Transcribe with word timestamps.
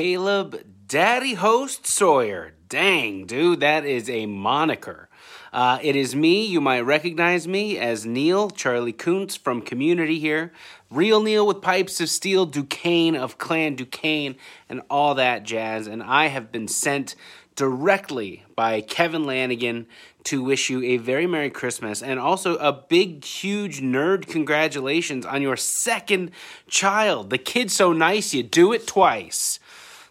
Caleb 0.00 0.64
Daddy 0.88 1.34
Host 1.34 1.86
Sawyer. 1.86 2.54
Dang, 2.70 3.26
dude, 3.26 3.60
that 3.60 3.84
is 3.84 4.08
a 4.08 4.24
moniker. 4.24 5.10
Uh, 5.52 5.78
it 5.82 5.94
is 5.94 6.16
me. 6.16 6.46
You 6.46 6.62
might 6.62 6.80
recognize 6.80 7.46
me 7.46 7.76
as 7.76 8.06
Neil 8.06 8.48
Charley 8.48 8.94
Koontz 8.94 9.36
from 9.36 9.60
Community 9.60 10.18
here. 10.18 10.54
Real 10.90 11.22
Neil 11.22 11.46
with 11.46 11.60
Pipes 11.60 12.00
of 12.00 12.08
Steel, 12.08 12.46
Duquesne 12.46 13.14
of 13.14 13.36
Clan 13.36 13.74
Duquesne, 13.74 14.36
and 14.70 14.80
all 14.88 15.14
that 15.16 15.42
jazz. 15.42 15.86
And 15.86 16.02
I 16.02 16.28
have 16.28 16.50
been 16.50 16.66
sent 16.66 17.14
directly 17.54 18.44
by 18.56 18.80
Kevin 18.80 19.26
Lanigan 19.26 19.86
to 20.24 20.42
wish 20.42 20.70
you 20.70 20.82
a 20.82 20.96
very 20.96 21.26
Merry 21.26 21.50
Christmas 21.50 22.02
and 22.02 22.18
also 22.18 22.56
a 22.56 22.72
big, 22.72 23.22
huge 23.22 23.82
nerd 23.82 24.26
congratulations 24.26 25.26
on 25.26 25.42
your 25.42 25.58
second 25.58 26.30
child. 26.68 27.28
The 27.28 27.36
kid's 27.36 27.74
so 27.74 27.92
nice, 27.92 28.32
you 28.32 28.42
do 28.42 28.72
it 28.72 28.86
twice. 28.86 29.60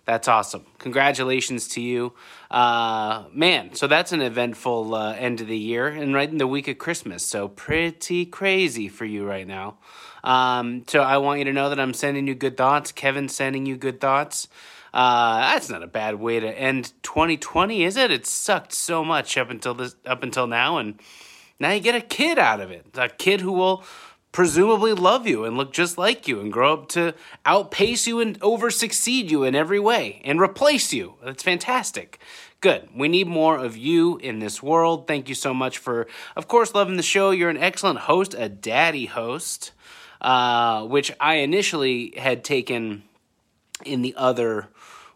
That's 0.10 0.28
awesome. 0.28 0.66
Congratulations 0.80 1.68
to 1.68 1.82
you. 1.82 2.14
Uh, 2.50 3.26
man, 3.32 3.76
so 3.76 3.86
that's 3.86 4.12
an 4.12 4.22
eventful 4.22 4.96
uh, 4.96 5.14
end 5.14 5.40
of 5.40 5.46
the 5.46 5.56
year 5.56 5.86
and 5.86 6.16
right 6.16 6.28
in 6.28 6.40
the 6.40 6.48
week 6.48 6.68
of 6.68 6.80
Christmas. 6.80 7.24
So 7.24 7.48
pretty 7.48 8.26
crazy 8.26 8.88
for 8.88 9.06
you 9.06 9.24
right 9.24 9.46
now. 9.46 9.78
Um, 10.24 10.84
so 10.88 11.04
I 11.04 11.20
want 11.20 11.38
you 11.38 11.46
to 11.46 11.54
know 11.54 11.70
that 11.70 11.80
I'm 11.80 11.94
sending 11.94 12.26
you 12.26 12.34
good 12.34 12.58
thoughts. 12.58 12.92
Kevin's 12.92 13.36
sending 13.36 13.68
you 13.68 13.78
good 13.78 14.02
thoughts. 14.02 14.48
Uh, 14.96 15.42
that's 15.42 15.70
not 15.70 15.84
a 15.84 15.88
bad 15.88 16.16
way 16.16 16.40
to 16.40 16.48
end 16.48 16.92
2020, 17.04 17.84
is 17.84 17.96
it? 17.96 18.10
It 18.10 18.26
sucked 18.26 18.74
so 18.74 19.06
much 19.06 19.38
up 19.38 19.52
until 19.52 19.76
this, 19.76 19.96
up 20.08 20.24
until 20.24 20.48
now, 20.48 20.80
and 20.80 21.00
now 21.60 21.70
you 21.70 21.82
get 21.82 21.94
a 21.94 22.02
kid 22.02 22.40
out 22.40 22.62
of 22.62 22.72
it. 22.72 22.88
A 22.96 23.10
kid 23.10 23.42
who 23.42 23.52
will 23.52 23.84
presumably 24.40 24.94
love 24.94 25.28
you 25.28 25.44
and 25.44 25.58
look 25.58 25.74
just 25.74 25.98
like 25.98 26.26
you 26.26 26.40
and 26.40 26.54
grow 26.54 26.72
up 26.72 26.88
to 26.88 27.14
outpace 27.46 28.08
you 28.08 28.22
and 28.22 28.42
over 28.42 28.72
succeed 28.72 29.30
you 29.30 29.44
in 29.44 29.54
every 29.54 29.82
way 29.82 30.22
and 30.24 30.40
replace 30.40 30.94
you. 30.94 31.16
That's 31.22 31.44
fantastic. 31.44 32.20
Good. 32.62 32.88
We 32.96 33.10
need 33.10 33.28
more 33.28 33.58
of 33.58 33.76
you 33.76 34.16
in 34.16 34.40
this 34.40 34.64
world. 34.64 35.08
Thank 35.08 35.28
you 35.28 35.36
so 35.36 35.54
much 35.54 35.78
for, 35.78 36.08
of 36.38 36.48
course, 36.48 36.74
loving 36.74 36.96
the 36.96 37.04
show. 37.04 37.32
You're 37.32 37.50
an 37.50 37.58
excellent 37.58 38.00
host, 38.00 38.34
a 38.34 38.48
daddy 38.48 39.08
host, 39.08 39.74
uh, 40.22 40.86
which 40.86 41.12
I 41.20 41.40
initially 41.40 42.14
had 42.16 42.46
taken 42.46 43.04
in 43.84 44.04
the 44.04 44.16
other 44.16 44.70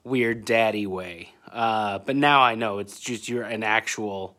weird 0.03 0.43
daddy 0.43 0.85
way. 0.85 1.29
Uh, 1.49 1.99
but 1.99 2.17
now 2.17 2.41
I 2.41 2.55
know 2.55 2.79
it's 2.79 2.99
just 2.99 3.29
you're 3.29 3.43
an 3.43 3.63
actual 3.63 4.35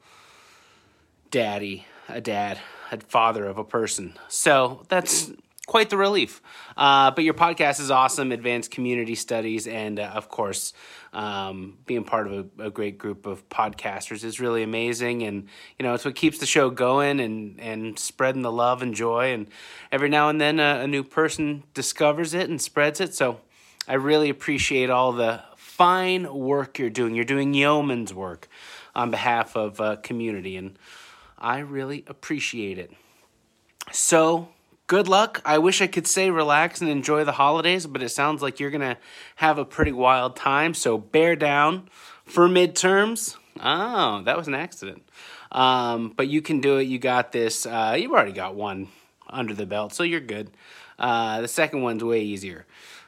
daddy, 1.30 1.86
a 2.06 2.20
dad, 2.20 2.58
a 2.92 3.00
father 3.00 3.46
of 3.46 3.58
a 3.58 3.64
person. 3.64 4.14
So 4.28 4.84
that's 4.88 5.30
quite 5.66 5.90
the 5.90 5.96
relief. 5.96 6.42
Uh, 6.76 7.10
but 7.10 7.24
your 7.24 7.34
podcast 7.34 7.80
is 7.80 7.90
awesome, 7.90 8.32
advanced 8.32 8.70
community 8.70 9.14
studies, 9.14 9.66
and 9.66 9.98
uh, 9.98 10.04
of 10.14 10.28
course, 10.28 10.72
um, 11.12 11.78
being 11.86 12.04
part 12.04 12.26
of 12.26 12.50
a, 12.58 12.64
a, 12.64 12.70
great 12.70 12.98
group 12.98 13.24
of 13.26 13.48
podcasters 13.48 14.24
is 14.24 14.40
really 14.40 14.62
amazing. 14.62 15.22
And 15.22 15.48
you 15.78 15.84
know, 15.84 15.94
it's 15.94 16.04
what 16.04 16.16
keeps 16.16 16.38
the 16.38 16.46
show 16.46 16.70
going 16.70 17.20
and 17.20 17.60
and 17.60 17.98
spreading 17.98 18.42
the 18.42 18.52
love 18.52 18.82
and 18.82 18.94
joy. 18.94 19.32
And 19.32 19.48
every 19.92 20.08
now 20.08 20.28
and 20.28 20.40
then, 20.40 20.58
a, 20.58 20.80
a 20.80 20.86
new 20.86 21.04
person 21.04 21.62
discovers 21.72 22.34
it 22.34 22.50
and 22.50 22.60
spreads 22.60 23.00
it. 23.00 23.14
So 23.14 23.40
I 23.86 23.94
really 23.94 24.28
appreciate 24.28 24.90
all 24.90 25.12
the 25.12 25.42
fine 25.56 26.32
work 26.32 26.78
you're 26.78 26.90
doing. 26.90 27.14
You're 27.14 27.24
doing 27.24 27.54
yeoman's 27.54 28.12
work 28.12 28.48
on 28.94 29.10
behalf 29.10 29.56
of 29.56 29.80
uh, 29.80 29.96
community, 29.96 30.56
and 30.56 30.76
I 31.44 31.58
really 31.58 32.04
appreciate 32.06 32.78
it. 32.78 32.90
So, 33.92 34.48
good 34.86 35.08
luck. 35.08 35.42
I 35.44 35.58
wish 35.58 35.82
I 35.82 35.86
could 35.86 36.06
say 36.06 36.30
relax 36.30 36.80
and 36.80 36.88
enjoy 36.88 37.24
the 37.24 37.32
holidays, 37.32 37.86
but 37.86 38.02
it 38.02 38.08
sounds 38.08 38.40
like 38.40 38.58
you're 38.58 38.70
going 38.70 38.80
to 38.80 38.96
have 39.36 39.58
a 39.58 39.64
pretty 39.66 39.92
wild 39.92 40.36
time. 40.36 40.72
So, 40.72 40.96
bear 40.96 41.36
down 41.36 41.90
for 42.24 42.48
midterms. 42.48 43.36
Oh, 43.60 44.22
that 44.22 44.38
was 44.38 44.48
an 44.48 44.54
accident. 44.54 45.06
Um, 45.52 46.14
but 46.16 46.28
you 46.28 46.40
can 46.40 46.62
do 46.62 46.78
it. 46.78 46.84
You 46.84 46.98
got 46.98 47.32
this. 47.32 47.66
Uh, 47.66 47.94
you've 47.98 48.12
already 48.12 48.32
got 48.32 48.54
one 48.54 48.88
under 49.28 49.52
the 49.52 49.66
belt, 49.66 49.92
so 49.92 50.02
you're 50.02 50.20
good. 50.20 50.50
Uh, 50.98 51.42
the 51.42 51.48
second 51.48 51.82
one's 51.82 52.02
way 52.02 52.22
easier 52.22 52.64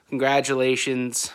congratulations. 0.08 1.32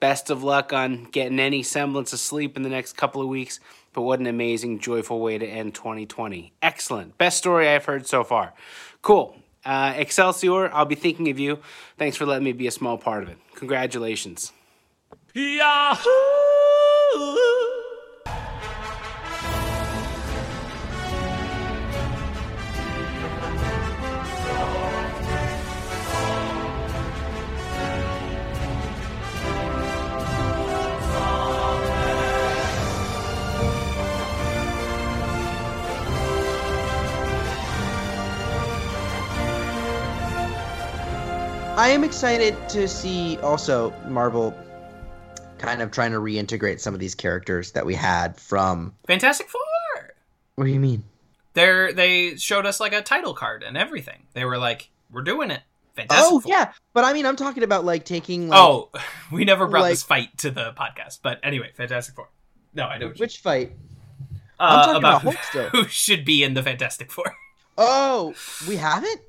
Best 0.00 0.30
of 0.30 0.42
luck 0.42 0.72
on 0.72 1.04
getting 1.04 1.40
any 1.40 1.62
semblance 1.62 2.12
of 2.12 2.20
sleep 2.20 2.56
in 2.56 2.62
the 2.62 2.68
next 2.68 2.94
couple 2.94 3.22
of 3.22 3.28
weeks. 3.28 3.60
But 3.96 4.02
what 4.02 4.20
an 4.20 4.26
amazing, 4.26 4.80
joyful 4.80 5.20
way 5.20 5.38
to 5.38 5.46
end 5.46 5.74
2020. 5.74 6.52
Excellent. 6.60 7.16
Best 7.16 7.38
story 7.38 7.66
I've 7.66 7.86
heard 7.86 8.06
so 8.06 8.24
far. 8.24 8.52
Cool. 9.00 9.34
Uh, 9.64 9.94
Excelsior, 9.96 10.70
I'll 10.70 10.84
be 10.84 10.94
thinking 10.94 11.30
of 11.30 11.38
you. 11.38 11.60
Thanks 11.96 12.14
for 12.18 12.26
letting 12.26 12.44
me 12.44 12.52
be 12.52 12.66
a 12.66 12.70
small 12.70 12.98
part 12.98 13.22
of 13.22 13.30
it. 13.30 13.38
Congratulations. 13.54 14.52
Yahoo! 15.32 16.06
I 41.76 41.88
am 41.90 42.04
excited 42.04 42.56
to 42.70 42.88
see 42.88 43.36
also 43.38 43.92
Marvel 44.08 44.56
kind 45.58 45.82
of 45.82 45.90
trying 45.90 46.12
to 46.12 46.18
reintegrate 46.18 46.80
some 46.80 46.94
of 46.94 47.00
these 47.00 47.14
characters 47.14 47.72
that 47.72 47.84
we 47.84 47.94
had 47.94 48.38
from 48.40 48.94
Fantastic 49.06 49.48
Four. 49.50 49.60
What 50.54 50.64
do 50.64 50.70
you 50.70 50.80
mean? 50.80 51.04
They're 51.52 51.92
they 51.92 52.36
showed 52.36 52.64
us 52.66 52.80
like 52.80 52.92
a 52.94 53.02
title 53.02 53.34
card 53.34 53.62
and 53.62 53.76
everything. 53.76 54.22
They 54.32 54.44
were 54.46 54.56
like, 54.58 54.88
"We're 55.10 55.22
doing 55.22 55.50
it." 55.50 55.60
Fantastic 55.94 56.26
oh 56.32 56.40
Four. 56.40 56.50
yeah, 56.50 56.72
but 56.94 57.04
I 57.04 57.12
mean, 57.12 57.26
I'm 57.26 57.36
talking 57.36 57.62
about 57.62 57.84
like 57.84 58.04
taking. 58.04 58.48
Like, 58.48 58.58
oh, 58.58 58.90
we 59.32 59.44
never 59.44 59.66
brought 59.66 59.82
like- 59.82 59.92
this 59.92 60.02
fight 60.02 60.36
to 60.38 60.50
the 60.50 60.72
podcast, 60.72 61.20
but 61.22 61.40
anyway, 61.42 61.70
Fantastic 61.74 62.14
Four. 62.14 62.30
No, 62.74 62.84
I 62.84 62.96
know 62.98 63.08
you- 63.08 63.14
which 63.18 63.38
fight? 63.38 63.72
uh, 64.58 64.62
I'm 64.62 64.84
talking 64.86 64.96
about 64.96 65.22
about 65.22 65.44
still. 65.44 65.68
who 65.72 65.84
should 65.88 66.24
be 66.24 66.42
in 66.42 66.54
the 66.54 66.62
Fantastic 66.62 67.12
Four. 67.12 67.34
Oh, 67.76 68.34
we 68.66 68.76
haven't. 68.76 69.20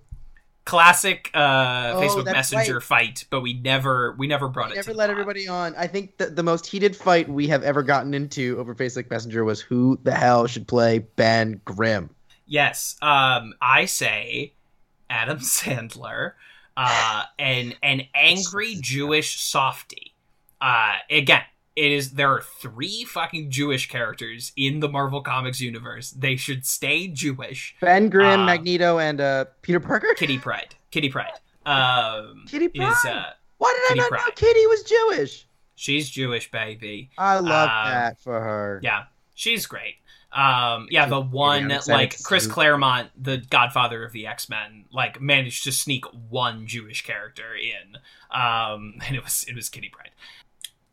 Classic 0.67 1.31
uh, 1.33 1.93
Oh, 1.95 2.01
Facebook 2.01 2.25
Messenger 2.25 2.73
right. 2.75 2.83
fight, 2.83 3.25
but 3.29 3.39
we 3.41 3.53
never 3.53 4.13
we 4.17 4.27
never 4.27 4.47
brought 4.49 4.67
We 4.67 4.73
it. 4.73 4.75
never 4.75 4.91
the 4.91 4.97
let 4.97 5.09
everybody 5.09 5.47
on. 5.47 5.73
I 5.75 5.87
think 5.87 6.17
that 6.17 6.35
the 6.35 6.43
most 6.43 6.65
heated 6.67 6.95
fight 6.95 7.29
we 7.29 7.47
have 7.47 7.63
ever 7.63 7.81
gotten 7.83 8.13
into 8.13 8.57
over 8.59 8.75
Facebook 8.75 9.09
Messenger 9.09 9.43
was 9.45 9.61
who 9.61 9.97
the 10.03 10.13
hell 10.13 10.45
should 10.45 10.67
play 10.67 10.99
Ben 10.99 11.61
Grimm. 11.63 12.09
Yes, 12.45 12.97
um, 13.01 13.53
I 13.61 13.85
say 13.85 14.53
Adam 15.09 15.37
Sandler, 15.39 16.33
uh, 16.75 17.23
and 17.39 17.75
an 17.81 18.01
angry 18.13 18.75
Jewish 18.81 19.39
softy. 19.39 20.13
Uh, 20.59 20.95
again, 21.09 21.43
it 21.77 21.91
is 21.91 22.11
there 22.11 22.29
are 22.33 22.41
three 22.41 23.03
fucking 23.05 23.51
Jewish 23.51 23.87
characters 23.87 24.51
in 24.57 24.79
the 24.79 24.89
Marvel 24.89 25.21
Comics 25.21 25.61
universe. 25.61 26.09
They 26.11 26.35
should 26.35 26.65
stay 26.65 27.07
Jewish. 27.07 27.75
Ben 27.79 28.09
Grimm, 28.09 28.41
Uh, 28.41 28.45
Magneto, 28.45 28.97
and 28.99 29.21
uh, 29.21 29.45
Peter 29.61 29.79
Parker. 29.79 30.13
Kitty 30.17 30.39
Pryde, 30.39 30.75
Kitty 30.91 31.09
Pryde. 31.09 31.39
Um, 31.65 32.45
Kitty 32.47 32.65
is 32.65 32.71
Pryde. 32.75 33.15
uh, 33.15 33.25
Why 33.59 33.71
did 33.73 33.87
Kitty 33.89 33.99
I 34.01 34.03
not 34.09 34.11
know 34.27 34.31
Kitty 34.35 34.65
was 34.67 34.83
Jewish? 34.83 35.47
she's 35.75 36.09
Jewish, 36.09 36.49
baby. 36.49 37.11
I 37.17 37.35
love 37.39 37.69
Um, 37.69 37.91
that 37.91 38.19
for 38.21 38.39
her. 38.41 38.79
Yeah, 38.83 39.03
she's 39.35 39.67
great. 39.67 39.95
Um, 40.31 40.87
yeah, 40.89 41.05
the 41.05 41.21
one 41.21 41.71
excited 41.71 41.93
like 41.93 42.23
Chris 42.23 42.47
Claremont, 42.47 43.09
the 43.21 43.37
Godfather 43.37 44.03
of 44.03 44.11
the 44.11 44.27
X 44.27 44.49
Men, 44.49 44.85
like 44.91 45.21
managed 45.21 45.63
to 45.65 45.71
sneak 45.71 46.05
one 46.29 46.67
Jewish 46.67 47.05
character 47.05 47.55
in, 47.55 47.95
um, 48.31 48.95
and 49.07 49.15
it 49.15 49.23
was 49.23 49.45
it 49.47 49.55
was 49.55 49.69
Kitty 49.69 49.89
Pryde. 49.89 50.11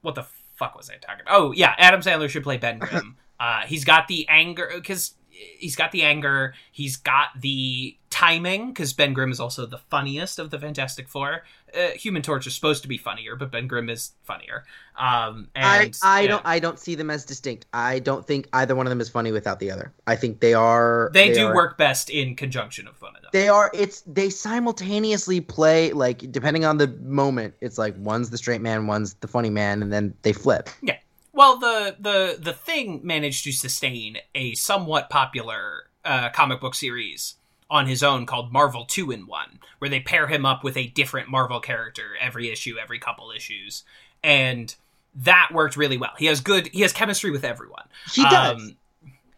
What 0.02 0.14
the 0.14 0.26
fuck 0.54 0.76
was 0.76 0.90
I 0.90 0.96
talking 0.96 1.22
about? 1.22 1.34
Oh 1.40 1.52
yeah, 1.52 1.74
Adam 1.78 2.00
Sandler 2.00 2.28
should 2.28 2.42
play 2.42 2.56
Ben 2.56 2.78
Grimm. 2.78 3.16
uh, 3.40 3.62
he's 3.62 3.84
got 3.84 4.08
the 4.08 4.26
anger 4.28 4.70
because 4.74 5.14
he's 5.30 5.76
got 5.76 5.92
the 5.92 6.02
anger. 6.02 6.54
He's 6.72 6.96
got 6.96 7.28
the 7.40 7.96
timing 8.24 8.68
because 8.68 8.92
Ben 8.92 9.12
Grimm 9.12 9.30
is 9.30 9.40
also 9.40 9.66
the 9.66 9.78
funniest 9.78 10.38
of 10.38 10.50
the 10.50 10.58
Fantastic 10.58 11.08
Four. 11.08 11.44
Uh, 11.74 11.88
Human 11.90 12.22
Torch 12.22 12.46
is 12.46 12.54
supposed 12.54 12.82
to 12.82 12.88
be 12.88 12.96
funnier, 12.96 13.36
but 13.36 13.50
Ben 13.50 13.66
Grimm 13.66 13.90
is 13.90 14.12
funnier. 14.22 14.64
Um, 14.96 15.48
and, 15.54 15.96
I 16.02 16.20
yeah. 16.22 16.28
don't 16.28 16.46
I 16.46 16.58
don't 16.58 16.78
see 16.78 16.94
them 16.94 17.10
as 17.10 17.24
distinct. 17.24 17.66
I 17.72 17.98
don't 17.98 18.26
think 18.26 18.48
either 18.52 18.74
one 18.74 18.86
of 18.86 18.90
them 18.90 19.00
is 19.00 19.08
funny 19.08 19.32
without 19.32 19.60
the 19.60 19.70
other. 19.70 19.92
I 20.06 20.16
think 20.16 20.40
they 20.40 20.54
are 20.54 21.10
They, 21.12 21.32
do 21.32 21.48
are- 21.48 21.54
work 21.54 21.76
best 21.76 22.10
in 22.10 22.36
conjunction 22.36 22.88
of 22.88 23.00
one 23.02 23.12
another. 23.12 23.28
They 23.32 23.48
are 23.48 23.70
it's 23.74 24.02
they 24.02 24.30
simultaneously 24.30 25.40
play 25.40 25.92
like 25.92 26.30
depending 26.30 26.64
on 26.64 26.78
the 26.78 26.88
moment, 27.02 27.54
it's 27.60 27.78
like 27.78 27.94
one's 27.98 28.30
the 28.30 28.38
straight 28.38 28.60
man, 28.60 28.86
one's 28.86 29.14
the 29.14 29.28
funny 29.28 29.50
man, 29.50 29.82
and 29.82 29.92
then 29.92 30.14
they 30.22 30.32
flip. 30.32 30.70
Yeah. 30.82 30.98
Well, 31.32 31.58
the 31.58 31.96
the 31.98 32.38
the 32.40 32.52
thing 32.52 33.00
managed 33.02 33.44
to 33.44 33.52
sustain 33.52 34.18
a 34.36 34.54
somewhat 34.54 35.10
popular 35.10 35.90
uh, 36.04 36.30
comic 36.30 36.60
book 36.60 36.76
series 36.76 37.34
on 37.74 37.86
his 37.86 38.02
own 38.02 38.24
called 38.24 38.52
Marvel 38.52 38.84
Two 38.84 39.10
in 39.10 39.26
One, 39.26 39.58
where 39.78 39.90
they 39.90 40.00
pair 40.00 40.28
him 40.28 40.46
up 40.46 40.62
with 40.62 40.76
a 40.76 40.86
different 40.86 41.28
Marvel 41.28 41.60
character 41.60 42.12
every 42.20 42.48
issue, 42.50 42.76
every 42.80 42.98
couple 42.98 43.30
issues, 43.32 43.82
and 44.22 44.74
that 45.16 45.50
worked 45.52 45.76
really 45.76 45.96
well. 45.98 46.12
He 46.18 46.26
has 46.26 46.40
good 46.40 46.68
he 46.68 46.82
has 46.82 46.92
chemistry 46.92 47.30
with 47.30 47.44
everyone. 47.44 47.84
He 48.12 48.22
does. 48.22 48.54
Um, 48.54 48.76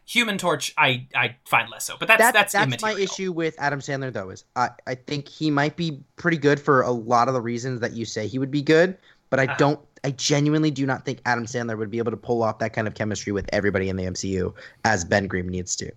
Human 0.08 0.38
Torch, 0.38 0.72
I 0.78 1.08
I 1.16 1.34
find 1.46 1.68
less 1.68 1.84
so, 1.84 1.96
but 1.98 2.06
that's 2.06 2.20
That- 2.22 2.32
that's 2.34 2.52
that's 2.52 2.80
my 2.82 2.92
issue 2.92 3.32
with 3.32 3.56
Adam 3.58 3.80
Sandler 3.80 4.12
though 4.12 4.30
is 4.30 4.44
I, 4.54 4.70
I 4.86 4.94
think 4.94 5.26
he 5.28 5.50
might 5.50 5.74
be 5.76 6.00
pretty 6.14 6.36
good 6.36 6.60
for 6.60 6.82
a 6.82 6.92
lot 6.92 7.26
of 7.26 7.34
the 7.34 7.40
reasons 7.40 7.80
that 7.80 7.92
you 7.94 8.04
say 8.04 8.28
he 8.28 8.38
would 8.38 8.52
be 8.52 8.62
good, 8.62 8.96
but 9.30 9.40
I 9.40 9.46
Uh-huh. 9.46 9.56
don't 9.58 9.80
I 10.04 10.12
genuinely 10.12 10.70
do 10.70 10.86
not 10.86 11.04
think 11.04 11.20
Adam 11.26 11.46
Sandler 11.46 11.76
would 11.76 11.90
be 11.90 11.98
able 11.98 12.12
to 12.12 12.16
pull 12.16 12.44
off 12.44 12.60
that 12.60 12.72
kind 12.72 12.86
of 12.86 12.94
chemistry 12.94 13.32
with 13.32 13.48
everybody 13.52 13.88
in 13.88 13.96
the 13.96 14.04
MCU 14.04 14.54
as 14.84 15.04
Ben 15.04 15.26
Grimm 15.26 15.48
needs 15.48 15.74
to. 15.76 15.90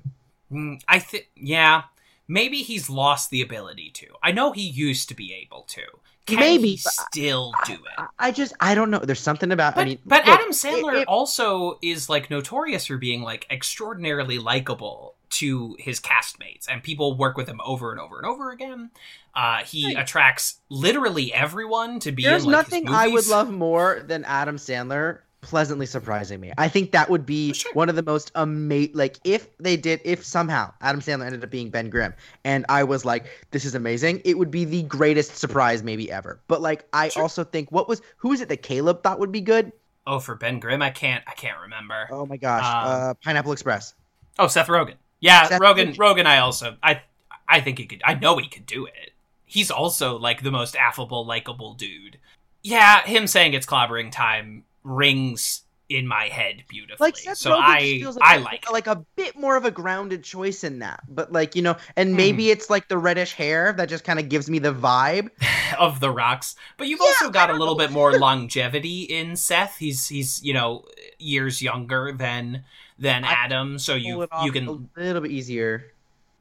Mm, 0.51 0.81
I 0.87 0.97
think 0.97 1.29
yeah, 1.35 1.83
maybe 2.29 2.59
he's 2.61 2.89
lost 2.89 3.29
the 3.31 3.41
ability 3.41 3.89
to. 3.95 4.05
I 4.23 4.31
know 4.31 4.53
he 4.53 4.61
used 4.61 5.09
to 5.09 5.15
be 5.15 5.33
able 5.33 5.63
to. 5.63 5.81
Can 6.25 6.37
Maybe, 6.39 6.77
still 6.77 7.51
do 7.65 7.73
it? 7.73 7.79
I, 7.97 8.05
I 8.19 8.31
just 8.31 8.53
I 8.59 8.75
don't 8.75 8.91
know. 8.91 8.99
There's 8.99 9.19
something 9.19 9.51
about 9.51 9.73
But, 9.73 9.81
I 9.81 9.85
mean 9.85 9.99
but 10.05 10.27
look, 10.27 10.35
Adam 10.39 10.51
Sandler 10.51 10.93
it- 10.93 11.01
it- 11.01 11.07
also 11.07 11.79
is 11.81 12.07
like 12.07 12.29
notorious 12.29 12.85
for 12.85 12.97
being 12.97 13.23
like 13.23 13.47
extraordinarily 13.49 14.37
likable 14.37 15.15
to 15.31 15.75
his 15.79 15.99
castmates, 15.99 16.67
and 16.69 16.83
people 16.83 17.17
work 17.17 17.35
with 17.35 17.47
him 17.47 17.59
over 17.65 17.91
and 17.91 17.99
over 17.99 18.17
and 18.17 18.27
over 18.27 18.51
again. 18.51 18.91
Uh, 19.33 19.63
he 19.63 19.87
Right. 19.87 20.03
attracts 20.03 20.59
literally 20.69 21.33
everyone 21.33 21.99
to 22.01 22.11
be. 22.11 22.23
There's 22.23 22.45
in, 22.45 22.51
like, 22.51 22.65
nothing 22.67 22.87
I 22.89 23.07
would 23.07 23.25
love 23.27 23.49
more 23.51 24.03
than 24.05 24.23
Adam 24.25 24.57
Sandler 24.57 25.19
pleasantly 25.41 25.85
surprising 25.85 26.39
me. 26.39 26.51
I 26.57 26.67
think 26.67 26.91
that 26.91 27.09
would 27.09 27.25
be 27.25 27.53
Sure. 27.53 27.71
one 27.73 27.89
of 27.89 27.95
the 27.95 28.03
most 28.03 28.31
amazing. 28.35 28.93
Like 28.95 29.17
if 29.23 29.47
they 29.57 29.77
did, 29.77 30.01
if 30.03 30.23
somehow 30.25 30.73
Adam 30.81 31.01
Sandler 31.01 31.25
ended 31.25 31.43
up 31.43 31.49
being 31.49 31.69
Ben 31.69 31.89
Grimm, 31.89 32.13
and 32.43 32.65
I 32.69 32.83
was 32.83 33.05
like, 33.05 33.25
"This 33.51 33.65
is 33.65 33.75
amazing," 33.75 34.21
it 34.25 34.37
would 34.37 34.51
be 34.51 34.65
the 34.65 34.83
greatest 34.83 35.37
surprise 35.37 35.83
maybe 35.83 36.11
ever. 36.11 36.39
But 36.47 36.61
like, 36.61 36.85
I 36.93 37.09
Sure. 37.09 37.23
also 37.23 37.43
think 37.43 37.71
what 37.71 37.87
was 37.87 38.01
who 38.17 38.31
is 38.33 38.41
it 38.41 38.49
that 38.49 38.63
Caleb 38.63 39.01
thought 39.03 39.19
would 39.19 39.31
be 39.31 39.41
good? 39.41 39.71
Oh, 40.07 40.19
for 40.19 40.35
Ben 40.35 40.59
Grimm, 40.59 40.81
I 40.81 40.89
can't. 40.89 41.23
I 41.27 41.33
can't 41.33 41.59
remember. 41.61 42.07
Oh 42.11 42.25
my 42.25 42.37
gosh, 42.37 42.63
Um, 42.65 43.09
uh, 43.09 43.13
Pineapple 43.23 43.51
Express. 43.51 43.93
Oh, 44.39 44.47
Seth 44.47 44.67
Rogen. 44.67 44.95
Yeah, 45.19 45.43
Seth 45.47 45.61
Rogen. 45.61 45.95
Rogen. 45.95 45.97
Rogen. 45.97 46.25
I 46.25 46.39
also. 46.39 46.77
I. 46.81 47.01
I 47.47 47.61
think 47.61 47.77
he 47.79 47.85
could. 47.85 48.01
I 48.05 48.13
know 48.13 48.37
he 48.37 48.47
could 48.47 48.65
do 48.65 48.85
it. 48.85 49.11
He's 49.45 49.71
also 49.71 50.17
like 50.17 50.43
the 50.43 50.51
most 50.51 50.75
affable, 50.75 51.25
likable 51.25 51.73
dude. 51.73 52.17
Yeah, 52.61 53.01
him 53.03 53.25
saying 53.25 53.53
it's 53.53 53.65
clobbering 53.65 54.11
time 54.11 54.65
rings 54.89 55.61
in 55.87 56.05
my 56.05 56.25
head 56.25 56.63
beautifully. 56.67 57.03
Like 57.07 57.17
Seth 57.17 57.37
so 57.37 57.49
Rogen 57.51 57.61
I. 57.63 57.79
feels 57.79 58.17
I 58.21 58.37
like, 58.37 58.69
like. 58.69 58.71
like 58.71 58.87
a 58.87 59.03
bit 59.15 59.35
more 59.35 59.55
of 59.55 59.65
a 59.65 59.71
grounded 59.71 60.23
choice 60.23 60.63
in 60.63 60.79
that. 60.79 60.99
But 61.09 61.31
like 61.31 61.55
you 61.55 61.61
know, 61.63 61.73
Hmm. 61.73 61.79
and 61.97 62.15
maybe 62.15 62.51
it's 62.51 62.69
like 62.69 62.87
the 62.89 62.97
reddish 62.97 63.33
hair 63.33 63.73
that 63.73 63.89
just 63.89 64.03
kind 64.03 64.19
of 64.19 64.29
gives 64.29 64.49
me 64.49 64.59
the 64.59 64.73
vibe. 64.73 65.29
of 65.79 65.99
the 65.99 66.11
rocks. 66.11 66.55
But 66.77 66.87
you've 66.87 66.99
Yeah, 67.01 67.07
also 67.07 67.29
got 67.31 67.49
a 67.49 67.53
little 67.53 67.73
know. 67.75 67.85
bit 67.87 67.91
more 67.91 68.19
longevity 68.19 69.03
in 69.03 69.35
Seth. 69.35 69.77
He's 69.77 70.07
he's 70.07 70.43
you 70.43 70.53
know 70.53 70.85
years 71.17 71.59
younger 71.61 72.11
than 72.15 72.63
than 72.99 73.23
I 73.25 73.31
Adam, 73.31 73.79
so 73.79 73.95
you 73.95 74.27
you 74.43 74.51
can 74.51 74.67
a 74.67 74.99
little 74.99 75.21
bit 75.23 75.31
easier. 75.31 75.91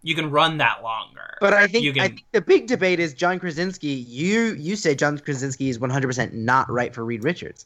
you 0.03 0.15
can 0.15 0.31
run 0.31 0.59
that 0.59 0.83
longer. 0.83 1.39
But 1.41 1.55
I 1.55 1.69
think 1.69 1.85
You 1.85 1.93
I 2.03 2.09
think 2.09 2.25
the 2.33 2.43
big 2.43 2.67
debate 2.67 3.01
is 3.01 3.15
John 3.15 3.39
Krasinski. 3.39 3.89
You 3.89 4.55
you 4.59 4.77
say 4.77 4.95
John 4.95 5.17
Krasinski 5.19 5.71
is 5.71 5.79
100% 5.79 6.35
not 6.35 6.71
right 6.71 6.95
for 6.95 7.03
Reed 7.05 7.25
Richards. 7.25 7.65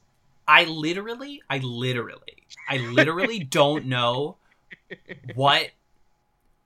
I 0.52 0.64
literally, 0.64 1.40
I 1.48 1.58
literally, 1.58 2.44
I 2.68 2.76
literally 2.76 3.38
don't 3.58 3.86
know 3.86 4.36
what. 5.34 5.70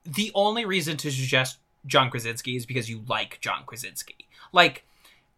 The 0.03 0.29
only 0.35 0.65
reason 0.65 0.97
to 0.97 1.11
suggest 1.11 1.57
John 1.85 2.09
Krasinski 2.09 2.57
is 2.57 2.65
because 2.65 2.89
you 2.89 3.03
like 3.07 3.39
John 3.39 3.63
Krasinski. 3.65 4.27
Like, 4.51 4.83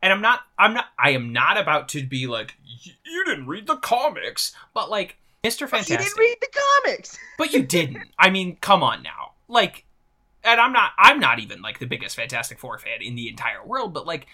and 0.01 0.11
I'm 0.11 0.21
not, 0.21 0.41
I'm 0.57 0.73
not, 0.73 0.85
I 0.97 1.11
am 1.11 1.31
not 1.31 1.59
about 1.59 1.89
to 1.89 2.03
be 2.03 2.25
like, 2.25 2.55
you 2.65 3.23
didn't 3.25 3.45
read 3.45 3.67
the 3.67 3.77
comics, 3.77 4.51
but 4.73 4.89
like, 4.89 5.17
Mr. 5.43 5.69
Fantastic 5.69 5.99
You 5.99 6.05
didn't 6.05 6.17
read 6.17 6.37
the 6.41 6.59
comics. 6.83 7.19
But 7.37 7.53
you 7.53 7.63
didn't. 7.63 8.09
I 8.17 8.31
mean, 8.31 8.57
come 8.59 8.81
on 8.81 9.03
now. 9.03 9.33
Like, 9.47 9.85
and 10.43 10.59
I'm 10.59 10.73
not. 10.73 10.91
I'm 10.97 11.19
not 11.19 11.39
even 11.39 11.61
like 11.61 11.79
the 11.79 11.85
biggest 11.85 12.15
Fantastic 12.15 12.59
Four 12.59 12.77
fan 12.79 13.01
in 13.01 13.15
the 13.15 13.29
entire 13.29 13.63
world. 13.63 13.93
But 13.93 14.05
like, 14.05 14.27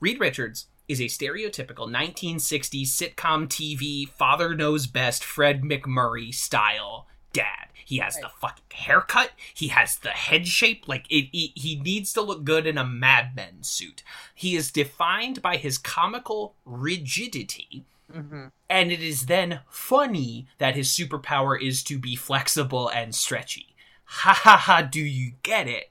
Reed 0.00 0.20
Richards 0.20 0.66
is 0.88 1.00
a 1.00 1.04
stereotypical 1.04 1.88
1960s 1.88 2.86
sitcom 2.86 3.46
TV 3.46 4.08
father 4.08 4.54
knows 4.54 4.86
best 4.86 5.22
Fred 5.22 5.62
MacMurray 5.62 6.34
style 6.34 7.06
dad. 7.32 7.68
He 7.84 7.98
has 7.98 8.16
the 8.16 8.30
fucking 8.40 8.64
haircut. 8.72 9.30
He 9.54 9.68
has 9.68 9.96
the 9.96 10.10
head 10.10 10.46
shape. 10.46 10.86
Like 10.88 11.06
it, 11.10 11.28
he, 11.32 11.52
he 11.54 11.80
needs 11.80 12.12
to 12.14 12.20
look 12.20 12.44
good 12.44 12.66
in 12.66 12.76
a 12.76 12.84
Mad 12.84 13.34
Men 13.34 13.62
suit. 13.62 14.02
He 14.34 14.56
is 14.56 14.70
defined 14.70 15.40
by 15.40 15.56
his 15.56 15.78
comical 15.78 16.54
rigidity 16.66 17.84
mm-hmm. 18.14 18.46
and 18.68 18.92
it 18.92 19.02
is 19.02 19.26
then 19.26 19.60
funny 19.68 20.46
that 20.58 20.76
his 20.76 20.88
superpower 20.88 21.60
is 21.60 21.82
to 21.84 21.98
be 21.98 22.16
flexible 22.16 22.88
and 22.88 23.14
stretchy. 23.14 23.74
Ha 24.04 24.32
ha 24.32 24.56
ha, 24.56 24.82
do 24.82 25.00
you 25.00 25.32
get 25.42 25.68
it? 25.68 25.90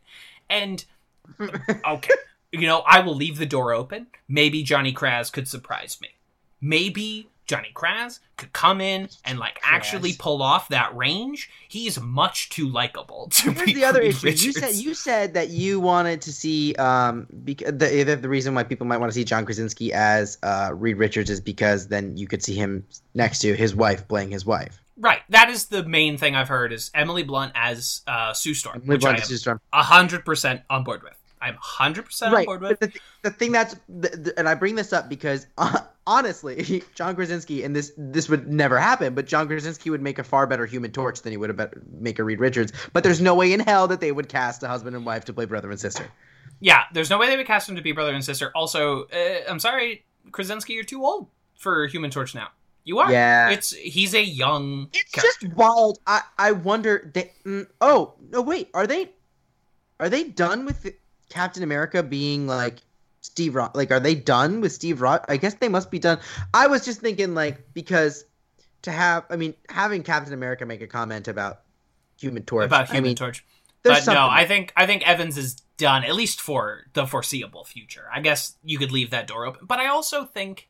And 0.49 0.85
okay, 1.39 2.13
you 2.51 2.67
know, 2.67 2.83
I 2.85 3.01
will 3.01 3.15
leave 3.15 3.37
the 3.37 3.45
door 3.45 3.73
open. 3.73 4.07
Maybe 4.27 4.63
Johnny 4.63 4.93
Kraz 4.93 5.31
could 5.31 5.47
surprise 5.47 5.97
me. 6.01 6.09
Maybe 6.61 7.29
Johnny 7.47 7.71
Kraz 7.73 8.19
could 8.35 8.51
come 8.51 8.81
in 8.81 9.09
and 9.23 9.39
like 9.39 9.59
actually 9.63 10.13
pull 10.13 10.41
off 10.41 10.67
that 10.69 10.95
range. 10.95 11.49
He's 11.67 11.99
much 11.99 12.49
too 12.49 12.67
likable 12.67 13.29
to 13.31 13.51
Here's 13.51 13.65
be 13.65 13.73
the 13.73 13.85
other 13.85 14.01
Reed 14.01 14.23
issue. 14.23 14.47
You 14.47 14.51
said 14.51 14.75
you 14.75 14.93
said 14.93 15.33
that 15.35 15.49
you 15.49 15.79
wanted 15.79 16.21
to 16.23 16.33
see 16.33 16.75
um 16.75 17.25
because 17.43 17.77
the 17.77 18.17
the, 18.21 18.29
reason 18.29 18.53
why 18.53 18.63
people 18.63 18.85
might 18.85 18.97
want 18.97 19.11
to 19.11 19.15
see 19.15 19.23
John 19.23 19.45
Krasinski 19.45 19.93
as 19.93 20.37
uh 20.43 20.71
Reed 20.73 20.97
Richards 20.97 21.29
is 21.29 21.39
because 21.39 21.87
then 21.87 22.17
you 22.17 22.27
could 22.27 22.43
see 22.43 22.55
him 22.55 22.85
next 23.13 23.39
to 23.39 23.55
his 23.55 23.73
wife 23.73 24.07
playing 24.07 24.31
his 24.31 24.45
wife. 24.45 24.81
Right, 24.99 25.21
that 25.29 25.49
is 25.49 25.65
the 25.65 25.83
main 25.83 26.17
thing 26.17 26.35
I've 26.35 26.47
heard 26.47 26.73
is 26.73 26.89
Emily 26.93 27.21
Blunt 27.21 27.51
as 27.53 28.01
uh, 28.07 28.33
Sue 28.33 28.55
Storm, 28.55 28.81
Emily 28.83 28.97
Blunt 28.97 29.19
am 29.19 29.25
Sue 29.25 29.37
Storm. 29.37 29.61
hundred 29.71 30.25
percent 30.25 30.63
on 30.71 30.83
board 30.83 31.03
with. 31.03 31.16
I'm 31.41 31.55
hundred 31.59 32.05
percent 32.05 32.29
on 32.29 32.35
right 32.35 32.45
board 32.45 32.61
with. 32.61 32.79
the, 32.79 32.87
th- 32.87 33.01
the 33.21 33.29
thing 33.31 33.51
that's 33.51 33.75
the, 33.87 34.09
the, 34.09 34.33
and 34.37 34.47
i 34.49 34.55
bring 34.55 34.75
this 34.75 34.91
up 34.93 35.07
because 35.09 35.47
uh, 35.57 35.79
honestly 36.07 36.83
john 36.95 37.15
krasinski 37.15 37.63
and 37.63 37.75
this 37.75 37.91
this 37.97 38.27
would 38.29 38.47
never 38.51 38.79
happen 38.79 39.13
but 39.13 39.25
john 39.27 39.47
krasinski 39.47 39.89
would 39.89 40.01
make 40.01 40.17
a 40.19 40.23
far 40.23 40.47
better 40.47 40.65
human 40.65 40.91
torch 40.91 41.21
than 41.21 41.31
he 41.31 41.37
would 41.37 41.49
have 41.49 41.57
bet- 41.57 41.73
make 41.99 42.17
a 42.19 42.23
reed 42.23 42.39
richards 42.39 42.71
but 42.93 43.03
there's 43.03 43.21
no 43.21 43.35
way 43.35 43.53
in 43.53 43.59
hell 43.59 43.87
that 43.87 43.99
they 44.01 44.11
would 44.11 44.29
cast 44.29 44.63
a 44.63 44.67
husband 44.67 44.95
and 44.95 45.05
wife 45.05 45.25
to 45.25 45.33
play 45.33 45.45
brother 45.45 45.69
and 45.69 45.79
sister 45.79 46.05
Yeah, 46.59 46.83
there's 46.93 47.09
no 47.11 47.19
way 47.19 47.27
they 47.27 47.37
would 47.37 47.45
cast 47.45 47.69
him 47.69 47.75
to 47.75 47.81
be 47.83 47.91
brother 47.91 48.13
and 48.15 48.25
sister. 48.25 48.51
Also, 48.55 49.03
uh, 49.13 49.41
I'm 49.47 49.59
sorry, 49.59 50.05
Krasinski, 50.31 50.73
you're 50.73 50.83
too 50.83 51.05
old 51.05 51.27
for 51.55 51.85
Human 51.85 52.09
Torch 52.09 52.33
now. 52.33 52.47
You 52.83 52.97
are. 52.97 53.11
Yeah. 53.11 53.51
It's 53.51 53.75
he's 53.75 54.15
a 54.15 54.23
young. 54.23 54.89
it's 54.91 55.11
character. 55.11 55.45
just 55.45 55.55
wild 55.55 55.99
i 56.07 56.21
i 56.39 56.51
wonder 56.53 57.11
they, 57.13 57.31
mm, 57.45 57.67
oh 57.81 58.15
no 58.31 58.41
wait 58.41 58.69
are 58.73 58.87
they 58.87 59.11
are 59.99 60.09
they 60.09 60.23
done 60.23 60.65
with 60.65 60.85
captain 61.29 61.63
america 61.63 62.01
being 62.03 62.47
like 62.47 62.79
steve 63.21 63.55
Rod- 63.55 63.75
like 63.75 63.91
are 63.91 63.99
they 63.99 64.15
done 64.15 64.61
with 64.61 64.71
steve 64.71 65.01
Rod? 65.01 65.25
i 65.27 65.37
guess 65.37 65.55
they 65.55 65.69
must 65.69 65.91
be 65.91 65.99
done 65.99 66.19
i 66.53 66.67
was 66.67 66.85
just 66.85 67.01
thinking 67.01 67.33
like 67.33 67.73
because 67.73 68.25
to 68.83 68.91
have 68.91 69.25
i 69.29 69.35
mean 69.35 69.53
having 69.69 70.03
captain 70.03 70.33
america 70.33 70.65
make 70.65 70.81
a 70.81 70.87
comment 70.87 71.27
about 71.27 71.61
human 72.19 72.43
torch 72.43 72.65
about 72.65 72.87
Human 72.87 73.03
i 73.03 73.07
mean 73.07 73.15
Torch. 73.15 73.43
But 73.87 74.07
no, 74.07 74.27
I 74.29 74.45
think 74.45 74.73
I 74.75 74.85
think 74.85 75.07
Evans 75.07 75.37
is 75.37 75.55
done 75.77 76.03
at 76.03 76.15
least 76.15 76.41
for 76.41 76.85
the 76.93 77.05
foreseeable 77.05 77.63
future. 77.63 78.05
I 78.13 78.21
guess 78.21 78.55
you 78.63 78.77
could 78.77 78.91
leave 78.91 79.11
that 79.11 79.27
door 79.27 79.45
open. 79.45 79.65
But 79.65 79.79
I 79.79 79.87
also 79.87 80.25
think 80.25 80.69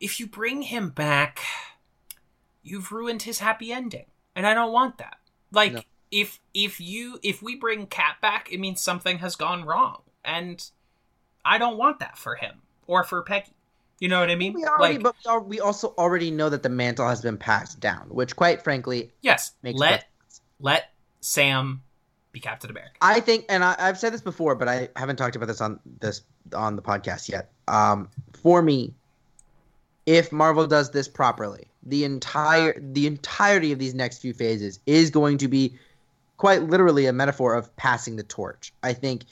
if 0.00 0.18
you 0.18 0.26
bring 0.26 0.62
him 0.62 0.90
back, 0.90 1.40
you've 2.62 2.90
ruined 2.92 3.22
his 3.22 3.38
happy 3.38 3.72
ending, 3.72 4.06
and 4.34 4.46
I 4.46 4.54
don't 4.54 4.72
want 4.72 4.98
that. 4.98 5.18
Like 5.52 5.72
No. 5.72 5.80
If 6.10 6.40
if 6.52 6.80
you 6.80 7.18
if 7.22 7.42
we 7.42 7.56
bring 7.56 7.86
Cap 7.86 8.20
back, 8.20 8.52
it 8.52 8.58
means 8.58 8.80
something 8.80 9.18
has 9.18 9.36
gone 9.36 9.64
wrong, 9.64 10.02
and 10.24 10.64
I 11.44 11.58
don't 11.58 11.76
want 11.76 11.98
that 12.00 12.16
for 12.16 12.36
him 12.36 12.62
or 12.86 13.04
for 13.04 13.22
Peggy. 13.22 13.52
You 14.00 14.08
know 14.08 14.20
what 14.20 14.30
I 14.30 14.34
mean? 14.34 14.52
we 14.52 14.64
already 14.64 14.94
like 14.94 15.02
but 15.02 15.14
we, 15.24 15.30
al- 15.30 15.44
we 15.44 15.60
also 15.60 15.94
already 15.96 16.30
know 16.30 16.48
that 16.48 16.62
the 16.62 16.68
mantle 16.68 17.08
has 17.08 17.22
been 17.22 17.38
passed 17.38 17.78
down 17.78 18.08
which 18.08 18.34
quite 18.34 18.62
frankly 18.62 19.12
yes, 19.22 19.52
let 19.62 19.74
perfect 19.74 20.04
let 20.60 20.92
Sam 21.20 21.82
be 22.32 22.40
Captain 22.40 22.70
America. 22.70 22.94
I 23.00 23.20
think, 23.20 23.46
and 23.48 23.64
I, 23.64 23.76
I've 23.78 23.98
said 23.98 24.12
this 24.12 24.20
before, 24.20 24.54
but 24.54 24.68
I 24.68 24.88
haven't 24.96 25.16
talked 25.16 25.36
about 25.36 25.46
this 25.46 25.60
on 25.60 25.80
this 26.00 26.22
on 26.52 26.76
the 26.76 26.82
podcast 26.82 27.28
yet. 27.28 27.50
Um, 27.68 28.08
for 28.42 28.60
me, 28.60 28.92
if 30.04 30.32
Marvel 30.32 30.66
does 30.66 30.90
this 30.90 31.08
properly, 31.08 31.68
the 31.82 32.04
entire 32.04 32.78
the 32.78 33.06
entirety 33.06 33.72
of 33.72 33.78
these 33.78 33.94
next 33.94 34.18
few 34.18 34.34
phases 34.34 34.80
is 34.86 35.10
going 35.10 35.38
to 35.38 35.48
be 35.48 35.78
quite 36.44 36.62
literally 36.64 37.06
a 37.06 37.12
metaphor 37.14 37.54
of 37.54 37.74
passing 37.74 38.16
the 38.16 38.22
torch. 38.22 38.74
I 38.82 38.92
think, 38.92 39.24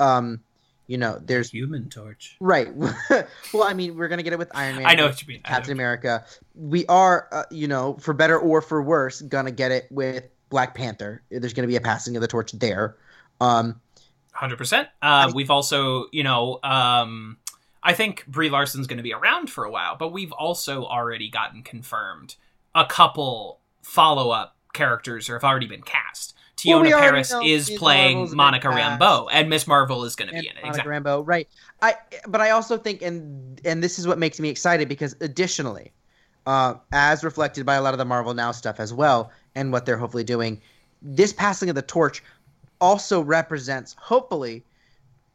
um, 0.00 0.40
you 0.86 0.98
know, 0.98 1.18
there's 1.18 1.48
Human 1.50 1.88
Torch. 1.88 2.36
right. 2.40 2.68
well, 3.54 3.62
I 3.62 3.72
mean, 3.72 3.96
we're 3.96 4.08
gonna 4.08 4.22
get 4.22 4.34
it 4.34 4.38
with 4.38 4.50
Iron 4.54 4.76
Man. 4.76 4.84
I 4.84 4.94
know 4.94 5.06
what 5.06 5.22
you 5.22 5.28
mean. 5.28 5.40
Captain 5.40 5.72
America. 5.72 6.26
We 6.54 6.84
are, 6.84 7.26
uh, 7.32 7.44
you 7.50 7.68
know, 7.68 7.94
for 7.94 8.12
better 8.12 8.38
or 8.38 8.60
for 8.60 8.82
worse, 8.82 9.22
gonna 9.22 9.50
get 9.50 9.72
it 9.72 9.86
with 9.90 10.24
Black 10.50 10.74
Panther. 10.74 11.22
There's 11.30 11.54
gonna 11.54 11.68
be 11.68 11.76
a 11.76 11.80
passing 11.80 12.16
of 12.16 12.20
the 12.20 12.28
torch 12.28 12.52
there. 12.52 12.98
Um, 13.40 13.80
Hundred 14.32 14.58
percent. 14.58 14.90
Uh, 15.00 15.32
we've 15.34 15.50
also, 15.50 16.08
you 16.12 16.22
know, 16.22 16.60
um, 16.62 17.38
I 17.82 17.94
think 17.94 18.26
Brie 18.26 18.50
Larson's 18.50 18.86
going 18.86 18.98
to 18.98 19.02
be 19.02 19.14
around 19.14 19.48
for 19.48 19.64
a 19.64 19.70
while, 19.70 19.96
but 19.96 20.12
we've 20.12 20.32
also 20.32 20.84
already 20.84 21.30
gotten 21.30 21.62
confirmed 21.62 22.36
a 22.74 22.84
couple 22.84 23.60
follow 23.80 24.30
up 24.30 24.58
characters 24.74 25.30
or 25.30 25.32
have 25.32 25.44
already 25.44 25.66
been 25.66 25.80
cast. 25.80 26.34
Well, 26.66 26.82
we 26.82 26.90
Parris 26.90 27.32
is 27.44 27.70
Ms. 27.70 27.78
playing 27.78 28.16
Marvel's 28.18 28.34
Monica. 28.34 28.68
Rambeau, 28.68 29.28
and 29.32 29.48
Miss 29.48 29.66
Marvel 29.66 30.04
is 30.04 30.16
going 30.16 30.28
to 30.28 30.32
be 30.32 30.48
in 30.48 30.56
it. 30.56 30.62
Monica 30.62 30.68
Exactly. 30.68 30.92
Rambeau, 30.92 31.22
right? 31.26 31.48
I 31.82 31.94
but 32.26 32.40
I 32.40 32.50
also 32.50 32.76
think, 32.76 33.02
and 33.02 33.60
and 33.64 33.82
this 33.82 33.98
is 33.98 34.06
what 34.06 34.18
makes 34.18 34.40
me 34.40 34.48
excited 34.48 34.88
because 34.88 35.14
additionally, 35.20 35.92
uh, 36.46 36.74
as 36.92 37.22
reflected 37.24 37.64
by 37.64 37.74
a 37.74 37.82
lot 37.82 37.94
of 37.94 37.98
the 37.98 38.04
Marvel 38.04 38.34
Now 38.34 38.52
stuff 38.52 38.80
as 38.80 38.92
well, 38.92 39.30
and 39.54 39.72
what 39.72 39.86
they're 39.86 39.98
hopefully 39.98 40.24
doing, 40.24 40.60
this 41.02 41.32
passing 41.32 41.68
of 41.68 41.74
the 41.74 41.82
torch 41.82 42.22
also 42.80 43.20
represents 43.20 43.94
hopefully 43.98 44.64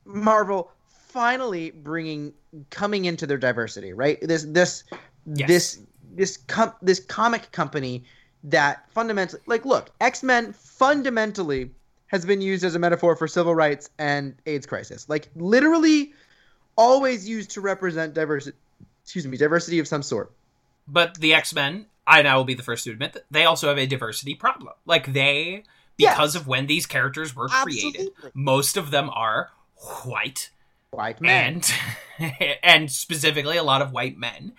Marvel 0.05 0.71
finally 0.87 1.71
bringing 1.71 2.33
coming 2.69 3.05
into 3.05 3.27
their 3.27 3.37
diversity, 3.37 3.93
right? 3.93 4.17
This 4.21 4.43
this 4.43 4.83
Yes. 5.25 5.47
this 5.47 5.79
this 6.15 6.37
com- 6.47 6.73
this 6.81 6.99
comic 6.99 7.49
company 7.53 8.03
that 8.43 8.89
fundamentally 8.91 9.41
like 9.45 9.65
look, 9.65 9.91
X-Men 10.01 10.53
fundamentally 10.53 11.71
has 12.07 12.25
been 12.25 12.41
used 12.41 12.63
as 12.63 12.75
a 12.75 12.79
metaphor 12.79 13.15
for 13.15 13.27
civil 13.27 13.55
rights 13.55 13.89
and 13.97 14.35
AIDS 14.45 14.65
crisis. 14.65 15.07
Like 15.09 15.29
literally 15.35 16.13
always 16.75 17.27
used 17.27 17.51
to 17.51 17.61
represent 17.61 18.13
diversity 18.13 18.57
excuse 19.03 19.27
me, 19.27 19.37
diversity 19.37 19.79
of 19.79 19.87
some 19.87 20.01
sort. 20.03 20.31
But 20.87 21.15
the 21.15 21.33
X 21.33 21.53
Men, 21.53 21.85
I 22.05 22.21
now 22.21 22.37
will 22.37 22.43
be 22.45 22.53
the 22.53 22.63
first 22.63 22.83
to 22.85 22.91
admit 22.91 23.13
that 23.13 23.23
they 23.31 23.45
also 23.45 23.67
have 23.69 23.77
a 23.77 23.85
diversity 23.85 24.35
problem. 24.35 24.73
Like 24.85 25.13
they, 25.13 25.63
Yes. 25.97 26.15
because 26.15 26.35
of 26.35 26.47
when 26.47 26.65
these 26.67 26.85
characters 26.85 27.35
were 27.35 27.47
created, 27.47 28.09
most 28.33 28.77
of 28.77 28.89
them 28.91 29.09
are 29.13 29.51
white 30.03 30.49
White 30.91 31.21
man. 31.21 31.61
and 32.19 32.33
and 32.63 32.91
specifically 32.91 33.57
a 33.57 33.63
lot 33.63 33.81
of 33.81 33.91
white 33.91 34.17
men, 34.17 34.53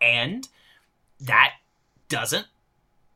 and 0.00 0.48
that 1.20 1.54
doesn't 2.08 2.46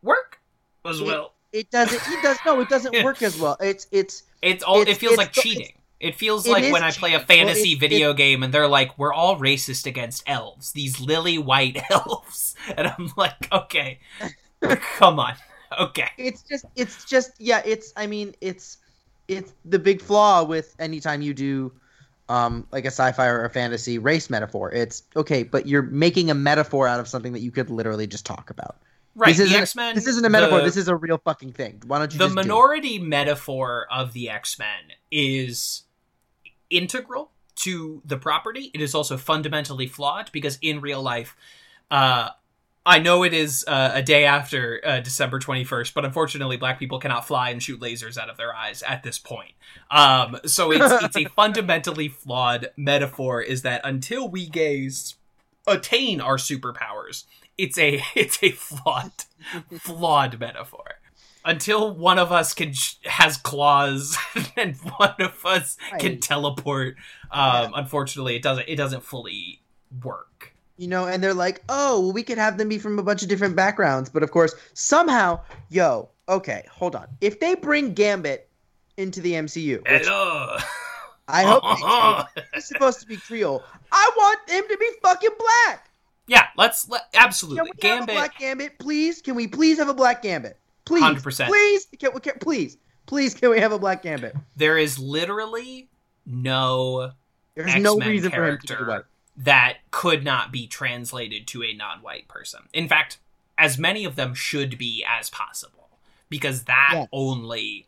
work 0.02 0.40
as 0.84 1.00
It- 1.00 1.04
well. 1.06 1.32
It 1.52 1.68
doesn't 1.72 2.00
it 2.12 2.22
does 2.22 2.38
no, 2.46 2.60
it 2.60 2.68
doesn't 2.68 3.02
work 3.04 3.22
as 3.22 3.38
well. 3.38 3.56
It's 3.60 3.86
it's 3.90 4.22
It's 4.42 4.62
all. 4.62 4.80
it's- 4.80 4.96
it 4.96 5.00
feels 5.00 5.12
it's 5.14 5.18
like 5.18 5.32
cheating. 5.32 5.72
It 5.98 6.14
feels 6.14 6.46
it 6.46 6.52
like 6.52 6.64
is 6.64 6.72
when 6.72 6.82
I 6.82 6.92
play 6.92 7.14
a 7.14 7.18
cheating. 7.18 7.26
Well, 7.38 7.46
fantasy 7.46 7.72
it's- 7.72 7.80
video 7.80 8.12
game 8.14 8.42
and 8.42 8.54
they're 8.54 8.68
like, 8.68 8.96
"We're 8.98 9.12
all 9.12 9.36
racist 9.38 9.84
against 9.84 10.22
elves." 10.26 10.72
These 10.72 11.00
lily 11.00 11.38
white 11.38 11.78
elves, 11.90 12.54
and 12.76 12.86
I'm 12.86 13.12
like, 13.16 13.52
"Okay, 13.52 13.98
come 14.96 15.18
on, 15.18 15.34
okay." 15.78 16.08
it's 16.18 16.42
just 16.42 16.64
it's 16.76 17.04
just 17.04 17.32
yeah 17.38 17.62
it's 17.64 17.92
i 17.96 18.06
mean 18.06 18.34
it's 18.40 18.78
it's 19.28 19.52
the 19.64 19.78
big 19.78 20.00
flaw 20.00 20.42
with 20.44 20.74
anytime 20.78 21.20
you 21.22 21.34
do 21.34 21.72
um 22.28 22.66
like 22.72 22.84
a 22.84 22.88
sci-fi 22.90 23.26
or 23.26 23.44
a 23.44 23.50
fantasy 23.50 23.98
race 23.98 24.30
metaphor 24.30 24.70
it's 24.72 25.02
okay 25.16 25.42
but 25.42 25.66
you're 25.66 25.82
making 25.82 26.30
a 26.30 26.34
metaphor 26.34 26.86
out 26.88 26.98
of 27.00 27.06
something 27.08 27.32
that 27.32 27.40
you 27.40 27.50
could 27.50 27.70
literally 27.70 28.06
just 28.06 28.24
talk 28.26 28.50
about 28.50 28.76
Right, 29.16 29.36
this 29.36 29.40
isn't, 29.40 29.60
X 29.60 29.74
Men. 29.74 29.94
this 29.94 30.06
isn't 30.06 30.24
a 30.24 30.30
metaphor 30.30 30.58
The, 30.60 30.64
this 30.64 30.76
is 30.76 30.88
a 30.88 30.94
real 30.94 31.18
fucking 31.18 31.52
thing 31.52 31.82
why 31.86 31.98
don't 31.98 32.12
you 32.12 32.18
the 32.18 32.26
just 32.26 32.34
do 32.34 32.40
it? 32.40 32.44
minority 32.44 32.98
metaphor 32.98 33.86
of 33.90 34.12
the 34.12 34.30
X 34.30 34.58
Men 34.58 34.96
is 35.10 35.82
integral 36.70 37.32
to 37.56 38.00
the 38.04 38.16
property. 38.16 38.70
It 38.72 38.80
is 38.80 38.94
also 38.94 39.16
fundamentally 39.16 39.86
flawed 39.86 40.30
because 40.32 40.58
in 40.62 40.80
real 40.80 41.02
life, 41.02 41.36
uh, 41.90 42.30
I 42.86 42.98
know 42.98 43.22
it 43.24 43.34
is 43.34 43.64
uh, 43.68 43.90
a 43.94 44.02
day 44.02 44.24
after 44.24 44.80
uh, 44.84 45.00
December 45.00 45.38
21st, 45.38 45.92
but 45.92 46.04
unfortunately, 46.06 46.56
black 46.56 46.78
people 46.78 46.98
cannot 46.98 47.26
fly 47.26 47.50
and 47.50 47.62
shoot 47.62 47.78
lasers 47.80 48.16
out 48.16 48.30
of 48.30 48.38
their 48.38 48.54
eyes 48.54 48.82
at 48.82 49.02
this 49.02 49.18
point. 49.18 49.52
Um, 49.90 50.38
so 50.46 50.70
it's, 50.72 51.04
it's 51.04 51.16
a 51.16 51.26
fundamentally 51.26 52.08
flawed 52.08 52.70
metaphor 52.76 53.42
is 53.42 53.62
that 53.62 53.82
until 53.84 54.28
we 54.28 54.46
gays 54.46 55.16
attain 55.66 56.20
our 56.22 56.36
superpowers, 56.36 57.24
it's 57.64 57.78
a 57.78 58.02
it's 58.14 58.42
a 58.42 58.50
flawed 58.50 59.12
flawed 59.80 60.38
metaphor. 60.40 60.84
Until 61.42 61.94
one 61.94 62.18
of 62.18 62.32
us 62.32 62.52
can 62.52 62.72
has 63.04 63.36
claws 63.38 64.16
and 64.56 64.76
one 64.96 65.14
of 65.20 65.44
us 65.46 65.76
can 65.98 66.12
Right. 66.12 66.20
teleport, 66.22 66.96
um, 67.30 67.72
unfortunately, 67.74 68.36
it 68.36 68.42
doesn't 68.42 68.68
it 68.68 68.76
doesn't 68.76 69.02
fully 69.02 69.62
work. 70.04 70.52
you 70.76 70.86
know 70.88 71.06
and 71.06 71.22
they're 71.22 71.34
like 71.34 71.62
oh 71.68 72.00
well 72.00 72.12
we 72.12 72.22
could 72.22 72.38
have 72.38 72.56
them 72.58 72.68
be 72.68 72.78
from 72.78 72.98
a 72.98 73.02
bunch 73.02 73.22
of 73.22 73.28
different 73.28 73.56
backgrounds 73.56 74.08
but 74.08 74.22
of 74.22 74.30
course 74.30 74.54
somehow 74.72 75.38
yo 75.68 76.08
okay 76.28 76.64
hold 76.70 76.94
on 76.94 77.06
if 77.20 77.40
they 77.40 77.54
bring 77.56 77.92
gambit 77.92 78.48
into 78.96 79.20
the 79.20 79.32
mcu 79.32 79.78
which 79.90 80.06
Hello. 80.06 80.56
i 81.28 81.42
hope 81.42 82.28
he's 82.54 82.66
supposed 82.66 83.00
to 83.00 83.06
be 83.06 83.16
creole 83.16 83.62
i 83.92 84.10
want 84.16 84.38
him 84.48 84.64
to 84.70 84.76
be 84.78 84.88
fucking 85.02 85.36
black 85.38 85.89
yeah, 86.30 86.46
let's 86.56 86.88
let, 86.88 87.10
Can 87.12 87.22
absolutely 87.24 87.62
we 87.62 87.68
have 87.68 87.76
a 87.78 87.80
Gambit. 88.06 88.14
black 88.14 88.38
gambit, 88.38 88.78
please? 88.78 89.20
Can 89.20 89.34
we 89.34 89.48
please 89.48 89.78
have 89.78 89.88
a 89.88 89.94
black 89.94 90.22
gambit? 90.22 90.56
Please, 90.84 91.02
100%. 91.02 91.48
Please, 91.48 91.86
can, 91.98 92.10
we- 92.14 92.20
can, 92.20 92.34
please, 92.40 92.76
please, 93.06 93.34
can 93.34 93.50
we 93.50 93.58
have 93.58 93.72
a 93.72 93.78
black 93.80 94.02
gambit? 94.04 94.36
There 94.54 94.78
is 94.78 94.96
literally 94.98 95.88
no 96.24 97.10
There's 97.56 97.74
X-Men 97.74 97.98
reason 98.08 98.30
for 98.30 98.36
him 98.46 98.58
character 98.64 99.04
that 99.38 99.78
could 99.90 100.22
not 100.24 100.52
be 100.52 100.68
translated 100.68 101.48
to 101.48 101.64
a 101.64 101.72
non-white 101.74 102.28
person. 102.28 102.60
In 102.72 102.86
fact, 102.86 103.18
as 103.58 103.76
many 103.76 104.04
of 104.04 104.14
them 104.14 104.32
should 104.34 104.78
be 104.78 105.04
as 105.08 105.30
possible 105.30 105.88
because 106.28 106.64
that 106.64 106.90
Yes. 106.94 107.08
only 107.12 107.86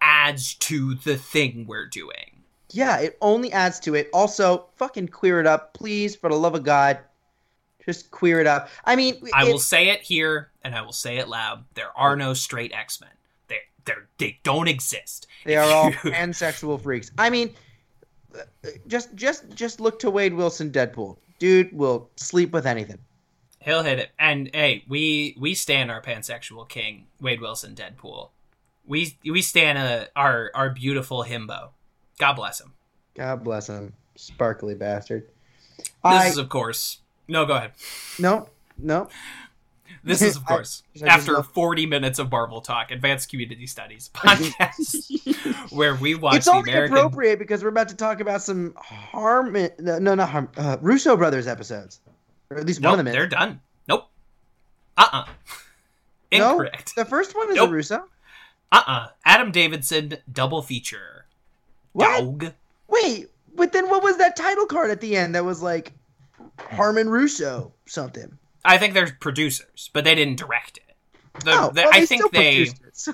adds 0.00 0.54
to 0.54 0.94
the 0.94 1.16
thing 1.16 1.66
we're 1.66 1.86
doing. 1.86 2.42
Yeah, 2.70 2.98
it 3.00 3.18
only 3.20 3.52
adds 3.52 3.80
to 3.80 3.94
it. 3.94 4.08
Also, 4.14 4.66
fucking 4.76 5.08
queer 5.08 5.40
it 5.40 5.46
up, 5.46 5.74
please, 5.74 6.14
for 6.16 6.30
the 6.30 6.36
love 6.36 6.54
of 6.54 6.62
God. 6.64 6.98
Just 7.84 8.10
queer 8.10 8.40
it 8.40 8.46
up. 8.46 8.68
I 8.84 8.96
mean, 8.96 9.20
I 9.34 9.44
will 9.44 9.58
say 9.58 9.88
it 9.88 10.02
here 10.02 10.50
and 10.62 10.74
I 10.74 10.82
will 10.82 10.92
say 10.92 11.18
it 11.18 11.28
loud. 11.28 11.64
There 11.74 11.96
are 11.96 12.16
no 12.16 12.34
straight 12.34 12.72
X-Men. 12.72 13.10
They 13.48 13.58
they 13.84 13.92
they 14.18 14.38
don't 14.42 14.68
exist. 14.68 15.26
They 15.44 15.56
are 15.56 15.70
all 15.70 15.90
pansexual 15.92 16.80
freaks. 16.80 17.10
I 17.18 17.30
mean, 17.30 17.54
just 18.86 19.14
just 19.14 19.48
just 19.54 19.80
look 19.80 19.98
to 20.00 20.10
Wade 20.10 20.34
Wilson, 20.34 20.70
Deadpool. 20.70 21.16
Dude 21.38 21.72
will 21.72 22.08
sleep 22.16 22.52
with 22.52 22.66
anything. 22.66 22.98
He'll 23.60 23.82
hit 23.82 23.98
it. 23.98 24.10
And 24.18 24.50
hey, 24.52 24.84
we 24.88 25.36
we 25.38 25.54
stand 25.54 25.90
our 25.90 26.02
pansexual 26.02 26.68
king, 26.68 27.06
Wade 27.20 27.40
Wilson, 27.40 27.74
Deadpool. 27.74 28.30
We 28.86 29.16
we 29.24 29.42
stand 29.42 29.78
uh 29.78 30.06
our 30.16 30.50
our 30.54 30.70
beautiful 30.70 31.24
himbo. 31.24 31.70
God 32.18 32.34
bless 32.34 32.60
him. 32.60 32.72
God 33.14 33.44
bless 33.44 33.68
him, 33.68 33.92
sparkly 34.16 34.74
bastard. 34.74 35.28
This 35.78 35.88
I 36.04 36.26
is 36.28 36.38
of 36.38 36.48
course. 36.48 36.98
No, 37.32 37.46
go 37.46 37.54
ahead. 37.56 37.72
no 38.18 38.48
no. 38.78 39.08
This 40.04 40.20
is 40.22 40.36
of 40.36 40.44
course 40.52 40.82
I 41.02 41.06
after 41.06 41.32
love- 41.34 41.46
40 41.52 41.86
minutes 41.86 42.18
of 42.18 42.30
Marvel 42.30 42.60
talk, 42.60 42.90
Advanced 42.90 43.30
Community 43.30 43.66
Studies 43.66 44.10
podcast, 44.14 45.72
where 45.72 45.94
we 45.94 46.14
watch 46.14 46.36
it's 46.36 46.46
the 46.46 46.52
only 46.52 46.72
American. 46.72 46.96
appropriate 46.96 47.38
because 47.38 47.62
we're 47.62 47.68
about 47.70 47.88
to 47.90 47.96
talk 47.96 48.20
about 48.20 48.42
some 48.42 48.74
Harmon, 48.76 49.70
no, 49.78 49.98
no, 49.98 50.14
not 50.14 50.28
Harm, 50.28 50.48
uh, 50.56 50.76
Russo 50.80 51.16
brothers 51.16 51.46
episodes, 51.46 52.00
or 52.50 52.58
at 52.58 52.66
least 52.66 52.80
Nope, 52.80 52.90
one 52.92 52.98
of 53.00 53.04
them. 53.06 53.12
they're 53.14 53.26
done. 53.28 53.60
Nope. 53.88 54.08
Uh 54.96 55.06
uh 55.12 55.24
No? 56.32 56.50
Incorrect. 56.52 56.94
The 56.96 57.04
first 57.04 57.34
one 57.36 57.50
is 57.50 57.56
Nope. 57.56 57.70
a 57.70 57.72
Russo. 57.72 58.04
Uh 58.72 58.82
uh 58.86 59.06
Adam 59.24 59.52
Davidson 59.52 60.16
double 60.32 60.62
feature. 60.62 61.26
What? 61.92 62.20
Dog. 62.20 62.52
Wait, 62.88 63.28
but 63.54 63.72
then 63.72 63.88
what 63.88 64.02
was 64.02 64.16
that 64.18 64.34
title 64.36 64.66
card 64.66 64.90
at 64.90 65.00
the 65.00 65.16
end 65.16 65.34
that 65.34 65.44
was 65.44 65.62
like 65.62 65.92
Harmon 66.58 67.08
Russo 67.08 67.72
something? 67.86 68.38
I 68.64 68.78
think 68.78 68.94
they're 68.94 69.16
producers, 69.20 69.90
but 69.92 70.04
they 70.04 70.14
didn't 70.14 70.38
direct 70.38 70.78
it. 70.78 71.44
The, 71.44 71.52
oh, 71.52 71.70
the- 71.72 71.82
well, 71.82 71.90
I 71.92 72.00
they 72.00 72.06
think 72.06 72.32
they 72.32 72.68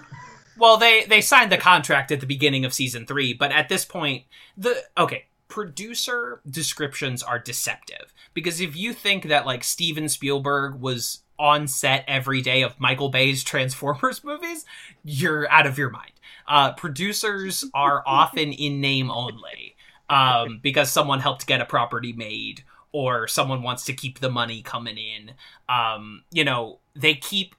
well 0.58 0.76
they 0.76 1.04
they 1.04 1.20
signed 1.20 1.52
the 1.52 1.56
contract 1.58 2.10
at 2.12 2.20
the 2.20 2.26
beginning 2.26 2.64
of 2.64 2.74
season 2.74 3.06
3, 3.06 3.34
but 3.34 3.52
at 3.52 3.68
this 3.68 3.84
point 3.84 4.24
the 4.56 4.76
okay, 4.96 5.26
producer 5.48 6.40
descriptions 6.48 7.22
are 7.22 7.38
deceptive 7.38 8.12
because 8.34 8.60
if 8.60 8.76
you 8.76 8.92
think 8.92 9.24
that 9.24 9.46
like 9.46 9.64
Steven 9.64 10.08
Spielberg 10.08 10.80
was 10.80 11.22
on 11.38 11.68
set 11.68 12.04
every 12.08 12.42
day 12.42 12.62
of 12.62 12.78
Michael 12.80 13.08
Bay's 13.10 13.44
Transformers 13.44 14.24
movies, 14.24 14.64
you're 15.04 15.50
out 15.50 15.66
of 15.66 15.78
your 15.78 15.90
mind. 15.90 16.12
Uh, 16.46 16.72
producers 16.72 17.64
are 17.74 18.02
often 18.06 18.52
in 18.52 18.80
name 18.80 19.10
only 19.10 19.76
um, 20.10 20.58
because 20.62 20.90
someone 20.90 21.20
helped 21.20 21.46
get 21.46 21.60
a 21.60 21.66
property 21.66 22.12
made 22.12 22.64
or 22.92 23.28
someone 23.28 23.62
wants 23.62 23.84
to 23.84 23.92
keep 23.92 24.20
the 24.20 24.30
money 24.30 24.62
coming 24.62 24.96
in. 24.98 25.32
Um, 25.68 26.22
you 26.30 26.44
know, 26.44 26.78
they 26.94 27.14
keep 27.14 27.54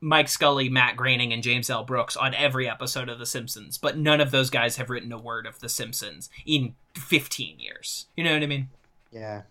Mike 0.00 0.28
Scully, 0.28 0.68
Matt 0.68 0.96
Groening, 0.96 1.32
and 1.32 1.42
James 1.42 1.70
L. 1.70 1.82
Brooks 1.84 2.16
on 2.16 2.34
every 2.34 2.68
episode 2.68 3.08
of 3.08 3.18
The 3.18 3.26
Simpsons, 3.26 3.78
but 3.78 3.96
none 3.96 4.20
of 4.20 4.30
those 4.30 4.50
guys 4.50 4.76
have 4.76 4.90
written 4.90 5.10
a 5.12 5.18
word 5.18 5.46
of 5.46 5.58
The 5.60 5.68
Simpsons 5.70 6.28
in 6.44 6.74
15 6.96 7.58
years. 7.58 8.06
You 8.16 8.24
know 8.24 8.34
what 8.34 8.42
I 8.42 8.46
mean? 8.46 8.68
Yeah. 9.10 9.42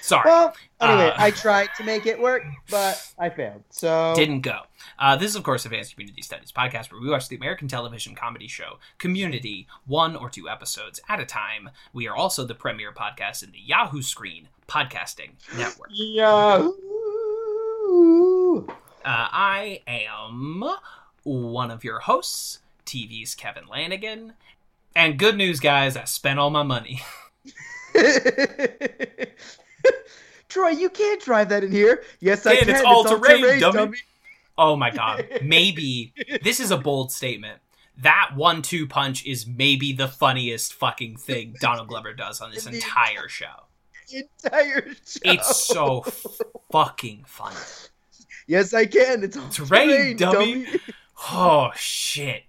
Sorry. 0.00 0.22
Well, 0.24 0.54
anyway, 0.80 1.08
Uh, 1.10 1.14
I 1.18 1.30
tried 1.32 1.68
to 1.76 1.84
make 1.84 2.06
it 2.06 2.18
work, 2.18 2.42
but 2.70 3.12
I 3.18 3.28
failed. 3.28 3.62
So 3.68 4.14
didn't 4.16 4.40
go. 4.40 4.60
Uh, 4.98 5.16
this 5.16 5.28
is, 5.30 5.36
of 5.36 5.42
course, 5.42 5.64
Advanced 5.66 5.92
Community 5.94 6.22
Studies 6.22 6.50
podcast 6.50 6.90
where 6.90 7.00
we 7.00 7.10
watch 7.10 7.28
the 7.28 7.36
American 7.36 7.68
television 7.68 8.14
comedy 8.14 8.48
show 8.48 8.78
Community 8.98 9.66
one 9.86 10.16
or 10.16 10.30
two 10.30 10.48
episodes 10.48 11.00
at 11.08 11.20
a 11.20 11.26
time. 11.26 11.68
We 11.92 12.08
are 12.08 12.16
also 12.16 12.44
the 12.46 12.54
premier 12.54 12.92
podcast 12.92 13.42
in 13.42 13.50
the 13.52 13.58
Yahoo 13.60 14.00
Screen 14.02 14.48
Podcasting 14.72 15.32
Network. 15.54 15.90
Yahoo! 15.92 16.72
Uh, 18.66 18.68
I 19.04 19.82
am 19.86 20.64
one 21.24 21.70
of 21.70 21.84
your 21.84 21.98
hosts, 21.98 22.60
TV's 22.86 23.34
Kevin 23.34 23.66
Lanigan. 23.70 24.32
And 24.96 25.18
good 25.18 25.36
news, 25.36 25.60
guys, 25.60 25.94
I 25.94 26.04
spent 26.04 26.38
all 26.38 26.48
my 26.48 26.62
money. 26.62 27.02
Troy, 30.48 30.70
you 30.70 30.88
can't 30.88 31.20
drive 31.20 31.50
that 31.50 31.64
in 31.64 31.70
here. 31.70 32.02
Yes, 32.20 32.46
I 32.46 32.56
can. 32.56 32.70
it's 32.70 32.82
all-terrain, 32.82 33.60
dummy. 33.60 33.98
Oh 34.56 34.74
my 34.74 34.88
god. 34.88 35.26
Maybe 35.42 36.14
this 36.42 36.60
is 36.60 36.70
a 36.70 36.78
bold 36.78 37.12
statement. 37.12 37.60
That 37.98 38.30
one 38.36 38.62
two 38.62 38.86
punch 38.86 39.26
is 39.26 39.46
maybe 39.46 39.92
the 39.92 40.08
funniest 40.08 40.72
fucking 40.72 41.18
thing 41.18 41.56
Donald 41.60 41.88
Glover 41.88 42.14
does 42.14 42.40
on 42.40 42.50
this 42.50 42.64
entire 42.66 43.28
show. 43.28 43.66
Entire 44.10 44.94
show. 45.06 45.20
It's 45.24 45.66
so 45.66 46.00
fucking 46.70 47.24
funny. 47.26 47.56
Yes, 48.46 48.74
I 48.74 48.86
can. 48.86 49.22
It's 49.22 49.36
all 49.36 49.48
Terrain, 49.48 49.88
terrain, 49.88 50.16
dummy. 50.16 50.66
Oh 51.30 51.70
shit. 51.76 52.44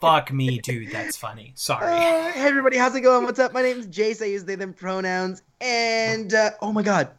Fuck 0.00 0.32
me, 0.32 0.58
dude. 0.58 0.92
That's 0.92 1.16
funny. 1.16 1.52
Sorry. 1.56 1.86
Uh, 1.86 2.30
hey 2.32 2.46
everybody, 2.46 2.76
how's 2.76 2.94
it 2.94 3.00
going? 3.00 3.24
What's 3.24 3.38
up? 3.38 3.52
My 3.52 3.62
name's 3.62 3.86
Jace. 3.86 4.22
I 4.22 4.26
use 4.26 4.44
they 4.44 4.54
them 4.54 4.72
pronouns. 4.72 5.42
And 5.60 6.32
uh, 6.34 6.50
oh 6.60 6.72
my 6.72 6.82
god. 6.82 7.10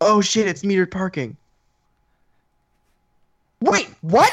Oh 0.00 0.20
shit, 0.20 0.46
it's 0.46 0.62
metered 0.62 0.90
parking. 0.90 1.36
Wait, 3.60 3.88
what? 4.02 4.32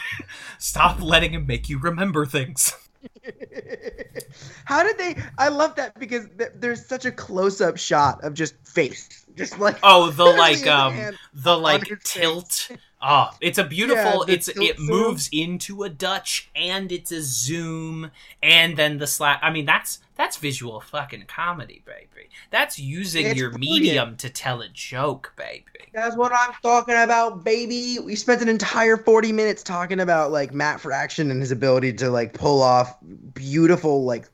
Stop 0.58 1.00
letting 1.02 1.32
him 1.32 1.46
make 1.46 1.68
you 1.68 1.78
remember 1.78 2.26
things. 2.26 2.74
How 4.64 4.82
did 4.82 4.98
they? 4.98 5.16
I 5.38 5.48
love 5.48 5.74
that 5.76 5.98
because 5.98 6.26
th- 6.38 6.50
there's 6.56 6.84
such 6.86 7.04
a 7.04 7.12
close-up 7.12 7.76
shot 7.76 8.22
of 8.24 8.34
just 8.34 8.54
face, 8.66 9.26
just 9.36 9.58
like 9.58 9.78
Oh, 9.82 10.10
the 10.10 10.24
like 10.44 10.66
um 10.66 11.16
the 11.34 11.56
like 11.56 12.02
tilt. 12.04 12.70
Oh, 13.00 13.30
it's 13.40 13.58
a 13.58 13.64
beautiful. 13.64 14.24
the 14.24 14.32
it's 14.32 14.48
it 14.48 14.78
moves 14.78 15.28
into 15.32 15.82
a 15.82 15.88
Dutch 15.88 16.50
and 16.56 16.90
it's 16.90 17.12
a 17.12 17.22
zoom 17.22 18.10
and 18.42 18.76
then 18.76 18.98
the 18.98 19.06
slap. 19.06 19.40
I 19.42 19.50
mean, 19.50 19.66
that's 19.66 20.00
that's 20.16 20.36
visual 20.36 20.80
fucking 20.80 21.24
comedy, 21.26 21.82
baby. 21.84 22.28
That's 22.50 22.78
using 22.78 23.26
It's 23.26 23.38
your 23.38 23.50
brilliant. 23.50 23.82
medium 23.82 24.16
to 24.18 24.30
tell 24.30 24.60
a 24.60 24.68
joke, 24.68 25.32
baby. 25.36 25.64
That's 25.92 26.16
what 26.16 26.32
I'm 26.32 26.52
talking 26.62 26.94
about, 26.94 27.44
baby. 27.44 27.98
We 28.04 28.14
spent 28.14 28.42
an 28.42 28.48
entire 28.48 28.96
40 28.96 29.32
minutes 29.32 29.62
talking 29.62 30.00
about 30.00 30.30
like 30.30 30.54
Matt 30.54 30.80
Fraction 30.80 31.30
and 31.30 31.40
his 31.40 31.50
ability 31.50 31.92
to 31.94 32.10
like 32.10 32.32
pull 32.32 32.62
off 32.62 32.96
beautiful 33.34 34.04
like 34.04 34.28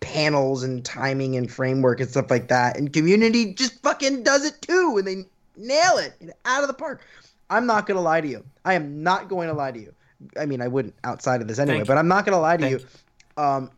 panels 0.00 0.62
and 0.62 0.84
timing 0.84 1.36
and 1.36 1.50
framework 1.50 2.00
and 2.00 2.08
stuff 2.08 2.30
like 2.30 2.48
that. 2.48 2.76
And 2.76 2.92
Community 2.92 3.54
just 3.54 3.80
fucking 3.82 4.22
does 4.22 4.44
it 4.44 4.60
too, 4.62 4.96
and 4.98 5.06
they 5.06 5.24
nail 5.56 5.98
it 5.98 6.14
out 6.44 6.62
of 6.62 6.68
the 6.68 6.74
park. 6.74 7.02
I'm 7.50 7.66
not 7.66 7.86
gonna 7.86 8.00
lie 8.00 8.20
to 8.20 8.28
you. 8.28 8.44
I 8.64 8.74
am 8.74 9.02
not 9.02 9.28
going 9.28 9.48
to 9.48 9.54
lie 9.54 9.72
to 9.72 9.78
you. 9.78 9.94
I 10.38 10.46
mean, 10.46 10.60
I 10.60 10.68
wouldn't 10.68 10.94
outside 11.04 11.40
of 11.40 11.48
this 11.48 11.58
anyway, 11.58 11.84
but 11.84 11.96
I'm 11.98 12.08
not 12.08 12.24
gonna 12.24 12.40
lie 12.40 12.56
to 12.56 12.62
Thank 12.62 12.80
you. 12.80 13.42
Um, 13.42 13.70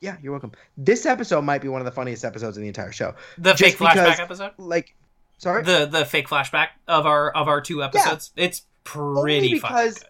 yeah, 0.00 0.16
you're 0.22 0.32
welcome. 0.32 0.52
This 0.76 1.06
episode 1.06 1.42
might 1.42 1.60
be 1.62 1.68
one 1.68 1.80
of 1.80 1.84
the 1.84 1.90
funniest 1.92 2.24
episodes 2.24 2.56
in 2.56 2.62
the 2.62 2.68
entire 2.68 2.92
show. 2.92 3.14
The 3.38 3.52
Just 3.54 3.76
fake 3.76 3.76
flashback 3.76 3.94
because- 4.04 4.20
episode. 4.20 4.52
Like, 4.58 4.94
sorry. 5.38 5.62
The 5.64 5.86
the 5.86 6.04
fake 6.04 6.28
flashback 6.28 6.68
of 6.86 7.06
our 7.06 7.30
of 7.30 7.48
our 7.48 7.60
two 7.60 7.82
episodes. 7.82 8.30
It's 8.36 8.62
pretty 8.84 9.58
fucking 9.58 9.76
because- 9.76 10.04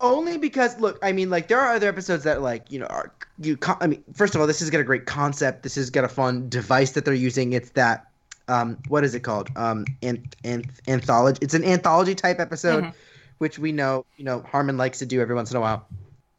only 0.00 0.36
because 0.36 0.78
look 0.80 0.98
i 1.02 1.12
mean 1.12 1.30
like 1.30 1.46
there 1.46 1.58
are 1.58 1.76
other 1.76 1.88
episodes 1.88 2.24
that 2.24 2.42
like 2.42 2.70
you 2.70 2.80
know 2.80 2.84
are 2.86 3.12
you 3.38 3.56
co- 3.56 3.76
i 3.80 3.86
mean 3.86 4.02
first 4.12 4.34
of 4.34 4.40
all 4.40 4.46
this 4.46 4.58
has 4.58 4.68
got 4.68 4.80
a 4.80 4.84
great 4.84 5.06
concept 5.06 5.62
this 5.62 5.76
has 5.76 5.88
got 5.88 6.02
a 6.04 6.08
fun 6.08 6.48
device 6.48 6.90
that 6.92 7.04
they're 7.04 7.14
using 7.14 7.52
it's 7.52 7.70
that 7.70 8.08
um 8.48 8.76
what 8.88 9.04
is 9.04 9.14
it 9.14 9.20
called 9.20 9.48
um 9.56 9.84
anth- 10.02 10.34
anth- 10.42 10.68
anthology 10.88 11.38
it's 11.40 11.54
an 11.54 11.64
anthology 11.64 12.14
type 12.14 12.40
episode 12.40 12.84
Mhm. 12.84 12.92
which 13.38 13.58
we 13.58 13.70
know 13.70 14.04
you 14.16 14.24
know 14.24 14.42
harmon 14.50 14.76
likes 14.76 14.98
to 14.98 15.06
do 15.06 15.20
every 15.22 15.34
once 15.36 15.52
in 15.52 15.56
a 15.56 15.60
while 15.60 15.86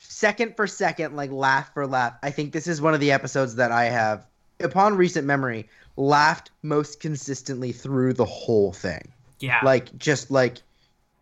second 0.10 0.56
for 0.56 0.68
second 0.68 1.16
like 1.16 1.32
laugh 1.32 1.74
for 1.74 1.86
laugh 1.88 2.14
i 2.24 2.30
think 2.32 2.52
this 2.54 2.68
is 2.68 2.82
one 2.82 2.94
of 2.94 3.00
the 3.00 3.12
episodes 3.12 3.56
that 3.56 3.72
i 3.72 3.86
have 3.86 4.26
upon 4.60 4.96
recent 4.96 5.26
memory 5.28 5.68
laughed 5.98 6.52
most 6.64 7.00
consistently 7.00 7.72
through 7.72 8.14
the 8.14 8.26
whole 8.26 8.72
thing 8.74 9.12
Yeah. 9.40 9.60
like 9.64 9.96
just 9.98 10.32
like 10.32 10.58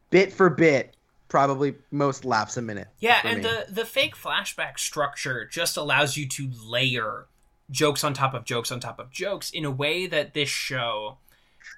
bit 0.10 0.32
for 0.34 0.50
bit 0.50 0.96
probably 1.28 1.74
most 1.92 2.26
laughs 2.26 2.58
a 2.58 2.62
minute 2.62 2.88
Yeah, 3.00 3.20
and 3.24 3.38
me. 3.38 3.44
the 3.44 3.66
the 3.70 3.86
fake 3.86 4.16
flashback 4.16 4.78
structure 4.78 5.46
just 5.46 5.78
allows 5.78 6.16
you 6.16 6.28
to 6.30 6.50
layer 6.64 7.26
jokes 7.72 8.04
on 8.04 8.14
top 8.14 8.34
of 8.36 8.46
jokes 8.46 8.72
on 8.72 8.80
top 8.80 9.00
of 9.00 9.10
jokes 9.10 9.50
in 9.50 9.66
a 9.66 9.72
way 9.72 10.06
that 10.06 10.34
this 10.36 10.50
show 10.50 11.18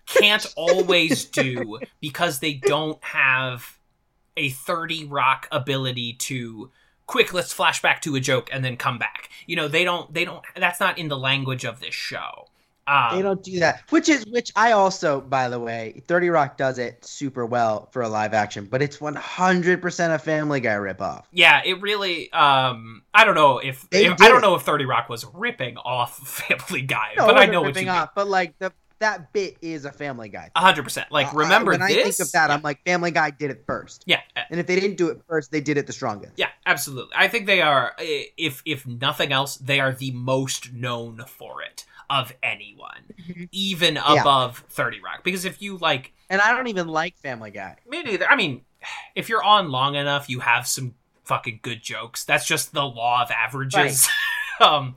can't 0.08 0.46
always 0.58 1.24
do 1.26 1.80
because 2.02 2.40
they 2.40 2.54
don't 2.54 3.02
have 3.04 3.78
a 4.36 4.50
30 4.50 5.06
rock 5.06 5.48
ability 5.54 6.14
to 6.14 6.70
quick 7.08 7.34
let's 7.34 7.54
flash 7.54 7.82
back 7.82 8.02
to 8.02 8.16
a 8.16 8.20
joke 8.20 8.50
and 8.52 8.64
then 8.64 8.78
come 8.78 8.98
back. 8.98 9.30
You 9.46 9.56
know, 9.56 9.68
they 9.68 9.84
don't 9.84 10.14
they 10.14 10.26
don't 10.26 10.44
that's 10.56 10.80
not 10.80 10.98
in 10.98 11.08
the 11.08 11.18
language 11.18 11.64
of 11.66 11.80
this 11.80 11.94
show. 11.94 12.48
Um, 12.88 13.16
they 13.16 13.24
don't 13.24 13.42
do 13.42 13.60
that 13.62 13.82
which 13.90 14.10
is 14.10 14.28
which 14.28 14.52
i 14.56 14.72
also 14.74 15.20
by 15.20 15.50
the 15.50 15.58
way 15.60 16.04
30 16.08 16.30
rock 16.30 16.56
does 16.56 16.78
it 16.78 17.04
super 17.04 17.44
well 17.44 17.90
for 17.92 18.04
a 18.04 18.08
live 18.08 18.36
action 18.36 18.68
but 18.70 18.80
it's 18.80 18.98
100% 18.98 20.14
a 20.14 20.20
family 20.20 20.60
guy 20.60 20.76
ripoff 20.76 21.24
Yeah, 21.32 21.64
it 21.66 21.82
really. 21.82 22.32
Um, 22.32 23.02
I 23.12 23.26
don't 23.26 23.34
know 23.34 23.58
if, 23.58 23.88
if 23.92 24.22
I 24.22 24.28
don't 24.28 24.42
know 24.42 24.54
if 24.54 24.62
Thirty 24.62 24.86
Rock 24.86 25.10
was 25.10 25.26
ripping 25.34 25.78
off 25.78 26.16
Family 26.28 26.84
Guy, 26.84 27.14
no, 27.18 27.26
but 27.26 27.40
I 27.40 27.48
know 27.48 27.64
what 27.64 27.76
you 27.76 27.88
mean. 27.88 28.08
but 28.14 28.28
like 28.28 28.54
the 28.60 28.72
that 29.00 29.32
bit 29.34 29.58
is 29.62 29.86
a 29.86 29.92
family 29.92 30.30
guy 30.30 30.50
A 30.56 30.62
hundred 30.62 30.84
percent. 30.84 31.12
Like 31.12 31.28
I- 31.34 31.38
remember 31.38 31.72
when 31.72 31.82
this? 31.82 31.90
i 31.92 32.04
think 32.04 32.20
of 32.20 32.32
that 32.32 32.52
i'm 32.52 32.62
like 32.62 32.84
family 32.86 33.12
guy 33.12 33.30
did 33.32 33.52
it 33.52 33.64
first 33.68 34.04
yeah, 34.06 34.22
uh, 34.36 34.42
and 34.50 34.60
if 34.60 34.68
they 34.68 34.80
didn't 34.80 34.98
do 34.98 35.10
it 35.10 35.22
first 35.28 35.52
they 35.52 35.62
did 35.62 35.78
it 35.78 35.88
the 35.88 35.94
strongest 35.94 36.34
yeah, 36.38 36.50
absolutely. 36.66 37.14
I 37.16 37.28
think 37.28 37.46
they 37.46 37.62
are. 37.62 37.94
If 38.00 38.62
if 38.66 38.86
nothing 38.88 39.32
else, 39.32 39.58
they 39.58 39.80
are 39.80 39.94
the 39.94 40.12
most 40.12 40.74
known 40.74 41.24
for 41.28 41.62
it 41.62 41.86
of 42.10 42.34
anyone, 42.44 43.04
even 43.52 43.96
Yeah. 43.96 44.22
above 44.22 44.64
Thirty 44.70 45.00
Rock. 45.02 45.24
Because 45.24 45.46
if 45.46 45.62
you 45.62 45.78
like, 45.78 46.14
and 46.30 46.40
i 46.42 46.52
don't 46.56 46.68
even 46.68 46.88
like 46.88 47.18
family 47.18 47.52
guy 47.52 47.76
me 47.88 48.04
neither. 48.04 48.28
I 48.28 48.36
mean, 48.36 48.62
if 49.16 49.30
you're 49.30 49.44
on 49.44 49.70
long 49.72 49.96
enough, 49.96 50.30
you 50.30 50.40
have 50.42 50.68
some 50.68 50.96
fucking 51.24 51.60
good 51.64 51.82
jokes. 51.82 52.24
That's 52.24 52.46
just 52.48 52.74
the 52.74 52.84
law 52.86 53.24
of 53.24 53.32
averages. 53.32 54.08
um 54.60 54.96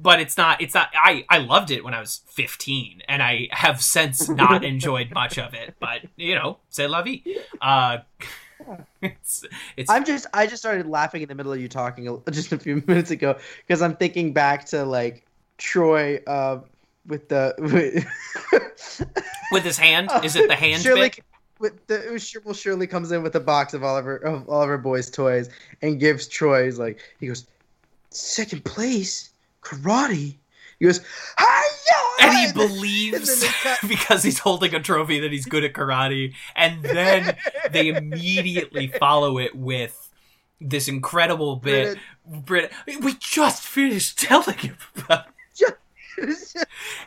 but 0.00 0.20
it's 0.20 0.36
not 0.36 0.60
it's 0.60 0.74
not 0.74 0.88
i 0.94 1.24
i 1.28 1.38
loved 1.38 1.70
it 1.70 1.84
when 1.84 1.94
i 1.94 2.00
was 2.00 2.22
15 2.26 3.02
and 3.08 3.22
i 3.22 3.48
have 3.50 3.82
since 3.82 4.28
not 4.28 4.64
enjoyed 4.72 5.10
much 5.12 5.38
of 5.38 5.54
it 5.54 5.74
but 5.80 6.02
you 6.16 6.34
know 6.34 6.58
say 6.70 6.86
la 6.86 7.02
vie. 7.02 7.22
Uh 7.60 7.98
it's 9.02 9.44
it's 9.76 9.90
I'm 9.90 10.04
just 10.04 10.26
I 10.32 10.46
just 10.46 10.62
started 10.62 10.86
laughing 10.86 11.22
in 11.22 11.28
the 11.28 11.34
middle 11.34 11.52
of 11.52 11.60
you 11.60 11.68
talking 11.68 12.22
just 12.30 12.52
a 12.52 12.58
few 12.58 12.82
minutes 12.86 13.10
ago 13.10 13.38
because 13.66 13.82
I'm 13.82 13.96
thinking 13.96 14.32
back 14.32 14.64
to 14.66 14.84
like 14.84 15.26
Troy 15.58 16.22
uh, 16.26 16.60
with 17.06 17.28
the 17.28 17.54
with, 17.58 18.62
with 19.52 19.64
his 19.64 19.78
hand? 19.78 20.10
Is 20.22 20.36
it 20.36 20.48
the 20.48 20.56
hand 20.56 20.82
Shirley 20.82 21.10
bit? 21.10 21.20
with 21.58 21.86
the 21.86 22.40
well 22.44 22.54
Shirley 22.54 22.86
comes 22.86 23.12
in 23.12 23.22
with 23.22 23.34
a 23.36 23.40
box 23.40 23.74
of 23.74 23.82
all 23.82 23.96
of 23.96 24.04
her 24.04 24.16
of 24.16 24.48
all 24.48 24.62
of 24.62 24.68
her 24.68 24.78
boys' 24.78 25.10
toys 25.10 25.48
and 25.82 26.00
gives 26.00 26.26
Troy 26.26 26.64
he's 26.64 26.78
like 26.78 27.00
he 27.20 27.28
goes 27.28 27.46
second 28.16 28.64
place 28.64 29.30
karate. 29.62 30.34
He 30.78 30.84
goes 30.84 31.00
hi 31.38 31.62
and 32.20 32.36
he 32.36 32.52
believes 32.52 33.44
cut- 33.62 33.78
because 33.88 34.22
he's 34.22 34.38
holding 34.38 34.74
a 34.74 34.80
trophy 34.80 35.20
that 35.20 35.32
he's 35.32 35.46
good 35.46 35.64
at 35.64 35.72
karate. 35.72 36.34
And 36.54 36.82
then 36.82 37.36
they 37.70 37.88
immediately 37.88 38.88
follow 38.88 39.38
it 39.38 39.54
with 39.54 40.10
this 40.60 40.88
incredible 40.88 41.56
bit. 41.56 41.98
Brit, 42.26 42.72
we 43.00 43.14
just 43.20 43.62
finished 43.62 44.18
telling 44.18 44.58
him 44.58 44.76
about 44.96 45.26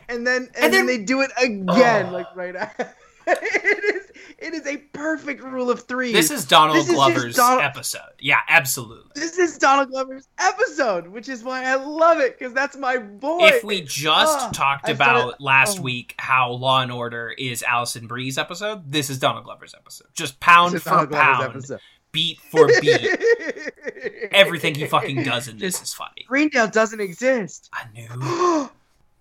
and 0.08 0.26
then 0.26 0.26
and, 0.26 0.26
And 0.28 0.48
then, 0.56 0.70
then- 0.72 0.86
they 0.86 0.98
do 0.98 1.20
it 1.22 1.30
again 1.36 2.12
like 2.12 2.26
right 2.34 2.56
after. 2.56 2.92
it 4.40 4.54
is 4.54 4.60
is 4.60 4.66
a 4.66 4.76
perfect 4.92 5.42
rule 5.42 5.70
of 5.70 5.80
three. 5.82 6.12
This 6.12 6.30
is 6.30 6.44
Donald 6.44 6.76
This 6.76 6.88
is 6.88 6.94
Glover's 6.94 7.36
Donald- 7.36 7.62
episode. 7.62 8.00
Yeah, 8.18 8.40
absolutely. 8.48 9.10
this 9.14 9.38
is 9.38 9.56
Donald 9.58 9.90
Glover's 9.90 10.28
episode, 10.38 11.06
which 11.08 11.28
is 11.28 11.42
why 11.42 11.64
I 11.64 11.76
love 11.76 12.18
it 12.20 12.38
because 12.38 12.52
that's 12.52 12.76
my 12.76 12.98
boy. 12.98 13.46
If 13.46 13.64
we 13.64 13.80
just 13.82 14.38
Ah, 14.38 14.50
talked 14.52 14.88
I 14.88 14.92
about 14.92 15.18
started- 15.20 15.42
last 15.44 15.78
oh. 15.78 15.82
week 15.82 16.14
how 16.18 16.50
Law 16.52 16.82
and 16.82 16.92
Order 16.92 17.34
is 17.38 17.62
Alison 17.62 18.06
Brie's 18.06 18.36
episode, 18.38 18.90
this 18.90 19.08
is 19.10 19.18
Donald 19.18 19.44
Glover's 19.44 19.74
episode. 19.74 20.08
Just 20.14 20.40
pound 20.40 20.80
for 20.82 21.06
Donald 21.06 21.10
pound, 21.10 21.80
beat 22.12 22.38
for 22.40 22.66
beat. 22.80 23.00
Everything 24.32 24.74
he 24.74 24.86
fucking 24.86 25.22
does 25.22 25.48
in 25.48 25.58
this 25.58 25.80
is 25.82 25.92
funny. 25.94 26.24
Greendale 26.26 26.68
doesn't 26.68 27.00
exist. 27.00 27.70
I 27.72 27.84
knew, 27.94 28.70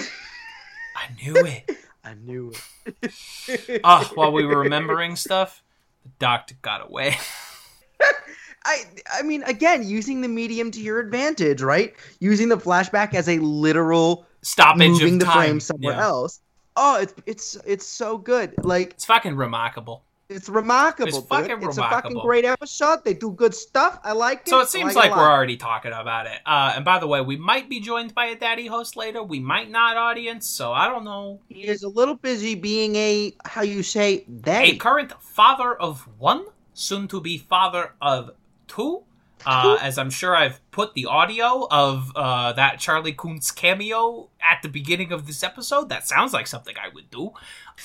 I 0.96 1.08
knew 1.24 1.36
it. 1.36 1.70
I 2.04 2.14
knew 2.14 2.54
it. 3.00 3.82
Oh, 3.84 4.10
while 4.16 4.32
we 4.32 4.46
were 4.46 4.60
remembering 4.60 5.16
stuff, 5.16 5.62
the 6.04 6.10
doctor 6.20 6.56
got 6.62 6.88
away. 6.88 7.18
I 8.66 8.84
I 9.14 9.22
mean, 9.24 9.44
again, 9.44 9.88
using 9.88 10.22
the 10.22 10.28
medium 10.28 10.72
to 10.72 10.82
your 10.82 11.00
advantage, 11.00 11.62
right? 11.62 11.94
Using 12.20 12.50
the 12.50 12.58
flashback 12.58 13.14
as 13.14 13.28
a 13.30 13.40
literal 13.40 14.26
Stoppage 14.42 14.88
moving 14.90 15.14
of 15.16 15.20
the 15.20 15.26
time. 15.26 15.38
frame 15.44 15.60
somewhere 15.60 15.96
Yeah. 15.96 16.04
else. 16.04 16.40
Oh, 16.76 17.00
it's 17.02 17.14
it's 17.26 17.58
it's 17.66 17.86
so 17.86 18.18
good. 18.18 18.54
Like 18.64 18.92
It's 18.92 19.06
fucking 19.06 19.36
remarkable. 19.36 20.04
It's 20.30 20.48
remarkable. 20.48 21.08
It's 21.08 21.18
dude. 21.18 21.28
fucking 21.28 21.64
It's 21.64 21.78
a 21.78 21.82
fucking 21.82 22.20
great 22.20 22.46
episode. 22.46 23.04
They 23.04 23.16
do 23.16 23.32
good 23.32 23.56
stuff. 23.56 24.00
I 24.04 24.12
like 24.14 24.42
it. 24.42 24.50
So 24.50 24.60
it 24.60 24.70
seems 24.70 24.94
a 24.94 24.98
like 24.98 25.12
we're 25.12 25.18
already 25.30 25.58
talking 25.58 25.92
about 25.92 26.28
it. 26.28 26.40
Uh, 26.46 26.74
and 26.76 26.86
by 26.86 27.00
the 27.00 27.08
way, 27.08 27.22
we 27.22 27.36
might 27.36 27.68
be 27.70 27.80
joined 27.80 28.14
by 28.14 28.26
a 28.28 28.36
daddy 28.36 28.68
host 28.68 28.96
later. 28.96 29.24
We 29.24 29.40
might 29.40 29.70
not, 29.72 29.98
audience. 29.98 30.48
So 30.48 30.72
I 30.72 30.88
don't 30.88 31.04
know. 31.04 31.42
He 31.50 31.68
is 31.68 31.84
a 31.84 31.90
little 31.90 32.16
busy 32.16 32.56
being 32.56 32.96
a 32.96 33.34
how 33.46 33.64
you 33.64 33.82
say 33.84 34.18
A 34.28 34.32
daddy. 34.32 34.78
current 34.78 35.14
father 35.22 35.74
of 35.74 36.08
one, 36.20 36.46
soon 36.74 37.08
to 37.08 37.20
be 37.20 37.38
father 37.40 37.94
of 38.02 38.32
two. 38.68 39.04
Uh, 39.46 39.78
as 39.82 39.98
I'm 39.98 40.10
sure 40.10 40.36
I've 40.36 40.60
put 40.72 40.94
the 40.94 41.06
audio 41.06 41.68
of 41.72 42.12
uh, 42.16 42.54
that 42.54 42.80
Charley 42.80 43.14
Koontz 43.14 43.52
cameo 43.52 44.30
at 44.42 44.62
the 44.62 44.70
beginning 44.70 45.12
of 45.12 45.28
this 45.28 45.44
episode. 45.44 45.90
That 45.90 46.08
sounds 46.08 46.34
like 46.34 46.48
something 46.48 46.76
I 46.78 46.90
would 46.94 47.10
do. 47.10 47.32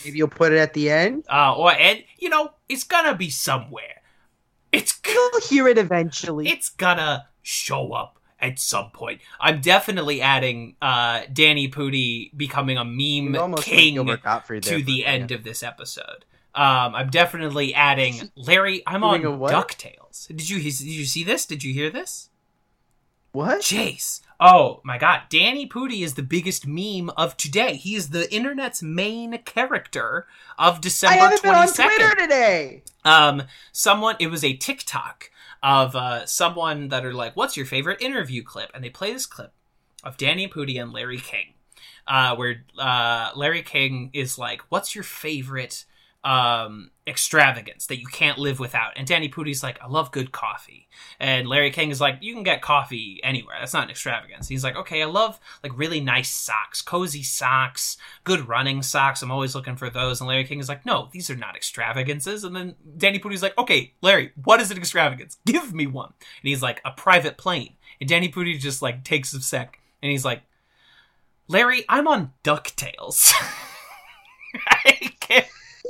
Maybe 0.05 0.19
you'll 0.19 0.29
put 0.29 0.53
it 0.53 0.59
at 0.59 0.75
the 0.75 0.91
end. 0.91 1.25
Uh, 1.31 1.57
or 1.57 1.73
and 1.73 2.03
you 2.19 2.29
know, 2.29 2.51
it's 2.69 2.85
gonna 2.85 3.15
be 3.15 3.31
somewhere. 3.31 4.03
It's 4.73 4.99
You'll 5.07 5.41
hear 5.41 5.69
it 5.69 5.79
eventually. 5.79 6.49
it's 6.49 6.69
gonna 6.69 7.29
show 7.43 7.93
up 7.93 8.19
at 8.41 8.59
some 8.59 8.91
point. 8.91 9.21
I'm 9.41 9.61
definitely 9.61 10.21
adding 10.21 10.77
uh, 10.83 11.23
Danny 11.33 11.69
Pudi 11.69 12.37
becoming 12.37 12.77
a 12.77 12.85
meme 12.85 13.55
king 13.57 13.95
Gilbert 13.95 14.23
Gottfried 14.23 14.65
there 14.65 14.79
to 14.79 14.85
the 14.85 15.07
end 15.07 15.31
of 15.31 15.45
this 15.45 15.63
episode. 15.63 16.25
Um, 16.55 16.95
I'm 16.95 17.11
definitely 17.11 17.75
adding 17.75 18.31
Larry. 18.37 18.83
I'm 18.87 19.01
Doing 19.01 19.27
on? 19.27 19.51
Ducktales. 19.51 20.29
Did 20.29 20.49
you 20.49 20.59
did 20.59 20.81
you 20.81 21.05
see 21.05 21.25
this? 21.25 21.47
Did 21.47 21.65
you 21.65 21.75
hear 21.75 21.91
this? 21.91 22.31
What? 23.33 23.63
Chase. 23.63 24.21
Oh 24.39 24.81
my 24.85 24.97
god, 24.97 25.23
Danny 25.29 25.69
Pudi 25.69 26.05
is 26.05 26.15
the 26.15 26.23
biggest 26.23 26.67
meme 26.67 27.11
of 27.17 27.37
today. 27.37 27.75
He 27.75 27.97
is 27.97 28.11
the 28.11 28.33
internet's 28.33 28.83
main 28.83 29.39
character 29.39 30.27
of 30.57 30.81
December. 30.81 31.15
I 31.15 31.17
haven't 31.17 31.43
been 31.43 31.55
on 31.55 31.67
Twitter 31.67 32.15
today. 32.15 32.83
Um, 33.05 33.43
someone 33.73 34.15
it 34.21 34.29
was 34.29 34.45
a 34.45 34.57
TikTok 34.57 35.31
of 35.63 35.97
uh 35.97 36.27
someone 36.27 36.89
that 36.89 37.05
are 37.05 37.15
like, 37.15 37.35
"What's 37.37 37.57
your 37.57 37.67
favorite 37.67 38.01
interview 38.01 38.45
clip?" 38.45 38.71
And 38.73 38.85
they 38.85 38.91
play 38.91 39.13
this 39.13 39.27
clip 39.27 39.53
of 40.05 40.17
Danny 40.17 40.47
Pudi 40.47 40.81
and 40.81 40.93
Larry 40.93 41.19
King, 41.19 41.55
uh, 42.07 42.37
where 42.37 42.65
uh, 42.79 43.31
Larry 43.35 43.63
King 43.63 44.11
is 44.13 44.39
like, 44.39 44.63
"What's 44.69 44.95
your 44.95 45.05
favorite 45.05 45.85
um 46.25 46.91
extravagance 47.07 47.87
that 47.87 48.01
you 48.01 48.07
can't 48.07 48.39
live 48.39 48.59
without?" 48.59 48.93
And 48.97 49.07
Danny 49.07 49.29
Pudi's 49.29 49.63
like, 49.63 49.81
"I 49.83 49.87
love 49.87 50.11
good 50.11 50.33
coffee." 50.33 50.89
And 51.21 51.47
Larry 51.49 51.71
King 51.71 51.91
is 51.91 52.01
like, 52.01 52.19
"You 52.21 52.35
can 52.35 52.43
get 52.43 52.63
coffee 52.63 53.21
anywhere. 53.23 53.57
That's 53.59 53.75
not 53.75 53.85
an 53.85 53.91
extravagance." 53.91 54.49
He's 54.49 54.65
like, 54.65 54.77
"Okay, 54.77 55.03
I 55.03 55.07
love 55.07 55.39
like 55.63 55.77
really 55.77 56.01
nice 56.01 56.31
socks, 56.31 56.81
cozy 56.83 57.23
socks, 57.23 57.97
good 58.25 58.49
running 58.49 58.83
socks. 58.83 59.23
I'm 59.23 59.31
always 59.31 59.55
looking 59.55 59.77
for 59.77 59.91
those." 59.91 60.21
And 60.21 60.29
Larry 60.29 60.45
King 60.45 60.61
is 60.61 60.69
like, 60.69 60.87
"No, 60.87 61.09
these 61.13 61.29
are 61.31 61.37
not 61.37 61.57
extravagances." 61.57 62.45
And 62.45 62.57
then 62.57 62.75
Danny 62.97 63.19
Pudi's 63.19 63.43
like, 63.43 63.57
"Okay, 63.59 63.95
Larry, 64.01 64.33
what 64.43 64.61
is 64.61 64.71
an 64.71 64.79
extravagance? 64.79 65.37
Give 65.47 65.75
me 65.75 65.87
one." 65.87 66.15
And 66.21 66.49
he's 66.49 66.63
like, 66.63 66.81
"A 66.85 66.91
private 66.93 67.37
plane." 67.37 67.75
And 68.01 68.09
Danny 68.09 68.29
Pudi 68.31 68.59
just 68.59 68.83
like 68.83 69.05
takes 69.05 69.33
a 69.35 69.41
sec, 69.41 69.79
and 70.03 70.11
he's 70.11 70.25
like, 70.25 70.43
"Larry, 71.49 71.85
I'm 71.89 72.09
on 72.09 72.33
Ducktales. 72.43 73.33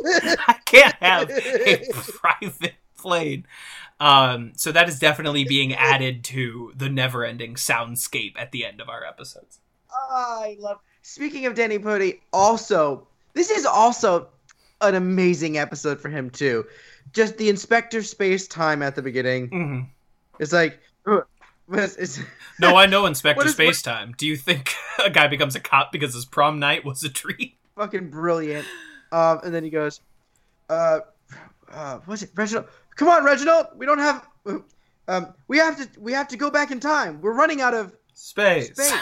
I 0.49 0.57
can't, 0.65 0.95
have 1.01 1.31
a 1.31 1.87
private 2.13 2.75
plane." 2.99 3.47
Um, 4.01 4.53
so 4.57 4.73
that 4.73 4.89
is 4.89 4.99
definitely 4.99 5.45
being 5.45 5.73
added 5.73 6.25
to 6.25 6.73
the 6.77 6.89
never-ending 6.89 7.55
soundscape 7.55 8.33
at 8.37 8.51
the 8.53 8.67
end 8.67 8.81
of 8.81 8.89
our 8.89 9.05
episodes. 9.05 9.61
I 10.11 10.57
love. 10.59 10.79
Speaking 11.03 11.47
of 11.47 11.55
Danny 11.55 11.79
Pudi, 11.79 12.21
also 12.33 13.07
this 13.35 13.51
is 13.51 13.65
also 13.67 14.29
an 14.81 14.95
amazing 14.95 15.59
episode 15.59 16.01
for 16.01 16.09
him 16.09 16.31
too. 16.31 16.65
Just 17.13 17.37
the 17.39 17.49
Inspector 17.49 17.99
Spacetime 18.01 18.85
at 18.85 18.95
the 18.97 19.03
beginning. 19.03 19.49
hmm 19.49 19.81
It's 20.41 20.53
like, 20.53 20.81
it's, 21.73 21.97
it's 21.97 22.21
No, 22.61 22.77
I 22.77 22.87
know 22.87 23.07
Inspector 23.07 23.45
is- 23.47 23.57
what- 23.59 23.67
Spacetime. 23.69 24.17
Do 24.17 24.27
you 24.27 24.37
think 24.37 24.75
a 25.05 25.11
guy 25.11 25.29
becomes 25.29 25.55
a 25.55 25.61
cop 25.61 25.93
because 25.93 26.15
his 26.15 26.25
prom 26.25 26.59
night 26.59 26.85
was 26.85 27.03
a 27.05 27.09
treat? 27.11 27.57
fucking 27.77 28.11
brilliant. 28.11 28.67
Um, 29.15 29.41
and 29.45 29.55
then 29.55 29.63
he 29.63 29.71
goes, 29.71 30.01
uh, 30.69 31.01
uh, 31.73 31.99
what's 32.05 32.23
it, 32.23 32.31
Reginald? 32.35 32.67
Come 32.97 33.09
on, 33.09 33.25
Reginald. 33.25 33.67
We 33.77 33.87
don't 33.87 33.99
have. 33.99 34.27
Um, 35.07 35.35
we 35.47 35.59
have 35.59 35.77
to. 35.77 36.01
We 36.01 36.13
have 36.13 36.27
to 36.29 36.37
go 36.37 36.51
back 36.51 36.71
in 36.73 36.81
time. 36.81 37.21
We're 37.21 37.35
running 37.35 37.61
out 37.61 37.75
of 37.75 37.93
Space. 38.15 38.73
space. 38.73 38.95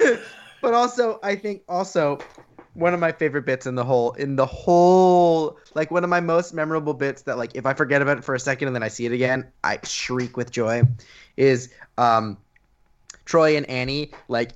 but 0.62 0.74
also, 0.74 1.20
I 1.22 1.36
think 1.36 1.62
also 1.68 2.18
one 2.74 2.92
of 2.92 3.00
my 3.00 3.12
favorite 3.12 3.46
bits 3.46 3.66
in 3.66 3.74
the 3.74 3.84
whole 3.84 4.12
in 4.12 4.36
the 4.36 4.46
whole 4.46 5.58
like 5.74 5.90
one 5.90 6.04
of 6.04 6.10
my 6.10 6.20
most 6.20 6.52
memorable 6.52 6.94
bits 6.94 7.22
that 7.22 7.38
like 7.38 7.52
if 7.54 7.64
I 7.64 7.74
forget 7.74 8.02
about 8.02 8.18
it 8.18 8.24
for 8.24 8.34
a 8.34 8.40
second 8.40 8.68
and 8.68 8.74
then 8.74 8.82
I 8.82 8.88
see 8.88 9.06
it 9.06 9.12
again, 9.12 9.46
I 9.62 9.78
shriek 9.84 10.36
with 10.36 10.50
joy. 10.50 10.82
Is 11.36 11.72
um, 11.96 12.38
Troy 13.24 13.56
and 13.56 13.68
Annie 13.68 14.10
like 14.28 14.52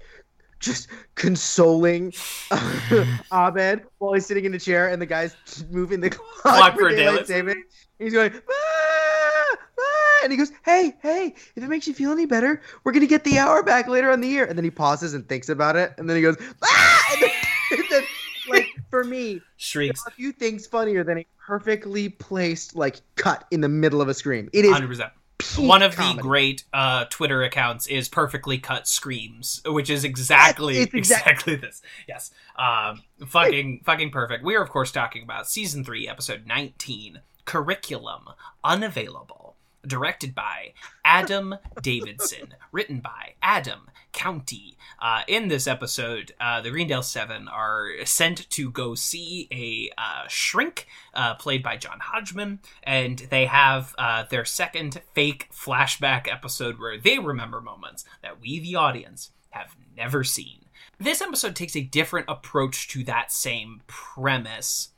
just 0.61 0.89
consoling 1.15 2.13
Abed 3.33 3.83
while 3.99 4.13
he's 4.13 4.27
sitting 4.27 4.45
in 4.45 4.55
a 4.55 4.59
chair 4.59 4.89
and 4.89 5.01
the 5.01 5.07
guy's 5.07 5.35
moving 5.71 6.01
the 6.01 6.11
clock, 6.11 6.41
Clock 6.43 6.79
for 6.79 6.91
daylight 6.91 7.27
saving. 7.27 7.65
He's 7.99 8.13
going, 8.13 8.33
"Ah, 8.33 9.57
ah," 9.81 10.21
and 10.23 10.33
he 10.33 10.39
goes, 10.39 10.53
"Hey, 10.65 10.95
hey, 11.03 11.35
if 11.57 11.63
it 11.63 11.69
makes 11.69 11.87
you 11.87 11.95
feel 11.95 12.13
any 12.13 12.27
better, 12.27 12.63
we're 12.85 12.93
gonna 12.93 13.07
get 13.07 13.25
the 13.25 13.39
hour 13.39 13.63
back 13.63 13.89
later 13.89 14.11
on 14.11 14.21
the 14.21 14.29
year." 14.29 14.45
And 14.45 14.57
then 14.57 14.65
he 14.65 14.71
pauses 14.71 15.15
and 15.15 15.29
thinks 15.29 15.49
about 15.49 15.77
it, 15.77 15.95
and 15.99 16.09
then 16.09 16.17
he 16.17 16.23
goes, 16.23 16.37
"Ah!" 16.63 17.13
And 17.13 17.23
then, 17.23 17.31
and 17.73 17.85
then, 17.91 18.03
like 18.49 18.69
for 18.91 19.05
me, 19.05 19.41
Shrieks. 19.57 20.01
are 20.07 20.13
few 20.13 20.33
things 20.33 20.67
funnier 20.67 21.05
than 21.05 21.19
a 21.19 21.27
perfectly 21.47 22.09
placed 22.09 22.77
like 22.77 23.01
cut 23.17 23.45
in 23.51 23.61
the 23.61 23.69
middle 23.69 24.01
of 24.01 24.09
a 24.09 24.15
scream. 24.15 24.49
It 24.53 24.65
is 24.65 24.73
100%. 24.73 25.11
One 25.59 25.83
of 25.83 25.97
comedy. 25.97 26.17
the 26.17 26.23
great 26.23 26.65
uh, 26.73 27.05
Twitter 27.11 27.43
accounts 27.43 27.87
is 27.87 28.09
perfectly 28.09 28.59
cut 28.59 28.87
screams, 28.87 29.63
which 29.67 29.91
is 29.91 30.05
exactly 30.05 30.79
exact- 30.79 30.95
exactly 30.95 31.57
this. 31.57 31.83
Yes, 32.09 32.31
um, 32.57 33.03
fucking 33.27 33.83
fucking 33.85 34.11
perfect. 34.11 34.45
We 34.45 34.55
are 34.57 34.63
of 34.63 34.71
course 34.71 34.93
talking 34.93 35.23
about 35.23 35.49
season 35.49 35.85
three, 35.85 36.09
episode 36.09 36.47
nineteen, 36.47 37.21
curriculum 37.45 38.29
unavailable, 38.65 39.57
directed 39.87 40.35
by 40.35 40.73
Adam 41.05 41.57
Davidson, 41.83 42.55
written 42.73 43.01
by 43.01 43.35
Adam 43.43 43.90
Countee. 44.13 44.77
Uh, 45.01 45.23
in 45.27 45.49
this 45.49 45.67
episode, 45.67 46.33
uh, 46.41 46.61
the 46.61 46.71
Greendale 46.71 47.03
Seven 47.03 47.49
are 47.49 47.89
sent 48.05 48.49
to 48.51 48.71
go 48.71 48.95
see 48.95 49.49
a 49.51 49.91
uh, 49.97 50.27
shrink 50.29 50.87
uh, 51.15 51.35
played 51.35 51.63
by 51.63 51.77
John 51.77 51.99
Hodgman, 52.01 52.61
and 52.83 53.19
they 53.31 53.47
have 53.47 53.95
uh, 53.99 54.25
their 54.31 54.45
second 54.45 55.01
fake 55.15 55.49
flashback 55.53 56.31
episode 56.31 56.79
where 56.79 56.99
they 56.99 57.19
remember 57.19 57.61
moments 57.61 58.05
that 58.23 58.41
we, 58.41 58.61
the 58.61 58.77
audience, 58.77 59.31
have 59.51 59.75
never 59.97 60.23
seen. 60.23 60.67
This 60.99 61.23
episode 61.23 61.57
takes 61.57 61.77
a 61.77 61.83
different 61.83 62.27
approach 62.29 62.89
to 62.89 63.05
that 63.05 63.33
same 63.33 63.81
premise 63.87 64.91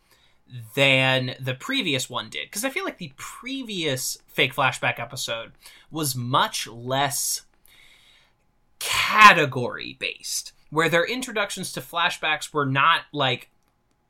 than 0.74 1.34
the 1.40 1.54
previous 1.54 2.10
one 2.10 2.28
did, 2.28 2.46
because 2.48 2.64
I 2.64 2.70
feel 2.70 2.84
like 2.84 2.98
the 2.98 3.12
previous 3.16 4.18
fake 4.26 4.54
flashback 4.54 4.98
episode 4.98 5.52
was 5.90 6.16
much 6.16 6.66
less 6.66 7.42
category 8.82 9.96
based, 9.98 10.52
where 10.70 10.88
their 10.88 11.06
introductions 11.06 11.72
to 11.72 11.80
flashbacks 11.80 12.52
were 12.52 12.66
not 12.66 13.02
like 13.12 13.48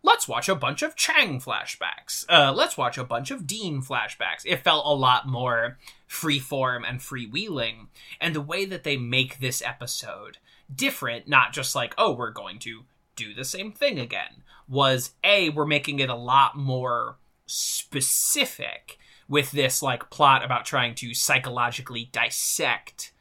let's 0.02 0.26
watch 0.26 0.48
a 0.48 0.54
bunch 0.54 0.82
of 0.82 0.96
Chang 0.96 1.40
flashbacks. 1.40 2.24
Uh, 2.28 2.52
let's 2.52 2.76
watch 2.76 2.98
a 2.98 3.04
bunch 3.04 3.30
of 3.30 3.46
Dean 3.46 3.82
flashbacks. 3.82 4.44
It 4.44 4.64
felt 4.64 4.86
a 4.86 4.94
lot 4.94 5.28
more 5.28 5.78
freeform 6.08 6.82
and 6.88 6.98
freewheeling. 6.98 7.86
And 8.20 8.34
the 8.34 8.40
way 8.40 8.64
that 8.64 8.82
they 8.82 8.96
make 8.96 9.38
this 9.38 9.62
episode 9.62 10.38
different, 10.74 11.28
not 11.28 11.52
just 11.52 11.74
like, 11.74 11.94
oh, 11.98 12.12
we're 12.12 12.30
going 12.30 12.58
to 12.60 12.84
do 13.14 13.34
the 13.34 13.44
same 13.44 13.72
thing 13.72 14.00
again, 14.00 14.42
was 14.68 15.12
A, 15.22 15.50
we're 15.50 15.66
making 15.66 16.00
it 16.00 16.10
a 16.10 16.16
lot 16.16 16.56
more 16.56 17.18
specific 17.46 18.98
with 19.28 19.52
this 19.52 19.82
like 19.82 20.10
plot 20.10 20.44
about 20.44 20.64
trying 20.64 20.94
to 20.96 21.14
psychologically 21.14 22.08
dissect 22.12 23.11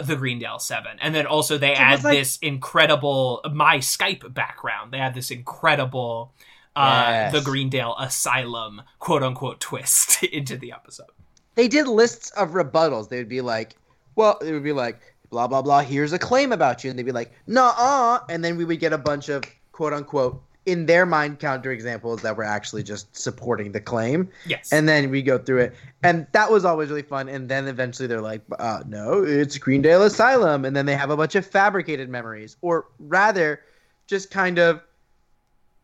the 0.00 0.16
Greendale 0.16 0.58
Seven, 0.58 0.96
and 1.00 1.14
then 1.14 1.26
also 1.26 1.58
they 1.58 1.72
It 1.72 1.78
add 1.80 2.04
like- 2.04 2.16
this 2.16 2.38
incredible 2.38 3.42
my 3.52 3.78
Skype 3.78 4.32
background. 4.32 4.92
They 4.92 4.98
add 4.98 5.14
this 5.14 5.30
incredible 5.30 6.32
uh, 6.74 7.04
Yes. 7.10 7.32
the 7.34 7.40
Greendale 7.42 7.94
Asylum 7.98 8.82
quote 8.98 9.22
unquote 9.22 9.60
twist 9.60 10.22
into 10.38 10.56
the 10.56 10.72
episode. 10.72 11.10
they 11.54 11.68
did 11.68 11.86
lists 11.86 12.30
of 12.30 12.52
rebuttals. 12.52 13.10
They 13.10 13.18
would 13.18 13.28
be 13.28 13.42
like, 13.42 13.76
well, 14.16 14.38
it 14.38 14.52
would 14.52 14.62
be 14.64 14.72
like, 14.72 15.14
blah 15.30 15.46
blah 15.48 15.60
blah. 15.60 15.80
Here's 15.82 16.12
a 16.14 16.18
claim 16.18 16.50
about 16.52 16.82
you, 16.82 16.88
and 16.90 16.98
they'd 16.98 17.02
be 17.04 17.12
like, 17.12 17.32
nah, 17.46 17.74
uh, 17.76 18.20
and 18.30 18.42
then 18.42 18.56
we 18.56 18.64
would 18.64 18.80
get 18.80 18.92
a 18.94 18.98
bunch 18.98 19.28
of 19.28 19.42
quote 19.72 19.92
unquote 19.92 20.42
in 20.66 20.86
their 20.86 21.04
mind 21.04 21.40
counterexamples 21.40 22.20
that 22.20 22.36
were 22.36 22.44
actually 22.44 22.82
just 22.82 23.14
supporting 23.16 23.72
the 23.72 23.80
claim. 23.80 24.28
Yes. 24.46 24.72
And 24.72 24.88
then 24.88 25.10
we 25.10 25.22
go 25.22 25.38
through 25.38 25.58
it, 25.58 25.74
and 26.02 26.26
that 26.32 26.50
was 26.50 26.64
always 26.64 26.88
really 26.88 27.02
fun. 27.02 27.28
And 27.28 27.48
then 27.48 27.66
eventually 27.66 28.06
they're 28.06 28.20
like, 28.20 28.42
uh, 28.58 28.82
"No, 28.86 29.24
it's 29.24 29.58
Greendale 29.58 30.04
Asylum," 30.04 30.64
and 30.64 30.76
then 30.76 30.86
they 30.86 30.94
have 30.94 31.10
a 31.10 31.16
bunch 31.16 31.34
of 31.34 31.44
fabricated 31.44 32.08
memories, 32.08 32.56
or 32.60 32.86
rather, 33.00 33.60
just 34.06 34.30
kind 34.30 34.58
of 34.58 34.80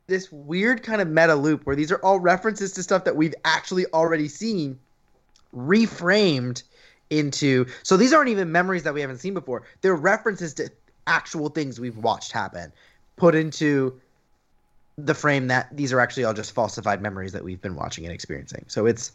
this 0.06 0.30
weird 0.30 0.82
kind 0.82 1.00
of 1.00 1.08
meta 1.08 1.34
loop 1.34 1.66
where 1.66 1.76
these 1.76 1.92
are 1.92 1.98
all 1.98 2.20
references 2.20 2.72
to 2.72 2.82
stuff 2.82 3.04
that 3.04 3.16
we've 3.16 3.34
actually 3.44 3.84
already 3.92 4.28
seen, 4.28 4.78
reframed 5.54 6.62
into. 7.10 7.66
So 7.82 7.96
these 7.96 8.12
aren't 8.12 8.30
even 8.30 8.52
memories 8.52 8.84
that 8.84 8.94
we 8.94 9.00
haven't 9.00 9.18
seen 9.18 9.34
before; 9.34 9.64
they're 9.80 9.96
references 9.96 10.54
to 10.54 10.70
actual 11.08 11.48
things 11.48 11.80
we've 11.80 11.96
watched 11.96 12.30
happen, 12.30 12.72
put 13.16 13.34
into 13.34 14.00
the 14.98 15.14
frame 15.14 15.46
that 15.46 15.68
these 15.74 15.92
are 15.92 16.00
actually 16.00 16.24
all 16.24 16.34
just 16.34 16.52
falsified 16.52 17.00
memories 17.00 17.32
that 17.32 17.44
we've 17.44 17.60
been 17.60 17.76
watching 17.76 18.04
and 18.04 18.12
experiencing. 18.12 18.64
So 18.66 18.86
it's 18.86 19.12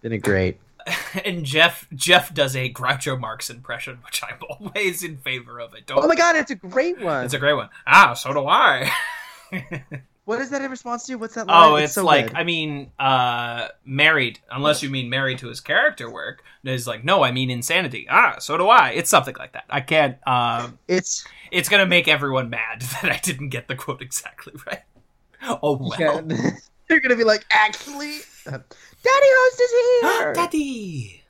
been 0.00 0.12
a 0.12 0.18
great. 0.18 0.58
and 1.24 1.44
Jeff 1.44 1.88
Jeff 1.94 2.32
does 2.32 2.54
a 2.54 2.72
Groucho 2.72 3.18
Marx 3.18 3.50
impression, 3.50 3.98
which 4.04 4.22
I'm 4.22 4.38
always 4.48 5.02
in 5.02 5.16
favor 5.18 5.60
of. 5.60 5.74
It. 5.74 5.86
Don't. 5.86 6.02
Oh 6.02 6.06
my 6.06 6.14
god, 6.14 6.36
it's 6.36 6.52
a 6.52 6.54
great 6.54 7.00
one. 7.00 7.24
It's 7.24 7.34
a 7.34 7.38
great 7.38 7.54
one. 7.54 7.68
Ah, 7.86 8.14
so 8.14 8.32
do 8.32 8.46
I. 8.46 8.90
what 10.26 10.40
is 10.40 10.50
that 10.50 10.62
in 10.62 10.70
response 10.70 11.04
to? 11.06 11.16
What's 11.16 11.34
that 11.34 11.48
line? 11.48 11.70
Oh, 11.70 11.74
it's, 11.74 11.94
so 11.94 12.04
like 12.04 12.28
good. 12.28 12.36
I 12.36 12.44
mean, 12.44 12.92
uh, 13.00 13.68
married. 13.84 14.38
Unless 14.52 14.84
you 14.84 14.90
mean 14.90 15.10
married 15.10 15.38
to 15.38 15.48
his 15.48 15.60
character 15.60 16.08
work. 16.08 16.44
Is 16.62 16.86
like 16.86 17.04
no, 17.04 17.24
I 17.24 17.32
mean 17.32 17.50
insanity. 17.50 18.06
Ah, 18.08 18.36
so 18.38 18.56
do 18.56 18.68
I. 18.68 18.90
It's 18.90 19.10
something 19.10 19.34
like 19.36 19.54
that. 19.54 19.64
I 19.68 19.80
can't. 19.80 20.18
Um, 20.26 20.78
it's 20.86 21.26
it's 21.50 21.68
gonna 21.68 21.86
make 21.86 22.06
everyone 22.06 22.48
mad 22.48 22.82
that 23.02 23.10
I 23.10 23.18
didn't 23.18 23.48
get 23.48 23.66
the 23.66 23.74
quote 23.74 24.02
exactly 24.02 24.52
right. 24.68 24.82
Oh 25.48 25.76
well. 25.98 26.24
yeah, 26.28 26.50
they're 26.88 27.00
gonna 27.00 27.16
be 27.16 27.24
like, 27.24 27.44
actually, 27.50 28.18
uh, 28.46 28.50
Daddy 28.50 28.66
Host 29.04 29.60
is 29.60 29.70
here. 30.12 30.32
Daddy. 30.34 31.22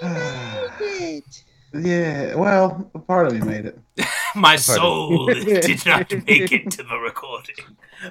He 0.00 0.06
made 0.06 1.16
it. 1.18 1.44
Yeah, 1.72 2.34
well, 2.34 2.90
part 3.06 3.28
of 3.28 3.32
me 3.32 3.38
made 3.42 3.64
it. 3.64 3.78
My 4.34 4.56
soul 4.56 5.26
did 5.32 5.86
not 5.86 6.10
make 6.26 6.50
it 6.50 6.68
to 6.72 6.82
the 6.82 6.96
recording. 6.96 7.54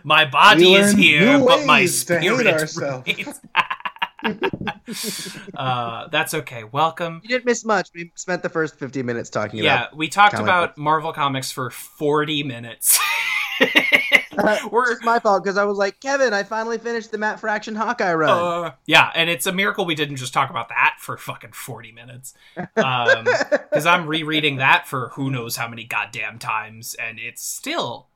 My 0.06 0.24
body 0.24 0.64
We 0.64 0.76
is 0.76 0.94
here, 0.94 1.38
new 1.40 1.46
but 1.46 1.66
my 1.66 1.80
ways 1.82 2.06
to 2.06 2.22
hate 2.22 2.30
spirit 2.32 2.48
ourselves. 2.48 3.06
remains. 3.06 3.42
uh, 5.56 6.08
that's 6.08 6.34
okay. 6.36 6.64
Welcome. 6.64 7.20
You 7.24 7.28
didn't 7.30 7.46
miss 7.46 7.66
much. 7.66 7.90
We 7.94 8.12
spent 8.16 8.44
the 8.44 8.50
first 8.50 8.80
15 8.80 9.06
minutes 9.06 9.30
talking 9.30 9.62
Yeah, 9.62 9.88
about. 9.88 9.98
we 9.98 10.08
talked 10.08 10.36
comic 10.36 10.46
about 10.48 10.70
books. 10.70 10.78
Marvel 10.80 11.12
Comics 11.12 11.52
for 11.52 11.70
40 11.70 12.44
minutes. 12.44 12.98
We're 14.72 14.92
It's 14.94 15.04
my 15.04 15.20
fault 15.20 15.44
because 15.44 15.58
I 15.58 15.66
was 15.66 15.78
like, 15.78 16.00
Kevin, 16.00 16.34
I 16.34 16.44
finally 16.44 16.78
finished 16.78 17.12
the 17.12 17.18
Matt 17.18 17.40
Fraction 17.40 17.76
Hawkeye 17.76 18.14
run. 18.14 18.30
uh, 18.30 18.72
yeah, 18.86 19.12
and 19.16 19.30
it's 19.30 19.46
a 19.46 19.52
miracle 19.52 19.86
we 19.86 19.96
didn't 19.96 20.16
just 20.16 20.34
talk 20.34 20.50
about 20.50 20.70
that 20.70 20.96
for 21.00 21.18
fucking 21.18 21.52
40 21.52 21.92
minutes. 21.92 22.34
Um, 22.56 23.26
because 23.26 23.86
I'm 23.86 24.08
rereading 24.08 24.58
that 24.58 24.88
for 24.88 25.10
who 25.10 25.30
knows 25.30 25.58
how 25.58 25.68
many 25.68 25.84
goddamn 25.84 26.40
times, 26.40 26.96
and 26.96 27.20
it's 27.20 27.46
still 27.46 28.08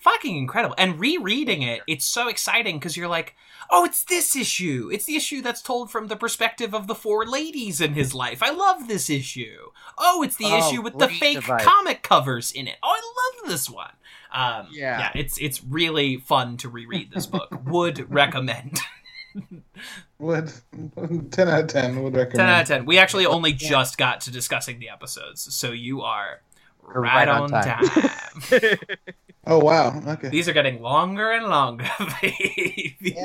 fucking 0.00 0.36
incredible. 0.36 0.74
And 0.78 0.98
rereading 0.98 1.62
it, 1.62 1.82
it's 1.86 2.04
so 2.04 2.26
exciting 2.28 2.78
because 2.78 2.96
you're 2.96 3.06
like, 3.08 3.36
oh, 3.70 3.84
it's 3.84 4.02
this 4.04 4.34
issue. 4.34 4.90
It's 4.92 5.04
the 5.04 5.14
issue 5.16 5.42
that's 5.42 5.62
told 5.62 5.90
from 5.90 6.08
the 6.08 6.16
perspective 6.16 6.74
of 6.74 6.86
the 6.88 6.94
four 6.94 7.24
ladies 7.24 7.80
in 7.80 7.92
his 7.94 8.14
life. 8.14 8.42
I 8.42 8.50
love 8.50 8.88
this 8.88 9.08
issue. 9.08 9.70
Oh, 9.96 10.22
it's 10.22 10.36
the 10.36 10.46
Oh, 10.46 10.58
issue 10.68 10.82
with 10.82 10.98
the 10.98 11.08
fake 11.08 11.36
device. 11.36 11.64
comic 11.64 12.02
covers 12.02 12.50
in 12.50 12.66
it. 12.66 12.76
Oh, 12.82 12.88
I 12.90 13.38
love 13.42 13.50
this 13.50 13.70
one. 13.70 13.92
Um, 14.32 14.68
Yeah. 14.72 14.98
yeah, 14.98 15.10
it's 15.14 15.38
it's 15.38 15.62
really 15.64 16.16
fun 16.18 16.56
to 16.58 16.68
reread 16.68 17.12
this 17.12 17.26
book. 17.26 17.48
Would 17.66 18.10
recommend. 18.12 18.80
Would 20.18 20.52
ten 21.30 21.48
out 21.48 21.60
of 21.62 21.66
ten 21.68 22.02
would 22.02 22.14
recommend. 22.14 22.38
10 22.38 22.48
out 22.48 22.62
of 22.62 22.68
10. 22.68 22.84
We 22.86 22.98
actually 22.98 23.26
only 23.26 23.52
just 23.52 23.96
got 23.96 24.20
to 24.22 24.30
discussing 24.30 24.78
the 24.80 24.88
episodes, 24.88 25.54
so 25.54 25.70
you 25.72 26.02
are 26.02 26.42
right, 26.82 27.26
right 27.26 27.28
on, 27.28 27.54
on 27.54 27.62
time. 27.64 27.86
time. 27.88 28.78
Oh 29.50 29.58
wow, 29.58 30.00
okay. 30.06 30.28
These 30.28 30.48
are 30.48 30.52
getting 30.52 30.80
longer 30.80 31.32
and 31.32 31.46
longer. 31.46 31.84
baby. 32.22 33.16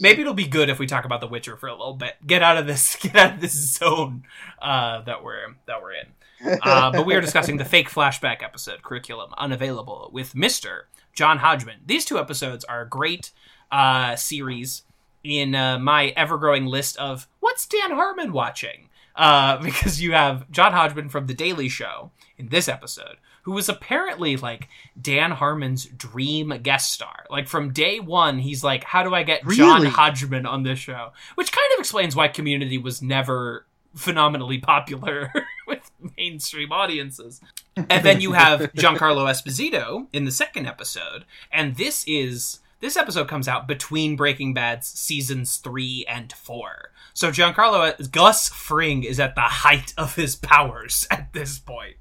Maybe 0.00 0.22
it'll 0.22 0.32
be 0.32 0.46
good 0.46 0.70
if 0.70 0.78
we 0.78 0.86
talk 0.86 1.04
about 1.04 1.20
The 1.20 1.26
Witcher 1.26 1.58
for 1.58 1.66
a 1.66 1.72
little 1.72 1.92
bit. 1.92 2.14
Get 2.26 2.42
out 2.42 2.56
of 2.56 2.66
this 2.66 2.96
get 3.00 3.14
out 3.14 3.34
of 3.34 3.40
this 3.42 3.76
zone 3.76 4.24
uh, 4.62 5.02
that 5.02 5.22
we're 5.22 5.54
that 5.66 5.82
we're 5.82 5.92
in. 5.92 6.58
Uh, 6.62 6.90
but 6.90 7.04
we 7.04 7.14
are 7.14 7.20
discussing 7.20 7.58
the 7.58 7.66
fake 7.66 7.90
flashback 7.90 8.42
episode 8.42 8.82
curriculum 8.82 9.34
unavailable 9.36 10.08
with 10.14 10.32
Mr. 10.32 10.84
John 11.12 11.36
Hodgman. 11.36 11.80
These 11.84 12.06
two 12.06 12.18
episodes 12.18 12.64
are 12.64 12.80
a 12.80 12.88
great 12.88 13.30
uh, 13.70 14.16
series 14.16 14.84
in 15.22 15.54
uh, 15.54 15.78
my 15.78 16.08
ever 16.16 16.38
growing 16.38 16.64
list 16.64 16.96
of 16.96 17.28
what's 17.40 17.66
Dan 17.66 17.90
Harmon 17.90 18.32
watching? 18.32 18.88
Uh, 19.14 19.58
because 19.62 20.00
you 20.00 20.12
have 20.12 20.50
John 20.50 20.72
Hodgman 20.72 21.10
from 21.10 21.26
The 21.26 21.34
Daily 21.34 21.68
Show 21.68 22.10
in 22.38 22.48
this 22.48 22.68
episode, 22.68 23.16
who 23.50 23.56
was 23.56 23.68
apparently 23.68 24.36
like 24.36 24.68
Dan 25.00 25.32
Harmon's 25.32 25.84
dream 25.86 26.50
guest 26.62 26.92
star. 26.92 27.26
Like 27.28 27.48
from 27.48 27.72
day 27.72 27.98
one, 27.98 28.38
he's 28.38 28.62
like, 28.62 28.84
How 28.84 29.02
do 29.02 29.12
I 29.12 29.24
get 29.24 29.44
John 29.48 29.84
Hodgman 29.84 30.46
on 30.46 30.62
this 30.62 30.78
show? 30.78 31.10
Which 31.34 31.50
kind 31.50 31.72
of 31.74 31.80
explains 31.80 32.14
why 32.14 32.28
Community 32.28 32.78
was 32.78 33.02
never 33.02 33.66
phenomenally 33.96 34.58
popular 34.58 35.32
with 35.66 35.90
mainstream 36.16 36.70
audiences. 36.70 37.40
And 37.74 38.06
then 38.06 38.20
you 38.20 38.34
have 38.34 38.60
Giancarlo 38.76 39.28
Esposito 39.28 40.06
in 40.12 40.26
the 40.26 40.30
second 40.30 40.66
episode, 40.66 41.24
and 41.50 41.74
this 41.74 42.04
is 42.06 42.60
this 42.78 42.96
episode 42.96 43.26
comes 43.26 43.48
out 43.48 43.66
between 43.66 44.14
Breaking 44.14 44.54
Bad's 44.54 44.86
seasons 44.86 45.56
3 45.56 46.06
and 46.08 46.32
4. 46.32 46.92
So 47.14 47.30
Giancarlo 47.30 48.10
Gus 48.12 48.48
Fring 48.48 49.02
is 49.02 49.18
at 49.18 49.34
the 49.34 49.40
height 49.40 49.92
of 49.98 50.14
his 50.14 50.36
powers 50.36 51.06
at 51.10 51.32
this 51.32 51.58
point. 51.58 51.96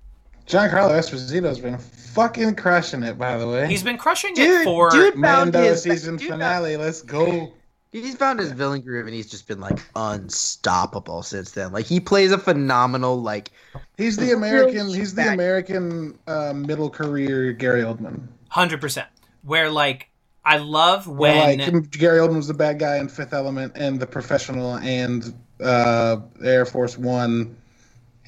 Giancarlo 0.50 0.98
Esposito's 0.98 1.60
been 1.60 1.78
fucking 1.78 2.56
crushing 2.56 3.04
it, 3.04 3.20
by 3.20 3.38
the 3.38 3.48
way. 3.48 3.68
He's 3.68 3.84
been 3.84 4.00
crushing 4.00 4.34
Dude, 4.34 4.62
it 4.62 4.64
for 4.64 4.90
dude 4.90 5.14
found 5.14 5.54
Mando 5.54 5.62
his 5.62 5.84
season 5.84 6.16
dude 6.18 6.28
finale. 6.28 6.76
Let's 6.76 7.04
go. 7.04 7.54
He's 7.92 8.16
found 8.16 8.40
his 8.40 8.52
villain 8.52 8.82
groove 8.82 9.06
and 9.06 9.16
he's 9.16 9.30
just 9.30 9.48
been 9.48 9.60
like 9.60 9.80
unstoppable 9.96 11.22
since 11.22 11.52
then. 11.52 11.72
Like 11.72 11.86
he 11.86 12.00
plays 12.00 12.32
a 12.32 12.40
phenomenal 12.40 13.22
like 13.22 13.52
He's 13.96 14.18
the 14.18 14.34
American. 14.34 14.88
He's 14.88 15.14
the. 15.14 15.32
American 15.32 16.18
uh, 16.26 16.54
middle 16.54 16.90
career 16.90 17.52
Gary 17.52 17.84
Oldman. 17.84 18.28
100%. 18.52 19.06
Where 19.44 19.70
like 19.70 20.10
I 20.44 20.58
love 20.58 21.08
Where, 21.08 21.46
when 21.46 21.60
like 21.60 21.92
Gary 21.92 22.18
Oldman 22.18 22.38
was 22.38 22.48
the 22.48 22.56
bad 22.56 22.80
guy 22.80 22.98
in 22.98 23.08
Fifth 23.08 23.34
Element 23.34 23.74
and 23.76 24.00
The 24.00 24.08
Professional 24.08 24.78
and 24.78 25.32
uh, 25.64 26.18
Air 26.44 26.66
Force 26.66 26.98
One 26.98 27.56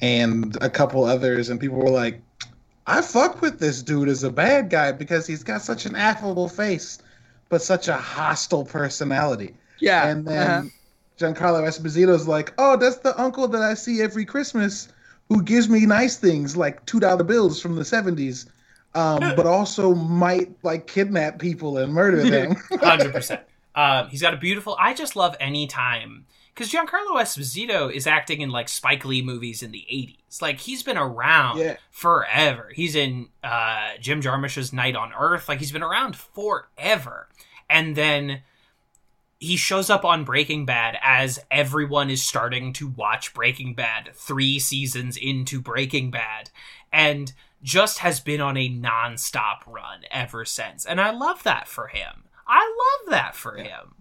and 0.02 0.58
a 0.60 0.68
couple 0.68 1.04
others, 1.04 1.48
and 1.48 1.58
people 1.58 1.78
were 1.78 1.88
like, 1.88 2.20
"I 2.86 3.00
fuck 3.00 3.40
with 3.40 3.60
this 3.60 3.82
dude 3.82 4.08
as 4.08 4.24
a 4.24 4.30
bad 4.30 4.68
guy 4.68 4.92
because 4.92 5.26
he's 5.26 5.44
got 5.44 5.62
such 5.62 5.86
an 5.86 5.94
affable 5.94 6.48
face, 6.48 6.98
but 7.48 7.62
such 7.62 7.88
a 7.88 7.94
hostile 7.94 8.64
personality." 8.64 9.54
yeah. 9.78 10.08
and 10.08 10.26
then 10.26 10.50
uh-huh. 10.50 10.68
Giancarlo 11.18 11.66
Esposito's 11.66 12.26
like, 12.28 12.52
"Oh, 12.58 12.76
that's 12.76 12.98
the 12.98 13.18
uncle 13.20 13.48
that 13.48 13.62
I 13.62 13.74
see 13.74 14.02
every 14.02 14.24
Christmas, 14.24 14.88
who 15.28 15.42
gives 15.42 15.68
me 15.68 15.86
nice 15.86 16.16
things 16.16 16.56
like 16.56 16.84
two 16.84 17.00
dollar 17.00 17.24
bills 17.24 17.60
from 17.60 17.76
the 17.76 17.82
'70s, 17.82 18.46
um, 18.94 19.20
but 19.20 19.46
also 19.46 19.94
might 19.94 20.50
like 20.64 20.88
kidnap 20.88 21.38
people 21.38 21.78
and 21.78 21.92
murder 21.92 22.22
them." 22.28 22.56
Hundred 22.80 23.12
percent. 23.12 23.40
Um, 23.74 24.08
he's 24.08 24.20
got 24.20 24.34
a 24.34 24.36
beautiful. 24.36 24.76
I 24.80 24.94
just 24.94 25.14
love 25.14 25.36
any 25.38 25.66
time 25.66 26.26
because 26.54 26.70
Giancarlo 26.70 27.16
Esposito 27.20 27.92
is 27.92 28.06
acting 28.06 28.40
in 28.40 28.50
like 28.50 28.68
Spike 28.68 29.04
Lee 29.04 29.22
movies 29.22 29.62
in 29.62 29.70
the 29.72 29.86
'80s. 29.90 30.40
Like 30.42 30.60
he's 30.60 30.82
been 30.82 30.98
around 30.98 31.58
Yeah. 31.58 31.76
forever. 31.90 32.70
He's 32.74 32.94
in 32.94 33.28
uh, 33.44 33.92
Jim 34.00 34.20
Jarmusch's 34.22 34.72
Night 34.72 34.96
on 34.96 35.12
Earth. 35.18 35.48
Like 35.48 35.58
he's 35.58 35.72
been 35.72 35.82
around 35.82 36.16
forever. 36.16 37.28
And 37.70 37.96
then 37.96 38.42
he 39.38 39.56
shows 39.56 39.90
up 39.90 40.04
on 40.04 40.24
Breaking 40.24 40.64
Bad 40.66 40.96
as 41.02 41.38
everyone 41.50 42.10
is 42.10 42.22
starting 42.22 42.72
to 42.74 42.86
watch 42.88 43.34
Breaking 43.34 43.74
Bad 43.74 44.10
three 44.14 44.58
seasons 44.58 45.16
into 45.16 45.60
Breaking 45.60 46.10
Bad, 46.10 46.50
and 46.92 47.32
just 47.62 47.98
has 48.00 48.20
been 48.20 48.40
on 48.40 48.56
a 48.56 48.68
nonstop 48.68 49.66
run 49.66 50.02
ever 50.10 50.44
since. 50.44 50.84
And 50.86 51.00
I 51.00 51.10
love 51.10 51.42
that 51.44 51.66
for 51.66 51.88
him. 51.88 52.24
I 52.46 52.60
love 53.04 53.10
that 53.10 53.34
for 53.34 53.56
him. 53.56 53.94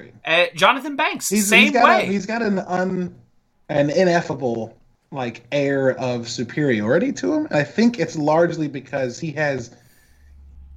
It's 0.00 0.12
great. 0.24 0.50
Uh, 0.50 0.54
Jonathan 0.54 0.96
Banks, 0.96 1.28
He's, 1.28 1.48
same 1.48 1.64
he's 1.64 1.72
got 1.72 1.84
way. 1.84 2.02
A, 2.02 2.10
he's 2.10 2.26
got 2.26 2.42
an 2.42 2.58
un, 2.58 3.14
an 3.68 3.90
ineffable 3.90 4.76
like 5.12 5.44
air 5.50 5.98
of 5.98 6.28
superiority 6.28 7.12
to 7.12 7.34
him. 7.34 7.48
I 7.50 7.64
think 7.64 7.98
it's 7.98 8.16
largely 8.16 8.68
because 8.68 9.18
he 9.18 9.32
has 9.32 9.74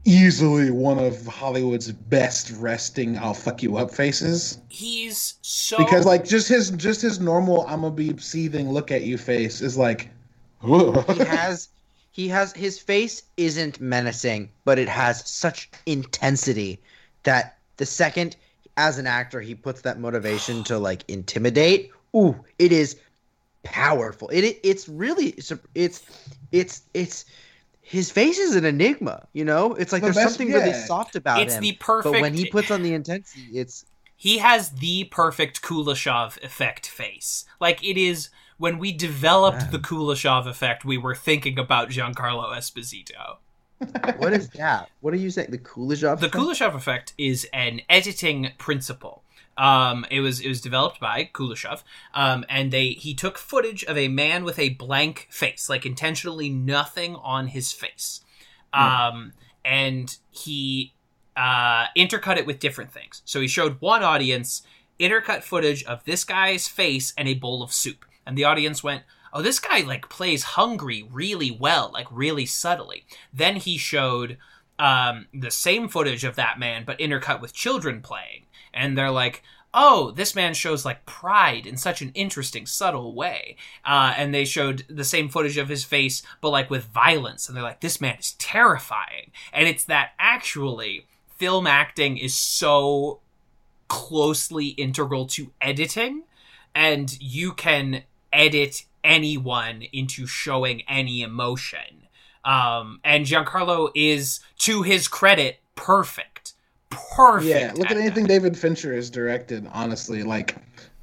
easily 0.06 0.72
one 0.72 1.00
of 1.00 1.26
Hollywood's 1.26 1.92
best 1.92 2.52
resting 2.58 3.18
"I'll 3.18 3.34
fuck 3.34 3.62
you 3.64 3.78
up" 3.78 3.92
faces. 3.92 4.60
He's 4.70 5.36
so 5.42 5.78
because 5.78 6.06
like 6.06 6.26
just 6.26 6.48
his 6.48 6.72
just 6.72 7.02
his 7.02 7.20
normal 7.20 7.66
I'm 7.68 7.82
gonna 7.82 7.92
be 7.92 8.18
seething 8.18 8.72
look 8.72 8.92
at 8.92 9.04
you 9.04 9.18
face 9.18 9.62
is 9.62 9.78
like 9.78 10.10
"Whoa." 10.62 11.02
he 11.14 11.20
has 11.20 11.70
he 12.12 12.28
has 12.30 12.54
his 12.54 12.80
face 12.80 13.24
isn't 13.38 13.80
menacing, 13.80 14.50
but 14.66 14.80
it 14.80 14.90
has 14.90 15.28
such 15.28 15.70
intensity 15.86 16.80
that 17.24 17.58
the 17.78 17.86
second 17.86 18.36
as 18.78 18.98
an 18.98 19.08
actor 19.08 19.40
he 19.42 19.56
puts 19.56 19.82
that 19.82 20.00
motivation 20.00 20.64
to 20.66 20.78
like 20.78 21.04
intimidate, 21.08 21.92
ooh, 22.16 22.44
it 22.60 22.72
is 22.72 22.98
powerful. 23.64 24.30
It, 24.30 24.44
it 24.44 24.60
it's 24.64 24.88
really 24.90 25.28
it's 25.30 25.52
it's 25.76 26.02
it's 26.52 26.82
it's 26.94 27.26
his 27.82 28.10
face 28.12 28.40
is 28.40 28.56
an 28.56 28.66
enigma, 28.66 29.28
you 29.34 29.44
know? 29.46 29.74
It's 29.74 29.92
like 29.92 30.02
The 30.02 30.08
there's 30.08 30.16
best- 30.16 30.36
something 30.36 30.54
really 30.54 30.74
soft 30.74 31.16
about 31.16 31.42
It's 31.42 31.56
him. 31.56 31.62
the 31.62 31.74
perfect 31.74 32.14
But 32.14 32.22
when 32.22 32.34
he 32.34 32.46
puts 32.46 32.72
on 32.72 32.82
the 32.82 32.94
intensity, 32.94 33.50
it's 33.60 33.86
he 34.16 34.38
has 34.38 34.70
the 34.70 35.04
perfect 35.06 35.62
Kuleshov 35.62 36.42
effect 36.44 36.88
face. 36.88 37.46
Like 37.60 37.84
it 37.84 37.98
is 37.98 38.30
when 38.58 38.80
we 38.80 38.92
developed 38.94 39.72
the 39.72 39.80
Kuleshov 39.80 40.48
effect, 40.48 40.86
we 40.86 40.98
were 40.98 41.16
thinking 41.16 41.60
about 41.60 41.90
Giancarlo 41.90 42.56
Esposito. 42.56 43.38
What 44.18 44.34
is 44.34 44.50
that? 44.50 44.90
What 45.02 45.14
are 45.14 45.18
you 45.18 45.30
saying? 45.30 45.52
The 45.52 45.58
Kuleshov? 45.58 46.14
Effect? 46.14 46.22
The 46.22 46.28
effect? 46.28 46.36
Kuleshov 46.36 46.76
effect 46.76 47.14
is 47.18 47.48
an 47.54 47.82
editing 47.90 48.52
principle. 48.58 49.24
Um, 49.58 50.06
it 50.10 50.22
was 50.22 50.40
it 50.40 50.48
was 50.48 50.62
developed 50.62 51.00
by 51.00 51.30
Kuleshov, 51.34 51.84
um, 52.14 52.44
and 52.50 52.72
they 52.72 52.90
he 52.90 53.14
took 53.14 53.38
footage 53.38 53.84
of 53.84 53.98
a 53.98 54.08
man 54.08 54.44
with 54.44 54.58
a 54.58 54.70
blank 54.70 55.28
face, 55.30 55.70
like 55.70 55.86
intentionally 55.86 56.50
nothing 56.50 57.16
on 57.16 57.48
his 57.48 57.72
face, 57.72 58.22
um, 58.74 59.34
and 59.64 60.18
he 60.32 60.94
uh, 61.38 61.86
intercut 61.96 62.38
it 62.38 62.48
with 62.48 62.60
different 62.60 62.92
things. 62.92 63.22
So 63.26 63.42
he 63.42 63.48
showed 63.48 63.80
one 63.80 64.04
audience 64.04 64.64
intercut 65.00 65.44
footage 65.44 65.84
of 65.84 66.04
this 66.06 66.24
guy's 66.24 66.68
face 66.68 67.14
and 67.16 67.28
a 67.28 67.36
bowl 67.36 67.62
of 67.62 67.72
soup, 67.72 68.06
and 68.26 68.36
the 68.36 68.46
audience 68.46 68.84
went, 68.84 69.04
"Oh, 69.34 69.42
this 69.42 69.60
guy 69.60 69.82
like 69.82 70.10
plays 70.10 70.44
hungry 70.44 71.08
really 71.12 71.52
well, 71.52 71.92
like 71.94 72.08
really 72.12 72.46
subtly." 72.46 73.06
Then 73.34 73.58
he 73.58 73.78
showed 73.78 74.38
um, 74.80 75.28
the 75.34 75.52
same 75.52 75.88
footage 75.90 76.24
of 76.24 76.36
that 76.36 76.60
man, 76.60 76.84
but 76.86 77.00
intercut 77.00 77.42
with 77.42 77.54
children 77.54 78.02
playing, 78.02 78.46
and 78.74 78.98
they're 78.98 79.12
like. 79.12 79.44
Oh, 79.76 80.12
this 80.12 80.36
man 80.36 80.54
shows 80.54 80.86
like 80.86 81.04
pride 81.08 81.66
in 81.66 81.78
such 81.78 82.04
an 82.04 82.12
interesting, 82.14 82.68
subtle 82.68 83.16
way. 83.16 83.58
Uh, 83.84 84.14
and 84.16 84.32
they 84.32 84.46
showed 84.46 84.86
the 84.88 85.04
same 85.04 85.30
footage 85.30 85.58
of 85.58 85.68
his 85.68 85.84
face, 85.84 86.22
but 86.42 86.52
like 86.52 86.70
with 86.70 86.84
violence. 86.84 87.48
And 87.48 87.58
they're 87.58 87.64
like, 87.64 87.82
this 87.82 88.00
man 88.00 88.18
is 88.20 88.34
terrifying. 88.34 89.32
And 89.52 89.68
it's 89.68 89.86
that 89.86 90.12
actually 90.20 91.08
film 91.38 91.66
acting 91.66 92.18
is 92.18 92.36
so 92.36 93.20
closely 93.88 94.68
integral 94.68 95.28
to 95.28 95.52
editing 95.62 96.24
and 96.74 97.20
you 97.22 97.54
can 97.54 98.04
edit 98.32 98.86
anyone 99.04 99.84
into 99.94 100.26
showing 100.26 100.82
any 100.88 101.22
emotion 101.22 102.08
um 102.46 103.00
and 103.04 103.26
giancarlo 103.26 103.90
is 103.96 104.40
to 104.58 104.82
his 104.84 105.08
credit 105.08 105.60
perfect 105.76 106.54
perfect 106.90 107.46
Yeah, 107.50 107.72
look 107.76 107.90
at 107.92 107.96
that. 107.96 108.02
anything 108.02 108.26
David 108.26 108.58
Fincher 108.58 108.94
has 108.94 109.10
directed. 109.10 109.68
Honestly, 109.74 110.24
like 110.24 110.56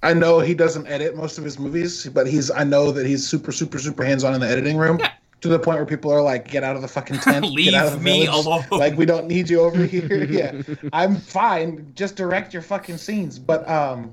I 0.02 0.14
know 0.14 0.38
he 0.40 0.54
doesn't 0.54 0.86
edit 0.86 1.16
most 1.16 1.36
of 1.38 1.44
his 1.44 1.58
movies, 1.58 2.06
but 2.06 2.26
he's 2.26 2.50
I 2.50 2.64
know 2.64 2.90
that 2.92 3.06
he's 3.06 3.26
super, 3.26 3.52
super, 3.52 3.78
super 3.78 4.04
hands 4.04 4.22
on 4.24 4.32
in 4.34 4.40
the 4.40 4.46
editing 4.48 4.76
room. 4.76 4.98
Yeah. 5.00 5.10
To 5.42 5.48
the 5.48 5.58
point 5.58 5.78
where 5.78 5.86
people 5.86 6.12
are 6.12 6.22
like, 6.22 6.48
"Get 6.48 6.62
out 6.64 6.76
of 6.76 6.82
the 6.82 6.88
fucking 6.88 7.18
tent! 7.20 7.46
Leave 7.46 7.72
get 7.72 7.74
out 7.74 7.86
of 7.88 7.92
the 7.94 7.98
me 8.00 8.26
village. 8.26 8.46
alone." 8.46 8.64
Like 8.70 8.96
we 8.98 9.04
don't 9.06 9.26
need 9.26 9.48
you 9.50 9.60
over 9.62 9.84
here." 9.94 10.24
yeah, 10.24 10.62
I'm 10.92 11.16
fine. 11.16 11.92
Just 11.94 12.14
direct 12.16 12.52
your 12.52 12.62
fucking 12.62 12.98
scenes. 12.98 13.38
But 13.38 13.66
um, 13.68 14.12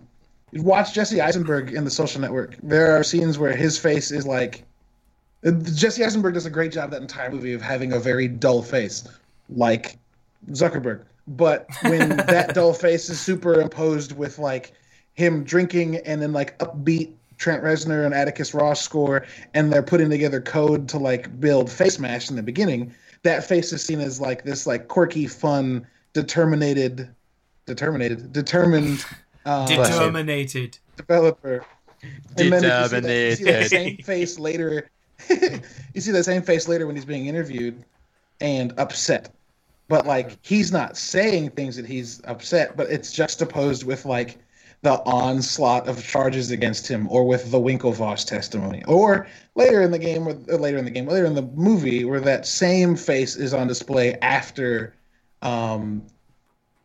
watch 0.53 0.93
Jesse 0.93 1.21
Eisenberg 1.21 1.71
in 1.73 1.83
The 1.83 1.91
Social 1.91 2.21
Network. 2.21 2.55
There 2.63 2.97
are 2.97 3.03
scenes 3.03 3.37
where 3.37 3.55
his 3.55 3.77
face 3.77 4.11
is 4.11 4.25
like. 4.25 4.63
Jesse 5.75 6.03
Eisenberg 6.03 6.33
does 6.33 6.45
a 6.45 6.49
great 6.49 6.71
job 6.71 6.91
that 6.91 7.01
entire 7.01 7.29
movie 7.29 7.53
of 7.53 7.61
having 7.61 7.93
a 7.93 7.99
very 7.99 8.27
dull 8.27 8.63
face, 8.63 9.07
like 9.49 9.97
Zuckerberg. 10.51 11.03
But 11.27 11.67
when 11.83 12.09
that 12.17 12.53
dull 12.53 12.73
face 12.73 13.09
is 13.09 13.19
superimposed 13.19 14.13
with 14.13 14.39
like 14.39 14.73
him 15.13 15.43
drinking 15.43 15.97
and 15.97 16.21
then 16.21 16.33
like 16.33 16.57
upbeat 16.59 17.11
Trent 17.37 17.63
Reznor 17.63 18.05
and 18.05 18.13
Atticus 18.13 18.53
Ross 18.53 18.81
score, 18.81 19.25
and 19.53 19.71
they're 19.71 19.83
putting 19.83 20.09
together 20.09 20.41
code 20.41 20.89
to 20.89 20.97
like 20.97 21.39
build 21.39 21.71
Face 21.71 21.99
Mash 21.99 22.29
in 22.29 22.35
the 22.35 22.43
beginning, 22.43 22.93
that 23.23 23.47
face 23.47 23.71
is 23.73 23.83
seen 23.83 23.99
as 23.99 24.19
like 24.19 24.43
this 24.43 24.65
like 24.65 24.87
quirky, 24.87 25.27
fun, 25.27 25.85
determinated, 26.13 27.09
determinated, 27.65 28.31
determined 28.31 29.05
um, 29.47 29.65
determinated 29.65 30.77
developer. 30.95 31.65
And 32.37 32.53
then 32.53 32.63
you 32.63 32.87
see, 32.87 32.99
that, 32.99 33.29
you 33.29 33.35
see 33.35 33.43
that 33.45 33.69
same 33.69 33.97
face 33.97 34.37
later. 34.37 34.89
you 35.29 36.01
see 36.01 36.11
that 36.11 36.25
same 36.25 36.41
face 36.43 36.67
later 36.67 36.85
when 36.85 36.95
he's 36.95 37.05
being 37.05 37.25
interviewed 37.25 37.83
and 38.39 38.73
upset. 38.77 39.33
But 39.87 40.05
like 40.05 40.37
he's 40.45 40.71
not 40.71 40.97
saying 40.97 41.51
things 41.51 41.75
that 41.77 41.85
he's 41.85 42.21
upset, 42.25 42.75
but 42.75 42.89
it's 42.91 43.11
juxtaposed 43.11 43.85
with 43.85 44.05
like 44.05 44.37
the 44.81 44.99
onslaught 45.05 45.87
of 45.87 46.05
charges 46.05 46.51
against 46.51 46.87
him, 46.87 47.07
or 47.09 47.25
with 47.25 47.49
the 47.49 47.57
Winklevoss 47.57 48.27
testimony, 48.27 48.83
or 48.87 49.27
later 49.55 49.81
in 49.81 49.91
the 49.91 49.97
game, 49.97 50.27
or 50.27 50.37
or 50.49 50.57
later 50.57 50.77
in 50.77 50.85
the 50.85 50.91
game, 50.91 51.07
later 51.07 51.25
in 51.25 51.33
the 51.33 51.41
movie, 51.41 52.05
where 52.05 52.19
that 52.19 52.45
same 52.45 52.95
face 52.95 53.35
is 53.35 53.53
on 53.53 53.67
display 53.67 54.15
after 54.21 54.93
um, 55.41 56.05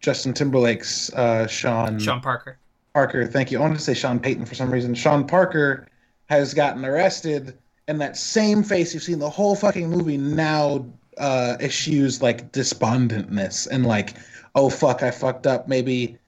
Justin 0.03 0.35
Timberlake's 0.35 1.13
uh, 1.15 1.47
Sean 1.47 1.99
sean 1.99 2.21
parker 2.21 2.59
Parker, 2.93 3.27
thank 3.27 3.51
you. 3.51 3.57
I 3.59 3.63
wanted 3.63 3.79
to 3.79 3.83
say 3.85 3.95
Sean 3.95 4.21
Payton 4.21 4.45
for 4.45 4.55
some 4.55 4.71
reason. 4.71 4.95
Sean 4.95 5.27
Parker 5.27 5.87
has 6.27 6.53
gotten 6.53 6.85
arrested, 6.85 7.57
and 7.89 7.99
that 8.03 8.19
same 8.19 8.63
face 8.63 8.93
you've 8.93 9.03
seen 9.03 9.19
the 9.19 9.31
whole 9.31 9.57
fucking 9.57 9.89
movie 9.89 10.19
now 10.19 10.85
uh, 11.17 11.57
eschews 11.61 12.21
like 12.21 12.53
despondentness 12.53 13.67
and 13.71 13.87
like, 13.87 14.15
oh 14.55 14.69
fuck, 14.69 15.03
I 15.03 15.11
fucked 15.11 15.47
up. 15.47 15.69
Maybe, 15.69 16.19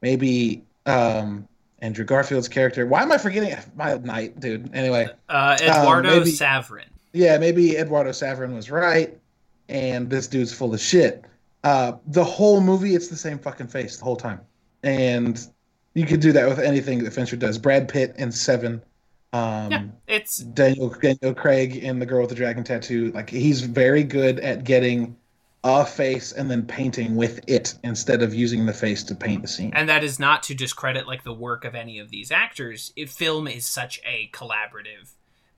maybe 0.00 0.64
um, 0.86 1.46
Andrew 1.80 2.04
Garfield's 2.04 2.48
character. 2.48 2.84
Why 2.84 3.02
am 3.02 3.12
I 3.12 3.18
forgetting 3.18 3.56
my 3.76 3.94
night, 3.98 4.40
dude? 4.40 4.74
Anyway, 4.74 5.08
uh, 5.28 5.56
eduardo 5.60 6.08
Um, 6.08 6.18
maybe- 6.18 6.32
Saverin 6.32 6.86
yeah, 7.12 7.36
maybe 7.38 7.76
Eduardo 7.76 8.10
Saverin 8.10 8.54
was 8.56 8.70
right, 8.70 9.16
and 9.68 10.08
this 10.10 10.26
dude's 10.26 10.52
full 10.52 10.72
of 10.74 10.80
shit. 10.80 11.24
Uh, 11.64 11.92
the 12.06 12.24
whole 12.24 12.60
movie, 12.60 12.94
it's 12.94 13.08
the 13.08 13.16
same 13.16 13.38
fucking 13.38 13.68
face 13.68 13.96
the 13.96 14.04
whole 14.04 14.16
time, 14.16 14.40
and 14.82 15.46
you 15.94 16.06
could 16.06 16.20
do 16.20 16.32
that 16.32 16.48
with 16.48 16.58
anything 16.58 17.04
that 17.04 17.12
Fincher 17.12 17.36
does. 17.36 17.58
Brad 17.58 17.88
Pitt 17.88 18.14
in 18.18 18.32
Seven, 18.32 18.82
um, 19.32 19.70
yeah 19.70 19.84
it's 20.08 20.38
Daniel 20.38 20.88
Daniel 20.90 21.34
Craig 21.34 21.76
in 21.76 21.98
The 21.98 22.06
Girl 22.06 22.20
with 22.20 22.30
the 22.30 22.36
Dragon 22.36 22.64
Tattoo. 22.64 23.10
Like 23.12 23.30
he's 23.30 23.62
very 23.62 24.04
good 24.04 24.40
at 24.40 24.64
getting 24.64 25.16
a 25.64 25.86
face 25.86 26.32
and 26.32 26.50
then 26.50 26.66
painting 26.66 27.14
with 27.14 27.40
it 27.46 27.74
instead 27.84 28.22
of 28.22 28.34
using 28.34 28.66
the 28.66 28.72
face 28.72 29.04
to 29.04 29.14
paint 29.14 29.42
the 29.42 29.48
scene. 29.48 29.70
and 29.74 29.88
that 29.88 30.02
is 30.02 30.18
not 30.18 30.42
to 30.42 30.54
discredit 30.54 31.06
like 31.06 31.22
the 31.22 31.32
work 31.32 31.64
of 31.64 31.74
any 31.76 32.00
of 32.00 32.10
these 32.10 32.32
actors 32.32 32.92
if 32.96 33.10
film 33.10 33.46
is 33.46 33.64
such 33.64 34.00
a 34.04 34.28
collaborative 34.32 35.12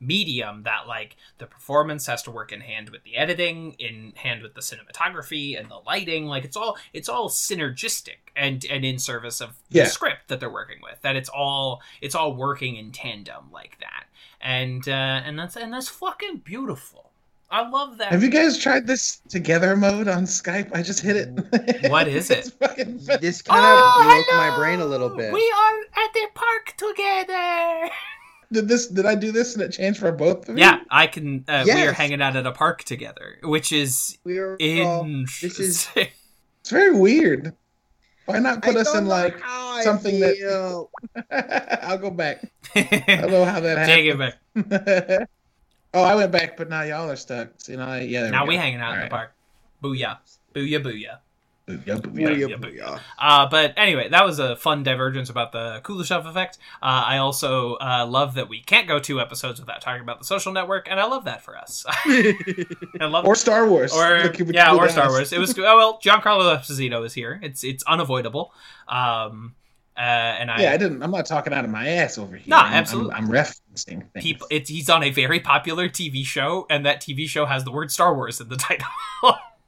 medium 0.06 0.62
that 0.64 0.86
like 0.86 1.16
the 1.38 1.46
performance 1.46 2.06
has 2.06 2.22
to 2.22 2.30
work 2.30 2.52
in 2.52 2.60
hand 2.60 2.90
with 2.90 3.02
the 3.04 3.16
editing 3.16 3.72
in 3.78 4.12
hand 4.16 4.42
with 4.42 4.54
the 4.54 4.60
cinematography 4.60 5.58
and 5.58 5.70
the 5.70 5.78
lighting 5.86 6.26
like 6.26 6.44
it's 6.44 6.56
all 6.56 6.76
it's 6.92 7.08
all 7.08 7.28
synergistic 7.28 8.16
and 8.36 8.64
and 8.70 8.84
in 8.84 8.98
service 8.98 9.40
of 9.40 9.50
the 9.70 9.78
Yeah. 9.80 9.84
script 9.86 10.28
that 10.28 10.40
they're 10.40 10.50
working 10.50 10.78
with 10.82 11.00
that 11.02 11.16
it's 11.16 11.28
all 11.28 11.82
it's 12.00 12.14
all 12.14 12.34
working 12.34 12.76
in 12.76 12.92
tandem 12.92 13.50
like 13.52 13.78
that 13.80 14.04
and 14.40 14.86
uh 14.88 14.92
and 15.24 15.38
that's 15.38 15.56
and 15.56 15.72
that's 15.72 15.88
fucking 15.88 16.38
beautiful 16.38 17.10
i 17.50 17.66
love 17.68 17.98
that 17.98 18.10
Have 18.12 18.22
you 18.22 18.30
guys 18.30 18.58
tried 18.58 18.86
this 18.86 19.20
together 19.28 19.76
mode 19.76 20.08
on 20.08 20.24
Skype? 20.24 20.74
I 20.74 20.82
just 20.82 21.00
hit 21.00 21.16
it. 21.16 21.28
What 21.90 22.08
is 22.08 22.30
it? 22.30 22.46
fucking 22.58 22.98
This 23.20 23.42
kind 23.42 23.60
of 23.64 23.78
Oh, 23.80 24.02
broke 24.02 24.24
hello! 24.28 24.50
my 24.50 24.56
brain 24.56 24.80
a 24.80 24.86
little 24.86 25.10
bit. 25.10 25.32
we 25.32 25.52
are 25.56 26.04
at 26.04 26.12
the 26.14 26.26
park 26.34 26.74
together 26.76 27.90
Did 28.52 28.68
this? 28.68 28.86
Did 28.88 29.06
I 29.06 29.14
do 29.14 29.32
this 29.32 29.54
and 29.54 29.62
it 29.62 29.70
changed 29.70 30.00
for 30.00 30.12
both 30.12 30.48
of 30.48 30.56
you? 30.56 30.62
Yeah, 30.64 30.80
I 30.90 31.06
can. 31.06 31.44
Uh, 31.48 31.62
We 31.66 31.72
are 31.82 31.92
hanging 31.92 32.22
out 32.22 32.36
at 32.36 32.46
a 32.46 32.52
park 32.52 32.84
together, 32.84 33.38
which 33.42 33.72
is 33.72 34.18
We're 34.24 34.56
interesting. 34.58 35.48
this 35.48 35.58
is- 35.60 35.88
It's 36.60 36.70
very 36.70 36.94
weird. 36.96 37.54
Why 38.26 38.38
not 38.38 38.58
I 38.64 38.72
put 38.72 38.76
us 38.76 38.94
in 38.94 39.06
like? 39.06 39.36
something 39.82 40.18
that- 40.20 40.36
feel. 40.36 40.90
I'll 41.82 41.98
go 41.98 42.10
back. 42.10 42.50
I 42.74 43.02
don't 43.20 43.30
know 43.30 43.44
how 43.44 43.60
that 43.60 43.86
Take 43.86 44.06
it 44.06 44.18
back. 44.18 44.38
oh, 45.94 46.02
I 46.02 46.14
went 46.14 46.32
back, 46.32 46.56
but 46.56 46.70
now 46.70 46.82
y'all 46.82 47.10
are 47.10 47.16
stuck. 47.16 47.48
See, 47.58 47.76
now, 47.76 47.88
I- 47.88 48.00
yeah. 48.00 48.22
there 48.22 48.30
Now 48.30 48.44
we 48.44 48.50
we 48.50 48.56
hanging 48.56 48.80
out 48.80 48.92
in 48.94 49.00
the 49.00 49.04
Alright. 49.04 49.10
park. 49.10 49.34
Booyah, 49.82 50.18
booyah, 50.54 50.82
booyah. 50.82 51.18
Booyah, 51.66 52.00
booyah. 52.00 52.02
Booyah, 52.02 52.58
booyah. 52.58 52.60
booyah. 52.60 53.00
Uh, 53.18 53.48
but 53.48 53.72
anyway, 53.78 54.08
that 54.10 54.24
was 54.24 54.38
a 54.38 54.54
fun 54.56 54.82
divergence 54.82 55.30
about 55.30 55.52
the 55.52 55.80
Kuleshov 55.82 56.26
effect. 56.26 56.58
Uh, 56.82 57.04
I 57.06 57.18
also 57.18 57.74
uh, 57.76 58.06
love 58.06 58.34
that 58.34 58.48
we 58.50 58.60
can't 58.60 58.86
go 58.86 58.98
two 58.98 59.18
episodes 59.20 59.60
without 59.60 59.80
talking 59.80 60.02
about 60.02 60.18
the 60.18 60.26
social 60.26 60.52
network, 60.52 60.88
and 60.90 61.00
I 61.00 61.06
love 61.06 61.24
that 61.24 61.42
for 61.42 61.56
us. 61.56 61.86
I 62.04 63.06
love 63.06 63.24
Or 63.26 63.34
Star 63.34 63.66
Wars. 63.68 63.94
or 63.94 64.24
Look, 64.24 64.38
yeah, 64.52 64.74
or 64.74 64.84
at 64.84 64.90
Star. 64.90 65.08
Wars. 65.08 65.32
It 65.32 65.38
was 65.38 65.58
oh 65.58 65.62
well. 65.62 65.98
Giancarlo 66.02 66.54
Esposito 66.58 67.04
is 67.06 67.14
here. 67.14 67.40
It's 67.42 67.64
it's 67.64 67.82
unavoidable. 67.84 68.52
Um, 68.88 69.54
Uh, 69.96 70.00
and 70.00 70.50
I 70.50 70.60
yeah, 70.60 70.72
I 70.72 70.76
didn't. 70.76 71.02
I'm 71.02 71.12
not 71.12 71.24
talking 71.24 71.52
out 71.52 71.64
of 71.64 71.70
my 71.70 71.86
ass 71.88 72.18
over 72.18 72.34
here. 72.36 72.46
No, 72.48 72.56
I'm- 72.58 72.72
absolutely. 72.74 73.14
I'm, 73.14 73.24
I'm 73.26 73.30
referencing 73.30 74.10
things. 74.12 74.24
people 74.24 74.46
it's 74.50 74.68
he's 74.68 74.90
on 74.90 75.02
a 75.04 75.10
very 75.10 75.38
popular 75.40 75.88
TV 75.88 76.24
show 76.26 76.66
and 76.68 76.84
that 76.84 77.00
TV 77.00 77.28
show 77.28 77.46
has 77.46 77.62
the 77.64 77.70
word 77.72 77.90
Star 77.92 78.12
Wars 78.14 78.40
in 78.40 78.48
the 78.48 78.56
title. 78.68 78.88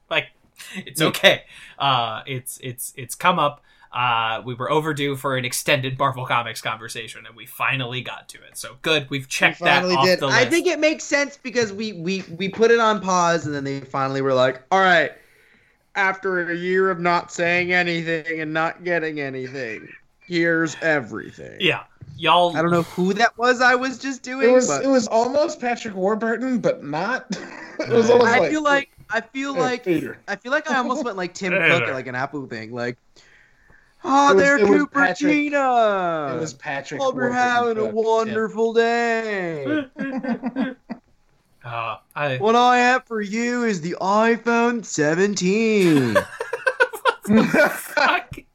like 0.09 0.27
it's 0.75 1.01
okay. 1.01 1.43
Uh 1.77 2.21
it's 2.25 2.59
it's 2.61 2.93
it's 2.95 3.15
come 3.15 3.39
up. 3.39 3.63
Uh 3.91 4.41
we 4.45 4.53
were 4.53 4.69
overdue 4.69 5.15
for 5.15 5.37
an 5.37 5.45
extended 5.45 5.97
Marvel 5.99 6.25
Comics 6.25 6.61
conversation 6.61 7.25
and 7.25 7.35
we 7.35 7.45
finally 7.45 8.01
got 8.01 8.27
to 8.29 8.37
it. 8.43 8.57
So 8.57 8.77
good, 8.81 9.09
we've 9.09 9.27
checked 9.27 9.59
that 9.59 9.81
finally 9.81 9.95
off 9.95 10.05
did. 10.05 10.19
the 10.19 10.27
list. 10.27 10.37
I 10.37 10.45
think 10.45 10.67
it 10.67 10.79
makes 10.79 11.03
sense 11.03 11.37
because 11.37 11.71
we 11.71 11.93
we 11.93 12.23
we 12.37 12.49
put 12.49 12.71
it 12.71 12.79
on 12.79 13.01
pause 13.01 13.45
and 13.45 13.55
then 13.55 13.63
they 13.63 13.79
finally 13.81 14.21
were 14.21 14.33
like, 14.33 14.61
"All 14.71 14.79
right, 14.79 15.11
after 15.95 16.49
a 16.51 16.55
year 16.55 16.89
of 16.89 16.99
not 16.99 17.31
saying 17.31 17.71
anything 17.71 18.41
and 18.41 18.53
not 18.53 18.83
getting 18.83 19.19
anything, 19.19 19.87
here's 20.19 20.75
everything." 20.81 21.57
yeah. 21.59 21.83
Y'all 22.19 22.57
I 22.57 22.63
don't 22.63 22.71
know 22.71 22.81
who 22.81 23.13
that 23.13 23.37
was. 23.37 23.61
I 23.61 23.75
was 23.75 23.99
just 23.99 24.23
doing. 24.23 24.49
it 24.49 24.51
was 24.51 24.67
but 24.67 24.83
it 24.83 24.87
was 24.87 25.07
almost 25.07 25.61
Patrick 25.61 25.93
Warburton, 25.93 26.57
but 26.59 26.83
not. 26.83 27.27
it 27.79 27.89
was 27.89 28.09
almost 28.09 28.31
I 28.31 28.39
like, 28.39 28.51
feel 28.51 28.63
like 28.63 28.89
I 29.09 29.21
feel 29.21 29.53
Hey, 29.53 29.59
like 29.61 29.83
Peter. 29.85 30.17
I 30.27 30.35
feel 30.35 30.51
like 30.51 30.69
I 30.69 30.77
almost 30.77 31.03
went 31.05 31.17
like 31.17 31.33
Tim 31.33 31.51
Cook 31.53 31.59
there. 31.61 31.83
at 31.85 31.93
like 31.93 32.07
an 32.07 32.15
Apple 32.15 32.45
thing, 32.47 32.73
like. 32.73 32.97
Oh, 34.03 34.31
It 34.31 34.35
was- 34.35 34.43
there, 34.43 34.57
it 34.59 34.67
was 34.67 34.85
Patrick- 34.93 35.31
Cupertino. 35.33 36.35
it 36.35 36.39
was 36.39 36.53
Patrick. 36.53 37.01
Hope 37.01 37.15
you're 37.15 37.29
Warburton, 37.31 37.35
having 37.43 37.77
a 37.77 37.85
but, 37.87 37.95
wonderful 37.95 38.73
day. 38.73 39.65
uh, 41.65 41.95
I 42.15 42.37
What 42.37 42.55
I 42.55 42.77
have 42.77 43.05
for 43.05 43.21
you 43.21 43.63
is 43.63 43.81
the 43.81 43.95
iPhone 43.99 44.85
17. 44.85 46.13
yeah. 46.13 46.25
fuck 47.69 48.37
is 48.37 48.43
this? 48.43 48.46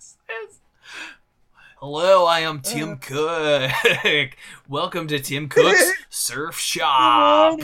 Hello, 1.82 2.26
I 2.26 2.40
am 2.40 2.60
Tim 2.60 2.92
uh. 2.92 2.94
Cook. 3.00 4.36
Welcome 4.68 5.08
to 5.08 5.18
Tim 5.18 5.48
Cook's 5.50 5.90
Surf 6.10 6.56
Shop. 6.56 7.58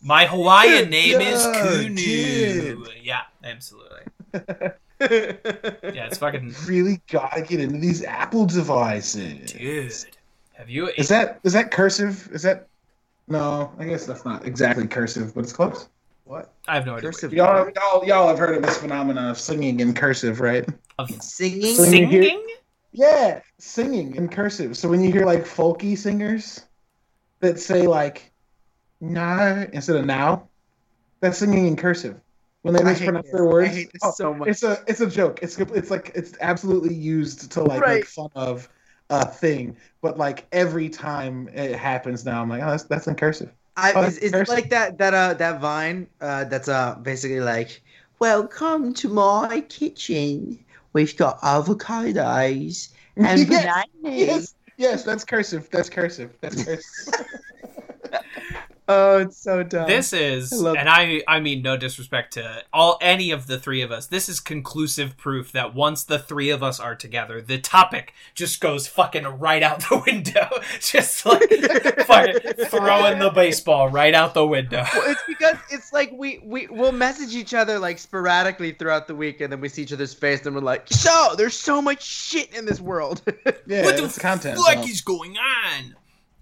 My 0.00 0.24
Hawaiian 0.24 0.88
name 0.88 1.20
is 1.20 1.44
Kunu. 1.44 1.96
dude. 1.96 2.88
Yeah, 3.02 3.20
absolutely. 3.44 4.00
Yeah, 5.00 6.06
it's 6.06 6.16
fucking 6.16 6.54
really 6.66 7.02
gotta 7.10 7.42
get 7.42 7.60
into 7.60 7.76
these 7.78 8.02
Apple 8.04 8.46
devices. 8.46 9.52
dude. 9.52 9.92
Have 10.54 10.70
you? 10.70 10.88
Is 10.96 11.08
that 11.08 11.40
is 11.42 11.52
that 11.52 11.70
cursive? 11.72 12.30
Is 12.32 12.40
that 12.42 12.68
no? 13.28 13.70
I 13.78 13.84
guess 13.84 14.06
that's 14.06 14.24
not 14.24 14.46
exactly 14.46 14.86
cursive, 14.86 15.34
but 15.34 15.40
it's 15.44 15.52
close. 15.52 15.88
What? 16.24 16.54
I 16.68 16.76
have 16.76 16.86
no 16.86 16.94
idea. 16.94 17.10
Cursive 17.10 17.34
Y'all, 17.34 17.68
y'all, 17.76 18.06
y'all 18.06 18.28
have 18.28 18.38
heard 18.38 18.56
of 18.56 18.62
this 18.62 18.78
phenomenon 18.78 19.28
of 19.28 19.38
singing 19.38 19.80
in 19.80 19.92
cursive, 19.92 20.40
right? 20.40 20.66
Of 20.98 21.10
singing. 21.22 21.74
Sing- 21.74 21.80
When 21.82 21.92
you 21.92 22.06
hear- 22.06 22.22
singing? 22.22 22.46
Yeah, 22.94 23.40
singing 23.58 24.14
in 24.14 24.28
cursive. 24.28 24.76
So 24.76 24.88
when 24.88 25.02
you 25.02 25.10
hear 25.12 25.26
like 25.26 25.44
folky 25.44 25.98
singers 25.98 26.64
that 27.40 27.60
say 27.60 27.86
like 27.86 28.32
"nah" 29.00 29.64
instead 29.72 29.96
of 29.96 30.06
"now," 30.06 30.48
that's 31.20 31.38
singing 31.38 31.66
in 31.66 31.76
cursive. 31.76 32.20
When 32.62 32.74
they 32.74 32.82
I 32.82 32.90
mispronounce 32.92 33.30
their 33.32 33.46
words, 33.46 33.70
I 33.70 33.74
hate 33.74 33.92
this 33.92 34.02
Oh, 34.04 34.12
so 34.12 34.34
much. 34.34 34.50
it's 34.50 34.62
a 34.62 34.84
it's 34.86 35.00
a 35.00 35.08
joke. 35.08 35.40
It's 35.42 35.58
it's 35.58 35.90
like 35.90 36.12
it's 36.14 36.34
absolutely 36.40 36.94
used 36.94 37.52
to 37.52 37.62
like 37.64 37.80
Right. 37.80 37.96
make 37.96 38.06
fun 38.06 38.30
of 38.36 38.68
a 39.10 39.26
thing. 39.26 39.76
But 40.02 40.18
like 40.18 40.46
every 40.52 40.88
time 40.88 41.48
it 41.52 41.76
happens 41.76 42.24
now, 42.24 42.42
I'm 42.42 42.48
like, 42.48 42.62
oh, 42.62 42.70
that's 42.70 42.84
that's 42.84 43.08
in 43.08 43.16
cursive. 43.16 43.52
I, 43.76 43.92
Oh, 43.96 44.02
is, 44.04 44.18
is 44.18 44.32
it 44.32 44.48
like 44.48 44.70
that 44.70 44.98
that 44.98 45.14
uh 45.14 45.34
that 45.34 45.60
vine 45.60 46.08
uh 46.20 46.44
that's 46.44 46.68
uh 46.68 46.94
basically 47.02 47.40
like 47.40 47.82
welcome 48.20 48.94
to 48.94 49.08
my 49.08 49.62
kitchen. 49.68 50.63
We've 50.94 51.16
got 51.16 51.40
avocados 51.42 52.92
and 53.16 53.38
Yes, 53.50 53.64
bananas. 54.02 54.18
Yes, 54.18 54.54
yes, 54.78 55.04
that's 55.04 55.24
cursive. 55.24 55.68
That's 55.70 55.90
cursive. 55.90 56.38
That's 56.40 56.64
cursive. 56.64 57.14
Oh, 58.86 59.18
it's 59.18 59.38
so 59.38 59.62
dumb. 59.62 59.86
This 59.88 60.12
is, 60.12 60.52
I 60.52 60.74
and 60.74 60.88
I 60.90 61.22
I 61.26 61.40
mean 61.40 61.62
no 61.62 61.76
disrespect 61.78 62.34
to 62.34 62.62
all 62.70 62.98
any 63.00 63.30
of 63.30 63.46
the 63.46 63.58
three 63.58 63.80
of 63.80 63.90
us. 63.90 64.06
This 64.06 64.28
is 64.28 64.40
conclusive 64.40 65.16
proof 65.16 65.52
that 65.52 65.74
once 65.74 66.04
the 66.04 66.18
three 66.18 66.50
of 66.50 66.62
us 66.62 66.78
are 66.78 66.94
together, 66.94 67.40
the 67.40 67.58
topic 67.58 68.12
just 68.34 68.60
goes 68.60 68.86
fucking 68.86 69.24
right 69.38 69.62
out 69.62 69.80
the 69.80 70.02
window. 70.06 70.48
just 70.80 71.24
like 71.24 71.48
fucking 72.06 72.66
throwing 72.66 73.18
the 73.20 73.30
baseball 73.30 73.88
right 73.88 74.14
out 74.14 74.34
the 74.34 74.46
window. 74.46 74.84
Well, 74.92 75.10
it's 75.10 75.22
because 75.26 75.56
it's 75.70 75.92
like 75.94 76.12
we 76.12 76.40
we 76.44 76.66
will 76.66 76.92
message 76.92 77.34
each 77.34 77.54
other 77.54 77.78
like 77.78 77.98
sporadically 77.98 78.72
throughout 78.72 79.06
the 79.06 79.14
week, 79.14 79.40
and 79.40 79.50
then 79.50 79.62
we 79.62 79.70
see 79.70 79.82
each 79.82 79.94
other's 79.94 80.12
face, 80.12 80.44
and 80.44 80.54
we're 80.54 80.60
like, 80.60 80.88
"So 80.88 81.34
there's 81.38 81.56
so 81.56 81.80
much 81.80 82.04
shit 82.04 82.54
in 82.54 82.66
this 82.66 82.80
world." 82.80 83.22
Yeah, 83.66 83.84
what 83.84 83.96
the 83.96 84.20
content. 84.20 84.58
fuck 84.58 84.84
so. 84.84 84.90
is 84.90 85.00
going 85.00 85.36
on? 85.38 85.94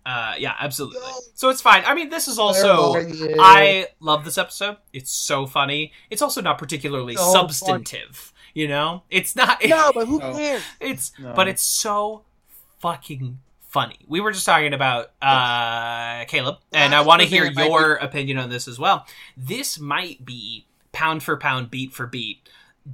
Uh, 0.04 0.34
yeah, 0.38 0.54
absolutely. 0.58 1.00
So 1.34 1.48
it's 1.48 1.60
fine. 1.60 1.84
I 1.86 1.94
mean, 1.94 2.08
this 2.10 2.28
is 2.28 2.38
also. 2.38 2.92
There 2.94 3.02
are 3.02 3.08
you. 3.08 3.36
I 3.38 3.86
love 4.00 4.24
this 4.24 4.36
episode. 4.38 4.76
It's 4.92 5.12
so 5.12 5.46
funny. 5.46 5.92
It's 6.10 6.22
also 6.22 6.40
not 6.40 6.58
particularly 6.58 7.16
So 7.16 7.32
substantive. 7.32 8.32
You 8.54 8.68
know, 8.68 9.02
it's 9.10 9.34
not. 9.36 9.64
no, 9.64 9.92
but 9.94 10.06
who 10.06 10.20
cares? 10.20 10.62
It's 10.80 11.12
No. 11.18 11.32
but 11.34 11.48
it's 11.48 11.62
so 11.62 12.24
fucking 12.80 13.38
funny. 13.68 13.96
We 14.06 14.20
were 14.20 14.32
just 14.32 14.44
talking 14.44 14.74
about 14.74 15.12
uh 15.22 16.24
Caleb, 16.26 16.58
and 16.72 16.94
I 16.94 17.00
want 17.02 17.22
to 17.22 17.26
hear 17.28 17.44
it 17.44 17.54
might 17.54 17.68
your 17.70 17.94
opinion 17.94 18.38
on 18.38 18.50
this 18.50 18.68
as 18.68 18.78
well. 18.78 19.06
This 19.36 19.78
might 19.78 20.24
be 20.24 20.66
pound 20.92 21.22
for 21.22 21.36
pound, 21.36 21.70
beat 21.70 21.92
for 21.94 22.06
beat, 22.06 22.48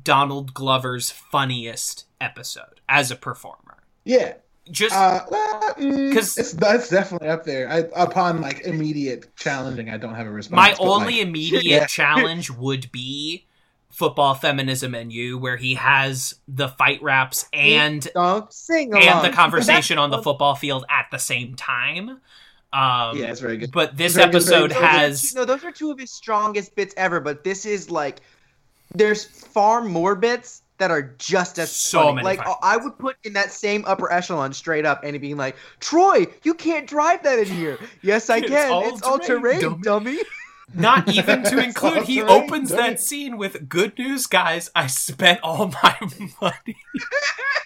Donald 0.05 0.55
Glover's 0.55 1.11
funniest 1.11 2.05
episode 2.21 2.81
as 2.89 3.11
a 3.11 3.17
performer. 3.17 3.79
Yeah. 4.05 4.35
Just 4.71 4.95
Uh, 4.95 5.25
well, 5.31 5.75
mm, 5.75 6.17
it's 6.17 6.53
that's 6.53 6.89
definitely 6.89 7.29
up 7.29 7.45
there. 7.45 7.71
I, 7.71 7.85
upon 7.95 8.41
like 8.41 8.61
immediate 8.61 9.35
challenging, 9.37 9.91
I 9.91 9.97
don't 9.97 10.15
have 10.15 10.27
a 10.27 10.31
response. 10.31 10.57
my 10.57 10.77
only 10.79 11.15
like, 11.15 11.27
immediate 11.27 11.65
yeah. 11.65 11.87
challenge 11.87 12.51
would 12.51 12.91
be 12.93 13.47
football 13.91 14.35
feminism 14.35 14.95
and 14.95 15.13
you 15.13 15.39
where 15.39 15.57
he 15.57 15.75
has 15.75 16.35
the 16.47 16.69
fight 16.69 17.03
raps 17.03 17.47
and 17.53 18.09
sing 18.51 18.95
and 18.95 19.25
the 19.25 19.31
conversation 19.35 19.99
on 19.99 20.11
the 20.11 20.23
football 20.23 20.55
field 20.55 20.85
at 20.89 21.07
the 21.11 21.19
same 21.19 21.55
time. 21.55 22.21
Um, 22.71 23.17
yeah, 23.17 23.31
it's 23.31 23.41
very 23.41 23.57
good. 23.57 23.73
But 23.73 23.97
this 23.97 24.15
Very 24.15 24.29
episode 24.29 24.71
good. 24.71 24.77
Has 24.79 25.35
no, 25.35 25.45
those 25.45 25.65
are 25.65 25.73
two 25.73 25.91
of 25.91 25.99
his 25.99 26.11
strongest 26.11 26.75
bits 26.75 26.95
ever. 26.97 27.19
But 27.19 27.43
this 27.43 27.65
is 27.65 27.91
like, 27.91 28.21
there's 28.95 29.25
far 29.25 29.83
more 29.83 30.15
bits 30.15 30.63
that 30.79 30.91
are 30.91 31.15
just 31.19 31.59
as 31.59 31.71
So 31.71 32.03
funny. 32.03 32.23
many 32.23 32.25
Like 32.25 32.41
I 32.63 32.77
would 32.77 32.99
put 32.99 33.17
in 33.25 33.33
that 33.35 33.53
same 33.53 33.85
upper 33.87 34.11
echelon 34.13 34.53
straight 34.53 34.87
up, 34.87 35.03
and 35.05 35.21
being 35.21 35.37
like, 35.37 35.57
"Troy, 35.81 36.27
you 36.43 36.55
can't 36.55 36.87
drive 36.87 37.23
that 37.25 37.39
in 37.39 37.47
here." 37.47 37.79
Yes, 38.03 38.31
I 38.31 38.39
It's 38.39 38.49
can. 38.49 38.73
all 38.73 38.89
it's 38.89 39.03
all 39.03 39.19
terrain, 39.19 39.61
terrain, 39.61 39.81
dummy. 39.83 40.19
not 40.75 41.09
even 41.09 41.43
to 41.45 41.59
include. 41.65 42.05
He 42.05 42.23
opens 42.23 42.71
that 42.71 43.01
scene 43.01 43.39
with 43.39 43.69
"Good 43.69 43.99
news, 43.99 44.27
guys! 44.27 44.71
I 44.75 44.87
spent 44.87 45.41
all 45.43 45.69
my 45.83 45.97
money 46.41 46.77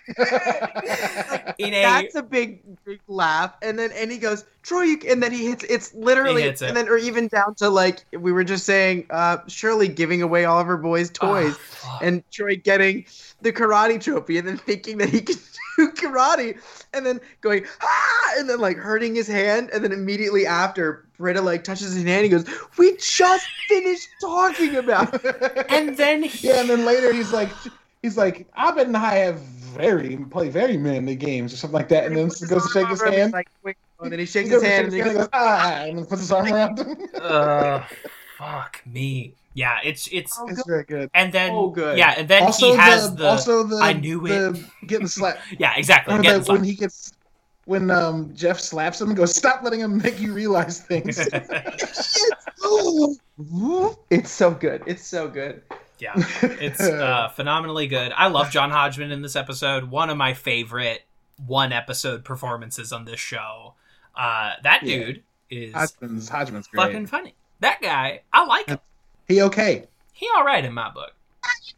in 1.59 1.75
a." 1.75 1.83
That's 1.83 2.15
a 2.15 2.23
big, 2.23 2.61
big 2.85 3.01
laugh. 3.09 3.55
And 3.63 3.79
then 3.79 3.91
and 3.93 4.11
he 4.11 4.19
goes, 4.19 4.45
Troy, 4.63 4.83
you, 4.83 5.01
and 5.09 5.23
then 5.23 5.33
he 5.33 5.47
hits. 5.49 5.65
It's 5.65 5.93
literally, 5.95 6.43
hits 6.43 6.63
it. 6.63 6.69
and 6.69 6.77
then 6.77 6.89
or 6.89 6.97
even 6.97 7.29
down 7.29 7.55
to 7.57 7.69
like 7.69 8.05
we 8.13 8.33
were 8.33 8.45
just 8.45 8.65
saying, 8.65 9.07
uh, 9.11 9.39
Shirley 9.49 9.89
giving 9.89 10.23
away 10.23 10.45
all 10.45 10.61
of 10.61 10.67
her 10.67 10.77
boys' 10.77 11.11
toys. 11.11 11.57
Ah, 11.85 11.99
and 12.03 12.23
Troy 12.31 12.57
getting 12.57 13.05
the 13.41 13.53
karate 13.53 14.01
trophy 14.01 14.39
and 14.39 14.47
then 14.47 14.59
thinking 14.59 14.99
that 14.99 15.09
he 15.09 15.21
can 15.21 15.37
karate 15.79 16.59
and 16.93 17.07
then 17.07 17.21
going 17.41 17.65
ah! 17.83 18.35
and 18.39 18.49
then 18.49 18.61
like 18.61 18.77
hurting 18.77 19.15
his 19.15 19.27
hand 19.27 19.71
and 19.73 19.83
then 19.83 19.93
immediately 19.93 20.47
after 20.47 21.07
Britta 21.19 21.41
like 21.41 21.65
touches 21.65 21.95
his 21.95 22.05
hand 22.05 22.25
he 22.25 22.29
goes 22.29 22.47
we 22.79 22.97
just 22.97 23.47
finished 23.69 24.09
talking 24.21 24.77
about 24.77 25.25
and 25.71 25.97
then 25.97 26.23
he, 26.23 26.49
yeah, 26.49 26.61
and 26.61 26.69
then 26.69 26.85
later 26.85 27.13
he's 27.13 27.33
like, 27.33 27.51
he's 28.03 28.17
like, 28.17 28.47
Abed 28.57 28.87
and 28.87 28.97
I 28.97 29.17
have 29.17 29.41
very 29.41 30.17
play 30.31 30.49
very 30.49 30.77
manly 30.77 31.17
games 31.17 31.53
or 31.53 31.57
something 31.57 31.75
like 31.75 31.89
that, 31.89 32.05
and 32.05 32.17
then 32.17 32.31
He 32.39 32.47
goes 32.47 32.67
to 32.67 32.73
shake 32.73 32.89
his 32.89 33.01
arm 33.01 33.09
around 33.09 33.15
him, 33.15 33.21
hand. 33.21 33.33
like, 33.33 33.77
and 34.01 34.13
then 34.13 34.19
he 34.19 34.27
shakes 34.27 34.49
He 34.49 34.51
goes 34.51 34.63
his 34.63 34.71
to 34.71 34.75
hand 34.75 34.85
and 34.87 34.93
shake 34.93 35.05
he 35.05 35.11
goes 35.11 35.17
hand, 35.19 35.29
ah, 35.33 35.83
and 35.85 35.99
then 35.99 36.07
puts 36.07 36.21
his 36.23 36.33
arm 36.33 36.53
around 36.53 36.79
him. 36.79 36.97
uh, 37.21 37.85
fuck 38.43 38.83
me. 38.87 39.35
Yeah, 39.55 39.79
it's 39.85 40.09
it's 40.11 40.37
Oh, 40.41 40.49
It's 40.49 40.63
very 40.67 40.85
good. 40.85 41.11
and 41.15 41.33
then 41.33 41.53
Oh, 41.53 41.69
good. 41.69 41.99
yeah, 41.99 42.15
and 42.17 42.27
then 42.29 42.43
also, 42.45 42.71
he 42.73 42.77
has 42.77 43.11
the, 43.11 43.17
the, 43.23 43.29
also 43.29 43.63
the 43.65 43.77
I 43.77 43.93
knew 43.93 44.21
the 44.27 44.65
getting 44.87 45.07
slapped. 45.07 45.41
yeah 45.59 45.75
exactly. 45.77 46.19
Getting 46.23 46.43
the, 46.43 46.53
when 46.53 46.65
he 46.65 46.75
gets 46.75 47.13
when 47.67 47.91
um 47.91 48.35
Jeff 48.35 48.59
slaps 48.59 49.01
him 49.01 49.09
and 49.09 49.17
goes, 49.17 49.37
"Stop 49.37 49.63
letting 49.63 49.81
him 49.81 49.99
make 49.99 50.19
you 50.21 50.33
realize 50.33 50.81
things." 50.81 51.19
it's 54.11 54.31
so 54.31 54.51
good 54.53 54.83
it's 54.87 55.05
so 55.07 55.29
good 55.29 55.63
Yeah, 55.99 56.13
it's 56.43 56.81
uh, 56.81 57.29
phenomenally 57.29 57.87
good. 57.87 58.13
I 58.17 58.29
love 58.29 58.51
John 58.51 58.71
Hodgman 58.71 59.11
in 59.13 59.23
this 59.23 59.37
episode. 59.37 59.85
One 59.91 60.11
of 60.11 60.17
my 60.17 60.35
favorite 60.35 61.03
one 61.47 61.73
episode 61.73 62.25
performances 62.25 62.93
on 62.93 63.05
this 63.05 63.21
show. 63.21 63.75
Uh, 64.17 64.53
that 64.65 64.83
Yeah. 64.83 64.97
dude 65.05 65.23
is 65.51 65.73
Hodgman's 65.75 66.29
Hodgman's 66.29 66.67
great. 66.69 66.83
fucking 66.85 67.07
funny. 67.07 67.35
That 67.63 67.81
guy, 67.81 68.21
I 68.33 68.45
like 68.45 68.69
him. 68.69 68.79
He 69.27 69.41
okay? 69.43 69.85
He 70.13 70.29
all 70.37 70.45
right 70.45 70.65
in 70.65 70.73
my 70.75 70.91
book. 70.91 71.13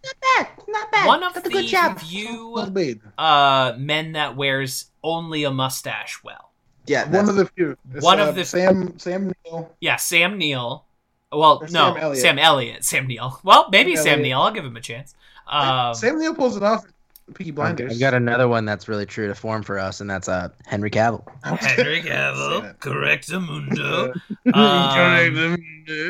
Not 0.05 0.15
bad. 0.21 0.49
Not 0.69 0.91
bad. 0.93 1.07
One 1.07 1.23
of 1.23 1.35
That's 1.35 1.47
a 1.47 1.49
the 1.51 1.55
good 1.55 1.67
job. 1.67 1.99
few 2.01 2.51
Well 2.51 2.73
uh, 3.17 3.75
men 3.79 4.13
that 4.13 4.37
wears 4.37 4.87
only 5.03 5.45
a 5.45 5.51
mustache 5.51 6.23
well. 6.25 6.51
Yeah, 6.87 7.09
One 7.11 7.29
of 7.29 7.37
the 7.37 7.47
few. 7.47 7.77
It's, 7.95 8.05
One 8.05 8.21
uh, 8.21 8.29
of 8.29 8.35
the- 8.35 8.45
Sam 8.45 8.99
Sam 8.99 9.33
Neill. 9.45 9.75
Yeah, 9.81 9.97
Sam 9.97 10.37
Neill. 10.37 10.85
Well, 11.33 11.59
Or 11.63 11.69
no, 11.69 11.69
Sam 11.69 11.97
Elliott. 11.97 12.21
Sam 12.23 12.39
Elliott. 12.39 12.85
Sam 12.85 13.07
Neill. 13.07 13.41
Well, 13.43 13.69
maybe 13.71 13.97
Sam 13.97 14.05
Sam 14.05 14.13
Elliott. 14.13 14.23
Neill. 14.25 14.41
I'll 14.41 14.53
give 14.53 14.65
him 14.65 14.77
a 14.77 14.81
chance. 14.81 15.15
Um, 15.47 15.95
Sam 15.95 16.19
Neill 16.19 16.35
pulls 16.35 16.57
it 16.57 16.63
off. 16.63 16.85
Peaky 17.33 17.51
I've 17.51 17.57
Blinders. 17.57 17.93
I've 17.93 18.01
got 18.01 18.15
another 18.15 18.49
one 18.49 18.65
that's 18.65 18.87
really 18.87 19.07
true 19.07 19.29
to 19.29 19.35
form 19.35 19.63
for 19.63 19.79
us, 19.79 20.01
and 20.01 20.11
that's 20.11 20.29
uh 20.29 20.51
Henry 20.67 20.91
Cavill. 20.91 21.25
Henry 21.43 22.03
Cavill, 22.03 22.63
that. 22.63 22.81
Correctamundo. 22.81 24.15
Um, 24.53 25.57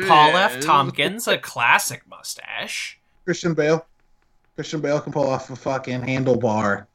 Paul 0.07 0.35
F. 0.35 0.59
Tompkins, 0.59 1.27
a 1.27 1.37
classic 1.37 2.03
mustache. 2.07 2.99
Christian 3.23 3.53
Bale. 3.53 3.85
Christian 4.55 4.81
Bale 4.81 4.99
can 4.99 5.13
pull 5.13 5.27
off 5.27 5.49
a 5.49 5.55
fucking 5.55 6.01
handlebar. 6.01 6.85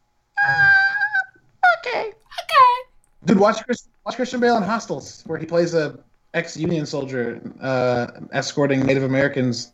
Okay. 1.78 2.08
Okay. 2.08 2.88
Dude, 3.24 3.38
watch 3.38 3.64
Chris, 3.64 3.88
watch 4.04 4.16
Christian 4.16 4.38
Bale 4.38 4.56
in 4.58 4.62
Hostiles, 4.62 5.22
where 5.26 5.38
he 5.38 5.46
plays 5.46 5.74
a 5.74 5.98
ex-Union 6.34 6.86
soldier 6.86 7.40
uh, 7.60 8.06
escorting 8.32 8.80
Native 8.80 9.02
Americans, 9.02 9.72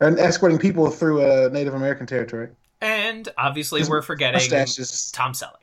or 0.00 0.08
escorting 0.18 0.58
people 0.58 0.90
through 0.90 1.22
a 1.22 1.48
Native 1.50 1.74
American 1.74 2.06
territory. 2.06 2.48
And 2.80 3.28
obviously, 3.36 3.80
His 3.80 3.90
we're 3.90 4.02
forgetting 4.02 4.34
Mustache 4.38 4.78
is. 4.78 5.10
Tom 5.12 5.32
Selleck. 5.32 5.54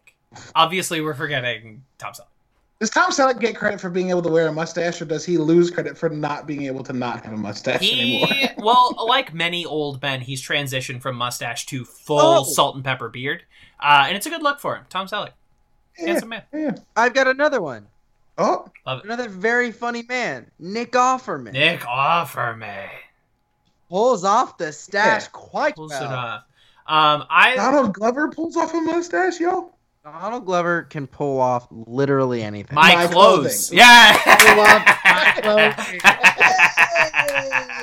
Obviously, 0.54 1.02
we're 1.02 1.14
forgetting 1.14 1.84
Tom 1.98 2.14
Selleck. 2.14 2.28
Does 2.82 2.90
Tom 2.90 3.10
Selleck 3.12 3.40
get 3.40 3.56
credit 3.56 3.80
for 3.80 3.90
being 3.90 4.10
able 4.10 4.22
to 4.24 4.30
wear 4.30 4.48
a 4.48 4.52
mustache, 4.52 5.02
or 5.02 5.06
does 5.06 5.24
he 5.24 5.38
lose 5.38 5.72
credit 5.72 5.98
for 5.98 6.10
not 6.10 6.46
being 6.46 6.64
able 6.64 6.84
to 6.84 6.92
not 6.92 7.24
have 7.24 7.34
a 7.34 7.38
mustache 7.38 7.80
He, 7.80 8.22
anymore? 8.22 8.50
well, 8.58 9.06
like 9.08 9.34
many 9.34 9.66
old 9.66 10.02
men, 10.02 10.20
he's 10.20 10.42
transitioned 10.46 11.02
from 11.02 11.16
mustache 11.16 11.66
to 11.68 11.86
full 11.86 12.20
Oh. 12.20 12.44
salt 12.44 12.76
and 12.76 12.84
pepper 12.84 13.08
beard, 13.08 13.44
uh, 13.80 14.04
and 14.08 14.18
it's 14.18 14.26
a 14.26 14.30
good 14.30 14.44
look 14.44 14.60
for 14.60 14.76
him. 14.76 14.84
Tom 14.90 15.08
Selleck, 15.08 15.32
yeah, 15.98 16.06
handsome 16.08 16.30
man. 16.30 16.42
yeah. 16.54 16.76
I've 16.98 17.14
got 17.14 17.28
another 17.28 17.62
one. 17.62 17.88
Oh, 18.38 18.68
Love 18.86 19.00
it. 19.00 19.06
Another 19.06 19.30
very 19.30 19.72
funny 19.72 20.04
man, 20.04 20.52
Nick 20.60 20.92
Offerman. 20.92 21.54
Nick 21.54 21.80
Offerman 21.80 22.90
pulls 23.90 24.26
off 24.26 24.58
the 24.58 24.74
stash 24.74 25.24
Yeah. 25.24 25.28
quite 25.32 25.76
pulls 25.76 25.92
well. 25.92 26.04
it 26.04 26.10
off. 26.12 26.44
Um, 26.88 27.26
I 27.30 27.56
Donald 27.56 27.94
Glover 27.94 28.30
pulls 28.30 28.56
off 28.58 28.74
a 28.74 28.80
mustache, 28.82 29.40
yo. 29.40 29.72
Donald 30.04 30.46
Glover 30.46 30.84
can 30.84 31.08
pull 31.08 31.40
off 31.42 31.68
literally 31.72 32.44
anything. 32.44 32.76
my, 32.76 32.94
My 32.94 33.08
clothes, 33.08 33.70
clothing. 33.70 33.80
yeah. 33.80 34.22
I 34.24 35.42
love 35.44 35.76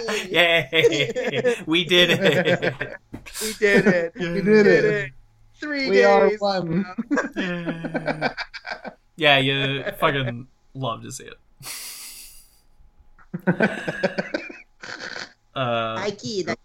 my 0.07 0.22
Yay! 0.30 1.57
we 1.66 1.84
did 1.84 2.11
it. 2.11 2.96
we 3.42 3.53
did 3.55 3.86
it. 3.86 4.12
We 4.20 4.40
did 4.40 4.66
it. 4.66 5.11
Three 5.61 5.90
We 5.90 6.05
are 6.05 6.28
one. 6.38 6.84
yeah, 9.16 9.38
you 9.38 9.84
fucking 9.98 10.46
love 10.74 11.03
to 11.03 11.11
see 11.12 11.24
it. 11.24 11.38
Uh, 15.55 15.94
Mikey, 15.96 16.42
that- 16.44 16.59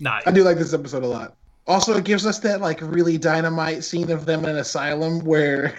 nice. 0.00 0.22
I 0.26 0.30
do 0.30 0.42
like 0.44 0.56
this 0.58 0.74
episode 0.74 1.04
a 1.04 1.06
lot. 1.06 1.36
Also, 1.66 1.96
it 1.96 2.04
gives 2.04 2.26
us 2.26 2.38
that 2.40 2.60
like 2.60 2.80
really 2.82 3.18
dynamite 3.18 3.84
scene 3.84 4.10
of 4.10 4.26
them 4.26 4.44
in 4.44 4.50
an 4.50 4.56
asylum 4.58 5.24
where 5.24 5.74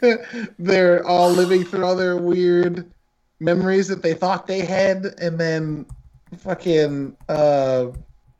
they're 0.58 1.06
all 1.06 1.30
living 1.30 1.64
through 1.64 1.84
all 1.84 1.96
their 1.96 2.16
weird 2.16 2.90
memories 3.40 3.86
that 3.88 4.02
they 4.02 4.14
thought 4.14 4.46
they 4.46 4.60
had, 4.60 5.14
and 5.20 5.38
then 5.38 5.86
fucking 6.38 7.16
uh, 7.28 7.88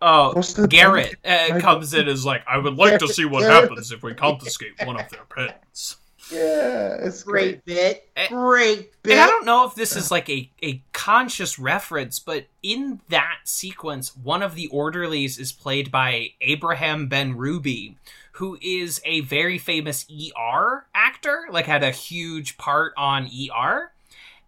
Oh, 0.02 0.42
Garrett 0.68 1.16
uh, 1.24 1.58
comes 1.60 1.94
in 1.94 2.06
as 2.06 2.24
like, 2.26 2.44
I 2.46 2.58
would 2.58 2.76
like 2.76 2.98
to 3.00 3.08
see 3.08 3.24
what 3.24 3.40
Garrett. 3.40 3.70
happens 3.70 3.92
if 3.92 4.02
we 4.02 4.14
confiscate 4.14 4.72
one 4.84 5.00
of 5.00 5.08
their 5.08 5.24
pets. 5.24 5.96
Yeah, 6.30 6.96
it's 7.00 7.22
great. 7.22 7.64
great 7.64 7.64
bit. 7.64 8.10
Great 8.28 9.02
bit. 9.02 9.12
And 9.12 9.20
I 9.20 9.26
don't 9.26 9.46
know 9.46 9.66
if 9.66 9.74
this 9.74 9.94
is 9.94 10.10
like 10.10 10.28
a, 10.28 10.50
a 10.62 10.82
conscious 10.92 11.58
reference, 11.58 12.18
but 12.18 12.46
in 12.62 13.00
that 13.08 13.38
sequence, 13.44 14.16
one 14.16 14.42
of 14.42 14.54
the 14.54 14.66
orderlies 14.68 15.38
is 15.38 15.52
played 15.52 15.90
by 15.90 16.30
Abraham 16.40 17.08
Benrubi, 17.08 17.96
who 18.32 18.58
is 18.60 19.00
a 19.04 19.20
very 19.20 19.58
famous 19.58 20.04
ER 20.10 20.86
actor, 20.94 21.46
like 21.50 21.66
had 21.66 21.84
a 21.84 21.90
huge 21.90 22.58
part 22.58 22.92
on 22.96 23.26
ER. 23.26 23.92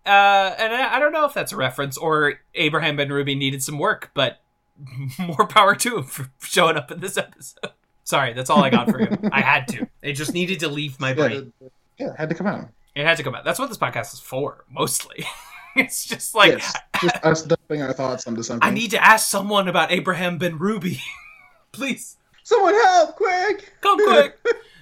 Uh, 0.05 0.55
and 0.59 0.73
I, 0.75 0.97
I 0.97 0.99
don't 0.99 1.13
know 1.13 1.27
if 1.27 1.35
that's 1.35 1.53
a 1.53 1.57
reference 1.57 1.97
or 1.97 2.41
Abraham 2.55 2.97
Benrubi 2.97 3.37
needed 3.37 3.63
some 3.63 3.79
work, 3.79 4.11
but 4.15 4.41
more 5.19 5.47
power 5.47 5.75
to 5.77 5.99
him 5.99 6.05
for 6.05 6.31
showing 6.41 6.77
up 6.77 6.91
in 6.91 7.01
this 7.01 7.17
episode. 7.17 7.71
Sorry, 8.09 8.33
that's 8.33 8.49
all 8.49 8.65
I 8.65 8.71
got 8.71 8.91
for 8.91 9.03
you. 9.03 9.19
I 9.33 9.43
had 9.43 9.69
to. 9.69 9.87
It 10.01 10.15
just 10.15 10.33
needed 10.33 10.61
to 10.61 10.69
leave 10.69 10.99
my 10.99 11.13
brain. 11.13 11.53
Yeah, 11.61 11.69
yeah, 11.99 12.07
it 12.13 12.17
had 12.17 12.31
to 12.31 12.35
come 12.35 12.47
out. 12.47 12.71
It 12.95 13.05
had 13.05 13.19
to 13.19 13.23
come 13.23 13.35
out. 13.35 13.45
That's 13.45 13.59
what 13.59 13.69
this 13.69 13.77
podcast 13.77 14.15
is 14.15 14.21
for, 14.21 14.65
mostly. 14.71 15.27
it's 15.77 16.07
just 16.07 16.35
like 16.35 16.53
yes, 16.53 16.75
just 17.03 17.17
us 17.23 17.43
dumping 17.43 17.83
our 17.83 17.93
thoughts 17.93 18.27
onto 18.27 18.43
something. 18.43 18.67
I 18.67 18.73
need 18.73 18.93
to 18.93 19.05
ask 19.05 19.29
someone 19.29 19.69
about 19.69 19.93
Abraham 19.93 20.39
Benrubi. 20.39 21.01
Please 21.73 22.17
Someone 22.45 22.73
help, 22.73 23.15
quick! 23.15 23.75
come 23.83 24.03
quick. 24.03 24.39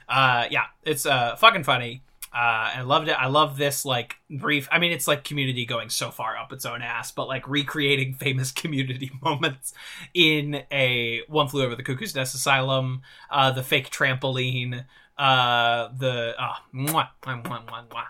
uh, 0.09 0.47
yeah, 0.49 0.66
it's 0.85 1.05
uh 1.05 1.35
fucking 1.35 1.64
funny. 1.64 2.03
Uh, 2.37 2.70
and 2.74 2.82
I 2.82 2.84
loved 2.84 3.09
it. 3.09 3.12
I 3.12 3.28
love 3.28 3.57
this 3.57 3.87
like 3.87 4.16
brief. 4.28 4.68
I 4.70 4.78
mean, 4.78 4.93
it's 4.93 5.09
like 5.09 5.24
Community 5.24 5.64
going 5.64 5.89
so 5.89 6.11
far 6.11 6.37
up 6.37 6.53
its 6.53 6.66
own 6.66 6.82
ass, 6.82 7.11
but 7.11 7.28
like 7.28 7.49
recreating 7.49 8.12
famous 8.20 8.53
Community 8.53 9.11
moments 9.22 9.72
in 10.12 10.62
a 10.70 11.22
One 11.28 11.49
Flew 11.49 11.64
Over 11.64 11.76
the 11.76 11.82
Cuckoo's 11.82 12.14
Nest 12.14 12.34
Asylum, 12.34 13.01
uh, 13.30 13.53
the 13.53 13.62
fake 13.62 13.89
trampoline, 13.89 14.84
uh, 15.16 15.89
the 15.97 16.34
uh, 16.39 16.57
mwah, 16.74 17.09
mwah, 17.22 17.43
mwah, 17.43 17.66
mwah, 17.66 17.89
mwah. 17.89 18.05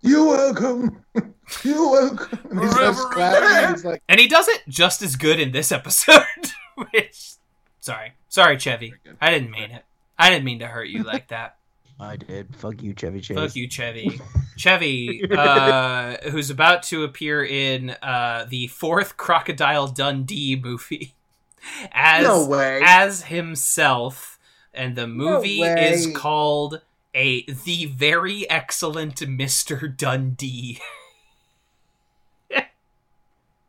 You're 0.00 0.26
welcome. 0.26 1.04
You're 1.62 1.90
welcome. 1.90 2.38
And 2.50 2.60
he 2.60 2.68
starts 2.68 3.04
clapping. 3.06 3.48
And 3.48 3.74
he's 3.74 3.84
like, 3.84 4.02
And 4.08 4.20
he 4.20 4.26
does 4.26 4.48
it 4.48 4.62
just 4.68 5.02
as 5.02 5.16
good 5.16 5.38
in 5.38 5.52
this 5.52 5.70
episode. 5.70 6.22
Which, 6.92 7.34
sorry, 7.80 8.14
sorry, 8.30 8.56
Chevy. 8.58 8.94
I 9.20 9.30
didn't 9.30 9.50
mean 9.50 9.70
it. 9.70 9.84
I 10.18 10.30
didn't 10.30 10.46
mean 10.46 10.60
to 10.60 10.66
hurt 10.66 10.88
you 10.88 11.02
like 11.02 11.28
that. 11.28 11.56
I 11.98 12.16
did. 12.16 12.54
Fuck 12.56 12.82
you, 12.82 12.92
Chevy 12.94 13.20
Chase. 13.20 13.36
Fuck 13.36 13.56
you, 13.56 13.68
Chevy. 13.68 14.20
Chevy, 14.56 15.22
uh, 15.30 16.16
who's 16.30 16.50
about 16.50 16.82
to 16.84 17.04
appear 17.04 17.44
in 17.44 17.90
uh, 18.02 18.46
the 18.48 18.66
fourth 18.68 19.16
Crocodile 19.16 19.86
Dundee 19.88 20.60
movie 20.62 21.14
as 21.92 22.24
No 22.24 22.46
way. 22.46 22.80
as 22.84 23.24
himself, 23.24 24.38
and 24.74 24.96
the 24.96 25.06
movie 25.06 25.60
way. 25.60 25.92
is 25.92 26.08
called 26.14 26.80
a 27.14 27.44
the 27.46 27.86
very 27.86 28.48
excellent 28.50 29.26
Mister 29.26 29.88
Dundee. 29.88 30.80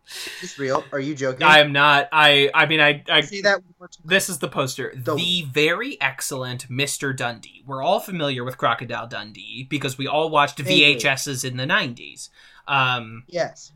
Is 0.07 0.41
this 0.41 0.59
real? 0.59 0.83
Are 0.91 0.99
you 0.99 1.15
joking? 1.15 1.43
I 1.43 1.59
am 1.59 1.71
not. 1.73 2.07
I. 2.11 2.49
I 2.53 2.65
mean, 2.65 2.79
I. 2.79 3.03
I 3.09 3.21
See 3.21 3.41
that 3.41 3.55
one 3.63 3.73
more 3.79 3.87
time. 3.89 4.03
This 4.05 4.29
is 4.29 4.39
the 4.39 4.47
poster. 4.47 4.93
The- 4.95 5.15
The 5.15 5.41
very 5.51 5.99
excellent 6.01 6.69
Mr. 6.69 7.15
Dundee. 7.15 7.63
We're 7.65 7.83
all 7.83 7.99
familiar 7.99 8.43
with 8.43 8.57
Crocodile 8.57 9.07
Dundee 9.07 9.67
because 9.69 9.97
we 9.97 10.07
all 10.07 10.29
watched 10.29 10.57
VHSs 10.63 11.43
in 11.43 11.57
the 11.57 11.65
90s. 11.65 12.29
Um, 12.67 13.23
Yes. 13.27 13.71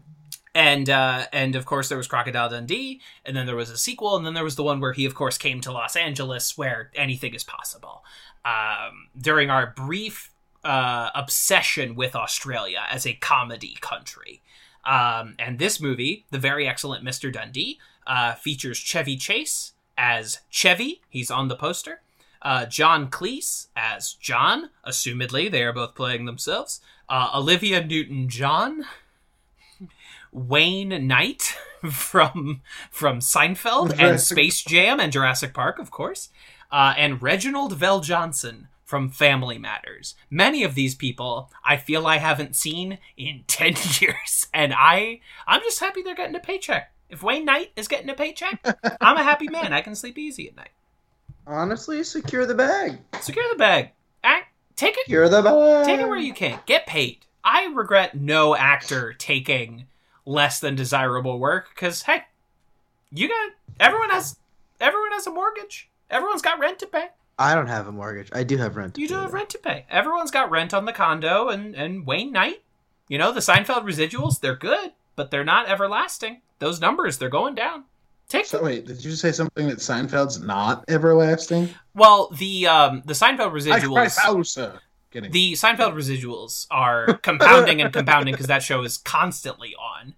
and 0.55 0.89
uh, 0.89 1.25
and 1.33 1.55
of 1.55 1.65
course 1.65 1.89
there 1.89 1.97
was 1.97 2.07
Crocodile 2.07 2.49
Dundee, 2.49 3.01
and 3.25 3.35
then 3.35 3.45
there 3.45 3.55
was 3.55 3.69
a 3.69 3.77
sequel, 3.77 4.15
and 4.15 4.25
then 4.25 4.33
there 4.33 4.43
was 4.43 4.55
the 4.55 4.63
one 4.63 4.79
where 4.79 4.93
he 4.93 5.05
of 5.05 5.15
course 5.15 5.37
came 5.37 5.59
to 5.61 5.71
Los 5.71 5.95
Angeles, 5.95 6.57
where 6.57 6.91
anything 6.95 7.33
is 7.33 7.43
possible. 7.43 8.03
Um, 8.43 9.09
during 9.19 9.49
our 9.49 9.67
brief 9.75 10.31
uh, 10.63 11.09
obsession 11.15 11.95
with 11.95 12.15
Australia 12.15 12.83
as 12.89 13.05
a 13.05 13.13
comedy 13.13 13.77
country, 13.81 14.41
um, 14.85 15.35
and 15.39 15.59
this 15.59 15.79
movie, 15.79 16.25
the 16.31 16.39
very 16.39 16.67
excellent 16.67 17.05
Mr. 17.05 17.31
Dundee, 17.31 17.79
uh, 18.07 18.33
features 18.33 18.77
Chevy 18.77 19.17
Chase 19.17 19.73
as 19.97 20.39
Chevy. 20.49 21.01
He's 21.09 21.31
on 21.31 21.47
the 21.47 21.55
poster. 21.55 22.01
Uh, 22.41 22.65
John 22.65 23.09
Cleese 23.09 23.67
as 23.75 24.13
John. 24.13 24.69
Assumedly, 24.85 25.51
they 25.51 25.63
are 25.63 25.73
both 25.73 25.93
playing 25.93 26.25
themselves. 26.25 26.81
Uh, 27.07 27.29
Olivia 27.35 27.85
Newton-John 27.85 28.85
Wayne 30.31 31.07
Knight 31.07 31.55
from 31.91 32.61
from 32.89 33.19
Seinfeld 33.19 33.99
and 33.99 34.19
Space 34.19 34.63
Jam 34.63 34.99
and 34.99 35.11
Jurassic 35.11 35.53
Park, 35.53 35.77
of 35.77 35.91
course, 35.91 36.29
uh, 36.71 36.93
and 36.97 37.21
Reginald 37.21 37.77
VelJohnson 37.77 38.67
from 38.91 39.09
Family 39.09 39.57
Matters. 39.57 40.15
Many 40.29 40.63
of 40.63 40.75
these 40.75 40.95
people 40.95 41.49
I 41.65 41.77
feel 41.77 42.05
I 42.05 42.17
haven't 42.17 42.55
seen 42.55 42.99
in 43.17 43.43
ten 43.47 43.73
years, 43.99 44.47
and 44.53 44.73
I 44.75 45.21
I'm 45.47 45.61
just 45.61 45.79
happy 45.79 46.01
they're 46.03 46.13
getting 46.13 46.35
a 46.35 46.39
paycheck. 46.39 46.91
If 47.09 47.23
Wayne 47.23 47.45
Knight 47.45 47.71
is 47.75 47.87
getting 47.87 48.09
a 48.09 48.13
paycheck, 48.13 48.59
I'm 49.01 49.17
a 49.17 49.23
happy 49.23 49.47
man. 49.47 49.73
I 49.73 49.81
can 49.81 49.95
sleep 49.95 50.17
easy 50.17 50.49
at 50.49 50.55
night. 50.55 50.71
Honestly, 51.47 52.03
secure 52.03 52.45
the 52.45 52.53
bag. 52.53 52.99
Secure 53.21 53.45
the 53.49 53.57
bag. 53.57 53.91
Act, 54.23 54.49
take 54.75 54.95
it 54.97 55.05
Secure 55.05 55.27
the 55.27 55.41
bag. 55.41 55.85
take 55.85 55.99
it 55.99 56.07
where 56.07 56.17
you 56.17 56.33
can. 56.33 56.59
Get 56.65 56.85
paid. 56.85 57.25
I 57.43 57.65
regret 57.65 58.13
no 58.13 58.55
actor 58.55 59.13
taking 59.13 59.85
less 60.25 60.59
than 60.59 60.75
desirable 60.75 61.39
work 61.39 61.69
because 61.73 62.03
hey, 62.03 62.25
you 63.11 63.27
got 63.27 63.51
everyone 63.79 64.09
has 64.11 64.35
Everyone 64.81 65.11
has 65.11 65.27
a 65.27 65.31
mortgage. 65.31 65.89
Everyone's 66.09 66.41
got 66.41 66.59
rent 66.59 66.79
to 66.79 66.87
pay. 66.87 67.09
I 67.41 67.55
don't 67.55 67.67
have 67.67 67.87
a 67.87 67.91
mortgage. 67.91 68.29
I 68.33 68.43
do 68.43 68.57
have 68.57 68.75
rent. 68.75 68.95
to 68.95 69.01
You 69.01 69.07
do 69.07 69.15
pay, 69.15 69.21
have 69.21 69.31
though. 69.31 69.35
rent 69.37 69.49
to 69.51 69.57
pay. 69.57 69.85
Everyone's 69.89 70.31
got 70.31 70.51
rent 70.51 70.73
on 70.73 70.85
the 70.85 70.93
condo 70.93 71.49
and, 71.49 71.75
and 71.75 72.05
Wayne 72.05 72.31
Knight. 72.31 72.61
You 73.07 73.17
know, 73.17 73.31
the 73.31 73.39
Seinfeld 73.41 73.83
residuals, 73.83 74.39
they're 74.39 74.55
good, 74.55 74.91
but 75.15 75.31
they're 75.31 75.43
not 75.43 75.67
everlasting. 75.67 76.41
Those 76.59 76.79
numbers, 76.79 77.17
they're 77.17 77.29
going 77.29 77.55
down. 77.55 77.83
Take 78.29 78.45
So 78.45 78.63
wait, 78.63 78.85
did 78.87 79.03
you 79.03 79.11
say 79.11 79.33
something 79.33 79.67
that 79.67 79.79
Seinfeld's 79.79 80.39
not 80.39 80.85
everlasting? 80.87 81.67
Well, 81.93 82.29
the 82.29 82.65
um 82.67 83.01
the 83.05 83.11
Seinfeld 83.13 83.51
I 83.51 83.79
residuals 83.81 84.15
cry 84.15 84.41
sir. 84.43 84.79
Kidding. 85.11 85.31
the 85.31 85.51
Seinfeld 85.53 85.93
residuals 85.95 86.67
are 86.71 87.15
compounding 87.21 87.81
and 87.81 87.91
compounding 87.91 88.33
because 88.33 88.47
that 88.47 88.63
show 88.63 88.83
is 88.83 88.97
constantly 88.97 89.75
on. 89.75 90.13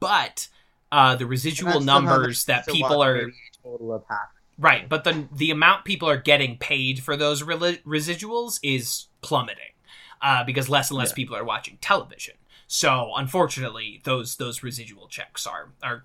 But 0.00 0.48
uh 0.90 1.14
the 1.14 1.26
residual 1.26 1.80
numbers 1.80 2.46
that 2.46 2.66
people 2.66 3.00
are 3.00 3.30
total 3.62 3.92
of 3.92 4.02
half. 4.08 4.18
Right, 4.62 4.88
but 4.88 5.02
the 5.02 5.26
the 5.32 5.50
amount 5.50 5.84
people 5.84 6.08
are 6.08 6.16
getting 6.16 6.56
paid 6.56 7.02
for 7.02 7.16
those 7.16 7.42
reli- 7.42 7.82
residuals 7.82 8.60
is 8.62 9.06
plummeting 9.20 9.72
uh, 10.22 10.44
because 10.44 10.68
less 10.68 10.88
and 10.90 10.98
less 10.98 11.10
Yeah. 11.10 11.14
people 11.16 11.36
are 11.36 11.42
watching 11.44 11.78
television. 11.80 12.34
So 12.68 13.10
unfortunately, 13.16 14.00
those 14.04 14.36
those 14.36 14.62
residual 14.62 15.08
checks 15.08 15.46
are 15.48 15.70
are 15.82 16.04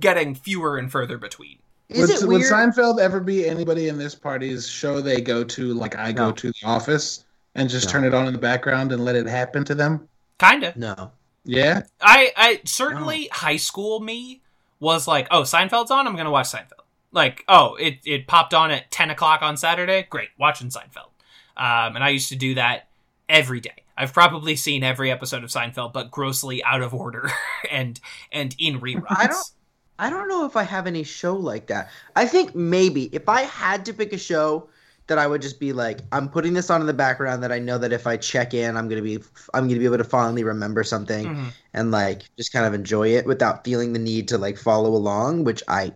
getting 0.00 0.34
fewer 0.34 0.78
and 0.78 0.90
further 0.90 1.18
between. 1.18 1.58
Is 1.90 2.00
would, 2.00 2.10
it 2.10 2.26
would? 2.26 2.40
Seinfeld 2.42 2.98
ever 2.98 3.20
be 3.20 3.46
anybody 3.46 3.88
in 3.88 3.98
this 3.98 4.14
party's 4.14 4.66
show 4.66 5.02
they 5.02 5.20
go 5.20 5.44
to, 5.44 5.74
like 5.74 5.94
I 5.98 6.12
go 6.12 6.32
to 6.32 6.50
the 6.50 6.66
office, 6.66 7.26
and 7.54 7.68
just 7.68 7.88
No. 7.88 7.92
turn 7.92 8.04
it 8.04 8.14
on 8.14 8.26
in 8.26 8.32
the 8.32 8.38
background 8.38 8.92
and 8.92 9.04
let 9.04 9.16
it 9.16 9.26
happen 9.26 9.64
to 9.66 9.74
them? 9.74 10.08
Kinda. 10.38 10.72
no. 10.76 11.12
Yeah. 11.44 11.82
I 12.00 12.32
I 12.36 12.60
certainly 12.64 13.28
high 13.32 13.56
school 13.58 14.00
me 14.00 14.40
was 14.80 15.06
like, 15.06 15.28
oh, 15.30 15.42
Seinfeld's 15.42 15.90
on. 15.90 16.06
I'm 16.06 16.16
gonna 16.16 16.30
watch 16.30 16.46
Seinfeld. 16.52 16.81
Like, 17.12 17.44
oh, 17.48 17.74
it 17.76 17.98
it 18.04 18.26
popped 18.26 18.54
on 18.54 18.70
at 18.70 18.90
ten 18.90 19.10
o'clock 19.10 19.42
on 19.42 19.56
Saturday. 19.56 20.06
Great, 20.08 20.30
watching 20.38 20.68
Seinfeld. 20.68 21.10
Um, 21.56 21.94
and 21.96 22.02
I 22.02 22.08
used 22.08 22.30
to 22.30 22.36
do 22.36 22.54
that 22.54 22.88
every 23.28 23.60
day. 23.60 23.84
I've 23.96 24.12
probably 24.14 24.56
seen 24.56 24.82
every 24.82 25.10
episode 25.10 25.44
of 25.44 25.50
Seinfeld, 25.50 25.92
but 25.92 26.10
grossly 26.10 26.64
out 26.64 26.80
of 26.82 26.94
order 26.94 27.30
and 27.70 28.00
and 28.32 28.54
in 28.58 28.80
reruns. 28.80 29.04
I 29.10 29.26
don't- 29.26 29.50
I 29.98 30.10
don't 30.10 30.26
know 30.26 30.46
if 30.46 30.56
I 30.56 30.64
have 30.64 30.88
any 30.88 31.04
show 31.04 31.36
like 31.36 31.68
that. 31.68 31.88
I 32.16 32.26
think 32.26 32.56
maybe 32.56 33.04
if 33.14 33.28
I 33.28 33.42
had 33.42 33.84
to 33.84 33.92
pick 33.92 34.12
a 34.12 34.18
show 34.18 34.68
that 35.06 35.18
I 35.18 35.28
would 35.28 35.42
just 35.42 35.60
be 35.60 35.72
like, 35.72 36.00
I'm 36.10 36.28
putting 36.28 36.54
this 36.54 36.70
on 36.70 36.80
in 36.80 36.86
the 36.88 36.94
background 36.94 37.42
that 37.44 37.52
I 37.52 37.60
know 37.60 37.76
that 37.78 37.92
if 37.92 38.06
I 38.06 38.16
check 38.16 38.52
in, 38.54 38.76
I'm 38.76 38.88
gonna 38.88 39.02
be 39.02 39.18
I'm 39.54 39.68
gonna 39.68 39.78
be 39.78 39.84
able 39.84 39.98
to 39.98 40.04
finally 40.04 40.42
remember 40.42 40.82
something 40.82 41.26
Mhm. 41.26 41.52
and 41.74 41.90
like 41.92 42.22
just 42.36 42.52
kind 42.52 42.64
of 42.66 42.74
enjoy 42.74 43.08
it 43.10 43.26
without 43.26 43.64
feeling 43.64 43.92
the 43.92 43.98
need 44.00 44.26
to 44.28 44.38
like 44.38 44.56
follow 44.58 44.90
along, 44.90 45.44
which 45.44 45.62
I 45.68 45.92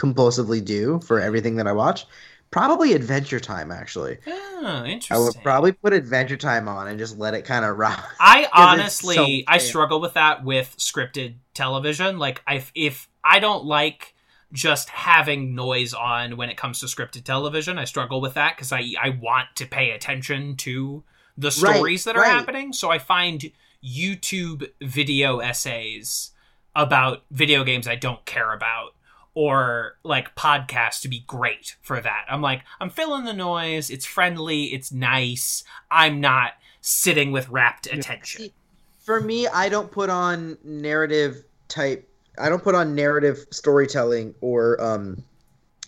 compulsively 0.00 0.64
do 0.64 1.00
for 1.00 1.20
everything 1.20 1.56
that 1.56 1.66
I 1.66 1.72
watch. 1.72 2.06
Probably 2.50 2.94
Adventure 2.94 3.40
Time, 3.40 3.70
actually. 3.70 4.18
Oh, 4.26 4.98
I 5.10 5.18
would 5.18 5.34
probably 5.42 5.72
put 5.72 5.92
Adventure 5.92 6.36
Time 6.36 6.68
on 6.68 6.88
and 6.88 6.98
just 6.98 7.18
let 7.18 7.34
it 7.34 7.44
kind 7.44 7.64
of 7.64 7.76
rock. 7.78 8.16
I 8.18 8.48
honestly, 8.52 9.14
so 9.14 9.26
I 9.46 9.58
struggle 9.58 10.00
with 10.00 10.14
that 10.14 10.44
with 10.44 10.76
scripted 10.78 11.36
television. 11.54 12.18
Like, 12.18 12.42
if 12.48 12.70
if 12.74 13.08
I 13.24 13.38
don't 13.38 13.64
like 13.64 14.14
just 14.52 14.88
having 14.88 15.54
noise 15.54 15.94
on 15.94 16.36
when 16.36 16.50
it 16.50 16.56
comes 16.56 16.80
to 16.80 16.86
scripted 16.86 17.24
television, 17.24 17.78
I 17.78 17.84
struggle 17.84 18.20
with 18.20 18.34
that 18.34 18.56
because 18.56 18.72
I 18.72 18.92
I 19.00 19.10
want 19.10 19.48
to 19.56 19.66
pay 19.66 19.90
attention 19.90 20.56
to 20.58 21.04
the 21.36 21.50
Right, 21.56 21.74
stories 21.74 22.04
that 22.04 22.16
are 22.16 22.20
right. 22.20 22.30
happening. 22.30 22.72
So 22.72 22.90
I 22.90 22.98
find 22.98 23.50
YouTube 23.82 24.68
video 24.82 25.38
essays 25.38 26.32
about 26.74 27.24
video 27.30 27.64
games 27.64 27.88
I 27.88 27.96
don't 27.96 28.24
care 28.26 28.52
about 28.52 28.94
or 29.34 29.96
like 30.02 30.34
podcasts 30.34 31.00
to 31.02 31.08
be 31.08 31.20
great 31.26 31.76
for 31.82 32.00
that. 32.00 32.24
I'm 32.28 32.42
like, 32.42 32.62
I'm 32.80 32.90
filling 32.90 33.24
the 33.24 33.32
noise. 33.32 33.90
It's 33.90 34.04
friendly. 34.06 34.64
It's 34.66 34.90
nice. 34.92 35.62
I'm 35.90 36.20
not 36.20 36.52
sitting 36.80 37.30
with 37.32 37.48
rapt 37.48 37.86
attention. 37.86 38.50
For 39.04 39.20
me, 39.20 39.46
I 39.48 39.68
don't 39.68 39.90
put 39.90 40.10
on 40.10 40.58
narrative 40.64 41.44
type. 41.68 42.08
I 42.38 42.48
don't 42.48 42.62
put 42.62 42.74
on 42.74 42.94
narrative 42.94 43.44
storytelling 43.50 44.34
or 44.40 44.80
um, 44.82 45.22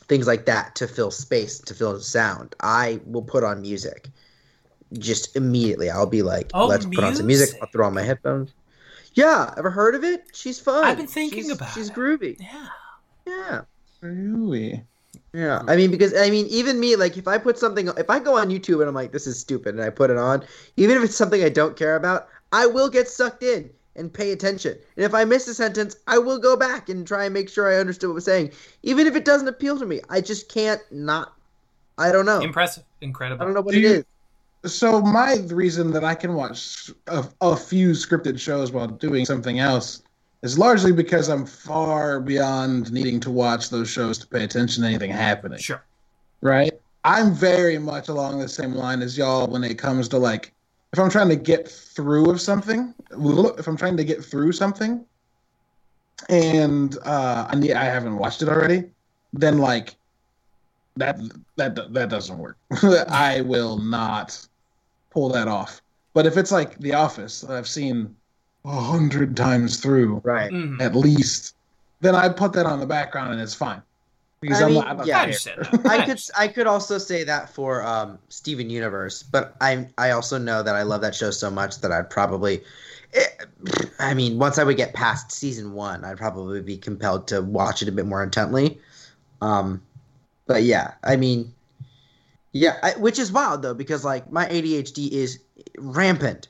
things 0.09 0.27
like 0.27 0.47
that 0.47 0.75
to 0.77 0.87
fill 0.89 1.11
space, 1.11 1.59
to 1.61 1.75
fill 1.75 1.99
sound. 2.01 2.55
I 2.61 3.01
will 3.07 3.23
put 3.23 3.43
on 3.45 3.63
music 3.63 4.09
just 4.99 5.35
immediately. 5.37 5.89
I'll 5.91 6.07
be 6.07 6.23
like, 6.23 6.51
Oh, 6.55 6.67
let's 6.67 6.85
put 6.85 7.03
on 7.05 7.15
some 7.17 7.27
music. 7.27 7.49
music. 7.49 7.63
I'll 7.63 7.69
throw 7.73 7.87
on 7.87 7.95
my 7.95 8.03
headphones. 8.03 8.53
Yeah, 9.15 9.53
ever 9.57 9.71
heard 9.71 9.95
of 9.95 10.05
it? 10.05 10.25
She's 10.33 10.59
fun. 10.59 10.85
I've 10.85 10.97
been 10.97 11.07
thinking 11.07 11.45
She's- 11.45 11.57
about 11.57 11.73
She's 11.75 11.89
it. 11.91 11.95
groovy. 11.95 12.37
Yeah. 12.41 12.69
Yeah. 13.27 13.63
Really? 14.01 14.85
Yeah, 15.35 15.61
hmm. 15.61 15.71
I 15.71 15.77
mean, 15.77 15.91
because 15.91 16.15
I 16.15 16.29
mean, 16.31 16.47
even 16.49 16.79
me, 16.81 16.97
like, 16.97 17.17
if 17.17 17.27
I 17.29 17.39
put 17.39 17.59
something, 17.59 17.89
if 17.97 18.11
I 18.11 18.19
go 18.19 18.37
on 18.37 18.51
YouTube 18.51 18.81
and 18.81 18.89
I'm 18.89 18.95
like, 18.95 19.13
this 19.13 19.27
is 19.27 19.39
stupid, 19.39 19.75
and 19.75 19.83
I 19.83 19.91
put 19.91 20.11
it 20.11 20.19
on, 20.19 20.45
even 20.77 20.97
if 20.97 21.05
it's 21.05 21.17
something 21.17 21.43
I 21.43 21.49
don't 21.49 21.77
care 21.77 21.97
about, 21.97 22.29
I 22.53 22.67
will 22.67 22.89
get 22.91 23.09
sucked 23.09 23.43
in 23.43 23.71
and 23.97 24.13
pay 24.13 24.33
attention. 24.33 24.77
And 24.97 25.05
if 25.05 25.15
I 25.15 25.25
miss 25.25 25.47
a 25.49 25.55
sentence, 25.55 25.97
I 26.07 26.19
will 26.19 26.39
go 26.39 26.57
back 26.57 26.89
and 26.89 27.07
try 27.07 27.25
and 27.25 27.35
make 27.35 27.49
sure 27.49 27.73
I 27.73 27.77
understood 27.79 28.09
what 28.09 28.13
it 28.13 28.15
was 28.15 28.25
saying, 28.25 28.53
even 28.83 29.07
if 29.07 29.15
it 29.17 29.25
doesn't 29.25 29.49
appeal 29.49 29.79
to 29.79 29.87
me. 29.87 30.01
I 30.11 30.21
just 30.21 30.49
can't 30.49 30.81
not. 30.91 31.33
I 31.99 32.11
don't 32.13 32.27
know. 32.27 32.41
Impressive. 32.41 32.85
Incredible. 33.01 33.43
I 33.43 33.45
don't 33.47 33.55
know 33.55 33.61
what 33.61 33.73
Do 33.73 33.79
it 33.79 33.83
you- 33.83 33.89
is. 33.89 34.05
So 34.65 35.01
my 35.01 35.39
reason 35.49 35.91
that 35.93 36.05
I 36.05 36.15
can 36.15 36.35
watch 36.35 36.89
a, 37.09 37.25
a 37.41 37.57
few 37.57 37.91
scripted 37.91 38.39
shows 38.39 38.71
while 38.71 38.87
doing 38.87 39.25
something 39.25 39.59
else 39.59 40.03
is 40.43 40.59
largely 40.59 40.93
because 40.93 41.29
I'm 41.29 41.47
far 41.47 42.21
beyond 42.21 42.93
needing 42.93 43.21
to 43.21 43.31
watch 43.31 43.71
those 43.71 43.89
shows 43.89 44.19
to 44.19 44.27
pay 44.27 44.45
attention 44.45 44.83
to 44.83 44.89
anything 44.89 45.11
happening. 45.11 45.59
Sure. 45.59 45.83
Right? 46.41 46.73
I'm 47.05 47.33
very 47.33 47.79
much 47.79 48.09
along 48.09 48.39
the 48.39 48.49
same 48.49 48.75
line 48.75 49.03
as 49.03 49.17
y'all 49.17 49.47
when 49.47 49.65
it 49.65 49.79
comes 49.79 50.09
to 50.09 50.19
like 50.19 50.53
if 50.93 50.99
I'm 50.99 51.11
trying 51.11 51.31
to 51.31 51.37
get 51.37 51.69
through 51.69 52.31
of 52.31 52.41
something, 52.41 52.95
if 53.11 53.67
I'm 53.67 53.77
trying 53.77 53.97
to 53.97 54.05
get 54.05 54.23
through 54.23 54.53
something, 54.53 55.05
and 56.29 56.99
uh, 57.05 57.47
I 57.49 57.57
need 57.57 57.73
I 57.73 57.85
haven't 57.85 58.19
watched 58.19 58.43
it 58.43 58.49
already, 58.49 58.85
then 59.33 59.59
like 59.59 59.97
that 60.97 61.19
that 61.57 61.93
that 61.93 62.09
doesn't 62.09 62.39
work. 62.39 62.57
I 63.09 63.41
will 63.41 63.79
not 63.79 64.47
pull 65.11 65.31
that 65.31 65.49
off. 65.49 65.81
But 66.15 66.27
if 66.27 66.37
it's 66.37 66.53
like 66.53 66.79
The 66.79 66.93
Office 66.93 67.43
I've 67.43 67.69
seen 67.69 68.15
a 68.65 68.81
hundred 68.81 69.37
times 69.37 69.79
through 69.81 70.21
Right. 70.25 70.51
Mhm. 70.53 70.81
at 70.81 70.95
least, 70.95 71.55
then 72.01 72.15
I 72.15 72.29
put 72.29 72.53
that 72.55 72.67
on 72.67 72.81
the 72.81 72.87
background 72.87 73.33
and 73.33 73.41
it's 73.41 73.55
fine. 73.55 73.83
Because 74.41 74.61
I 74.61 74.65
I'm 74.65 74.73
mean, 74.73 74.81
not, 74.85 74.89
I'm 75.01 75.07
yeah. 75.07 75.19
I 75.19 75.19
there. 75.19 75.23
understand 75.23 75.61
that. 75.85 75.87
I 75.87 76.05
could 76.05 76.21
I 76.37 76.49
could 76.49 76.67
also 76.67 76.99
say 76.99 77.23
that 77.25 77.49
for 77.55 77.85
um, 77.87 78.19
Steven 78.29 78.69
Universe, 78.71 79.23
but 79.23 79.55
I 79.61 79.87
I 79.99 80.11
also 80.11 80.37
know 80.39 80.63
that 80.65 80.75
I 80.75 80.83
love 80.83 81.01
that 81.03 81.15
show 81.15 81.31
so 81.31 81.49
much 81.51 81.79
that 81.81 81.93
I'd 81.93 82.11
probably, 82.11 82.63
eh, 83.15 83.25
I 84.01 84.15
mean, 84.15 84.39
once 84.39 84.59
I 84.59 84.65
would 84.65 84.77
get 84.77 84.95
past 84.95 85.31
season 85.31 85.75
one, 85.75 86.05
I'd 86.05 86.17
probably 86.19 86.61
be 86.61 86.77
compelled 86.77 87.29
to 87.29 87.41
watch 87.41 87.83
it 87.83 87.89
a 87.89 87.93
bit 87.93 88.05
more 88.07 88.21
intently. 88.23 88.81
Um, 89.41 89.81
but 90.47 90.65
yeah, 90.65 90.95
I 91.05 91.15
mean, 91.15 91.55
yeah, 92.53 92.79
I, 92.83 92.99
which 92.99 93.21
is 93.21 93.31
wild 93.31 93.63
though 93.63 93.75
because 93.75 94.05
like 94.05 94.31
my 94.33 94.47
ADHD 94.49 95.09
is 95.13 95.39
rampant, 95.79 96.49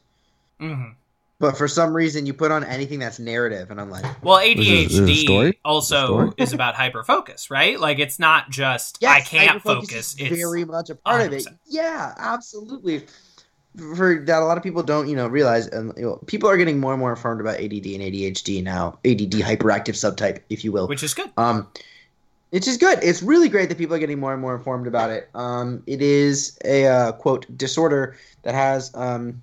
Mhm. 0.63 0.95
But 1.43 1.59
for 1.59 1.67
some 1.67 1.93
reason 1.93 2.25
you 2.25 2.33
put 2.33 2.53
on 2.53 2.63
anything 2.63 3.01
that's 3.01 3.19
narrative, 3.19 3.73
and 3.73 3.81
I'm 3.81 3.91
like, 3.91 4.05
Well, 4.23 4.39
Is 4.39 4.51
it- 4.61 4.63
is 4.93 4.99
it 5.01 5.09
a 5.09 5.13
ADHD 5.13 5.55
also 5.65 6.33
is 6.37 6.53
about 6.53 6.77
hyperfocus, 6.77 7.51
right? 7.51 7.81
Like 7.81 7.99
it's 7.99 8.21
not 8.21 8.49
just 8.49 8.99
Yes, 9.01 9.11
I 9.11 9.21
can't 9.23 9.61
focus. 9.61 10.15
is 10.15 10.17
It's 10.21 10.37
very 10.37 10.65
much 10.65 10.89
a 10.89 10.95
part 10.95 11.27
of 11.27 11.33
it. 11.33 11.45
Yeah, 11.67 12.15
absolutely. 12.17 13.07
For 13.77 14.23
that, 14.25 14.41
a 14.41 14.45
lot 14.45 14.57
of 14.57 14.63
people 14.63 14.85
don't, 14.85 15.09
you 15.09 15.17
know, 15.17 15.27
realize, 15.27 15.67
and 15.67 15.93
you 15.97 16.03
know, 16.05 16.21
people 16.27 16.49
are 16.49 16.57
getting 16.57 16.79
more 16.79 16.93
and 16.93 17.01
more 17.01 17.11
informed 17.11 17.41
about 17.41 17.57
ADD 17.57 17.87
and 17.87 18.03
ADHD 18.05 18.63
now. 18.63 18.99
ADD, 19.05 19.33
hyperactive 19.43 19.97
subtype, 19.97 20.43
if 20.49 20.63
you 20.65 20.71
will. 20.71 20.87
which 20.87 21.03
is 21.03 21.13
good. 21.13 21.31
Um, 21.37 21.67
it's 22.53 22.67
just 22.67 22.79
good. 22.79 23.01
It's 23.03 23.21
really 23.21 23.49
great 23.49 23.69
that 23.69 23.79
people 23.79 23.97
are 23.97 23.99
getting 23.99 24.21
more 24.21 24.33
and 24.33 24.41
more 24.41 24.55
informed 24.55 24.87
about 24.87 25.11
it. 25.11 25.29
Um, 25.35 25.83
it 25.89 26.03
is 26.03 26.57
a 26.65 26.87
uh, 26.87 27.13
quote 27.13 27.47
disorder 27.59 28.17
that 28.43 28.55
has 28.55 28.93
um, 28.95 29.43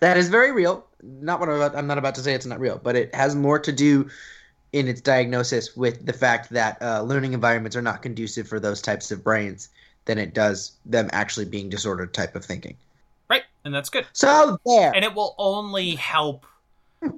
that 0.00 0.16
is 0.18 0.28
very 0.28 0.52
real. 0.52 0.84
Not 1.02 1.40
what 1.40 1.48
I'm 1.48 1.56
about. 1.56 1.76
I'm 1.76 1.86
not 1.86 1.98
about 1.98 2.14
to 2.16 2.20
say 2.22 2.34
it's 2.34 2.46
not 2.46 2.60
real, 2.60 2.80
but 2.82 2.96
it 2.96 3.14
has 3.14 3.34
more 3.34 3.58
to 3.58 3.72
do 3.72 4.08
in 4.72 4.88
its 4.88 5.00
diagnosis 5.00 5.76
with 5.76 6.06
the 6.06 6.12
fact 6.12 6.50
that 6.50 6.80
uh, 6.80 7.02
learning 7.02 7.34
environments 7.34 7.76
are 7.76 7.82
not 7.82 8.02
conducive 8.02 8.48
for 8.48 8.58
those 8.58 8.80
types 8.80 9.10
of 9.10 9.22
brains 9.22 9.68
than 10.06 10.18
it 10.18 10.34
does 10.34 10.72
them 10.86 11.08
actually 11.12 11.44
being 11.44 11.68
disordered 11.68 12.14
type 12.14 12.34
of 12.34 12.44
thinking. 12.44 12.76
Right, 13.28 13.42
and 13.64 13.74
that's 13.74 13.88
good. 13.88 14.06
So 14.12 14.58
there. 14.64 14.94
And 14.94 15.04
it 15.04 15.14
will 15.14 15.34
only 15.38 15.90
help 15.96 16.46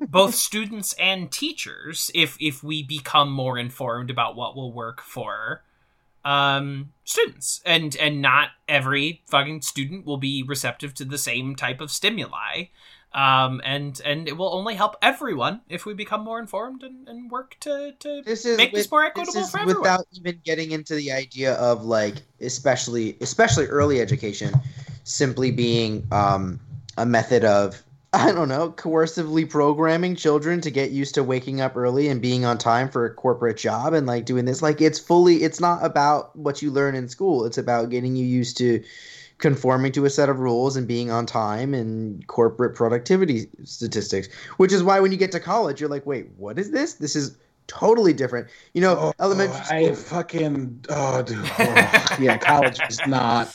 both 0.08 0.34
students 0.34 0.94
and 0.94 1.30
teachers 1.30 2.10
if 2.14 2.36
if 2.40 2.62
we 2.62 2.82
become 2.82 3.30
more 3.30 3.58
informed 3.58 4.10
about 4.10 4.36
what 4.36 4.56
will 4.56 4.72
work 4.72 5.00
for 5.00 5.62
um 6.24 6.90
students 7.04 7.60
and 7.66 7.94
and 7.96 8.22
not 8.22 8.48
every 8.66 9.20
fucking 9.26 9.60
student 9.60 10.06
will 10.06 10.16
be 10.16 10.42
receptive 10.42 10.94
to 10.94 11.04
the 11.04 11.18
same 11.18 11.54
type 11.54 11.82
of 11.82 11.90
stimuli 11.90 12.64
Um, 13.14 13.60
and 13.64 14.00
and 14.04 14.26
it 14.26 14.36
will 14.36 14.52
only 14.52 14.74
help 14.74 14.96
everyone 15.00 15.60
if 15.68 15.86
we 15.86 15.94
become 15.94 16.24
more 16.24 16.40
informed 16.40 16.82
and, 16.82 17.08
and 17.08 17.30
work 17.30 17.56
to, 17.60 17.92
to 18.00 18.22
this 18.22 18.44
is 18.44 18.56
make 18.56 18.72
this 18.72 18.90
more 18.90 19.04
equitable 19.04 19.34
this 19.34 19.44
is 19.44 19.50
for 19.52 19.60
everyone. 19.60 19.82
without 19.82 20.06
even 20.14 20.40
getting 20.44 20.72
into 20.72 20.96
the 20.96 21.12
idea 21.12 21.54
of 21.54 21.84
like 21.84 22.16
especially 22.40 23.16
especially 23.20 23.66
early 23.66 24.00
education 24.00 24.52
simply 25.04 25.52
being 25.52 26.04
um, 26.10 26.58
a 26.96 27.06
method 27.06 27.44
of 27.44 27.80
i 28.12 28.32
don't 28.32 28.48
know 28.48 28.70
coercively 28.70 29.48
programming 29.48 30.16
children 30.16 30.60
to 30.60 30.70
get 30.72 30.90
used 30.90 31.14
to 31.14 31.22
waking 31.22 31.60
up 31.60 31.76
early 31.76 32.08
and 32.08 32.20
being 32.20 32.44
on 32.44 32.58
time 32.58 32.88
for 32.88 33.06
a 33.06 33.14
corporate 33.14 33.56
job 33.56 33.92
and 33.92 34.08
like 34.08 34.24
doing 34.24 34.44
this 34.44 34.60
like 34.60 34.80
it's 34.80 34.98
fully 34.98 35.44
it's 35.44 35.60
not 35.60 35.84
about 35.84 36.34
what 36.34 36.62
you 36.62 36.68
learn 36.68 36.96
in 36.96 37.08
school 37.08 37.44
it's 37.44 37.58
about 37.58 37.90
getting 37.90 38.16
you 38.16 38.26
used 38.26 38.56
to 38.56 38.82
conforming 39.44 39.92
to 39.92 40.06
a 40.06 40.10
set 40.10 40.30
of 40.30 40.38
rules 40.38 40.74
and 40.74 40.88
being 40.88 41.10
on 41.10 41.26
time 41.26 41.74
and 41.74 42.26
corporate 42.28 42.74
productivity 42.74 43.46
statistics 43.62 44.26
which 44.56 44.72
is 44.72 44.82
why 44.82 44.98
when 44.98 45.12
you 45.12 45.18
get 45.18 45.30
to 45.30 45.38
college 45.38 45.82
you're 45.82 45.90
like 45.90 46.06
wait 46.06 46.30
what 46.38 46.58
is 46.58 46.70
this 46.70 46.94
this 46.94 47.14
is 47.14 47.36
totally 47.66 48.14
different 48.14 48.48
you 48.72 48.80
know 48.80 48.96
Oh, 48.96 49.12
elementary 49.20 49.60
I 49.68 49.92
school 49.92 49.96
fucking 49.96 50.86
oh 50.88 51.22
dude. 51.22 51.44
Oh, 51.58 52.16
yeah, 52.18 52.38
college 52.38 52.80
is 52.88 52.98
not. 53.06 53.54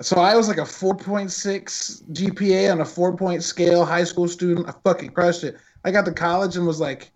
So 0.00 0.20
I 0.20 0.36
was 0.36 0.46
like 0.46 0.58
a 0.58 0.62
4.6 0.62 2.04
GPA 2.12 2.70
on 2.70 2.80
a 2.80 2.84
four 2.84 3.16
point 3.16 3.42
scale, 3.42 3.84
high 3.84 4.04
school 4.04 4.28
student. 4.28 4.68
I 4.68 4.72
fucking 4.84 5.10
crushed 5.10 5.42
it. 5.42 5.56
I 5.84 5.90
got 5.90 6.04
to 6.04 6.12
college 6.12 6.56
and 6.56 6.64
was 6.64 6.78
like, 6.78 7.10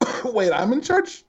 wait, 0.24 0.50
I'm 0.50 0.72
in 0.72 0.80
charge? 0.80 1.24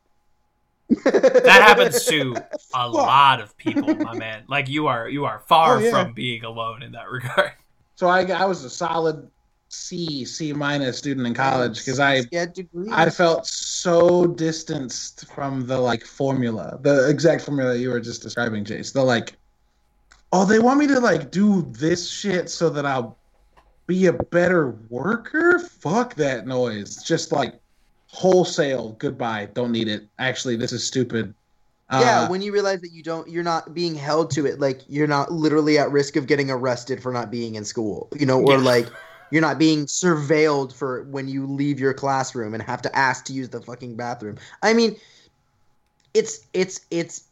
That 1.03 1.45
happens 1.45 2.05
to 2.05 2.35
a 2.73 2.87
lot 2.89 3.41
of 3.41 3.55
people, 3.57 3.93
my 3.95 4.15
man. 4.15 4.43
Like 4.47 4.69
you 4.69 4.87
are 4.87 5.09
you 5.09 5.25
are 5.25 5.39
far 5.47 5.77
Oh, 5.77 5.79
yeah. 5.79 5.89
from 5.91 6.13
being 6.13 6.43
alone 6.43 6.83
in 6.83 6.91
that 6.93 7.09
regard. 7.09 7.51
So 7.95 8.07
I, 8.07 8.23
I 8.25 8.45
was 8.45 8.63
a 8.63 8.69
solid 8.69 9.29
C, 9.69 10.25
C 10.25 10.53
minus 10.53 10.97
student 10.97 11.25
in 11.27 11.33
college 11.33 11.77
because 11.79 11.99
I 11.99 12.21
get 12.23 12.53
degrees. 12.55 12.89
I 12.91 13.09
felt 13.09 13.45
so 13.47 14.25
distanced 14.27 15.27
from 15.33 15.65
the 15.65 15.77
like 15.79 16.05
formula, 16.05 16.77
the 16.81 17.09
exact 17.09 17.43
formula 17.43 17.75
you 17.75 17.89
were 17.89 17.99
just 17.99 18.21
describing, 18.21 18.65
Jace. 18.65 18.93
The 18.93 19.03
like, 19.03 19.37
oh, 20.31 20.45
they 20.45 20.59
want 20.59 20.79
me 20.79 20.87
to 20.87 20.99
like 20.99 21.31
do 21.31 21.63
this 21.71 22.09
shit 22.09 22.49
so 22.49 22.69
that 22.71 22.85
I'll 22.85 23.17
be 23.87 24.05
a 24.07 24.13
better 24.13 24.71
worker. 24.89 25.59
Fuck 25.59 26.15
that 26.15 26.45
noise. 26.47 27.01
Just 27.03 27.31
like 27.31 27.59
wholesale 28.13 28.91
goodbye. 28.99 29.49
Don't 29.53 29.71
need 29.71 29.87
it. 29.87 30.07
Actually, 30.19 30.55
this 30.55 30.71
is 30.71 30.85
stupid. 30.85 31.33
yeah, 31.91 32.21
Uh, 32.21 32.27
when 32.29 32.43
you 32.43 32.53
realize 32.53 32.79
that 32.81 32.91
you 32.91 33.01
don't, 33.01 33.27
you're 33.27 33.43
not 33.43 33.73
being 33.73 33.95
held 33.95 34.29
to 34.31 34.45
it. 34.45 34.59
Like 34.59 34.81
you're 34.87 35.07
not 35.07 35.31
literally 35.31 35.79
at 35.79 35.91
risk 35.91 36.15
of 36.15 36.27
getting 36.27 36.51
arrested 36.51 37.01
for 37.01 37.11
not 37.11 37.31
being 37.31 37.55
in 37.55 37.65
school. 37.65 38.09
You 38.17 38.27
know, 38.27 38.39
or 38.39 38.51
Yeah. 38.57 38.63
like 38.63 38.87
you're 39.31 39.41
not 39.41 39.57
being 39.57 39.87
surveilled 39.87 40.73
for 40.73 41.03
when 41.05 41.27
you 41.27 41.47
leave 41.47 41.79
your 41.79 41.93
classroom 41.93 42.53
and 42.53 42.61
have 42.61 42.83
to 42.83 42.95
ask 42.95 43.25
to 43.25 43.33
use 43.33 43.49
the 43.49 43.61
fucking 43.61 43.95
bathroom. 43.95 44.37
I 44.61 44.73
mean, 44.73 44.95
it's 46.13 46.45
it's 46.53 46.81
it's 46.91 47.23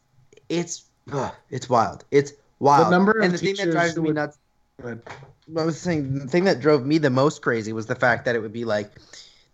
it's 0.48 0.82
ugh, 1.12 1.32
it's 1.48 1.68
wild. 1.68 2.04
It's 2.10 2.32
wild. 2.58 2.86
the 2.86 2.90
number 2.90 3.20
and 3.20 3.32
the 3.32 3.38
thing 3.38 3.54
that 3.54 3.70
drives 3.70 3.96
me 3.96 4.10
nuts. 4.10 4.36
I 4.84 5.64
was 5.64 5.80
saying 5.80 6.18
the 6.18 6.26
thing 6.26 6.42
that 6.44 6.58
drove 6.58 6.84
me 6.84 6.98
the 6.98 7.10
most 7.10 7.40
crazy 7.40 7.72
was 7.72 7.86
the 7.86 7.94
fact 7.94 8.24
that 8.24 8.34
it 8.34 8.40
would 8.42 8.52
be 8.52 8.64
like 8.64 8.90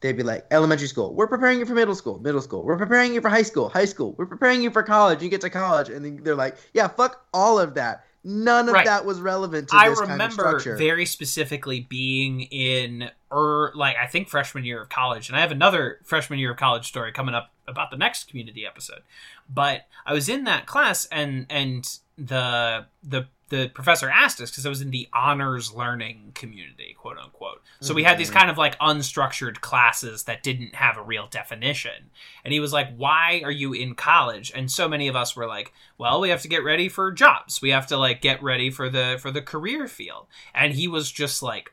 they'd 0.00 0.16
be 0.16 0.22
like 0.22 0.46
elementary 0.50 0.86
school, 0.88 1.14
we're 1.14 1.26
preparing 1.26 1.58
you 1.58 1.66
for 1.66 1.74
middle 1.74 1.94
school, 1.94 2.18
middle 2.20 2.40
school, 2.40 2.64
we're 2.64 2.78
preparing 2.78 3.14
you 3.14 3.20
for 3.20 3.28
high 3.28 3.42
school, 3.42 3.68
high 3.68 3.84
school, 3.84 4.14
we're 4.18 4.26
preparing 4.26 4.62
you 4.62 4.70
for 4.70 4.82
college. 4.82 5.22
You 5.22 5.28
get 5.28 5.40
to 5.42 5.50
college, 5.50 5.88
and 5.88 6.04
then 6.04 6.20
they're 6.22 6.34
like, 6.34 6.56
yeah, 6.72 6.88
fuck 6.88 7.26
all 7.32 7.58
of 7.58 7.74
that. 7.74 8.04
None 8.24 8.68
of 8.68 8.74
Right. 8.74 8.84
that 8.84 9.04
was 9.06 9.20
relevant 9.20 9.68
to 9.68 9.76
I 9.76 9.88
this 9.88 10.00
kind 10.00 10.10
of 10.10 10.12
remember 10.14 10.32
structure. 10.60 10.76
very 10.76 11.06
specifically 11.06 11.80
being 11.80 12.42
in 12.42 13.10
er 13.32 13.72
like 13.74 13.96
I 13.96 14.06
think 14.06 14.28
freshman 14.28 14.64
year 14.64 14.82
of 14.82 14.88
college, 14.88 15.28
and 15.28 15.36
I 15.36 15.40
have 15.40 15.52
another 15.52 16.00
freshman 16.04 16.38
year 16.38 16.50
of 16.50 16.56
college 16.56 16.86
story 16.86 17.12
coming 17.12 17.34
up 17.34 17.52
about 17.66 17.90
the 17.90 17.96
next 17.96 18.28
community 18.28 18.66
episode. 18.66 19.02
But 19.48 19.86
I 20.04 20.12
was 20.14 20.28
in 20.28 20.44
that 20.44 20.66
class, 20.66 21.06
and 21.06 21.46
and 21.48 21.88
the 22.16 22.86
the 23.02 23.28
the 23.50 23.68
professor 23.68 24.10
asked 24.10 24.40
us 24.40 24.50
because 24.50 24.66
I 24.66 24.68
was 24.68 24.82
in 24.82 24.90
the 24.90 25.08
honors 25.12 25.72
learning 25.72 26.32
community, 26.34 26.94
quote 26.98 27.18
unquote. 27.18 27.62
So 27.80 27.94
we 27.94 28.02
had 28.02 28.18
these 28.18 28.28
mm-hmm. 28.28 28.38
kind 28.38 28.50
of 28.50 28.58
like 28.58 28.78
unstructured 28.78 29.60
classes 29.60 30.24
that 30.24 30.42
didn't 30.42 30.74
have 30.74 30.96
a 30.96 31.02
real 31.02 31.28
definition. 31.28 32.10
And 32.44 32.52
he 32.52 32.60
was 32.60 32.72
like, 32.72 32.94
Why 32.96 33.40
are 33.44 33.50
you 33.50 33.72
in 33.72 33.94
college? 33.94 34.52
And 34.54 34.70
so 34.70 34.88
many 34.88 35.08
of 35.08 35.16
us 35.16 35.34
were 35.34 35.46
like, 35.46 35.72
Well, 35.96 36.20
we 36.20 36.28
have 36.28 36.42
to 36.42 36.48
get 36.48 36.64
ready 36.64 36.88
for 36.88 37.10
jobs. 37.10 37.62
We 37.62 37.70
have 37.70 37.86
to 37.88 37.96
like 37.96 38.20
get 38.20 38.42
ready 38.42 38.70
for 38.70 38.90
the 38.90 39.18
for 39.20 39.30
the 39.30 39.42
career 39.42 39.88
field. 39.88 40.26
And 40.54 40.74
he 40.74 40.88
was 40.88 41.10
just 41.10 41.42
like 41.42 41.72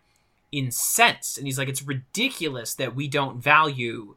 incensed. 0.51 1.37
And 1.37 1.47
he's 1.47 1.57
like, 1.57 1.69
It's 1.69 1.83
ridiculous 1.83 2.73
that 2.75 2.95
we 2.95 3.07
don't 3.07 3.41
value 3.41 4.15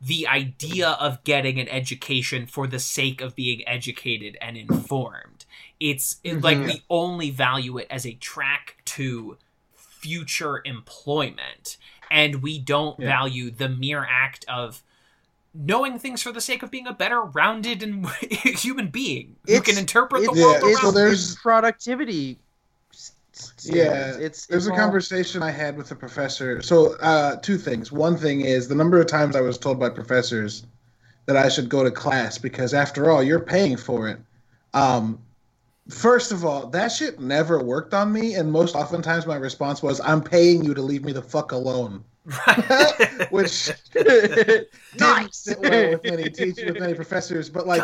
the 0.00 0.26
idea 0.26 0.90
of 0.90 1.22
getting 1.24 1.58
an 1.58 1.68
education 1.68 2.46
for 2.46 2.66
the 2.66 2.78
sake 2.78 3.20
of 3.20 3.34
being 3.34 3.66
educated 3.66 4.36
and 4.40 4.56
informed. 4.56 5.35
It's 5.80 6.16
it, 6.24 6.40
like 6.42 6.58
Mhm. 6.58 6.66
we 6.66 6.82
only 6.88 7.30
value 7.30 7.78
it 7.78 7.86
as 7.90 8.06
a 8.06 8.14
track 8.14 8.76
to 8.86 9.36
future 9.74 10.62
employment, 10.64 11.76
and 12.10 12.42
we 12.42 12.58
don't 12.58 12.98
Yeah. 12.98 13.06
value 13.06 13.50
the 13.50 13.68
mere 13.68 14.06
act 14.08 14.44
of 14.48 14.82
knowing 15.54 15.98
things 15.98 16.22
for 16.22 16.32
the 16.32 16.40
sake 16.40 16.62
of 16.62 16.70
being 16.70 16.86
a 16.86 16.92
better 16.92 17.22
rounded 17.22 17.82
and 17.82 18.06
human 18.30 18.88
being 18.88 19.36
who 19.46 19.60
can 19.60 19.78
interpret 19.78 20.22
the 20.24 20.30
world 20.32 20.56
Yeah, 20.62 20.68
around 20.68 20.76
so 20.82 20.90
there's- 20.90 21.32
it's 21.32 21.40
productivity. 21.42 22.38
s- 22.92 23.12
s- 23.34 23.52
Yeah, 23.64 23.84
standards. 23.84 24.16
it's 24.18 24.46
There's 24.46 24.66
it's 24.66 24.74
a 24.76 24.78
conversation 24.78 25.42
I 25.42 25.50
had 25.50 25.76
with 25.76 25.90
a 25.90 25.94
professor. 25.96 26.60
So, 26.62 26.94
uh, 26.98 27.36
two 27.36 27.56
things. 27.58 27.90
One 27.90 28.16
thing 28.18 28.42
is 28.42 28.68
the 28.68 28.74
number 28.74 29.00
of 29.00 29.06
times 29.06 29.34
I 29.34 29.40
was 29.40 29.56
told 29.58 29.80
by 29.80 29.88
professors 29.88 30.64
that 31.24 31.36
I 31.36 31.48
should 31.48 31.68
go 31.68 31.82
to 31.82 31.90
class 31.90 32.38
because, 32.38 32.72
after 32.74 33.10
all, 33.10 33.22
you're 33.22 33.40
paying 33.40 33.76
for 33.76 34.08
it. 34.08 34.18
Um, 34.74 35.18
first 35.88 36.32
of 36.32 36.44
all, 36.44 36.66
that 36.68 36.88
shit 36.88 37.20
never 37.20 37.62
worked 37.62 37.94
on 37.94 38.12
me, 38.12 38.34
and 38.34 38.50
most 38.50 38.74
oftentimes 38.74 39.26
my 39.26 39.36
response 39.36 39.82
was, 39.82 40.00
"I'm 40.00 40.22
paying 40.22 40.64
you 40.64 40.74
to 40.74 40.82
leave 40.82 41.04
me 41.04 41.12
the 41.12 41.22
fuck 41.22 41.52
alone," 41.52 42.04
which 43.30 43.70
didn't 43.92 44.68
Nice. 44.98 45.36
sit 45.36 45.60
well 45.60 45.90
with 45.92 46.04
many 46.04 46.30
teachers, 46.30 46.64
with 46.72 46.80
many 46.80 46.94
professors. 46.94 47.48
But 47.48 47.66
like, 47.66 47.82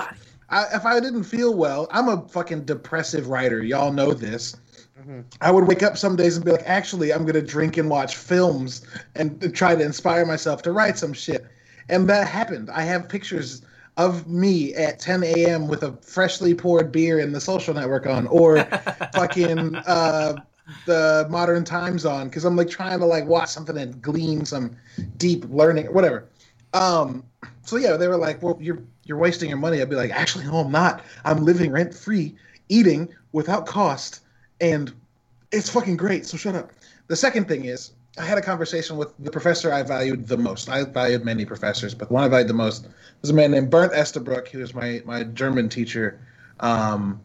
I, 0.51 0.67
if 0.75 0.85
I 0.85 1.01
didn't 1.01 1.25
feel 1.25 1.55
well, 1.55 1.89
I'm 1.91 2.09
a 2.09 2.27
fucking 2.29 2.65
depressive 2.65 3.29
writer. 3.29 3.63
Y'all 3.63 3.93
know 3.93 4.13
this. 4.13 4.57
Mhm. 5.01 5.25
I 5.41 5.51
would 5.51 5.67
wake 5.67 5.83
up 5.83 5.97
some 5.97 6.17
days 6.17 6.37
and 6.37 6.45
be 6.45 6.53
like, 6.53 6.63
actually, 6.67 7.13
I'm 7.13 7.25
gonna 7.25 7.43
drink 7.43 7.77
and 7.77 7.89
watch 7.89 8.17
films 8.17 8.83
and 9.15 9.55
try 9.55 9.75
to 9.75 9.83
inspire 9.83 10.25
myself 10.27 10.63
to 10.63 10.73
write 10.73 10.99
some 10.99 11.13
shit. 11.13 11.47
And 11.89 12.09
that 12.09 12.29
happened. 12.29 12.71
I 12.71 12.83
have 12.83 13.09
pictures 13.09 13.63
of 13.97 14.27
me 14.27 14.75
at 14.75 14.99
10 14.99 15.23
a.m. 15.25 15.69
with 15.69 15.83
a 15.83 15.93
freshly 16.03 16.55
poured 16.55 16.91
beer 16.93 17.19
in 17.19 17.33
the 17.33 17.41
social 17.41 17.75
network 17.75 18.07
on, 18.07 18.27
or 18.29 18.63
fucking 19.15 19.77
uh, 19.77 20.37
the 20.87 21.27
modern 21.31 21.65
times 21.65 22.07
on, 22.07 22.29
because 22.29 22.45
I'm 22.45 22.57
like 22.57 22.71
trying 22.71 23.01
to 23.01 23.07
like 23.07 23.27
watch 23.27 23.51
something 23.51 23.77
and 23.77 24.01
glean 24.01 24.45
some 24.45 24.77
deep 25.17 25.45
learning, 25.49 25.87
whatever. 25.87 26.29
Um, 26.73 27.25
so 27.63 27.77
yeah, 27.77 27.97
they 27.97 28.09
were 28.09 28.17
like, 28.17 28.43
"Well, 28.43 28.57
you're 28.61 28.83
you're 29.05 29.19
wasting 29.19 29.49
your 29.49 29.59
money." 29.59 29.81
I'd 29.83 29.91
be 29.91 29.97
like, 29.97 30.11
"Actually, 30.11 30.47
no, 30.47 30.59
I'm 30.59 30.73
not. 30.73 31.05
I'm 31.25 31.45
living 31.45 31.71
rent 31.71 31.95
free, 31.95 32.35
eating 32.69 33.09
without 33.33 33.67
cost, 33.67 34.21
and 34.61 34.93
it's 35.51 35.69
fucking 35.69 35.99
great." 35.99 36.25
So 36.25 36.39
shut 36.39 36.55
up. 36.55 36.73
The 37.09 37.17
second 37.17 37.47
thing 37.47 37.67
is, 37.67 37.93
I 38.19 38.25
had 38.25 38.37
a 38.37 38.43
conversation 38.43 38.97
with 38.97 39.15
the 39.19 39.31
professor 39.31 39.73
I 39.73 39.83
valued 39.83 40.29
the 40.29 40.37
most. 40.37 40.69
I 40.69 40.85
valued 40.85 41.25
many 41.25 41.45
professors, 41.45 41.95
but 41.95 42.09
the 42.09 42.15
one 42.15 42.25
I 42.25 42.29
valued 42.29 42.49
the 42.49 42.55
most 42.55 42.87
was 43.23 43.31
a 43.31 43.35
man 43.35 43.53
named 43.53 43.71
Bernd 43.71 43.93
Estabrook. 43.93 44.49
He 44.49 44.59
was 44.59 44.75
my 44.75 45.03
my 45.05 45.25
German 45.25 45.69
teacher. 45.69 46.21
Um, 46.61 47.21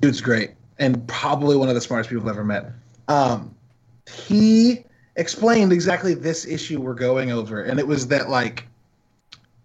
dude's 0.00 0.20
great 0.20 0.52
and 0.78 1.06
probably 1.06 1.56
one 1.56 1.68
of 1.68 1.74
the 1.74 1.80
smartest 1.80 2.10
people 2.10 2.24
I've 2.24 2.34
ever 2.34 2.44
met. 2.44 2.72
Um, 3.08 3.54
he 4.10 4.84
explained 5.16 5.72
exactly 5.72 6.14
this 6.14 6.46
issue 6.46 6.80
we're 6.80 6.94
going 6.94 7.30
over, 7.30 7.62
and 7.62 7.78
it 7.78 7.86
was 7.86 8.08
that 8.08 8.28
like 8.28 8.66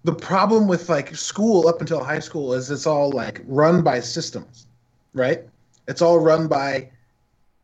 the 0.03 0.13
problem 0.13 0.67
with 0.67 0.89
like 0.89 1.15
school 1.15 1.67
up 1.67 1.81
until 1.81 2.03
high 2.03 2.19
school 2.19 2.53
is 2.53 2.69
it's 2.69 2.85
all 2.85 3.11
like 3.11 3.41
run 3.45 3.81
by 3.81 3.99
systems, 3.99 4.67
right? 5.13 5.43
It's 5.87 6.01
all 6.01 6.19
run 6.19 6.47
by 6.47 6.89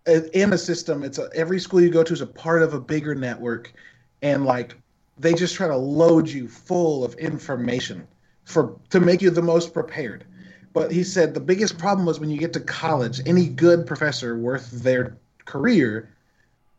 in 0.06 0.54
a 0.54 0.58
system. 0.58 1.04
It's 1.04 1.18
a, 1.18 1.30
every 1.34 1.60
school 1.60 1.82
you 1.82 1.90
go 1.90 2.04
to 2.04 2.14
is 2.14 2.22
a 2.22 2.28
part 2.28 2.62
of 2.62 2.74
a 2.74 2.80
bigger 2.80 3.16
network, 3.16 3.74
and 4.22 4.46
like 4.46 4.76
they 5.18 5.34
just 5.34 5.56
try 5.56 5.68
to 5.68 5.76
load 5.78 6.30
you 6.30 6.48
full 6.48 7.04
of 7.04 7.14
information 7.16 8.08
for 8.44 8.78
to 8.90 9.00
make 9.00 9.22
you 9.22 9.30
the 9.30 9.42
most 9.42 9.74
prepared. 9.74 10.26
But 10.74 10.92
he 10.92 11.04
said 11.04 11.34
the 11.34 11.40
biggest 11.40 11.78
problem 11.78 12.06
was 12.06 12.20
when 12.20 12.30
you 12.30 12.38
get 12.38 12.54
to 12.54 12.60
college, 12.60 13.22
any 13.26 13.48
good 13.48 13.86
professor 13.86 14.38
worth 14.38 14.70
their 14.72 15.18
career 15.46 16.10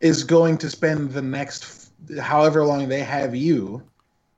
is 0.01 0.22
going 0.22 0.59
to 0.59 0.68
spend 0.68 1.12
the 1.12 1.22
next 1.22 1.91
however 2.20 2.64
long 2.64 2.89
they 2.89 3.03
have 3.03 3.35
you 3.35 3.83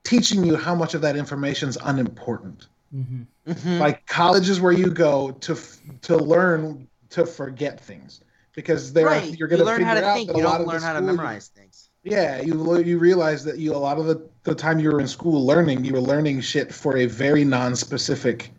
teaching 0.03 0.43
you 0.43 0.55
how 0.55 0.73
much 0.73 0.93
of 0.93 1.01
that 1.01 1.17
information 1.17 1.67
is 1.69 1.77
unimportant. 1.83 2.67
Mhm. 2.95 3.27
Mhm. 3.47 3.79
Like 3.79 4.07
college 4.07 4.49
is 4.49 4.61
where 4.61 4.71
you 4.71 4.89
go 4.89 5.31
to 5.31 5.57
to 6.01 6.17
learn 6.17 6.87
to 7.09 7.25
forget 7.25 7.79
things 7.79 8.21
because 8.59 8.91
there 8.91 9.05
right. 9.05 9.37
you're 9.37 9.47
going 9.47 9.59
you 9.59 9.65
to 9.65 9.71
learn 9.71 9.81
how 9.81 9.93
to 9.93 10.13
think. 10.13 10.35
You 10.35 10.43
don't 10.43 10.67
learn 10.67 10.81
how 10.81 10.91
to 10.93 10.99
you- 10.99 11.05
memorize 11.05 11.47
things. 11.47 11.89
Yeah, 12.03 12.41
you 12.41 12.79
you 12.79 12.97
realize 12.97 13.43
that 13.43 13.57
you 13.57 13.73
a 13.73 13.77
lot 13.77 13.97
of 13.97 14.05
the, 14.05 14.21
the 14.43 14.55
time 14.55 14.79
you 14.79 14.89
were 14.91 15.01
in 15.01 15.07
school 15.07 15.45
learning, 15.45 15.83
you 15.83 15.93
were 15.93 16.01
learning 16.01 16.41
shit 16.41 16.73
for 16.73 16.97
a 16.97 17.05
very 17.05 17.43
non-specific. 17.43 18.51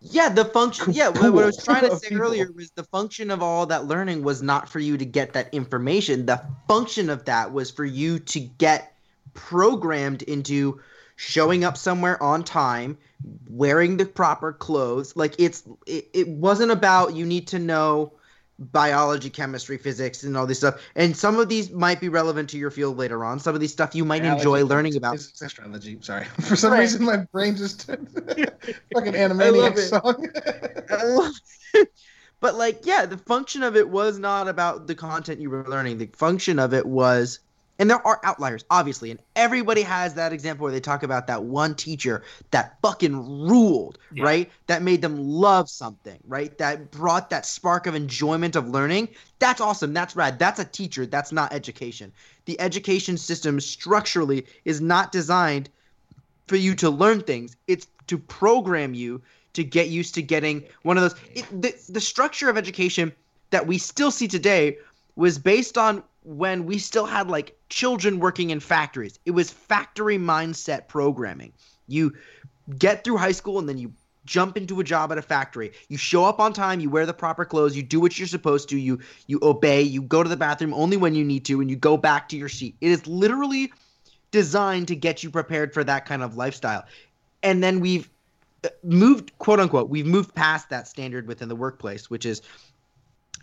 Yeah, 0.00 0.28
the 0.30 0.44
function. 0.44 0.92
Yeah, 0.92 1.08
what 1.08 1.32
what 1.32 1.42
I 1.42 1.46
was 1.46 1.62
trying 1.62 1.88
to 1.88 1.96
say 1.96 2.14
earlier 2.14 2.50
was 2.54 2.70
the 2.70 2.84
function 2.84 3.30
of 3.30 3.42
all 3.42 3.66
that 3.66 3.86
learning 3.86 4.22
was 4.22 4.42
not 4.42 4.68
for 4.68 4.78
you 4.78 4.96
to 4.96 5.04
get 5.04 5.32
that 5.34 5.52
information. 5.52 6.26
The 6.26 6.42
function 6.66 7.10
of 7.10 7.24
that 7.26 7.52
was 7.52 7.70
for 7.70 7.84
you 7.84 8.18
to 8.20 8.40
get 8.40 8.94
programmed 9.34 10.22
into 10.22 10.80
showing 11.16 11.64
up 11.64 11.76
somewhere 11.76 12.22
on 12.22 12.42
time, 12.42 12.96
wearing 13.48 13.96
the 13.96 14.06
proper 14.06 14.52
clothes. 14.52 15.14
Like 15.14 15.34
it's 15.38 15.62
it, 15.86 16.08
it 16.14 16.28
wasn't 16.28 16.70
about 16.70 17.14
you 17.14 17.26
need 17.26 17.48
to 17.48 17.58
know 17.58 18.12
biology, 18.58 19.28
chemistry, 19.30 19.76
physics, 19.78 20.22
and 20.22 20.36
all 20.36 20.46
this 20.46 20.58
stuff. 20.58 20.80
And 20.94 21.16
some 21.16 21.38
of 21.38 21.48
these 21.48 21.70
might 21.70 22.00
be 22.00 22.08
relevant 22.08 22.48
to 22.50 22.58
your 22.58 22.70
field 22.70 22.96
later 22.96 23.24
on. 23.24 23.38
Some 23.38 23.54
of 23.54 23.60
these 23.60 23.72
stuff 23.72 23.94
you 23.94 24.04
might 24.04 24.24
enjoy 24.24 24.58
Biology, 24.58 24.64
learning 24.64 24.96
about. 24.96 25.12
physics, 25.16 25.42
Astrology. 25.42 25.98
Sorry, 26.00 26.24
for 26.40 26.56
some 26.56 26.72
Right. 26.72 26.80
reason 26.80 27.04
my 27.04 27.18
brain 27.32 27.56
just 27.56 27.86
fucking 27.86 28.48
love 28.94 29.78
song. 29.78 30.28
I 30.90 31.04
love 31.04 31.32
it. 31.74 31.88
but 32.40 32.54
like 32.54 32.86
yeah 32.86 33.06
the 33.06 33.18
function 33.18 33.62
of 33.62 33.76
it 33.76 33.88
was 33.88 34.18
not 34.18 34.48
about 34.48 34.86
the 34.86 34.94
content 34.94 35.40
you 35.40 35.50
were 35.50 35.64
learning 35.68 35.98
the 35.98 36.06
function 36.06 36.58
of 36.58 36.72
it 36.74 36.86
was 36.86 37.40
and 37.78 37.90
there 37.90 38.04
are 38.06 38.20
outliers 38.24 38.64
obviously 38.70 39.10
and 39.10 39.20
everybody 39.34 39.82
has 39.82 40.14
that 40.14 40.32
example 40.32 40.64
where 40.64 40.72
they 40.72 40.80
talk 40.80 41.02
about 41.02 41.26
that 41.26 41.42
one 41.42 41.74
teacher 41.74 42.22
that 42.50 42.76
fucking 42.82 43.14
ruled 43.48 43.98
Yeah. 44.12 44.24
right? 44.24 44.50
That 44.66 44.82
made 44.82 45.02
them 45.02 45.18
love 45.18 45.68
something 45.68 46.18
right? 46.26 46.56
That 46.58 46.90
brought 46.90 47.30
that 47.30 47.46
spark 47.46 47.86
of 47.86 47.94
enjoyment 47.94 48.56
of 48.56 48.68
learning. 48.68 49.08
That's 49.38 49.60
awesome. 49.60 49.92
That's 49.92 50.16
rad. 50.16 50.38
That's 50.38 50.58
a 50.60 50.64
teacher. 50.64 51.06
That's 51.06 51.32
not 51.32 51.52
education. 51.52 52.12
The 52.46 52.58
education 52.60 53.16
system 53.18 53.60
structurally 53.60 54.46
is 54.64 54.80
not 54.80 55.12
designed 55.12 55.68
for 56.46 56.56
you 56.56 56.74
to 56.76 56.90
learn 56.90 57.20
things. 57.22 57.56
It's 57.66 57.86
to 58.06 58.18
program 58.18 58.94
you 58.94 59.20
to 59.54 59.64
get 59.64 59.88
used 59.88 60.14
to 60.14 60.22
getting 60.22 60.64
one 60.82 60.96
of 60.96 61.02
those. 61.02 61.14
It, 61.34 61.62
the, 61.62 61.74
the 61.88 62.00
structure 62.00 62.48
of 62.48 62.56
education 62.56 63.12
that 63.50 63.66
we 63.66 63.78
still 63.78 64.10
see 64.10 64.28
today 64.28 64.76
was 65.16 65.38
based 65.38 65.78
on 65.78 66.02
when 66.26 66.66
we 66.66 66.76
still 66.76 67.06
had 67.06 67.30
like 67.30 67.56
children 67.68 68.18
working 68.18 68.50
in 68.50 68.58
factories. 68.58 69.18
It 69.24 69.30
was 69.30 69.48
factory 69.48 70.18
mindset 70.18 70.88
programming. 70.88 71.52
You 71.86 72.14
get 72.78 73.04
through 73.04 73.18
high 73.18 73.32
school 73.32 73.60
and 73.60 73.68
then 73.68 73.78
you 73.78 73.92
jump 74.24 74.56
into 74.56 74.80
a 74.80 74.84
job 74.84 75.12
at 75.12 75.18
a 75.18 75.22
factory. 75.22 75.72
You 75.88 75.96
show 75.96 76.24
up 76.24 76.40
on 76.40 76.52
time 76.52 76.80
you 76.80 76.90
wear 76.90 77.06
the 77.06 77.14
proper 77.14 77.44
clothes 77.44 77.76
you 77.76 77.82
do 77.84 78.00
what 78.00 78.18
you're 78.18 78.26
supposed 78.26 78.68
to 78.70 78.76
you 78.76 78.98
you 79.28 79.38
obey 79.40 79.82
you 79.82 80.02
go 80.02 80.24
to 80.24 80.28
the 80.28 80.36
bathroom 80.36 80.74
only 80.74 80.96
when 80.96 81.14
you 81.14 81.22
need 81.22 81.44
to 81.44 81.60
and 81.60 81.70
you 81.70 81.76
go 81.76 81.96
back 81.96 82.28
to 82.30 82.36
your 82.36 82.48
seat. 82.48 82.74
It 82.80 82.90
is 82.90 83.06
literally 83.06 83.72
designed 84.32 84.88
to 84.88 84.96
get 84.96 85.22
you 85.22 85.30
prepared 85.30 85.72
for 85.72 85.84
that 85.84 86.06
kind 86.06 86.24
of 86.24 86.36
lifestyle. 86.36 86.84
And 87.44 87.62
then 87.62 87.78
we've 87.78 88.10
uh, 88.64 88.70
moved 88.82 89.38
quote 89.38 89.60
unquote 89.60 89.90
we've 89.90 90.06
moved 90.06 90.34
past 90.34 90.70
that 90.70 90.88
standard 90.88 91.28
within 91.28 91.48
the 91.48 91.54
workplace 91.54 92.10
which 92.10 92.26
is 92.26 92.42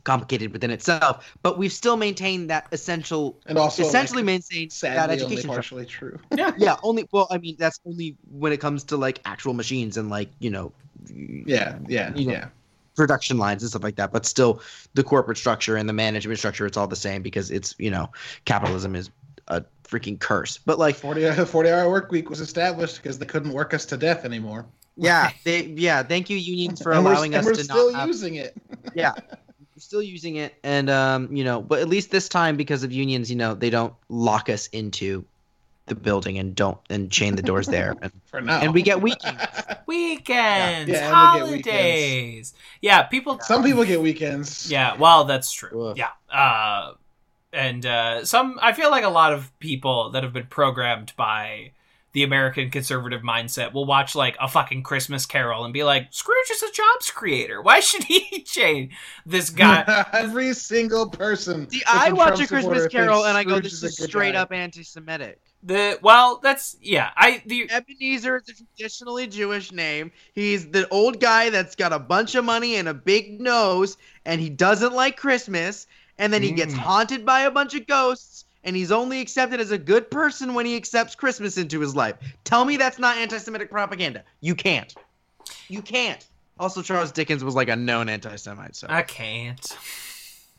complicated 0.04 0.52
within 0.52 0.72
itself 0.72 1.36
but 1.44 1.58
we've 1.58 1.72
still 1.74 1.96
maintained 1.98 2.50
that 2.50 2.68
essential 2.72 3.40
and 3.46 3.58
also, 3.58 3.84
essentially 3.84 4.22
like, 4.22 4.26
maintained 4.26 4.72
that 4.72 4.76
sadly, 4.76 5.22
only 5.22 5.38
education 5.38 5.50
structure. 5.50 5.76
partially 5.76 5.86
true. 5.86 6.20
yeah 6.36 6.52
yeah. 6.58 6.76
only 6.84 7.08
well 7.12 7.28
i 7.32 7.38
mean 7.38 7.56
that's 7.58 7.80
only 7.86 8.16
when 8.32 8.52
it 8.52 8.60
comes 8.60 8.84
to 8.84 8.98
like 8.98 9.20
actual 9.26 9.54
machines 9.54 9.98
and 9.98 10.10
like 10.10 10.30
you 10.40 10.50
know 10.50 10.72
Yeah, 11.46 11.78
yeah, 11.88 12.14
You 12.16 12.28
know, 12.28 12.34
yeah. 12.34 12.48
production 12.96 13.38
lines 13.38 13.64
and 13.64 13.70
stuff 13.70 13.84
like 13.84 13.96
that 13.96 14.12
but 14.12 14.26
still 14.26 14.62
the 14.94 15.04
corporate 15.04 15.38
structure 15.38 15.76
and 15.78 15.88
the 15.90 15.94
management 15.94 16.38
structure 16.40 16.66
it's 16.66 16.78
all 16.78 16.88
the 16.88 16.96
same 16.96 17.22
because 17.22 17.50
it's 17.52 17.76
you 17.80 17.90
know 17.92 18.12
capitalism 18.46 18.96
is 18.96 19.10
a 19.48 19.64
freaking 19.84 20.20
curse 20.20 20.58
but 20.66 20.80
like 20.80 20.96
40 20.96 21.28
hour, 21.28 21.46
40 21.46 21.70
hour 21.70 21.90
work 21.90 22.12
week 22.12 22.30
was 22.30 22.40
established 22.40 22.98
because 23.02 23.18
they 23.20 23.26
couldn't 23.26 23.52
work 23.52 23.74
us 23.74 23.86
to 23.86 23.98
death 23.98 24.26
anymore. 24.26 24.66
yeah 24.96 25.32
they 25.44 25.66
yeah 25.76 26.04
thank 26.04 26.30
you 26.30 26.38
unions 26.38 26.82
for 26.82 26.92
and 26.94 27.04
we're, 27.04 27.12
allowing 27.14 27.34
and 27.36 27.42
us 27.42 27.46
we're 27.46 27.56
to 27.56 27.64
still 27.64 27.92
not 27.92 28.00
have 28.02 28.08
using 28.08 28.36
it. 28.36 28.54
yeah 28.96 29.14
we're 29.76 29.80
still 29.82 30.02
using 30.02 30.36
it 30.36 30.54
and 30.64 30.90
um 30.90 31.36
you 31.36 31.44
know 31.44 31.62
but 31.62 31.80
at 31.80 31.90
least 31.90 32.12
this 32.12 32.30
time 32.30 32.56
because 32.56 32.84
of 32.84 32.92
unions 32.92 33.30
you 33.30 33.36
know 33.36 33.54
they 33.54 33.70
don't 33.70 33.94
lock 34.10 34.50
us 34.50 34.68
into 34.68 35.24
the 35.88 35.96
building 35.96 36.38
and 36.38 36.56
don't 36.56 36.78
and 36.90 37.12
chain 37.12 37.36
the 37.36 37.42
doors 37.42 37.68
there 37.68 37.96
and, 38.02 38.12
For 38.26 38.40
now. 38.42 38.60
and 38.62 38.74
we 38.74 38.82
get 38.82 39.02
weekends 39.02 39.42
Weekends, 39.88 40.90
Yeah, 40.90 41.36
and 41.36 41.52
we 41.52 41.62
get 41.62 41.74
holidays. 41.74 42.54
Yeah, 42.82 43.04
people. 43.04 43.40
Some 43.42 43.64
people 43.64 43.84
get 43.84 44.02
weekends. 44.02 44.72
Yeah, 44.72 44.96
well, 44.98 45.26
that's 45.26 45.52
true. 45.52 45.90
Ugh. 45.90 45.98
Yeah. 45.98 46.10
Uh, 46.36 46.94
and 47.52 47.86
uh, 47.86 48.26
some, 48.26 48.58
I 48.62 48.74
feel 48.74 48.90
like 48.90 49.04
a 49.04 49.10
lot 49.10 49.34
of 49.34 49.52
people 49.60 50.10
that 50.12 50.24
have 50.24 50.34
been 50.34 50.48
programmed 50.48 51.14
by 51.16 51.72
the 52.14 52.24
American 52.24 52.70
conservative 52.70 53.22
mindset 53.22 53.74
will 53.74 53.86
watch 53.86 54.16
like 54.16 54.38
a 54.40 54.48
fucking 54.48 54.84
Christmas 54.84 55.26
Carol 55.26 55.66
and 55.66 55.74
be 55.74 55.84
like, 55.84 56.08
Scrooge 56.12 56.50
is 56.52 56.64
a 56.64 56.72
jobs 56.72 57.12
creator. 57.12 57.62
Why 57.62 57.80
should 57.80 58.04
he 58.04 58.42
change 58.46 58.94
this 59.26 59.50
guy? 59.50 60.06
Every 60.14 60.54
single 60.54 61.10
person. 61.10 61.70
See, 61.70 61.80
that's 61.86 61.90
I 61.98 62.08
a 62.10 62.16
watch 62.16 62.36
Trump 62.36 62.42
a 62.44 62.48
Christmas 62.48 62.88
Carol 62.88 63.26
and 63.26 63.38
I 63.38 63.44
go, 63.44 63.60
"This 63.60 63.84
a 63.84 63.88
is 63.88 63.98
straight 63.98 64.34
guy. 64.34 64.40
up 64.42 64.52
anti-Semitic." 64.52 65.40
the 65.66 65.98
well, 66.02 66.40
that's 66.44 66.76
yeah. 66.82 67.12
I 67.16 67.42
the 67.46 67.70
Ebenezer 67.72 68.38
is 68.38 68.50
a 68.50 68.54
traditionally 68.54 69.28
Jewish 69.28 69.72
name. 69.72 70.12
He's 70.34 70.70
the 70.70 70.88
old 70.90 71.20
guy 71.22 71.50
that's 71.50 71.76
got 71.76 71.94
a 71.94 72.00
bunch 72.00 72.36
of 72.36 72.44
money 72.46 72.76
and 72.76 72.90
a 72.90 72.94
big 72.94 73.40
nose, 73.40 73.98
and 74.26 74.42
he 74.42 74.50
doesn't 74.50 74.94
like 74.94 75.18
Christmas. 75.18 75.88
And 76.20 76.32
then 76.32 76.44
he 76.44 76.52
gets 76.52 76.74
Mm. 76.76 76.78
haunted 76.78 77.26
by 77.26 77.42
a 77.42 77.52
bunch 77.52 77.74
of 77.74 77.88
ghosts, 77.88 78.46
and 78.64 78.76
he's 78.76 78.92
only 78.92 79.20
accepted 79.22 79.60
as 79.60 79.72
a 79.72 79.78
good 79.78 80.10
person 80.12 80.54
when 80.54 80.66
he 80.66 80.76
accepts 80.76 81.16
Christmas 81.16 81.58
into 81.58 81.80
his 81.80 81.96
life. 81.96 82.16
Tell 82.44 82.64
me 82.66 82.78
that's 82.78 83.00
not 83.00 83.18
anti-Semitic 83.18 83.70
propaganda. 83.70 84.24
You 84.42 84.56
can't. 84.56 84.94
You 85.68 85.82
can't. 85.82 86.26
Also, 86.60 86.82
Charles 86.82 87.12
Dickens 87.12 87.44
was 87.44 87.56
like 87.56 87.70
a 87.70 87.76
known 87.76 88.10
anti-Semite. 88.10 88.76
So 88.76 88.88
I 88.90 89.02
can't. 89.02 89.66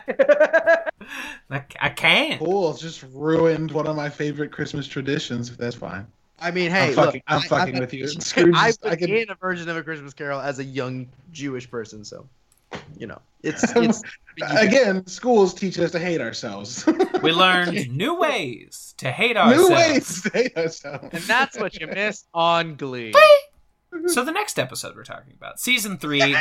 I, 0.09 1.63
I 1.81 1.89
can't. 1.91 2.39
Cool. 2.41 2.75
Just 2.75 3.05
ruined 3.13 3.71
one 3.71 3.87
of 3.87 3.97
my 3.97 4.09
favorite 4.11 4.53
Christmas 4.53 4.87
traditions. 4.87 5.51
If 5.51 5.57
that's 5.57 5.77
fine. 5.77 6.07
I 6.41 6.51
mean, 6.51 6.71
hey, 6.71 6.89
I'm 6.91 6.97
look, 6.97 7.05
fucking, 7.07 7.23
I'm 7.27 7.39
I- 7.39 7.47
fucking 7.47 7.77
I- 7.77 7.81
with 7.81 7.95
you. 7.95 8.09
Scrooge. 8.21 8.55
I 8.57 8.69
is- 8.69 8.79
was 8.83 8.93
I 8.93 8.97
can, 8.97 9.09
in 9.11 9.31
a 9.31 9.35
version 9.37 9.69
of 9.69 9.77
a 9.77 9.83
Christmas 9.83 10.13
Carol 10.15 10.41
as 10.41 10.59
a 10.59 10.65
young 10.65 11.09
Jewish 11.33 11.71
person, 11.71 12.05
so 12.05 12.27
you 12.99 13.07
know, 13.07 13.21
it's 13.43 13.63
it's 13.77 14.03
again, 14.43 15.07
schools 15.07 15.55
teach 15.55 15.79
us 15.79 15.91
to 15.93 15.99
hate 15.99 16.21
ourselves. 16.21 16.85
We 17.23 17.33
learned 17.33 17.89
new 17.91 18.19
ways 18.19 18.93
to 18.99 19.11
hate 19.11 19.37
ourselves. 19.39 19.69
New 19.71 19.75
ourselves. 19.75 19.95
ways 19.95 20.23
to 20.23 20.31
hate 20.31 20.57
ourselves. 20.59 21.09
and 21.13 21.23
that's 21.23 21.59
what 21.59 21.75
you 21.81 21.87
missed 21.87 22.27
on 22.35 22.75
Glee. 22.77 23.15
So 24.09 24.25
the 24.25 24.33
next 24.33 24.59
episode 24.59 24.95
we're 24.97 25.05
talking 25.05 25.33
about, 25.35 25.59
season 25.61 25.97
three, 25.97 26.37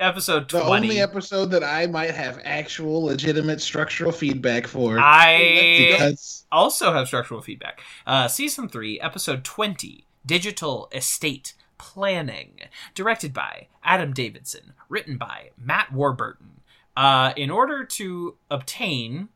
episode 0.00 0.48
The 0.50 0.60
twenty. 0.62 0.88
only 0.88 1.00
episode 1.00 1.46
that 1.52 1.62
I 1.62 1.86
might 1.86 2.10
have 2.12 2.40
actual 2.44 3.04
legitimate 3.04 3.60
structural 3.60 4.10
feedback 4.10 4.66
for. 4.66 4.98
I 4.98 5.92
because 5.92 6.46
also 6.50 6.92
have 6.92 7.06
structural 7.06 7.42
feedback. 7.42 7.80
Uh, 8.06 8.26
season 8.26 8.68
three, 8.68 8.98
episode 9.00 9.44
twenty, 9.44 10.06
digital 10.26 10.88
estate 10.92 11.54
planning, 11.84 12.60
directed 12.94 13.34
by 13.34 13.68
Adam 13.84 14.14
Davidson, 14.14 14.72
written 14.88 15.18
by 15.18 15.50
Matt 15.58 15.92
Warburton. 15.92 16.62
Uh, 16.96 17.34
in 17.36 17.50
order 17.50 17.84
to 17.84 18.36
obtain 18.50 19.28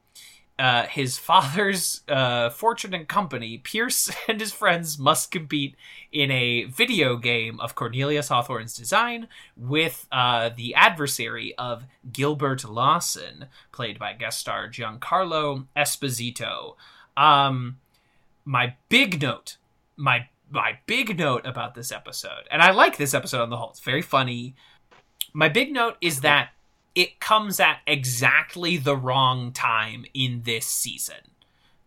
uh, 0.59 0.87
his 0.87 1.19
father's 1.31 2.01
uh, 2.09 2.49
fortune 2.49 2.95
and 2.95 3.07
company, 3.07 3.59
Pierce 3.59 4.11
and 4.29 4.41
his 4.41 4.51
friends 4.51 4.99
must 4.99 5.31
compete 5.31 5.77
in 6.11 6.31
a 6.31 6.65
video 6.65 7.17
game 7.19 7.61
of 7.61 7.75
Cornelius 7.75 8.29
Hawthorne's 8.29 8.75
design 8.75 9.29
with 9.55 10.07
uh, 10.11 10.49
the 10.57 10.75
adversary 10.75 11.55
of 11.59 11.85
Gilbert 12.11 12.65
Lawson, 12.65 13.47
played 13.73 13.99
by 13.99 14.15
guest 14.15 14.39
star 14.39 14.71
Giancarlo 14.71 15.67
Esposito. 15.77 16.77
Um, 17.15 17.77
my 18.47 18.77
big 18.89 19.21
note, 19.21 19.59
my 19.95 20.29
my 20.51 20.79
big 20.87 21.19
note 21.19 21.47
about 21.47 21.75
this 21.75 21.93
episode, 21.93 22.45
and 22.51 22.63
I 22.63 22.71
like 22.71 22.97
this 22.97 23.15
episode 23.15 23.43
on 23.43 23.51
the 23.51 23.57
whole. 23.57 23.71
It's 23.71 23.81
very 23.81 24.03
funny. 24.03 24.55
My 25.33 25.49
big 25.49 25.73
note 25.73 25.97
is 26.01 26.21
that 26.23 26.51
it 26.95 27.21
comes 27.21 27.61
at 27.61 27.79
exactly 27.87 28.77
the 28.77 28.97
wrong 28.97 29.53
time 29.53 30.05
in 30.15 30.43
this 30.45 30.67
season 30.67 31.17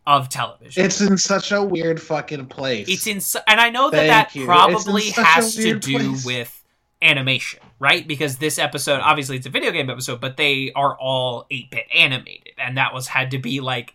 of 0.08 0.30
television. 0.30 0.84
it's 0.86 1.00
in 1.02 1.18
such 1.18 1.52
a 1.52 1.62
weird 1.62 2.02
fucking 2.02 2.46
place. 2.48 2.88
It's 2.90 3.06
in, 3.08 3.18
s- 3.18 3.36
and 3.48 3.60
I 3.60 3.70
know 3.70 3.90
that 3.92 3.98
Thank 3.98 4.10
that 4.10 4.36
you. 4.36 4.46
probably 4.46 5.02
It's 5.04 5.18
in 5.18 5.24
such 5.24 5.26
a 5.26 5.28
has 5.28 5.56
to 5.56 5.80
do 5.80 5.98
place. 5.98 6.26
with 6.26 6.64
animation, 7.02 7.60
right? 7.80 8.08
Because 8.08 8.38
this 8.38 8.58
episode, 8.58 9.00
obviously, 9.02 9.38
it's 9.38 9.46
a 9.46 9.50
video 9.52 9.72
game 9.72 9.90
episode, 9.90 10.20
but 10.22 10.38
they 10.38 10.72
are 10.76 10.98
all 10.98 11.46
eight 11.52 11.70
bit 11.72 11.86
animated, 11.96 12.54
and 12.58 12.78
that 12.78 12.94
was 12.94 13.08
had 13.08 13.32
to 13.32 13.38
be 13.38 13.60
like 13.60 13.94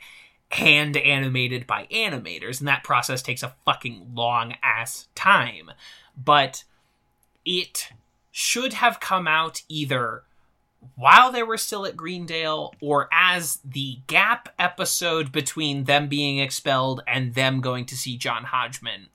hand 0.50 0.96
animated 0.96 1.66
by 1.66 1.86
animators, 1.86 2.58
and 2.60 2.68
that 2.68 2.84
process 2.84 3.22
takes 3.22 3.42
a 3.42 3.54
fucking 3.64 4.12
long 4.14 4.54
ass 4.62 5.08
time. 5.14 5.70
But 6.16 6.64
it 7.44 7.88
should 8.30 8.74
have 8.74 9.00
come 9.00 9.26
out 9.26 9.62
either 9.68 10.24
while 10.94 11.32
they 11.32 11.42
were 11.42 11.56
still 11.56 11.86
at 11.86 11.96
Greendale 11.96 12.74
or 12.80 13.08
as 13.12 13.58
the 13.64 13.98
gap 14.06 14.48
episode 14.58 15.32
between 15.32 15.84
them 15.84 16.08
being 16.08 16.38
expelled 16.38 17.02
and 17.06 17.34
them 17.34 17.60
going 17.60 17.86
to 17.86 17.96
see 17.96 18.16
John 18.16 18.44
Hodgman 18.44 19.08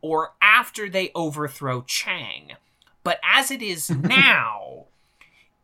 or 0.00 0.32
after 0.40 0.88
they 0.88 1.10
overthrow 1.14 1.82
Chang. 1.82 2.52
But 3.04 3.20
as 3.22 3.50
it 3.50 3.62
is 3.62 3.90
now, 3.90 4.86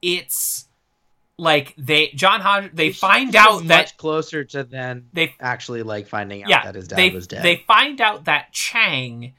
it's 0.03 0.66
like 1.39 1.74
they 1.76 2.09
John 2.14 2.41
Hodge 2.41 2.70
they 2.72 2.89
Which 2.89 2.99
find 2.99 3.30
is 3.30 3.35
out 3.35 3.66
that 3.66 3.78
much 3.78 3.97
closer 3.97 4.45
to 4.45 4.64
then 4.64 5.09
they 5.12 5.35
actually 5.41 5.82
like 5.82 6.07
finding 6.07 6.45
out 6.45 6.51
yeah 6.51 6.64
that 6.64 6.74
his 6.74 6.89
dad 6.89 6.97
they 6.97 7.11
was 7.11 7.26
dead. 7.26 7.43
they 7.43 7.57
find 7.66 8.01
out 8.01 8.24
that 8.26 8.53
Chang 8.53 9.32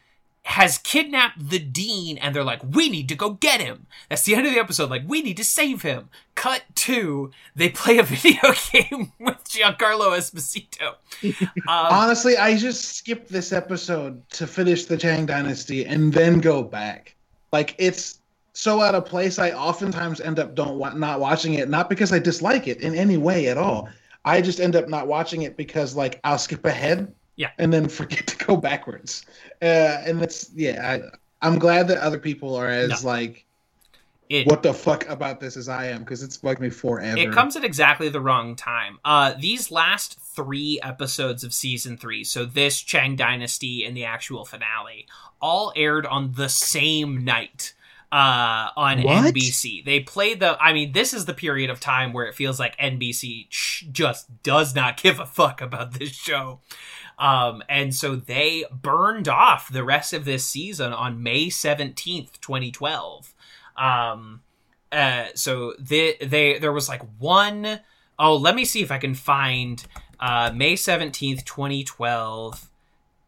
has 0.43 0.77
kidnapped 0.77 1.49
the 1.49 1.57
dean 1.57 2.17
and 2.19 2.35
they're 2.35 2.43
like 2.43 2.61
we 2.69 2.87
need 2.89 3.09
to 3.09 3.15
go 3.15 3.31
get 3.31 3.61
him 3.61 3.87
that's 4.09 4.21
the 4.23 4.35
end 4.35 4.45
of 4.45 4.53
the 4.53 4.59
episode 4.59 4.89
like 4.91 5.01
we 5.07 5.21
need 5.23 5.37
to 5.37 5.43
save 5.43 5.81
him 5.81 6.07
cut 6.35 6.61
to 6.75 7.31
they 7.55 7.69
play 7.69 7.97
a 7.97 8.03
video 8.03 8.53
game 8.71 9.11
with 9.19 9.43
giancarlo 9.45 10.15
esposito 10.15 10.95
um, 11.43 11.53
Honestly, 11.67 12.37
I 12.37 12.57
just 12.57 12.95
skipped 12.95 13.29
this 13.29 13.53
episode 13.53 14.27
to 14.31 14.45
finish 14.45 14.85
the 14.85 14.97
Chang 14.97 15.25
Dynasty 15.25 15.85
and 15.85 16.11
then 16.11 16.39
go 16.39 16.61
back. 16.61 17.15
Like 17.51 17.73
it's 17.77 18.19
so 18.55 18.81
out 18.81 18.95
of 18.95 19.05
place. 19.05 19.37
I 19.37 19.51
oftentimes 19.51 20.21
end 20.21 20.39
up 20.39 20.55
don't 20.55 20.77
wa- 20.79 20.93
not 20.93 21.19
watching 21.19 21.55
it, 21.55 21.69
not 21.69 21.89
because 21.89 22.11
I 22.13 22.19
dislike 22.19 22.67
it 22.67 22.79
in 22.81 22.95
any 22.95 23.17
way 23.17 23.47
at 23.47 23.57
all. 23.57 23.89
I 24.23 24.41
just 24.41 24.59
end 24.59 24.75
up 24.75 24.87
not 24.89 25.07
watching 25.07 25.43
it 25.43 25.57
because 25.57 25.95
like 25.95 26.19
I'll 26.23 26.37
skip 26.39 26.65
ahead, 26.65 27.13
Yeah. 27.35 27.51
and 27.59 27.71
then 27.71 27.87
forget 27.99 28.25
to 28.27 28.37
go 28.45 28.57
backwards. 28.57 29.25
Uh, 29.61 30.01
and 30.05 30.19
that's 30.21 30.49
yeah. 30.55 30.99
I, 31.43 31.45
I'm 31.47 31.59
glad 31.59 31.87
that 31.89 31.99
other 31.99 32.17
people 32.17 32.55
are 32.55 32.67
as 32.69 33.03
No. 33.03 33.09
like 33.11 33.45
it, 34.29 34.47
what 34.47 34.63
the 34.63 34.73
fuck 34.73 35.07
about 35.07 35.39
this 35.39 35.55
as 35.55 35.69
I 35.69 35.85
am 35.87 35.99
because 35.99 36.23
it's 36.23 36.37
bugged 36.37 36.59
me 36.59 36.71
forever. 36.71 37.15
It 37.17 37.31
comes 37.31 37.55
at 37.55 37.63
exactly 37.63 38.09
the 38.09 38.19
wrong 38.21 38.55
time. 38.55 38.97
Uh, 39.05 39.35
these 39.37 39.69
last 39.69 40.17
three 40.19 40.79
episodes 40.81 41.43
of 41.43 41.53
season 41.53 41.95
three, 41.97 42.23
so 42.23 42.43
this 42.45 42.81
Chang 42.81 43.15
Dynasty 43.15 43.85
and 43.85 43.95
the 43.95 44.05
actual 44.05 44.43
finale, 44.43 45.05
all 45.39 45.71
aired 45.75 46.07
on 46.07 46.31
the 46.33 46.49
same 46.49 47.23
night 47.23 47.73
uh, 48.15 48.69
on 48.77 49.01
What? 49.01 49.33
NBC. 49.33 49.83
They 49.83 49.99
played 49.99 50.39
the. 50.39 50.57
I 50.61 50.71
mean, 50.71 50.93
this 50.93 51.13
is 51.13 51.25
the 51.25 51.33
period 51.33 51.69
of 51.69 51.81
time 51.81 52.13
where 52.13 52.25
it 52.25 52.33
feels 52.33 52.57
like 52.57 52.77
NBC 52.77 53.49
just 53.49 54.41
does 54.41 54.73
not 54.73 54.95
give 55.03 55.19
a 55.19 55.25
fuck 55.25 55.61
about 55.61 55.99
this 55.99 56.13
show. 56.13 56.61
Um, 57.19 57.61
and 57.67 57.93
so 57.93 58.15
they 58.15 58.63
burned 58.71 59.27
off 59.27 59.71
the 59.71 59.83
rest 59.83 60.13
of 60.13 60.23
this 60.23 60.47
season 60.47 60.93
on 60.93 61.23
May 61.23 61.47
17th, 61.47 62.39
2012. 62.39 63.33
Um, 63.75 64.41
uh, 64.93 65.25
so 65.33 65.73
they, 65.77 66.15
they, 66.21 66.57
there 66.57 66.71
was 66.71 66.87
like 66.87 67.01
one, 67.19 67.81
oh, 68.17 68.37
let 68.37 68.55
me 68.55 68.63
see 68.63 68.81
if 68.81 68.91
I 68.91 68.97
can 68.97 69.13
find, 69.13 69.83
uh, 70.19 70.51
May 70.53 70.75
17th, 70.75 71.43
2012 71.45 72.69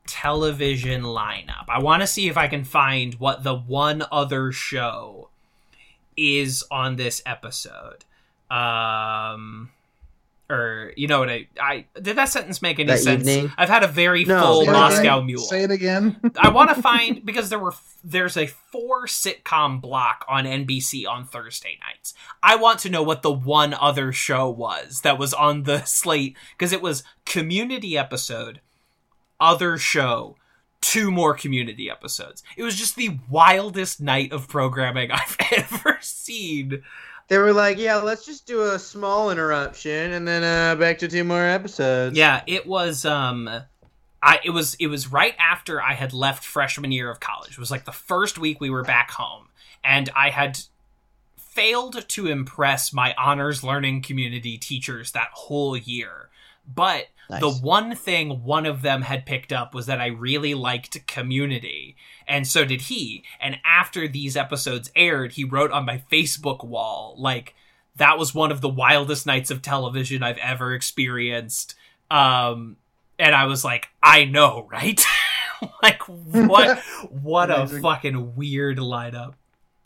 television 0.07 1.03
lineup. 1.03 1.65
I 1.67 1.79
want 1.79 2.01
to 2.01 2.07
see 2.07 2.27
if 2.27 2.37
I 2.37 2.47
can 2.47 2.63
find 2.63 3.15
what 3.15 3.43
the 3.43 3.55
one 3.55 4.03
other 4.11 4.51
show 4.51 5.29
is 6.15 6.63
on 6.71 6.95
this 6.95 7.21
episode. 7.25 8.05
Um, 8.49 9.69
or 10.49 10.93
you 10.95 11.07
know 11.07 11.19
what 11.19 11.29
I 11.29 11.47
I 11.59 11.85
did 12.01 12.15
that 12.15 12.29
sentence 12.29 12.61
make 12.61 12.79
any 12.79 12.87
That 12.87 12.99
sense? 12.99 13.27
evening? 13.27 13.51
I've 13.57 13.67
had 13.67 13.83
a 13.83 13.87
very 13.87 14.23
No, 14.23 14.41
full 14.41 14.65
Moscow 14.67 15.17
again. 15.17 15.25
mule. 15.25 15.41
Say 15.43 15.63
it 15.63 15.71
again. 15.71 16.15
I 16.39 16.49
want 16.49 16.73
to 16.73 16.81
find 16.81 17.25
because 17.25 17.49
there 17.49 17.59
were 17.59 17.73
there's 18.03 18.37
a 18.37 18.47
four 18.47 19.05
sitcom 19.07 19.81
block 19.81 20.23
on 20.29 20.45
NBC 20.45 21.05
on 21.05 21.25
Thursday 21.25 21.77
nights. 21.85 22.13
I 22.41 22.55
want 22.55 22.79
to 22.79 22.89
know 22.89 23.03
what 23.03 23.23
the 23.23 23.31
one 23.33 23.73
other 23.73 24.13
show 24.13 24.49
was 24.49 25.01
that 25.01 25.17
was 25.19 25.33
on 25.33 25.63
the 25.63 25.83
slate 25.85 26.37
because 26.57 26.71
it 26.71 26.81
was 26.81 27.03
community 27.25 27.97
episode, 27.97 28.61
other 29.39 29.77
show, 29.77 30.35
two 30.81 31.11
more 31.11 31.33
community 31.33 31.89
episodes. 31.89 32.43
It 32.55 32.63
was 32.63 32.75
just 32.75 32.95
the 32.95 33.17
wildest 33.29 34.01
night 34.01 34.31
of 34.31 34.47
programming 34.47 35.11
I've 35.11 35.37
ever 35.51 35.97
seen. 36.01 36.83
They 37.27 37.37
were 37.37 37.53
like, 37.53 37.77
yeah, 37.77 37.97
let's 37.97 38.25
just 38.25 38.47
do 38.47 38.61
a 38.61 38.79
small 38.79 39.31
interruption 39.31 40.13
and 40.13 40.27
then 40.27 40.43
uh, 40.43 40.79
back 40.79 40.99
to 40.99 41.07
two 41.07 41.23
more 41.23 41.43
episodes. 41.43 42.17
Yeah, 42.17 42.41
it 42.47 42.65
was 42.65 43.03
um 43.03 43.49
I 44.21 44.39
it 44.43 44.51
was 44.51 44.75
it 44.75 44.87
was 44.87 45.11
right 45.11 45.35
after 45.37 45.81
I 45.81 45.93
had 45.93 46.13
left 46.13 46.43
freshman 46.43 46.91
year 46.91 47.09
of 47.09 47.19
college. 47.19 47.51
It 47.51 47.59
was 47.59 47.71
like 47.71 47.85
the 47.85 47.91
first 47.91 48.37
week 48.37 48.61
we 48.61 48.69
were 48.69 48.83
back 48.83 49.11
home 49.11 49.49
and 49.83 50.09
I 50.15 50.29
had 50.29 50.59
failed 51.35 52.07
to 52.07 52.27
impress 52.27 52.93
my 52.93 53.13
honors 53.17 53.63
learning 53.63 54.03
community 54.03 54.57
teachers 54.57 55.11
that 55.13 55.29
whole 55.33 55.75
year. 55.75 56.29
But 56.67 57.07
Nice. 57.29 57.41
the 57.41 57.51
one 57.51 57.93
thing 57.95 58.43
one 58.43 58.65
of 58.65 58.81
them 58.81 59.01
had 59.01 59.25
picked 59.25 59.51
up 59.51 59.73
was 59.73 59.85
that 59.87 59.99
I 59.99 60.07
really 60.07 60.53
liked 60.53 61.05
community, 61.07 61.97
and 62.27 62.47
so 62.47 62.63
did 62.63 62.83
he. 62.83 63.23
And 63.39 63.57
after 63.65 64.07
these 64.07 64.37
episodes 64.37 64.91
aired, 64.95 65.33
he 65.33 65.43
wrote 65.43 65.71
on 65.71 65.85
my 65.85 66.01
Facebook 66.11 66.65
wall, 66.65 67.15
like, 67.17 67.53
that 67.97 68.17
was 68.17 68.33
one 68.33 68.51
of 68.51 68.61
the 68.61 68.69
wildest 68.69 69.25
nights 69.25 69.51
of 69.51 69.61
television 69.61 70.23
I've 70.23 70.37
ever 70.37 70.73
experienced. 70.73 71.75
Um, 72.09 72.77
and 73.19 73.35
I 73.35 73.45
was 73.45 73.65
like, 73.65 73.89
I 74.01 74.25
know, 74.25 74.67
right? 74.71 75.03
like, 75.83 76.01
what? 76.03 76.81
What 77.09 77.49
a 77.49 77.67
fucking 77.67 78.35
weird 78.35 78.77
lineup. 78.77 79.33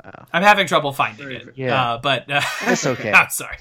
Wow. 0.03 0.25
I'm 0.33 0.43
having 0.43 0.67
trouble 0.67 0.91
finding 0.91 1.25
Very 1.27 1.37
it. 1.37 1.53
Yeah. 1.55 1.93
Uh, 1.93 1.97
but 1.99 2.29
uh, 2.31 2.41
That's 2.65 2.85
okay. 2.85 3.11
I'm 3.15 3.29
sorry. 3.29 3.57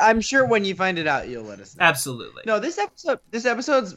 I'm 0.00 0.20
sure 0.20 0.44
when 0.46 0.64
you 0.64 0.74
find 0.74 0.98
it 0.98 1.06
out, 1.06 1.28
you'll 1.28 1.44
let 1.44 1.60
us 1.60 1.76
know. 1.76 1.84
Absolutely. 1.84 2.42
No, 2.46 2.58
this 2.58 2.78
episode, 2.78 3.20
this 3.30 3.46
episode's 3.46 3.96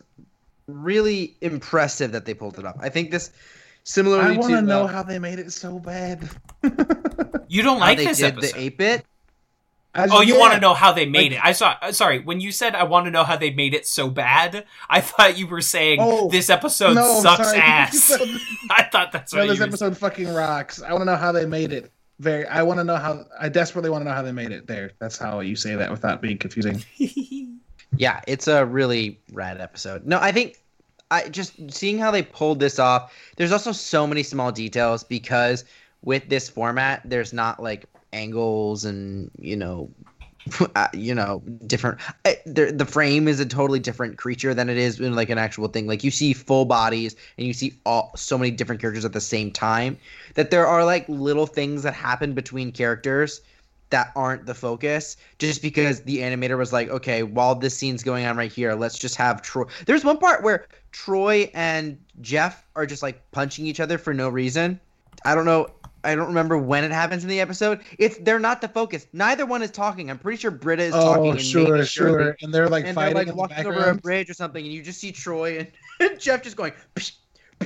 really 0.68 1.36
impressive 1.42 2.12
that 2.12 2.26
they 2.26 2.34
pulled 2.34 2.60
it 2.60 2.66
off. 2.66 2.76
I 2.80 2.90
think 2.90 3.10
this, 3.12 3.32
similarly 3.84 4.36
I 4.36 4.38
want 4.38 4.52
to 4.52 4.56
to 4.58 4.62
know 4.62 4.84
uh, 4.84 4.88
how 4.88 5.04
they 5.04 5.18
made 5.20 5.40
it 5.40 5.52
so 5.54 5.80
bad. 5.80 6.30
You 7.50 7.62
don't 7.64 7.78
how 7.80 7.86
like 7.86 7.98
they 7.98 8.08
this 8.08 8.18
did 8.18 8.34
episode. 8.34 8.56
the 8.56 8.60
ape 8.60 8.78
bit. 8.78 9.06
I- 9.96 10.08
Oh, 10.12 10.20
you 10.20 10.34
yeah. 10.34 10.40
want 10.42 10.54
to 10.56 10.60
know 10.60 10.74
how 10.74 10.92
they 10.92 11.06
made 11.06 11.32
Like- 11.32 11.40
it? 11.40 11.46
I 11.46 11.54
saw. 11.54 11.76
uh, 11.82 11.94
Sorry, 11.94 12.20
when 12.20 12.42
you 12.42 12.52
said 12.52 12.76
I 12.76 12.84
want 12.84 13.06
to 13.06 13.12
know 13.12 13.24
how 13.24 13.38
they 13.38 13.52
made 13.52 13.74
it 13.74 13.88
so 13.88 14.10
bad, 14.10 14.66
I 14.90 15.00
thought 15.00 15.38
you 15.38 15.48
were 15.48 15.62
saying 15.62 16.00
Oh, 16.02 16.30
this 16.30 16.50
episode 16.50 16.96
no, 16.96 17.22
sucks 17.22 17.46
sorry. 17.48 17.58
ass. 17.62 18.12
I 18.70 18.84
thought 18.84 19.14
that's 19.14 19.32
what 19.32 19.38
No, 19.40 19.44
you 19.46 19.50
this 19.52 19.60
were 19.62 19.66
episode 19.68 19.98
fucking 19.98 20.28
rocks. 20.34 20.82
I 20.82 20.92
want 20.92 21.04
to 21.04 21.06
know 21.06 21.16
how 21.16 21.32
they 21.32 21.46
made 21.46 21.72
it. 21.72 21.90
Very. 22.20 22.46
I 22.48 22.64
want 22.64 22.80
to 22.80 22.84
know 22.84 22.96
how. 22.96 23.26
I 23.40 23.50
desperately 23.50 23.90
want 23.90 24.02
to 24.02 24.10
know 24.10 24.16
how 24.16 24.24
they 24.24 24.32
made 24.32 24.52
it. 24.52 24.68
There. 24.68 24.92
That's 25.00 25.18
how 25.18 25.40
you 25.42 25.56
say 25.56 25.76
that 25.76 25.92
without 25.92 26.22
being 26.22 26.38
confusing. 26.38 26.84
Yeah, 27.96 28.22
it's 28.28 28.48
a 28.48 28.66
really 28.66 29.20
rad 29.32 29.60
episode. 29.62 30.06
No, 30.06 30.20
I 30.20 30.32
think 30.32 30.62
I 31.10 31.30
just 31.30 31.54
seeing 31.72 31.98
how 31.98 32.12
they 32.12 32.22
pulled 32.22 32.60
this 32.60 32.80
off. 32.80 33.14
There's 33.38 33.52
also 33.52 33.72
so 33.72 34.06
many 34.06 34.24
small 34.24 34.52
details 34.52 35.04
because 35.04 35.64
with 36.04 36.28
this 36.30 36.50
format, 36.50 37.02
there's 37.06 37.34
not 37.34 37.62
like 37.62 37.86
angles 38.14 38.86
and 38.86 39.32
you 39.40 39.56
know, 39.56 39.90
uh, 40.76 40.88
you 40.94 41.14
know, 41.14 41.42
different. 41.66 42.00
Uh, 42.26 42.34
the 42.46 42.72
the 42.72 42.86
frame 42.86 43.28
is 43.28 43.40
a 43.40 43.46
totally 43.46 43.80
different 43.80 44.18
creature 44.18 44.54
than 44.54 44.70
it 44.70 44.78
is 44.78 45.00
in 45.00 45.16
like 45.16 45.30
an 45.30 45.38
actual 45.38 45.68
thing. 45.68 45.88
Like 45.88 46.04
you 46.04 46.12
see 46.12 46.34
full 46.34 46.66
bodies 46.66 47.16
and 47.38 47.48
you 47.48 47.54
see 47.54 47.74
all 47.86 48.12
so 48.16 48.38
many 48.38 48.52
different 48.52 48.82
characters 48.82 49.06
at 49.06 49.14
the 49.14 49.22
same 49.22 49.52
time. 49.52 49.98
That 50.36 50.52
there 50.52 50.68
are 50.68 50.86
like 50.86 51.08
little 51.08 51.48
things 51.48 51.84
that 51.84 51.94
happen 51.94 52.34
between 52.34 52.72
characters 52.72 53.42
that 53.90 54.12
aren't 54.16 54.46
the 54.46 54.54
focus 54.54 55.18
just 55.40 55.62
because 55.62 56.02
the 56.02 56.18
animator 56.20 56.58
was 56.58 56.74
like 56.74 56.90
okay 56.90 57.24
while 57.24 57.56
this 57.56 57.78
scene's 57.78 58.04
going 58.04 58.26
on 58.26 58.36
right 58.36 58.52
here 58.52 58.74
let's 58.74 58.98
just 58.98 59.16
have 59.16 59.42
troy 59.42 59.64
there's 59.86 60.04
one 60.04 60.18
part 60.18 60.44
where 60.44 60.68
troy 60.92 61.50
and 61.54 61.98
jeff 62.20 62.66
are 62.76 62.86
just 62.86 63.02
like 63.02 63.32
punching 63.32 63.66
each 63.66 63.80
other 63.80 63.98
for 63.98 64.14
no 64.14 64.28
reason 64.28 64.80
i 65.24 65.34
don't 65.34 65.46
know 65.46 65.68
i 66.08 66.16
don't 66.16 66.28
remember 66.28 66.58
when 66.58 66.84
it 66.84 66.92
happens 66.92 67.24
in 67.24 67.30
the 67.30 67.40
episode. 67.40 67.82
It's 68.00 68.18
they're 68.20 68.40
not 68.40 68.62
the 68.62 68.68
focus. 68.68 69.08
Neither 69.14 69.46
one 69.46 69.62
is 69.62 69.72
talking. 69.72 70.10
I'm 70.10 70.18
pretty 70.18 70.38
sure 70.40 70.50
britta 70.52 70.84
is 70.84 70.94
talking 70.94 71.28
Oh, 71.28 71.32
and 71.32 71.42
sure, 71.42 71.86
sure. 71.86 72.26
they- 72.34 72.46
And 72.46 72.54
they're 72.54 72.70
like 72.70 72.86
and 72.86 72.98
they're 72.98 73.04
fighting 73.12 73.16
like 73.16 73.28
in 73.28 73.34
the 73.34 73.36
walking 73.36 73.66
over 73.66 73.90
a 73.90 73.96
bridge 73.96 74.30
or 74.30 74.34
something 74.34 74.64
and 74.64 74.74
you 74.74 74.82
just 74.82 75.00
see 75.00 75.12
troy 75.12 75.60
and, 75.60 75.72
and 76.12 76.20
jeff 76.20 76.42
just 76.44 76.56
going 76.56 76.74
Psh, 76.96 77.14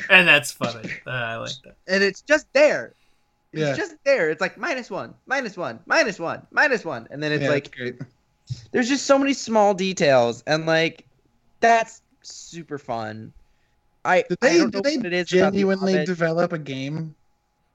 and 0.09 0.27
that's 0.27 0.51
funny. 0.51 0.89
Uh, 1.05 1.09
I 1.11 1.35
like 1.37 1.51
that. 1.63 1.75
and 1.87 2.03
it's 2.03 2.21
just 2.21 2.47
there. 2.53 2.93
It's 3.53 3.61
Yeah. 3.61 3.75
just 3.75 3.95
there. 4.05 4.29
It's 4.29 4.39
like 4.41 4.57
minus 4.57 4.89
one 4.89 5.13
minus 5.25 5.57
one 5.57 5.79
minus 5.85 6.19
one 6.19 6.45
minus 6.51 6.83
one. 6.85 7.07
And 7.11 7.21
then 7.21 7.31
it's 7.33 7.43
yeah, 7.43 7.49
like 7.49 7.67
it's 7.67 7.75
great. 7.75 7.95
there's 8.71 8.87
just 8.89 9.05
so 9.05 9.17
many 9.19 9.33
small 9.33 9.73
details 9.73 10.43
and 10.47 10.65
like 10.65 11.05
that's 11.59 12.01
super 12.21 12.77
fun. 12.77 13.33
I 14.05 14.23
Did 14.27 14.37
I 14.41 14.49
they, 14.49 14.57
don't 14.57 14.71
did 14.71 14.77
know 14.83 14.89
they 14.89 14.97
what 14.97 15.05
it 15.07 15.13
is 15.13 15.29
the 15.29 15.37
genuinely 15.37 16.05
develop 16.05 16.53
a 16.53 16.57
game? 16.57 17.13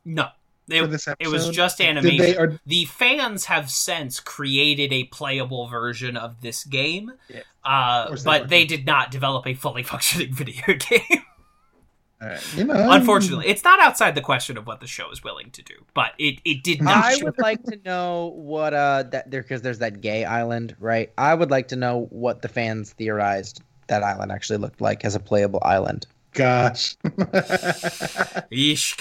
No, 0.05 0.25
for 0.25 0.36
it, 0.69 0.91
this 0.91 1.07
episode? 1.09 1.17
it 1.29 1.33
was 1.33 1.49
just 1.51 1.81
animation. 1.81 2.19
they, 2.19 2.37
or, 2.37 2.59
the 2.67 2.85
fans 2.87 3.45
have 3.47 3.71
since 3.71 4.21
created 4.21 4.93
a 4.93 5.05
playable 5.05 5.67
version 5.69 6.17
of 6.17 6.41
this 6.41 6.64
game, 6.64 7.12
Yeah. 7.29 7.41
uh, 7.64 8.11
they 8.11 8.23
but 8.25 8.49
they 8.49 8.64
did 8.64 8.85
not 8.87 9.11
develop 9.11 9.47
a 9.47 9.55
fully 9.55 9.83
functioning 9.85 10.33
video 10.35 10.75
game. 10.79 11.23
All 12.23 12.29
right, 12.29 12.55
you 12.57 12.64
know, 12.64 12.91
Unfortunately, 12.93 13.47
it's 13.47 13.62
not 13.62 13.79
outside 13.79 14.14
the 14.14 14.23
question 14.23 14.57
of 14.57 14.67
what 14.67 14.81
the 14.81 14.87
show 14.87 15.11
is 15.11 15.23
willing 15.23 15.51
to 15.51 15.62
do, 15.62 15.75
but 15.93 16.12
it, 16.19 16.41
it 16.47 16.62
did 16.62 16.81
not. 16.81 17.05
I 17.05 17.17
show- 17.19 17.27
would 17.27 17.39
like 17.39 17.62
to 17.64 17.79
know 17.85 18.33
what 18.35 18.73
uh 18.73 19.03
that 19.11 19.31
there 19.31 19.43
because 19.43 19.61
there's 19.61 19.81
that 19.81 20.01
gay 20.01 20.25
island, 20.25 20.75
right? 20.81 21.12
I 21.19 21.35
would 21.35 21.51
like 21.51 21.69
to 21.69 21.77
know 21.77 22.07
what 22.11 22.41
the 22.41 22.49
fans 22.49 22.93
theorized 22.95 23.61
that 23.89 24.03
island 24.03 24.33
actually 24.33 24.57
looked 24.59 24.81
like 24.81 25.05
as 25.05 25.14
a 25.14 25.21
playable 25.21 25.61
island. 25.62 26.07
gosh. 26.33 26.97
Ish 28.51 28.97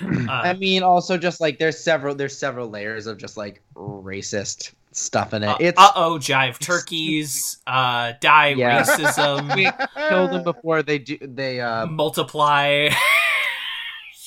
gabish. 0.00 0.28
I 0.42 0.50
Uh, 0.50 0.54
mean, 0.54 0.82
also 0.82 1.18
just 1.18 1.40
like 1.40 1.58
there's 1.58 1.78
several 1.82 2.14
there's 2.14 2.36
several 2.36 2.68
layers 2.68 3.06
of 3.06 3.18
just 3.18 3.36
like 3.36 3.62
racist 3.76 4.72
stuff 4.92 5.34
in 5.34 5.42
it. 5.42 5.56
It's 5.60 5.78
uh 5.78 5.90
oh, 5.96 6.18
jive 6.18 6.58
turkeys, 6.58 7.58
uh, 7.66 8.12
die 8.20 8.48
Yeah. 8.48 8.82
racism, 8.82 9.54
we 9.54 9.70
killed 10.08 10.32
them 10.32 10.44
before 10.44 10.82
they 10.82 10.98
do 10.98 11.18
they 11.20 11.60
uh 11.60 11.86
multiply. 11.86 12.90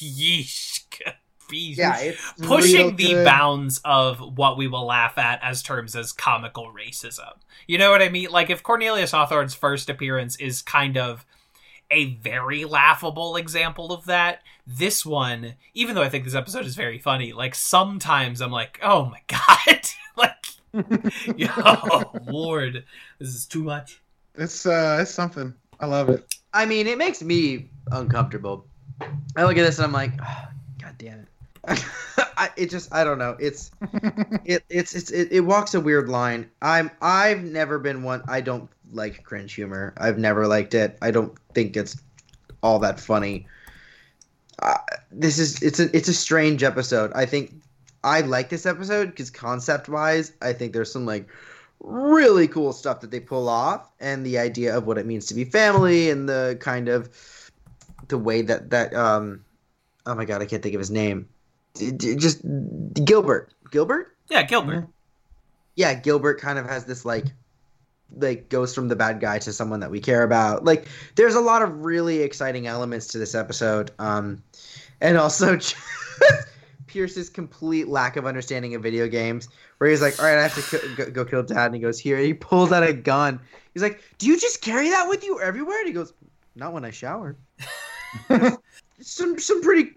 Yeesh 0.02 0.66
yeah 1.50 1.98
it's 2.00 2.34
pushing 2.42 2.98
the 2.98 3.16
bounds 3.24 3.80
of 3.86 4.20
what 4.38 4.58
we 4.58 4.68
will 4.68 4.86
laugh 4.86 5.18
at 5.18 5.40
as 5.42 5.64
terms 5.64 5.96
as 5.96 6.12
comical 6.12 6.74
racism. 6.74 7.38
You 7.68 7.78
know 7.78 7.90
what 7.92 8.02
I 8.02 8.10
mean? 8.10 8.30
Like 8.30 8.50
if 8.50 8.64
Cornelius 8.64 9.12
Hawthorne's 9.12 9.54
first 9.54 9.90
appearance 9.90 10.36
is 10.38 10.62
kind 10.62 10.98
of 10.98 11.26
a 11.92 12.16
very 12.16 12.66
laughable 12.66 13.36
example 13.36 13.92
of 13.92 14.06
that, 14.06 14.42
this 14.66 15.06
one, 15.06 15.54
even 15.74 15.96
though 15.96 16.04
I 16.04 16.10
think 16.10 16.26
this 16.26 16.36
episode 16.36 16.66
is 16.66 16.76
very 16.76 17.00
funny, 17.00 17.34
like 17.34 17.56
sometimes 17.56 18.42
I'm 18.42 18.52
like, 18.52 18.80
oh 18.84 19.06
my 19.06 19.22
god, 19.28 19.88
like, 20.18 20.46
yo, 21.38 22.20
Lord, 22.26 22.84
this 23.20 23.30
is 23.30 23.46
too 23.46 23.64
much. 23.64 24.02
It's 24.36 24.66
uh, 24.66 25.00
it's 25.02 25.12
something. 25.12 25.54
I 25.80 25.86
love 25.86 26.10
it. 26.10 26.36
I 26.54 26.66
mean, 26.66 26.88
it 26.88 26.98
makes 26.98 27.22
me 27.22 27.70
uncomfortable. 27.92 28.66
I 29.36 29.44
look 29.44 29.58
at 29.58 29.66
this 29.66 29.78
and 29.78 29.86
I'm 29.86 29.94
like, 29.94 30.12
oh, 30.24 30.48
God 30.80 30.96
damn 30.98 31.20
it. 31.20 31.28
I, 32.38 32.50
it 32.56 32.70
just, 32.70 32.94
I 32.94 33.04
don't 33.04 33.20
know. 33.20 33.36
It's, 33.40 33.72
it, 34.46 34.64
it's, 34.70 34.96
it's, 34.96 35.12
it, 35.12 35.32
it 35.32 35.42
walks 35.42 35.74
a 35.74 35.80
weird 35.80 36.10
line. 36.10 36.50
I'm, 36.62 36.90
I've 37.02 37.44
never 37.44 37.78
been 37.78 38.04
one. 38.04 38.24
I 38.28 38.42
don't 38.42 38.70
like 38.92 39.24
cringe 39.24 39.54
humor. 39.54 39.94
I've 39.98 40.18
never 40.18 40.48
liked 40.48 40.74
it. 40.74 40.98
I 41.02 41.12
don't 41.12 41.38
think 41.54 41.76
it's 41.78 41.98
all 42.64 42.80
that 42.80 43.00
funny. 43.00 43.48
Uh, 44.60 44.76
this 45.12 45.38
is, 45.40 45.62
it's 45.62 45.80
a, 45.80 45.96
it's 45.96 46.08
a 46.08 46.14
strange 46.14 46.64
episode. 46.64 47.12
I 47.14 47.26
think 47.26 47.54
I 48.04 48.22
like 48.22 48.50
this 48.50 48.66
episode 48.66 49.08
because 49.10 49.30
concept 49.30 49.88
wise, 49.90 50.32
I 50.42 50.54
think 50.54 50.74
there's 50.74 50.92
some 50.92 51.06
like 51.06 51.28
really 51.80 52.48
cool 52.48 52.74
stuff 52.74 53.02
that 53.02 53.12
they 53.12 53.20
pull 53.20 53.48
off 53.48 53.92
and 54.00 54.26
the 54.26 54.40
idea 54.40 54.76
of 54.76 54.88
what 54.88 54.98
it 54.98 55.06
means 55.06 55.28
to 55.28 55.36
be 55.36 55.44
family 55.46 56.10
and 56.10 56.28
the 56.28 56.58
kind 56.60 56.88
of 56.90 57.10
the 58.08 58.18
way 58.18 58.42
that 58.42 58.72
that 58.72 58.96
um 58.96 59.44
oh 60.08 60.16
my 60.16 60.26
god 60.26 60.42
i 60.42 60.46
can't 60.46 60.64
think 60.64 60.74
of 60.74 60.80
his 60.80 60.90
name 60.90 61.28
just 61.76 62.42
gilbert 63.06 63.54
gilbert 63.70 64.16
Yeah, 64.28 64.42
Gilbert. 64.42 64.88
yeah 65.76 65.94
gilbert 65.94 66.42
kind 66.42 66.58
of 66.58 66.66
has 66.66 66.86
this 66.86 67.06
like 67.06 67.26
like 68.16 68.50
goes 68.50 68.74
from 68.74 68.88
the 68.88 68.96
bad 68.96 69.20
guy 69.20 69.40
to 69.40 69.54
someone 69.54 69.80
that 69.80 69.92
we 69.92 70.00
care 70.00 70.24
about. 70.24 70.66
Like 70.66 70.88
there's 71.16 71.36
a 71.36 71.42
lot 71.42 71.62
of 71.62 71.86
really 71.86 72.22
exciting 72.22 72.68
elements 72.68 73.08
to 73.08 73.18
this 73.18 73.36
episode 73.36 73.92
um 74.00 74.42
and 75.02 75.18
also 75.18 75.60
pierce's 76.88 77.30
complete 77.30 77.88
lack 77.88 78.16
of 78.16 78.26
understanding 78.26 78.74
of 78.76 78.82
video 78.82 79.08
games 79.08 79.50
where 79.78 79.90
he's 79.90 80.02
like 80.02 80.18
all 80.20 80.26
right 80.26 80.38
i 80.38 80.42
have 80.42 80.56
to 80.56 80.80
ki- 80.80 80.96
go, 80.96 81.12
go 81.12 81.26
kill 81.26 81.44
dad 81.44 81.68
and 81.68 81.76
he 81.76 81.82
goes 81.82 82.00
here 82.00 82.18
and 82.18 82.26
he 82.26 82.34
pulls 82.34 82.72
out 82.72 82.84
a 82.84 82.94
gun. 82.94 83.40
He's 83.74 83.84
like 83.84 84.02
do 84.18 84.28
you 84.28 84.40
just 84.40 84.62
carry 84.62 84.90
that 84.90 85.08
with 85.08 85.24
you 85.24 85.40
everywhere? 85.42 85.80
And 85.80 85.88
he 85.88 85.94
goes 85.94 86.14
not 86.56 86.74
when 86.74 86.86
i 86.86 86.92
shower. 86.92 87.36
Some 89.00 89.38
some 89.38 89.62
pretty 89.62 89.92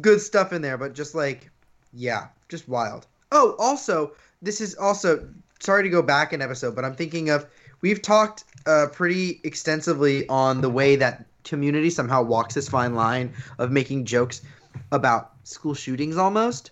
good 0.00 0.20
stuff 0.20 0.52
in 0.52 0.62
there, 0.62 0.76
but 0.76 0.94
just 0.94 1.14
like, 1.14 1.50
yeah, 1.92 2.28
just 2.48 2.68
wild. 2.68 3.06
Oh, 3.30 3.54
also, 3.58 4.12
this 4.40 4.60
is 4.60 4.74
also 4.74 5.28
sorry 5.62 5.84
to 5.84 5.88
go 5.88 6.02
back 6.02 6.32
an 6.32 6.42
episode, 6.42 6.74
but 6.74 6.84
I'm 6.84 6.94
thinking 6.94 7.30
of 7.30 7.46
we've 7.80 8.02
talked 8.02 8.44
uh, 8.66 8.86
pretty 8.92 9.40
extensively 9.44 10.28
on 10.28 10.60
the 10.60 10.70
way 10.70 10.96
that 10.96 11.26
community 11.44 11.90
somehow 11.90 12.22
walks 12.22 12.54
this 12.54 12.68
fine 12.68 12.94
line 12.94 13.34
of 13.58 13.70
making 13.70 14.04
jokes 14.04 14.42
about 14.90 15.32
school 15.44 15.74
shootings 15.74 16.16
almost. 16.16 16.70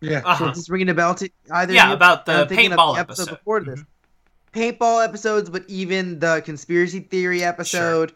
Yeah. 0.00 0.22
Uh-huh. 0.24 0.38
So 0.38 0.48
it's 0.50 0.68
ringing 0.68 0.88
a 0.88 0.94
bell 0.94 1.14
to 1.16 1.30
either. 1.50 1.72
Yeah, 1.74 1.88
you? 1.88 1.94
about 1.94 2.26
the 2.26 2.42
I'm 2.42 2.48
thinking 2.48 2.72
of 2.72 2.78
paintball 2.78 2.94
the 2.94 3.00
episode, 3.00 3.22
episode. 3.22 3.36
before 3.38 3.60
this. 3.60 3.80
Mhm. 3.80 3.86
Paintball 4.52 5.04
episodes, 5.04 5.48
but 5.48 5.64
even 5.68 6.18
the 6.18 6.42
conspiracy 6.44 7.00
theory 7.00 7.42
episode. 7.42 8.12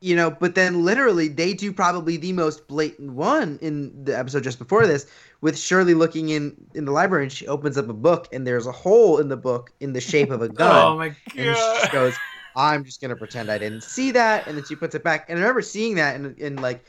You 0.00 0.16
know, 0.16 0.30
but 0.30 0.56
then 0.56 0.84
literally 0.84 1.28
they 1.28 1.54
do 1.54 1.72
probably 1.72 2.16
the 2.16 2.32
most 2.32 2.66
blatant 2.66 3.12
one 3.12 3.60
in 3.62 4.04
the 4.04 4.18
episode 4.18 4.42
just 4.42 4.58
before 4.58 4.84
this, 4.86 5.06
with 5.42 5.58
Shirley 5.58 5.92
looking 5.92 6.30
in 6.30 6.56
in 6.74 6.86
the 6.86 6.92
library 6.92 7.24
and 7.24 7.32
she 7.32 7.46
opens 7.46 7.76
up 7.76 7.88
a 7.90 7.92
book 7.92 8.28
and 8.32 8.46
there's 8.46 8.66
a 8.66 8.72
hole 8.72 9.18
in 9.18 9.28
the 9.28 9.36
book 9.36 9.70
in 9.80 9.92
the 9.92 10.00
shape 10.00 10.30
of 10.30 10.40
a 10.40 10.44
oh 10.48 10.48
gun. 10.48 10.86
Oh 10.86 10.96
my 10.96 11.08
god! 11.10 11.16
and 11.36 11.56
she 11.82 11.88
goes, 11.92 12.14
I'm 12.56 12.84
just 12.84 13.00
gonna 13.02 13.16
pretend 13.16 13.50
I 13.50 13.58
didn't 13.58 13.82
see 13.82 14.10
that, 14.12 14.46
and 14.46 14.56
then 14.56 14.64
she 14.64 14.74
puts 14.76 14.94
it 14.94 15.04
back. 15.04 15.26
And 15.28 15.38
I 15.38 15.42
remember 15.42 15.60
seeing 15.62 15.96
that 15.96 16.16
and, 16.16 16.38
and 16.38 16.60
like 16.60 16.84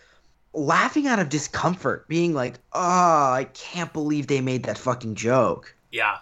laughing 0.53 1.07
out 1.07 1.19
of 1.19 1.29
discomfort, 1.29 2.07
being 2.07 2.33
like, 2.33 2.59
"Oh, 2.73 2.79
I 3.33 3.47
can't 3.53 3.91
believe 3.91 4.27
they 4.27 4.39
made 4.41 4.63
that 4.63 4.77
fucking 4.77 5.15
joke." 5.15 5.75
Yeah. 5.91 6.17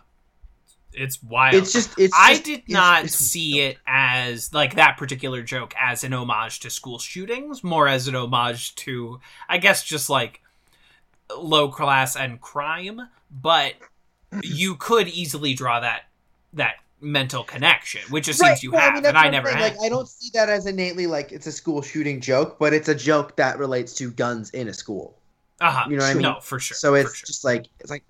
It's 0.93 1.23
wild. 1.23 1.55
It's 1.55 1.71
just, 1.71 1.97
it's. 1.97 2.13
I 2.17 2.31
just- 2.33 2.43
did 2.43 2.53
it's- 2.59 2.69
not 2.69 2.97
it's- 2.99 3.15
see 3.15 3.61
it 3.61 3.77
as 3.87 4.53
like 4.53 4.75
that 4.75 4.97
particular 4.97 5.41
joke 5.41 5.73
as 5.79 6.03
an 6.03 6.13
homage 6.13 6.59
to 6.61 6.69
school 6.69 6.99
shootings, 6.99 7.63
more 7.63 7.87
as 7.87 8.07
an 8.09 8.15
homage 8.15 8.75
to, 8.75 9.19
I 9.47 9.57
guess, 9.57 9.83
just 9.85 10.09
like 10.09 10.41
low 11.37 11.69
class 11.69 12.15
and 12.15 12.39
crime. 12.41 13.01
But 13.31 13.73
you 14.43 14.75
could 14.75 15.07
easily 15.07 15.53
draw 15.53 15.79
that 15.79 16.03
that 16.53 16.75
mental 17.01 17.43
connection, 17.43 18.01
which 18.09 18.27
it 18.27 18.33
seems 18.33 18.49
Right, 18.49 18.63
you 18.63 18.71
well, 18.71 18.81
have, 18.81 18.93
mean, 18.95 19.05
and 19.05 19.17
I 19.17 19.29
never 19.29 19.47
saying, 19.47 19.59
had. 19.59 19.75
Like, 19.77 19.85
I 19.85 19.89
don't 19.89 20.07
see 20.07 20.29
that 20.33 20.49
as 20.49 20.67
innately 20.67 21.07
like 21.07 21.31
it's 21.31 21.47
a 21.47 21.51
school 21.51 21.81
shooting 21.81 22.21
joke, 22.21 22.57
but 22.59 22.73
it's 22.73 22.89
a 22.89 22.95
joke 22.95 23.35
that 23.37 23.57
relates 23.57 23.93
to 23.95 24.11
guns 24.11 24.51
in 24.51 24.67
a 24.67 24.73
school. 24.73 25.17
uh-huh. 25.59 25.87
you 25.89 25.97
know 25.97 26.03
what 26.03 26.11
I 26.11 26.13
mean? 26.13 26.23
No, 26.23 26.39
for 26.39 26.59
sure. 26.59 26.75
so 26.75 26.93
it's 26.93 27.15
sure. 27.15 27.25
just 27.25 27.43
like 27.43 27.67
it's 27.79 27.89
like 27.89 28.03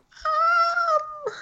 um, 1.27 1.33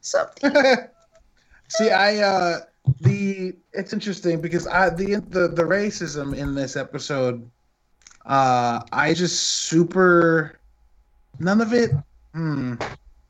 something. 0.00 0.52
See, 1.68 1.90
I 1.90 2.18
uh 2.18 2.58
the 3.00 3.54
it's 3.72 3.92
interesting 3.92 4.40
because 4.40 4.66
I 4.66 4.90
the 4.90 5.16
the 5.28 5.48
the 5.48 5.62
racism 5.62 6.36
in 6.36 6.54
this 6.54 6.76
episode, 6.76 7.50
uh, 8.26 8.80
I 8.92 9.14
just 9.14 9.40
super 9.40 10.58
none 11.38 11.60
of 11.60 11.72
it. 11.72 11.90
Hmm, 12.34 12.74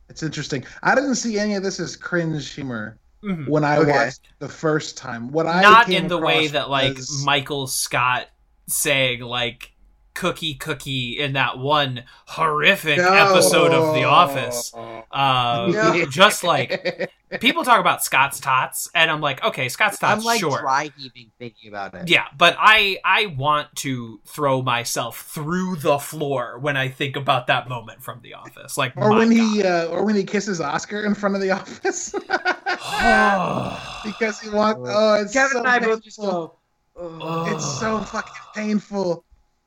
it's 0.08 0.22
interesting. 0.22 0.64
I 0.82 0.94
didn't 0.94 1.16
see 1.16 1.38
any 1.38 1.54
of 1.54 1.62
this 1.62 1.80
as 1.80 1.96
cringe 1.96 2.52
humor 2.52 2.98
Mhm. 3.22 3.48
when 3.48 3.64
I 3.64 3.78
Okay. 3.78 3.90
watched 3.90 4.28
the 4.38 4.48
first 4.48 4.96
time. 4.96 5.30
What 5.30 5.46
I 5.46 5.62
not 5.62 5.86
came 5.86 6.02
in 6.04 6.08
the 6.08 6.18
way 6.18 6.46
that 6.48 6.70
like 6.70 6.96
was- 6.96 7.22
Michael 7.24 7.66
Scott 7.66 8.28
saying 8.66 9.20
like 9.20 9.70
cookie 10.14 10.54
cookie 10.54 11.18
in 11.18 11.32
that 11.34 11.58
one 11.58 12.04
horrific 12.26 12.98
No. 12.98 13.12
episode 13.12 13.72
of 13.72 13.94
The 13.94 14.04
Office. 14.04 14.72
Uh, 14.74 15.68
No. 15.72 16.06
Just 16.06 16.44
like 16.44 17.10
people 17.40 17.64
talk 17.64 17.80
about 17.80 18.04
Scott's 18.04 18.38
tots, 18.40 18.88
and 18.94 19.10
I'm 19.10 19.20
like, 19.20 19.42
okay, 19.44 19.68
Scott's 19.68 19.98
tots, 19.98 20.20
I'm 20.20 20.24
like 20.24 20.40
sure. 20.40 20.60
dry 20.60 20.90
heaving 20.96 21.30
thinking 21.38 21.68
about 21.68 21.94
it. 21.94 22.08
Yeah, 22.08 22.24
but 22.36 22.56
I 22.58 22.98
I 23.04 23.26
want 23.36 23.74
to 23.76 24.20
throw 24.24 24.62
myself 24.62 25.20
through 25.20 25.76
the 25.76 25.98
floor 25.98 26.58
when 26.60 26.76
I 26.76 26.88
think 26.88 27.16
about 27.16 27.48
that 27.48 27.68
moment 27.68 28.02
from 28.02 28.20
The 28.22 28.34
Office. 28.34 28.78
Like, 28.78 28.92
or 28.96 29.10
when 29.10 29.30
God. 29.30 29.34
he 29.36 29.62
uh, 29.64 29.86
or 29.86 30.04
when 30.04 30.14
he 30.14 30.24
kisses 30.24 30.60
Oscar 30.60 31.04
in 31.04 31.14
front 31.14 31.34
of 31.34 31.40
the 31.40 31.50
office 31.50 32.12
because 34.04 34.40
he 34.40 34.48
wants. 34.50 34.80
Oh, 34.84 35.14
it's 35.22 35.32
Kevin 35.32 35.52
so 35.52 35.58
and 35.58 35.68
I 35.68 35.78
both 35.80 36.02
just 36.02 36.18
go. 36.18 36.54
Oh. 36.96 37.52
It's 37.52 37.80
so 37.80 37.98
fucking 38.00 38.32
painful. 38.54 39.24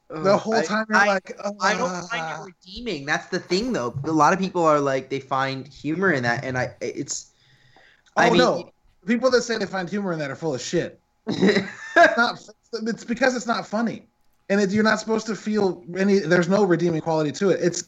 "Ugh." 0.10 0.24
The 0.24 0.38
whole 0.38 0.56
I- 0.56 0.64
time 0.64 0.86
you're 0.90 0.98
I, 0.98 1.08
like, 1.08 1.40
I 1.62 1.74
don't 1.78 2.08
find 2.10 2.42
it 2.42 2.54
redeeming. 2.66 3.06
That's 3.06 3.28
the 3.28 3.40
thing, 3.40 3.74
though. 3.74 3.94
A 4.06 4.12
lot 4.12 4.34
of 4.34 4.40
people 4.40 4.64
are 4.66 4.80
like 4.80 5.10
they 5.10 5.20
find 5.20 5.68
humor 5.68 6.12
in 6.12 6.24
that, 6.24 6.44
and 6.44 6.58
I 6.58 6.74
it's. 6.82 7.32
Oh 8.16 8.22
I 8.22 8.30
mean, 8.30 8.38
no! 8.40 8.72
People 9.06 9.30
that 9.32 9.42
say 9.44 9.58
they 9.58 9.66
find 9.66 9.90
humor 9.90 10.12
in 10.14 10.20
that 10.20 10.32
are 10.32 10.36
full 10.36 10.56
of 10.56 10.62
shit. 10.62 11.00
It's 11.28 12.18
not. 12.18 12.40
It's 12.84 13.04
because 13.04 13.36
it's 13.36 13.48
not 13.48 13.66
funny, 13.66 14.08
and 14.50 14.62
it, 14.62 14.70
you're 14.72 14.84
not 14.84 15.00
supposed 15.00 15.26
to 15.28 15.36
feel 15.36 15.84
any. 15.98 16.20
There's 16.20 16.48
no 16.50 16.64
redeeming 16.64 17.02
quality 17.02 17.32
to 17.34 17.50
it. 17.50 17.60
It's 17.62 17.84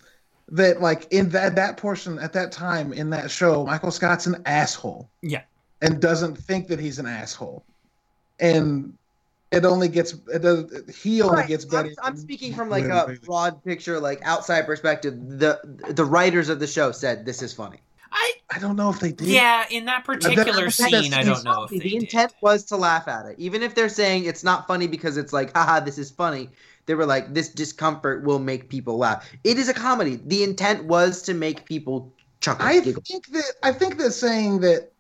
that 0.50 0.82
like 0.82 1.08
in 1.12 1.30
that 1.30 1.56
that 1.56 1.78
portion 1.78 2.18
at 2.20 2.34
that 2.34 2.52
time 2.52 2.91
in 2.91 3.10
that 3.12 3.30
show, 3.30 3.66
Michael 3.66 3.91
Scott's 3.91 4.26
an 4.26 4.41
asshole. 4.46 5.10
Yeah. 5.22 5.41
and 5.82 6.02
doesn't 6.02 6.36
think 6.38 6.68
that 6.70 6.80
he's 6.80 6.98
an 7.00 7.06
asshole, 7.06 7.64
and 8.40 8.94
it 9.52 9.66
only 9.66 9.88
gets 9.90 10.14
it 10.34 10.42
does. 10.42 10.72
He 11.02 11.22
only 11.22 11.44
Right, 11.44 11.48
gets 11.48 11.66
I'm, 11.66 11.70
better. 11.70 11.96
I'm 12.04 12.18
speaking 12.18 12.54
from 12.54 12.70
like 12.70 12.88
a 12.90 13.16
broad 13.26 13.64
picture, 13.64 14.00
like 14.00 14.20
outside 14.24 14.66
perspective. 14.66 15.16
The 15.18 15.60
the 15.90 16.06
writers 16.06 16.50
of 16.50 16.60
the 16.60 16.68
show 16.68 16.92
said 16.92 17.26
this 17.26 17.42
is 17.42 17.54
funny. 17.54 17.80
I 18.12 18.34
I 18.52 18.60
don't 18.60 18.76
know 18.76 18.90
if 18.90 19.00
they 19.00 19.12
did. 19.12 19.28
yeah, 19.28 19.66
in 19.70 19.86
that 19.86 20.06
particular 20.06 20.66
I 20.66 20.70
scene, 20.70 21.14
I 21.14 21.24
don't 21.24 21.44
know 21.44 21.64
if 21.64 21.70
the 21.72 21.96
intent 21.96 22.32
did. 22.32 22.38
was 22.42 22.66
to 22.66 22.78
laugh 22.78 23.08
at 23.08 23.26
it. 23.28 23.36
Even 23.40 23.62
if 23.64 23.76
they're 23.76 23.90
saying 23.90 24.26
it's 24.26 24.44
not 24.44 24.68
funny 24.68 24.88
because 24.88 25.18
it's 25.18 25.34
like, 25.34 25.56
haha, 25.56 25.80
this 25.80 25.98
is 25.98 26.10
funny. 26.12 26.50
They 26.86 26.96
were 26.96 27.06
like, 27.06 27.34
this 27.34 27.50
discomfort 27.50 28.24
will 28.24 28.40
make 28.40 28.70
people 28.70 28.98
laugh. 28.98 29.30
It 29.44 29.58
is 29.60 29.70
a 29.70 29.74
comedy. 29.74 30.16
The 30.26 30.44
intent 30.44 30.86
was 30.86 31.22
to 31.24 31.34
make 31.36 31.66
people 31.66 32.14
chuckle. 32.42 32.66
I 32.66 32.80
giggle. 32.80 33.04
think 33.08 33.28
that 33.28 33.54
I 33.64 33.72
think 33.72 33.98
that 33.98 34.12
saying 34.12 34.62
that 34.62 34.92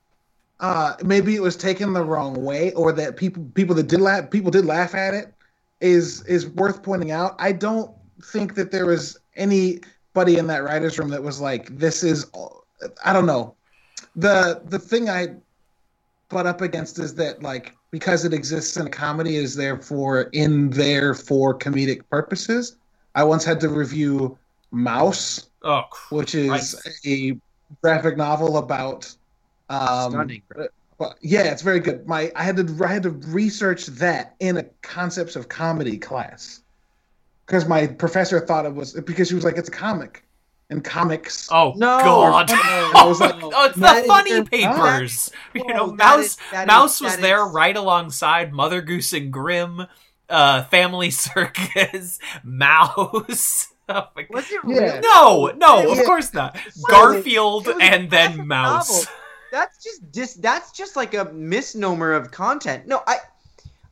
uh, 0.59 0.95
maybe 1.03 1.35
it 1.35 1.41
was 1.41 1.55
taken 1.55 1.93
the 1.93 2.03
wrong 2.03 2.43
way, 2.43 2.73
or 2.73 2.91
that 2.93 3.15
people 3.17 3.43
people 3.53 3.75
that 3.75 3.87
did 3.87 4.01
laugh 4.01 4.29
people 4.29 4.51
did 4.51 4.65
laugh 4.65 4.93
at 4.93 5.13
it, 5.13 5.33
is 5.81 6.23
is 6.25 6.47
worth 6.49 6.83
pointing 6.83 7.11
out. 7.11 7.35
I 7.39 7.51
don't 7.51 7.91
think 8.23 8.55
that 8.55 8.71
there 8.71 8.85
was 8.85 9.17
anybody 9.35 10.37
in 10.37 10.47
that 10.47 10.63
writers 10.63 10.99
room 10.99 11.09
that 11.09 11.23
was 11.23 11.39
like, 11.39 11.77
"This 11.77 12.03
is," 12.03 12.25
I 13.03 13.13
don't 13.13 13.25
know. 13.25 13.55
the 14.15 14.61
The 14.65 14.79
thing 14.79 15.09
I 15.09 15.35
butt 16.29 16.45
up 16.45 16.61
against 16.61 16.99
is 16.99 17.15
that 17.15 17.41
like 17.41 17.75
because 17.91 18.25
it 18.25 18.33
exists 18.33 18.77
in 18.77 18.85
a 18.85 18.89
comedy, 18.89 19.37
is 19.37 19.55
therefore 19.55 20.23
in 20.33 20.69
there 20.69 21.13
for 21.13 21.57
comedic 21.57 22.01
purposes. 22.09 22.75
I 23.15 23.23
once 23.23 23.43
had 23.43 23.59
to 23.61 23.69
review 23.69 24.37
Maus 24.71 25.47
Oh, 25.63 25.83
which 26.09 26.35
is 26.35 26.49
Christ. 26.49 27.05
a 27.05 27.37
graphic 27.81 28.15
novel 28.15 28.57
about 28.57 29.13
um 29.69 30.11
Stunning. 30.11 30.41
well, 30.97 31.15
yeah 31.21 31.43
it's 31.43 31.61
very 31.61 31.79
good 31.79 32.07
my 32.07 32.31
i 32.35 32.43
had 32.43 32.55
to 32.57 32.83
i 32.83 32.87
had 32.91 33.03
to 33.03 33.11
research 33.11 33.85
that 33.87 34.35
in 34.39 34.57
a 34.57 34.63
concepts 34.81 35.35
of 35.35 35.47
comedy 35.49 35.97
class 35.97 36.61
because 37.45 37.67
my 37.67 37.87
professor 37.87 38.39
thought 38.39 38.65
it 38.65 38.73
was 38.73 38.93
because 38.93 39.27
she 39.29 39.35
was 39.35 39.43
like 39.43 39.57
it's 39.57 39.69
a 39.69 39.71
comic 39.71 40.23
and 40.71 40.83
comics 40.83 41.47
oh 41.51 41.73
No. 41.77 41.97
God! 41.97 42.47
I 42.51 43.03
was 43.07 43.19
like, 43.19 43.33
oh, 43.41 43.65
it's 43.65 43.75
the 43.75 44.03
funny 44.07 44.29
just- 44.29 44.51
papers. 44.51 45.31
you 45.55 45.65
know, 45.65 45.87
Whoa, 45.87 45.95
that 45.95 46.17
Maus 46.17 46.19
is- 46.25 46.37
that 46.51 46.67
is- 46.67 46.71
Maus 46.71 47.01
was 47.01 47.15
that 47.15 47.21
there 47.23 47.43
is- 47.47 47.51
right 47.53 47.75
alongside 47.75 48.53
Mother 48.53 48.81
Goose 48.83 49.11
and 49.13 49.33
Grimm, 49.33 49.87
uh, 50.29 50.63
Family 50.65 51.09
Circus, 51.25 52.19
Maus. 52.45 53.65
Oh 53.87 54.09
my 54.15 54.21
God. 54.21 54.27
Was 54.29 54.51
it 54.51 54.59
Yeah. 54.67 54.79
really? 54.79 54.99
No, 54.99 55.51
no, 55.57 55.91
of 55.91 56.05
course 56.05 56.35
not. 56.35 56.55
So, 56.71 56.83
Garfield 56.87 57.67
it 57.67 57.75
was 57.77 57.83
and 57.83 58.11
then 58.11 58.37
Maus. 58.37 58.89
novel. 58.89 59.03
That's 59.51 59.83
just 59.83 60.11
dis- 60.11 60.33
That's 60.35 60.71
just 60.71 60.95
like 60.95 61.13
a 61.13 61.25
misnomer 61.25 62.13
of 62.13 62.31
content. 62.31 62.87
No, 62.87 63.01
I. 63.07 63.17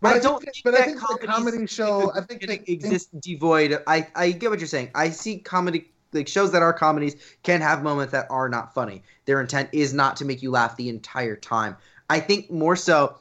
but 0.01 0.13
I 0.13 0.17
I, 0.17 0.19
don't 0.19 0.39
that- 0.45 0.53
think 0.53 0.63
but 0.63 0.73
i 0.75 0.77
that 0.77 0.85
think 0.85 1.21
the 1.21 1.27
comedy 1.27 1.65
show 1.67 2.11
i 2.15 2.21
think 2.21 2.45
they 2.45 2.61
exist 2.67 3.09
devoid. 3.19 3.71
Of, 3.71 3.83
I 3.87 4.07
I 4.15 4.31
get 4.31 4.49
what 4.49 4.59
you're 4.59 4.67
saying. 4.67 4.91
I 4.95 5.09
see 5.09 5.39
comedy 5.39 5.89
like 6.13 6.27
shows 6.27 6.51
that 6.53 6.61
are 6.61 6.73
comedies 6.73 7.15
can 7.43 7.61
have 7.61 7.83
moments 7.83 8.11
that 8.13 8.27
are 8.29 8.47
not 8.49 8.73
funny. 8.73 9.03
Their 9.25 9.41
intent 9.41 9.69
is 9.73 9.93
not 9.93 10.15
to 10.17 10.25
make 10.25 10.41
you 10.41 10.51
laugh 10.51 10.77
the 10.77 10.89
entire 10.89 11.35
time. 11.35 11.75
I 12.09 12.19
think 12.21 12.49
more 12.51 12.75
so 12.75 13.17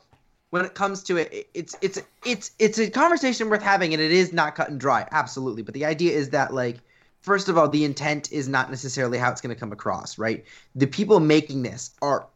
when 0.50 0.64
it 0.64 0.74
comes 0.74 1.02
to 1.04 1.16
it, 1.16 1.32
it- 1.32 1.48
it's 1.54 1.76
it's 1.80 2.00
it's 2.24 2.50
it's 2.58 2.78
a 2.78 2.90
conversation 2.90 3.48
worth 3.50 3.62
having, 3.62 3.92
and 3.94 4.00
it 4.02 4.12
is 4.12 4.32
not 4.32 4.54
cut 4.54 4.68
and 4.68 4.78
dry, 4.78 5.06
absolutely. 5.10 5.62
But 5.62 5.74
the 5.74 5.84
idea 5.86 6.12
is 6.12 6.30
that 6.30 6.52
like. 6.54 6.76
First 7.26 7.48
of 7.48 7.58
all, 7.58 7.68
the 7.68 7.84
intent 7.84 8.30
is 8.30 8.46
not 8.46 8.70
necessarily 8.70 9.18
how 9.18 9.32
it's 9.32 9.40
going 9.40 9.52
to 9.52 9.58
come 9.58 9.72
across, 9.72 10.16
right? 10.16 10.44
The 10.76 10.86
people 10.86 11.18
making 11.18 11.64
this 11.64 11.90
are 12.00 12.28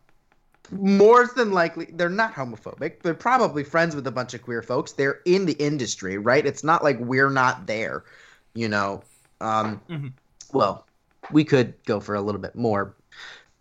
more 0.72 1.30
than 1.36 1.52
likely 1.52 1.86
they're 1.92 2.08
not 2.08 2.34
homophobic. 2.34 3.02
They're 3.02 3.14
probably 3.14 3.62
friends 3.62 3.94
with 3.94 4.04
a 4.08 4.10
bunch 4.10 4.34
of 4.34 4.42
queer 4.42 4.62
folks. 4.62 4.90
They're 4.90 5.20
in 5.24 5.46
the 5.46 5.52
industry, 5.52 6.18
right? 6.18 6.44
It's 6.44 6.64
not 6.64 6.82
like 6.82 6.98
we're 6.98 7.30
not 7.30 7.68
there, 7.68 8.02
you 8.54 8.68
know. 8.68 9.04
Um, 9.40 9.80
Mhm. 9.88 10.12
Well, 10.52 10.84
we 11.30 11.44
could 11.44 11.74
go 11.84 12.00
for 12.00 12.16
a 12.16 12.20
little 12.20 12.40
bit 12.40 12.56
more, 12.56 12.96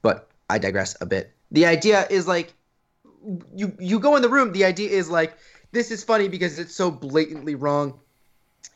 but 0.01 0.29
I 0.49 0.57
digress 0.57 0.97
a 0.99 1.05
bit. 1.05 1.31
The 1.51 1.67
idea 1.67 2.07
is 2.09 2.27
like 2.27 2.53
you 3.55 3.71
you 3.79 3.99
go 3.99 4.15
in 4.15 4.23
the 4.23 4.29
room. 4.29 4.51
The 4.51 4.65
idea 4.65 4.89
is 4.89 5.11
like 5.11 5.37
this 5.73 5.91
is 5.91 6.03
funny 6.03 6.27
because 6.27 6.57
it's 6.57 6.73
so 6.73 6.89
blatantly 6.89 7.53
wrong, 7.53 7.99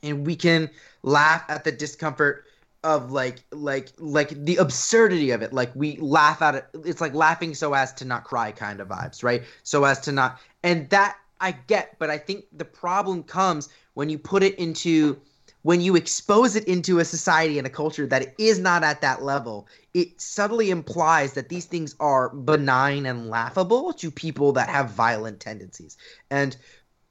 and 0.04 0.24
we 0.28 0.36
can 0.36 0.70
laugh 1.04 1.44
at 1.50 1.64
the 1.64 1.72
discomfort 1.72 2.46
of 2.84 3.12
like 3.12 3.44
like 3.52 3.90
like 3.98 4.30
the 4.30 4.58
absurdity 4.58 5.32
of 5.32 5.42
it. 5.42 5.54
Like 5.54 5.72
we 5.76 5.98
laugh 5.98 6.42
at 6.42 6.56
it. 6.56 6.66
It's 6.86 7.00
like 7.02 7.14
laughing 7.14 7.54
so 7.54 7.74
as 7.74 7.94
to 7.94 8.06
not 8.06 8.24
cry 8.24 8.52
kind 8.52 8.80
of 8.82 8.88
vibes 8.88 9.24
right? 9.24 9.44
So 9.64 9.84
as 9.86 10.00
to 10.02 10.12
not 10.12 10.40
and 10.64 10.90
that 10.90 11.18
i 11.42 11.52
get 11.52 11.98
but 12.00 12.10
i 12.10 12.18
think 12.18 12.46
the 12.54 12.66
problem 12.66 13.22
comes 13.24 13.68
when 13.96 14.10
you 14.10 14.18
put 14.18 14.44
it 14.44 14.56
into 14.56 15.20
when 15.64 15.82
you 15.82 15.96
expose 15.96 16.56
it 16.56 16.64
into 16.66 17.00
a 17.00 17.06
society 17.06 17.58
and 17.58 17.68
a 17.68 17.70
culture 17.70 18.06
that 18.06 18.34
is 18.38 18.60
not 18.60 18.84
at 18.84 19.02
that 19.02 19.24
level 19.24 19.68
it 19.94 20.20
subtly 20.20 20.72
implies 20.72 21.34
that 21.34 21.50
these 21.50 21.66
things 21.66 21.96
are 22.00 22.30
benign 22.30 23.06
and 23.06 23.30
laughable 23.30 23.94
to 23.94 24.10
people 24.10 24.52
that 24.54 24.70
have 24.70 24.90
violent 24.90 25.40
tendencies. 25.40 25.98
And 26.32 26.58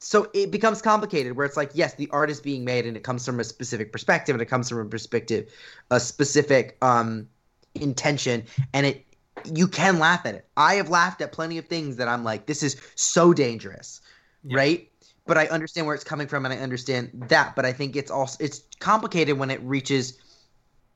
so 0.03 0.29
it 0.33 0.51
becomes 0.51 0.81
complicated 0.81 1.37
where 1.37 1.45
it's 1.45 1.55
like 1.57 1.71
yes 1.73 1.93
the 1.95 2.09
art 2.11 2.29
is 2.29 2.41
being 2.41 2.65
made 2.65 2.85
and 2.85 2.97
it 2.97 3.03
comes 3.03 3.25
from 3.25 3.39
a 3.39 3.43
specific 3.43 3.91
perspective 3.91 4.35
and 4.35 4.41
it 4.41 4.45
comes 4.45 4.67
from 4.69 4.79
a 4.79 4.85
perspective 4.85 5.49
a 5.91 5.99
specific 5.99 6.77
um 6.81 7.27
intention 7.75 8.43
and 8.73 8.85
it 8.85 9.05
you 9.51 9.67
can 9.67 9.97
laugh 9.97 10.25
at 10.25 10.35
it. 10.35 10.47
I 10.55 10.75
have 10.75 10.89
laughed 10.89 11.19
at 11.21 11.31
plenty 11.31 11.57
of 11.57 11.65
things 11.65 11.95
that 11.97 12.07
i'm 12.07 12.23
like 12.23 12.45
this 12.45 12.63
is 12.63 12.79
so 12.95 13.33
dangerous 13.33 14.01
Yeah. 14.43 14.57
right? 14.57 14.89
But 15.25 15.37
i 15.37 15.45
understand 15.47 15.87
where 15.87 15.95
it's 15.95 16.03
coming 16.03 16.27
from 16.27 16.45
and 16.45 16.53
i 16.53 16.57
understand 16.57 17.09
that 17.29 17.55
but 17.55 17.65
i 17.65 17.71
think 17.71 17.95
it's 17.95 18.11
also 18.11 18.43
it's 18.43 18.61
complicated 18.79 19.37
when 19.37 19.49
it 19.51 19.61
reaches 19.61 20.19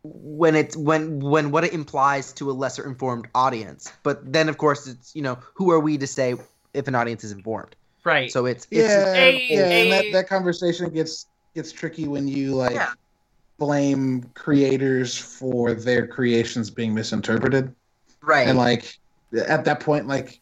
when 0.03 0.55
it's 0.55 0.75
when 0.75 1.19
when 1.19 1.51
what 1.51 1.63
it 1.63 1.73
implies 1.73 2.31
to 2.33 2.49
a 2.51 2.53
lesser 2.53 2.85
informed 2.85 3.27
audience. 3.35 3.91
But 4.03 4.31
then 4.31 4.47
of 4.49 4.57
course 4.57 4.87
it's 4.87 5.15
you 5.15 5.21
know 5.21 5.37
who 5.53 5.71
are 5.71 5.79
we 5.79 5.97
to 5.97 6.07
say 6.07 6.35
if 6.73 6.87
an 6.87 6.95
audience 6.95 7.23
is 7.23 7.31
informed 7.31 7.75
Right. 8.07 8.31
so 8.31 8.45
it's, 8.45 8.65
it's 8.71 8.95
yeah 8.95 9.15
a- 9.17 9.41
yeah 9.49 9.81
and 9.81 9.91
that, 9.91 10.11
that 10.13 10.29
conversation 10.29 10.89
gets 10.91 11.27
gets 11.53 11.73
tricky 11.73 12.07
when 12.07 12.25
you 12.25 12.55
like 12.55 12.75
Yeah. 12.75 12.93
blame 13.59 14.23
creators 14.33 15.17
for 15.17 15.73
their 15.73 16.07
creations 16.07 16.69
being 16.69 16.93
misinterpreted 16.93 17.75
right 18.21 18.47
and 18.47 18.57
like 18.57 18.95
at 19.45 19.65
that 19.65 19.81
point 19.81 20.07
like 20.07 20.41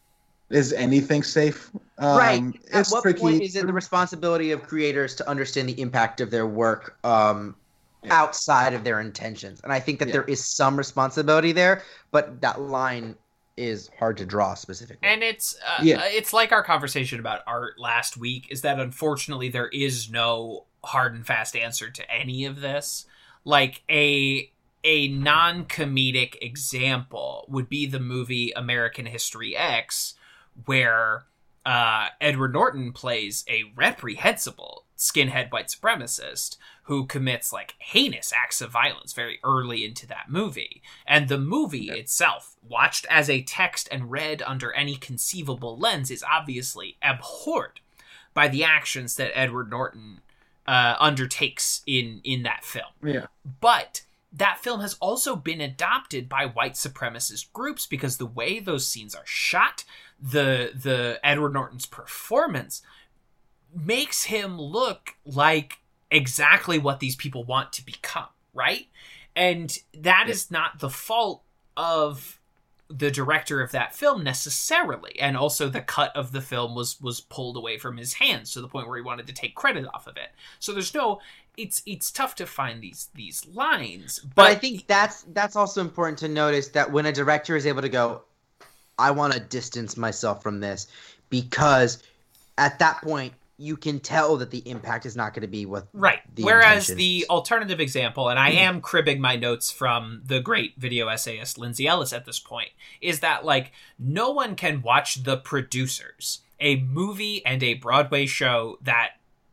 is 0.51 0.73
anything 0.73 1.23
safe 1.23 1.71
um, 1.97 2.19
right 2.19 2.43
at 2.71 2.79
it's 2.81 2.91
what 2.91 3.01
tricky 3.01 3.19
point 3.21 3.41
is 3.41 3.55
it 3.55 3.65
the 3.65 3.73
responsibility 3.73 4.51
of 4.51 4.61
creators 4.61 5.15
to 5.15 5.27
understand 5.27 5.67
the 5.67 5.81
impact 5.81 6.21
of 6.21 6.29
their 6.29 6.45
work 6.45 6.99
um, 7.03 7.55
Yeah. 8.03 8.21
outside 8.21 8.73
of 8.75 8.83
their 8.83 8.99
intentions 8.99 9.59
and 9.63 9.73
i 9.73 9.79
think 9.79 9.97
that 9.99 10.09
Yeah. 10.09 10.21
there 10.21 10.23
is 10.25 10.45
some 10.45 10.77
responsibility 10.77 11.51
there 11.51 11.81
but 12.11 12.41
that 12.41 12.61
line 12.61 13.15
is 13.57 13.89
hard 13.99 14.17
to 14.17 14.25
draw 14.25 14.53
specifically 14.53 15.07
and 15.07 15.23
it's 15.23 15.55
uh, 15.65 15.81
Yeah. 15.81 15.99
uh, 15.99 16.03
it's 16.05 16.33
like 16.33 16.51
our 16.51 16.63
conversation 16.63 17.19
about 17.19 17.41
art 17.47 17.79
last 17.79 18.17
week 18.17 18.47
is 18.49 18.61
that 18.61 18.79
unfortunately 18.79 19.49
there 19.49 19.69
is 19.69 20.09
no 20.09 20.65
hard 20.83 21.15
and 21.15 21.25
fast 21.25 21.55
answer 21.55 21.89
to 21.89 22.11
any 22.11 22.45
of 22.45 22.59
this 22.61 23.05
like 23.45 23.83
a 23.89 24.51
a 24.83 25.07
non-comedic 25.07 26.35
example 26.41 27.45
would 27.49 27.67
be 27.69 27.85
the 27.87 27.99
movie 27.99 28.51
American 28.55 29.05
History 29.07 29.55
X 29.55 30.13
where 30.65 31.25
uh, 31.65 32.09
Edward 32.21 32.53
Norton 32.53 32.91
plays 32.93 33.43
a 33.49 33.63
reprehensible 33.75 34.84
skinhead 34.97 35.51
white 35.51 35.67
supremacist 35.67 36.57
who 36.83 37.05
commits 37.05 37.51
like 37.51 37.75
heinous 37.79 38.31
acts 38.31 38.61
of 38.61 38.71
violence 38.71 39.13
very 39.13 39.39
early 39.43 39.83
into 39.83 40.05
that 40.07 40.29
movie. 40.29 40.81
And 41.07 41.27
the 41.27 41.39
movie 41.39 41.89
itself, 41.89 42.55
watched 42.67 43.05
as 43.09 43.29
a 43.29 43.41
text 43.41 43.89
and 43.91 44.11
read 44.11 44.43
under 44.45 44.71
any 44.73 44.95
conceivable 44.95 45.77
lens, 45.77 46.11
is 46.11 46.23
obviously 46.23 46.97
abhorred 47.01 47.79
by 48.33 48.47
the 48.47 48.63
actions 48.63 49.15
that 49.15 49.37
Edward 49.37 49.69
Norton 49.69 50.21
uh, 50.67 50.95
undertakes 50.99 51.81
in 51.87 52.21
in 52.23 52.43
that 52.43 52.63
film. 52.63 52.91
yeah 53.03 53.27
But 53.61 54.03
that 54.31 54.59
film 54.59 54.81
has 54.81 54.95
also 54.95 55.35
been 55.35 55.61
adopted 55.61 56.27
by 56.27 56.45
white 56.45 56.73
supremacist 56.73 57.51
groups 57.53 57.87
because 57.87 58.17
the 58.17 58.25
way 58.25 58.59
those 58.59 58.87
scenes 58.87 59.15
are 59.15 59.25
shot, 59.25 59.85
the 60.19 60.71
the 60.75 61.19
Edward 61.23 61.53
Norton's 61.53 61.85
performance 61.85 62.81
makes 63.75 64.23
him 64.23 64.59
look 64.59 65.15
like 65.25 65.79
exactly 66.09 66.79
what 66.79 66.99
these 66.99 67.15
people 67.15 67.43
want 67.43 67.73
to 67.73 67.85
become, 67.85 68.27
right? 68.53 68.87
And 69.35 69.77
that 69.93 70.29
is 70.29 70.49
not 70.49 70.79
the 70.79 70.89
fault 70.89 71.43
of 71.75 72.39
the 72.89 73.09
director 73.09 73.61
of 73.61 73.71
that 73.71 73.95
film 73.95 74.23
necessarily 74.23 75.19
and 75.19 75.35
also 75.35 75.67
the 75.67 75.81
cut 75.81 76.15
of 76.15 76.31
the 76.31 76.41
film 76.41 76.75
was 76.75 77.01
was 77.01 77.19
pulled 77.19 77.57
away 77.57 77.79
from 77.79 77.97
his 77.97 78.13
hands 78.13 78.53
to 78.53 78.61
the 78.61 78.67
point 78.67 78.87
where 78.87 78.97
he 78.97 79.01
wanted 79.01 79.25
to 79.25 79.33
take 79.33 79.55
credit 79.55 79.87
off 79.91 80.05
of 80.05 80.17
it 80.17 80.29
so 80.59 80.71
there's 80.71 80.93
no 80.93 81.19
it's 81.57 81.81
it's 81.87 82.11
tough 82.11 82.35
to 82.35 82.45
find 82.45 82.83
these 82.83 83.09
these 83.15 83.45
lines 83.47 84.19
but, 84.19 84.35
but 84.35 84.45
i 84.45 84.53
think 84.53 84.85
that's 84.85 85.23
that's 85.33 85.55
also 85.55 85.81
important 85.81 86.19
to 86.19 86.27
notice 86.27 86.67
that 86.67 86.91
when 86.91 87.07
a 87.07 87.11
director 87.11 87.55
is 87.55 87.65
able 87.65 87.81
to 87.81 87.89
go 87.89 88.21
i 88.99 89.09
want 89.09 89.33
to 89.33 89.39
distance 89.39 89.97
myself 89.97 90.43
from 90.43 90.59
this 90.59 90.85
because 91.31 92.03
at 92.59 92.77
that 92.77 93.01
point 93.01 93.33
you 93.57 93.77
can 93.77 93.99
tell 93.99 94.37
that 94.37 94.51
the 94.51 94.67
impact 94.69 95.05
is 95.05 95.15
not 95.15 95.33
going 95.33 95.41
to 95.41 95.47
be 95.47 95.65
what 95.65 95.87
Right. 95.93 96.19
the 96.33 96.43
Whereas 96.43 96.89
intention 96.89 96.97
the 96.97 97.25
alternative 97.29 97.79
example, 97.79 98.29
and 98.29 98.37
I 98.37 98.51
mm-hmm. 98.51 98.59
am 98.59 98.81
cribbing 98.81 99.21
my 99.21 99.35
notes 99.35 99.71
from 99.71 100.21
the 100.25 100.39
great 100.39 100.73
video 100.77 101.07
essayist 101.07 101.57
Lindsay 101.57 101.87
Ellis 101.87 102.13
at 102.13 102.25
this 102.25 102.39
point, 102.39 102.69
is 103.01 103.21
that 103.21 103.45
like 103.45 103.71
no 103.97 104.31
one 104.31 104.55
can 104.55 104.81
watch 104.81 105.23
The 105.23 105.37
Producers, 105.37 106.41
a 106.59 106.77
movie 106.77 107.45
and 107.45 107.63
a 107.63 107.75
Broadway 107.75 108.25
show 108.25 108.77
that 108.81 109.11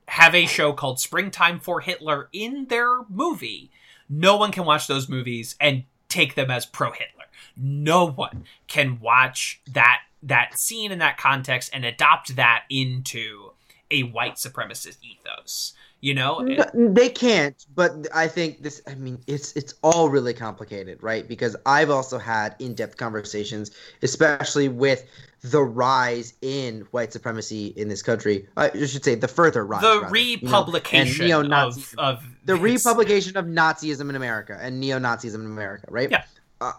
have 0.09 0.35
a 0.35 0.47
show 0.47 0.73
called 0.73 1.01
Springtime 1.01 1.61
for 1.61 1.81
Hitler 1.81 2.29
in 2.33 2.67
their 2.67 3.03
movie. 3.09 3.71
No 4.09 4.37
one 4.37 4.53
can 4.53 4.65
watch 4.65 4.87
those 4.87 5.09
movies 5.09 5.57
and 5.61 5.85
take 6.09 6.35
them 6.35 6.51
as 6.51 6.67
pro 6.67 6.91
Hitler. 6.91 7.25
No 7.57 8.07
one 8.07 8.45
can 8.67 9.01
watch 9.01 9.63
that 9.71 10.01
that 10.23 10.57
scene 10.59 10.93
in 10.93 10.99
that 11.01 11.19
context 11.19 11.71
and 11.73 11.85
adopt 11.85 12.37
that 12.37 12.65
into 12.71 13.52
a 13.93 14.03
white 14.05 14.35
supremacist 14.35 14.97
ethos. 15.03 15.75
You 16.01 16.15
know, 16.15 16.41
No, 16.41 16.65
they 16.75 17.09
can't 17.09 17.65
but 17.77 18.09
i 18.13 18.27
think 18.27 18.61
this 18.61 18.83
i 18.89 18.95
mean 18.97 19.23
it's 19.29 19.53
it's 19.53 19.75
all 19.85 20.09
really 20.09 20.35
complicated 20.35 21.01
right? 21.01 21.29
Because 21.29 21.55
i've 21.65 21.91
also 21.91 22.19
had 22.19 22.57
in-depth 22.59 22.97
conversations 22.97 23.71
especially 24.03 24.69
with 24.69 25.05
the 25.43 25.63
rise 25.63 26.35
in 26.43 26.87
white 26.93 27.13
supremacy 27.13 27.69
in 27.77 27.89
this 27.89 28.03
country. 28.03 28.49
I 28.57 28.71
should 28.87 29.05
say 29.05 29.15
the 29.15 29.29
further 29.29 29.65
rise 29.65 29.83
the 29.83 30.01
rather, 30.03 30.17
you 30.17 30.39
know, 30.43 30.65
republication 30.65 31.53
of, 31.53 31.95
of 31.99 32.25
the 32.45 32.57
republication 32.57 33.37
of 33.37 33.45
nazism 33.47 34.09
in 34.11 34.17
america 34.17 34.59
and 34.61 34.81
neo-nazism 34.81 35.37
in 35.37 35.47
america 35.47 35.87
right? 35.89 36.11
Yeah. 36.11 36.25
uh, 36.61 36.73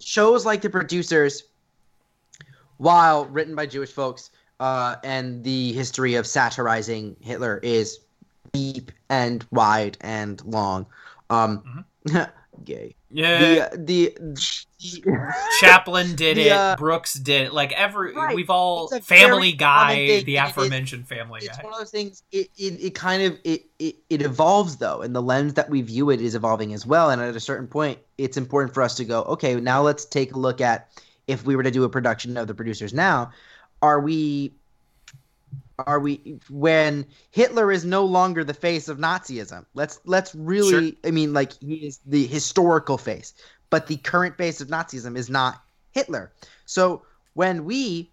shows 0.00 0.44
like 0.44 0.60
the 0.60 0.70
producers 0.70 1.44
while 2.76 3.24
written 3.24 3.54
by 3.54 3.64
jewish 3.64 3.90
folks 3.90 4.30
uh, 4.60 4.96
and 5.02 5.42
the 5.42 5.72
history 5.72 6.14
of 6.14 6.26
satirizing 6.26 7.16
hitler 7.20 7.58
is 7.62 7.98
deep 8.52 8.92
and 9.08 9.44
wide 9.50 9.96
and 10.00 10.44
long 10.44 10.86
um 11.30 11.84
gay 12.64 12.94
Yeah, 13.10 13.68
the, 13.78 14.12
uh, 14.12 14.16
the 14.18 14.40
Chaplin 15.60 16.14
did 16.14 16.36
the, 16.36 16.46
it. 16.48 16.52
uh, 16.52 16.76
Brooks 16.76 17.14
did 17.14 17.42
it. 17.48 17.52
Like 17.52 17.72
every 17.72 18.14
Right. 18.14 18.34
we've 18.34 18.50
all 18.50 18.88
Family 18.88 19.52
Guy, 19.52 19.94
the 20.24 20.36
and 20.38 20.48
it 20.48 20.50
aforementioned 20.50 21.06
Family 21.08 21.40
it's 21.42 21.56
Guy. 21.56 21.62
one 21.64 21.72
of 21.72 21.78
those 21.78 21.90
things 21.90 22.22
it, 22.32 22.48
it, 22.56 22.80
it 22.82 22.94
kind 22.94 23.22
of 23.22 23.38
it, 23.44 23.66
it 23.78 23.96
it 24.08 24.22
evolves 24.22 24.76
though 24.76 25.02
and 25.02 25.14
the 25.14 25.22
lens 25.22 25.54
that 25.54 25.68
we 25.70 25.82
view 25.82 26.10
it 26.10 26.20
is 26.20 26.34
evolving 26.34 26.72
as 26.72 26.86
well 26.86 27.10
and 27.10 27.20
at 27.20 27.36
a 27.36 27.40
certain 27.40 27.66
point 27.66 27.98
it's 28.18 28.36
important 28.36 28.72
for 28.74 28.82
us 28.82 28.94
to 28.96 29.04
go 29.04 29.22
okay 29.22 29.54
now 29.56 29.82
let's 29.82 30.04
take 30.04 30.32
a 30.32 30.38
look 30.38 30.60
at 30.60 30.88
if 31.26 31.44
we 31.44 31.54
were 31.56 31.62
to 31.62 31.70
do 31.70 31.84
a 31.84 31.88
production 31.88 32.36
of 32.36 32.46
the 32.46 32.54
producers 32.54 32.92
now 32.92 33.30
are 33.82 34.00
we 34.00 34.54
are 35.78 35.98
we 35.98 36.38
when 36.50 37.06
hitler 37.30 37.72
is 37.72 37.84
no 37.84 38.04
longer 38.04 38.44
the 38.44 38.54
face 38.54 38.88
of 38.88 38.98
nazism 38.98 39.64
let's 39.74 40.00
let's 40.04 40.34
really 40.34 40.98
i 41.04 41.10
mean 41.10 41.32
like 41.32 41.52
he 41.60 41.86
is 41.86 42.00
the 42.06 42.26
historical 42.26 42.98
face 42.98 43.34
but 43.70 43.86
the 43.86 43.96
current 43.96 44.36
face 44.36 44.60
of 44.60 44.68
nazism 44.68 45.16
is 45.16 45.30
not 45.30 45.62
hitler 45.92 46.32
so 46.66 47.02
when 47.34 47.64
we 47.64 48.10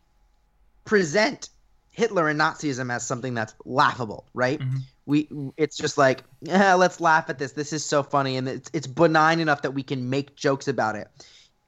present 0.86 1.50
Hitler 1.90 2.30
and 2.30 2.40
Nazism 2.40 2.94
as 2.94 3.06
something 3.06 3.34
that's 3.34 3.56
laughable, 3.66 4.28
right? 4.34 4.60
Mhm. 4.60 4.82
We 5.06 5.30
it's 5.58 5.78
just 5.78 5.98
like, 5.98 6.24
yeah, 6.42 6.76
let's 6.76 7.00
laugh 7.02 7.30
at 7.30 7.40
this. 7.40 7.54
This 7.54 7.74
is 7.74 7.86
so 7.86 8.04
funny, 8.04 8.38
and 8.38 8.48
it's 8.48 8.70
it's 8.74 8.88
benign 8.88 9.40
enough 9.40 9.64
that 9.64 9.72
we 9.72 9.84
can 9.84 10.10
make 10.10 10.36
jokes 10.36 10.68
about 10.68 10.96
it. 10.96 11.08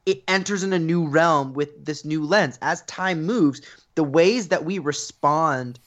It 0.05 0.23
enters 0.27 0.63
in 0.63 0.73
a 0.73 0.79
new 0.79 1.07
realm 1.07 1.53
with 1.53 1.85
this 1.85 2.05
new 2.05 2.23
lens. 2.23 2.57
As 2.61 2.81
time 2.83 3.23
moves, 3.25 3.61
the 3.99 4.03
ways 4.05 4.47
that 4.47 4.63
we 4.63 4.79
respond 4.79 5.77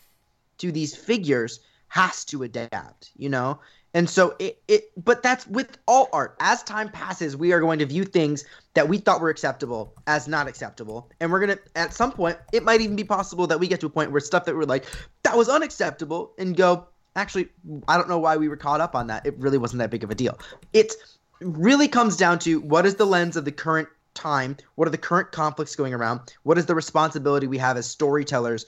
to 0.59 0.70
these 0.70 0.94
figures 0.94 1.60
has 1.89 2.26
to 2.26 2.43
adapt, 2.43 3.10
you 3.16 3.30
know? 3.30 3.59
And 3.94 4.06
so 4.09 4.36
it, 4.39 4.62
it 4.68 4.90
but 5.02 5.22
that's 5.22 5.47
with 5.47 5.78
all 5.89 6.10
art. 6.12 6.36
As 6.39 6.62
time 6.62 6.90
passes, 6.90 7.39
we 7.39 7.55
are 7.55 7.60
going 7.60 7.78
to 7.78 7.86
view 7.86 8.05
things 8.05 8.44
that 8.74 8.86
we 8.86 8.98
thought 8.98 9.22
were 9.22 9.30
acceptable 9.30 9.94
as 10.06 10.28
not 10.28 10.47
acceptable. 10.47 11.10
And 11.20 11.32
we're 11.32 11.40
gonna 11.40 11.56
at 11.74 11.94
some 11.94 12.12
point, 12.12 12.36
it 12.52 12.62
might 12.64 12.82
even 12.82 12.97
be 12.97 13.05
possible 13.05 13.47
that 13.47 13.59
we 13.59 13.66
get 13.66 13.80
to 13.80 13.86
a 13.86 13.89
point 13.89 14.12
where 14.12 14.20
stuff 14.20 14.44
that 14.44 14.55
we're 14.55 14.64
like, 14.64 14.84
that 15.22 15.34
was 15.34 15.48
unacceptable, 15.48 16.34
and 16.36 16.55
go, 16.55 16.86
actually, 17.16 17.48
I 17.89 17.97
don't 17.97 18.10
know 18.10 18.18
why 18.18 18.36
we 18.36 18.47
were 18.47 18.59
caught 18.59 18.82
up 18.82 18.94
on 18.94 19.06
that. 19.06 19.24
It 19.24 19.39
really 19.39 19.56
wasn't 19.56 19.78
that 19.78 19.90
big 19.90 20.05
of 20.05 20.10
a 20.10 20.14
deal. 20.14 20.39
It 20.74 20.93
really 21.40 21.89
comes 21.89 22.18
down 22.18 22.40
to 22.40 22.60
what 22.60 22.84
is 22.84 22.97
the 22.97 23.06
lens 23.06 23.39
of 23.39 23.47
the 23.47 23.52
current 23.52 23.89
time, 24.14 24.56
what 24.74 24.89
are 24.89 24.90
the 24.93 24.98
current 24.98 25.32
conflicts 25.32 25.76
going 25.76 25.94
around, 25.94 26.20
what 26.43 26.59
is 26.59 26.66
the 26.66 26.74
responsibility 26.74 27.47
we 27.47 27.59
have 27.59 27.76
as 27.76 27.86
storytellers 27.86 28.66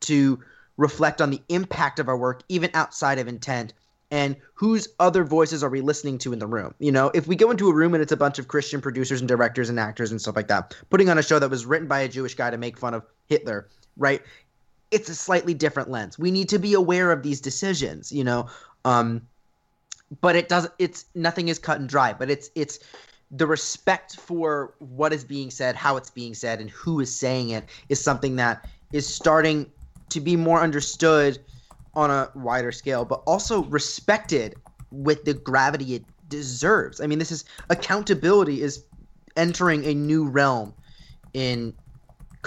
to 0.00 0.40
reflect 0.76 1.20
on 1.20 1.30
the 1.30 1.42
impact 1.48 1.98
of 1.98 2.08
our 2.08 2.16
work, 2.16 2.42
even 2.48 2.70
outside 2.74 3.18
of 3.18 3.28
intent 3.28 3.72
and 4.10 4.36
whose 4.54 4.88
other 4.98 5.22
voices 5.22 5.62
are 5.62 5.68
we 5.68 5.80
listening 5.80 6.18
to 6.18 6.32
in 6.32 6.38
the 6.38 6.46
room? 6.46 6.74
You 6.78 6.92
know, 6.92 7.10
if 7.12 7.26
we 7.26 7.36
go 7.36 7.50
into 7.50 7.68
a 7.68 7.74
room 7.74 7.94
and 7.94 8.02
it's 8.02 8.12
a 8.12 8.16
bunch 8.16 8.38
of 8.38 8.48
Christian 8.48 8.80
producers 8.80 9.20
and 9.20 9.28
directors 9.28 9.68
and 9.68 9.78
actors 9.78 10.10
and 10.10 10.20
stuff 10.20 10.36
like 10.36 10.48
that, 10.48 10.74
putting 10.90 11.10
on 11.10 11.18
a 11.18 11.22
show 11.22 11.38
that 11.38 11.50
was 11.50 11.66
written 11.66 11.88
by 11.88 12.00
a 12.00 12.08
Jewish 12.08 12.34
guy 12.34 12.50
to 12.50 12.56
make 12.56 12.78
fun 12.78 12.94
of 12.94 13.04
Hitler, 13.26 13.68
right? 13.96 14.22
It's 14.90 15.08
a 15.10 15.14
slightly 15.14 15.52
different 15.52 15.90
lens. 15.90 16.18
We 16.18 16.30
need 16.30 16.48
to 16.50 16.58
be 16.58 16.72
aware 16.72 17.12
of 17.12 17.22
these 17.22 17.40
decisions, 17.40 18.10
you 18.10 18.24
know. 18.24 18.48
Um, 18.84 19.22
but 20.22 20.36
it 20.36 20.48
doesn't. 20.48 20.72
It's 20.78 21.04
nothing 21.14 21.48
is 21.48 21.58
cut 21.58 21.78
and 21.78 21.88
dry. 21.88 22.14
But 22.14 22.30
it's 22.30 22.48
it's 22.54 22.78
the 23.30 23.46
respect 23.46 24.16
for 24.16 24.74
what 24.78 25.12
is 25.12 25.24
being 25.24 25.50
said, 25.50 25.76
how 25.76 25.96
it's 25.96 26.10
being 26.10 26.34
said, 26.34 26.60
and 26.60 26.70
who 26.70 27.00
is 27.00 27.14
saying 27.14 27.50
it 27.50 27.64
is 27.88 28.02
something 28.02 28.36
that 28.36 28.68
is 28.92 29.06
starting 29.06 29.70
to 30.08 30.20
be 30.20 30.36
more 30.36 30.60
understood 30.60 31.38
on 31.94 32.10
a 32.10 32.30
wider 32.34 32.72
scale, 32.72 33.04
but 33.04 33.22
also 33.26 33.64
respected 33.64 34.54
with 34.90 35.24
the 35.24 35.34
gravity 35.34 35.96
it 35.96 36.04
deserves. 36.28 37.00
I 37.00 37.06
mean, 37.06 37.18
this 37.18 37.32
is 37.32 37.44
accountability 37.68 38.62
is 38.62 38.84
entering 39.36 39.84
a 39.84 39.94
new 39.94 40.28
realm 40.28 40.72
in 41.34 41.74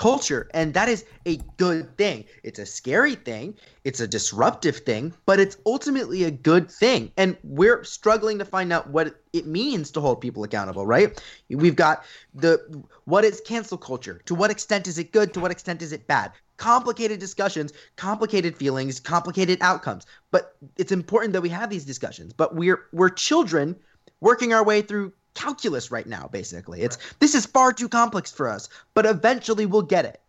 culture, 0.02 0.50
and 0.56 0.74
that 0.74 0.90
is 0.90 1.06
a 1.28 1.38
good 1.58 1.96
thing. 1.96 2.26
It's 2.42 2.58
a 2.58 2.66
scary 2.66 3.14
thing, 3.14 3.54
it's 3.84 4.00
a 4.00 4.08
disruptive 4.08 4.78
thing, 4.78 5.14
but 5.28 5.40
it's 5.40 5.58
ultimately 5.68 6.24
a 6.24 6.32
good 6.32 6.72
thing. 6.72 7.12
And 7.18 7.38
we're 7.44 7.84
struggling 7.84 8.40
to 8.40 8.46
find 8.46 8.74
out 8.74 8.90
what 8.90 9.16
it 9.32 9.46
means 9.46 9.92
to 9.92 10.02
hold 10.02 10.20
people 10.20 10.44
accountable, 10.44 10.88
right? 10.88 11.24
We've 11.52 11.76
got 11.76 12.04
the 12.34 12.84
what 13.06 13.24
is 13.24 13.42
cancel 13.46 13.78
culture? 13.78 14.24
To 14.26 14.34
what 14.34 14.50
extent 14.50 14.88
is 14.88 14.98
it 14.98 15.12
good? 15.12 15.36
To 15.36 15.40
what 15.40 15.52
extent 15.52 15.84
is 15.84 15.92
it 15.92 16.08
bad? 16.08 16.32
Complicated 16.58 17.20
discussions, 17.20 17.72
complicated 17.96 18.58
feelings, 18.58 19.00
complicated 19.00 19.60
outcomes. 19.62 20.08
But 20.32 20.56
it's 20.78 20.92
important 20.92 21.34
that 21.34 21.42
we 21.42 21.50
have 21.50 21.70
these 21.70 21.86
discussions. 21.86 22.34
But 22.34 22.56
we're 22.56 22.86
we're 22.92 23.10
children 23.10 23.76
working 24.20 24.52
our 24.52 24.64
way 24.64 24.82
through 24.82 25.14
calculus 25.34 25.92
right 25.92 26.08
now 26.08 26.30
basically. 26.32 26.82
It's 26.82 26.98
this 27.20 27.36
is 27.36 27.46
far 27.46 27.74
too 27.74 27.90
complex 27.90 28.32
for 28.32 28.50
us, 28.50 28.70
but 28.94 29.06
eventually 29.06 29.66
we'll 29.66 29.82
get 29.82 30.06
it. 30.06 30.20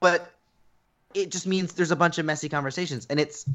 But 0.00 0.30
it 1.14 1.30
just 1.30 1.46
means 1.46 1.74
there's 1.74 1.90
a 1.90 1.96
bunch 1.96 2.18
of 2.18 2.24
messy 2.24 2.48
conversations 2.48 3.06
and 3.10 3.20
it's 3.20 3.46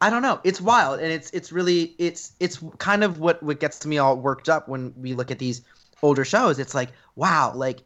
I 0.00 0.10
don't 0.10 0.22
know. 0.22 0.40
It's 0.44 0.60
wild 0.60 1.00
and 1.00 1.10
it's 1.10 1.30
it's 1.30 1.52
really 1.52 1.94
it's 1.98 2.32
it's 2.40 2.62
kind 2.78 3.04
of 3.04 3.20
what 3.20 3.42
what 3.42 3.60
gets 3.60 3.78
to 3.80 3.88
me 3.88 3.98
all 3.98 4.16
worked 4.16 4.48
up 4.48 4.68
when 4.68 4.92
we 4.96 5.14
look 5.14 5.30
at 5.30 5.38
these 5.38 5.62
older 6.02 6.24
shows. 6.24 6.58
It's 6.58 6.74
like, 6.74 6.90
wow, 7.16 7.52
like 7.54 7.80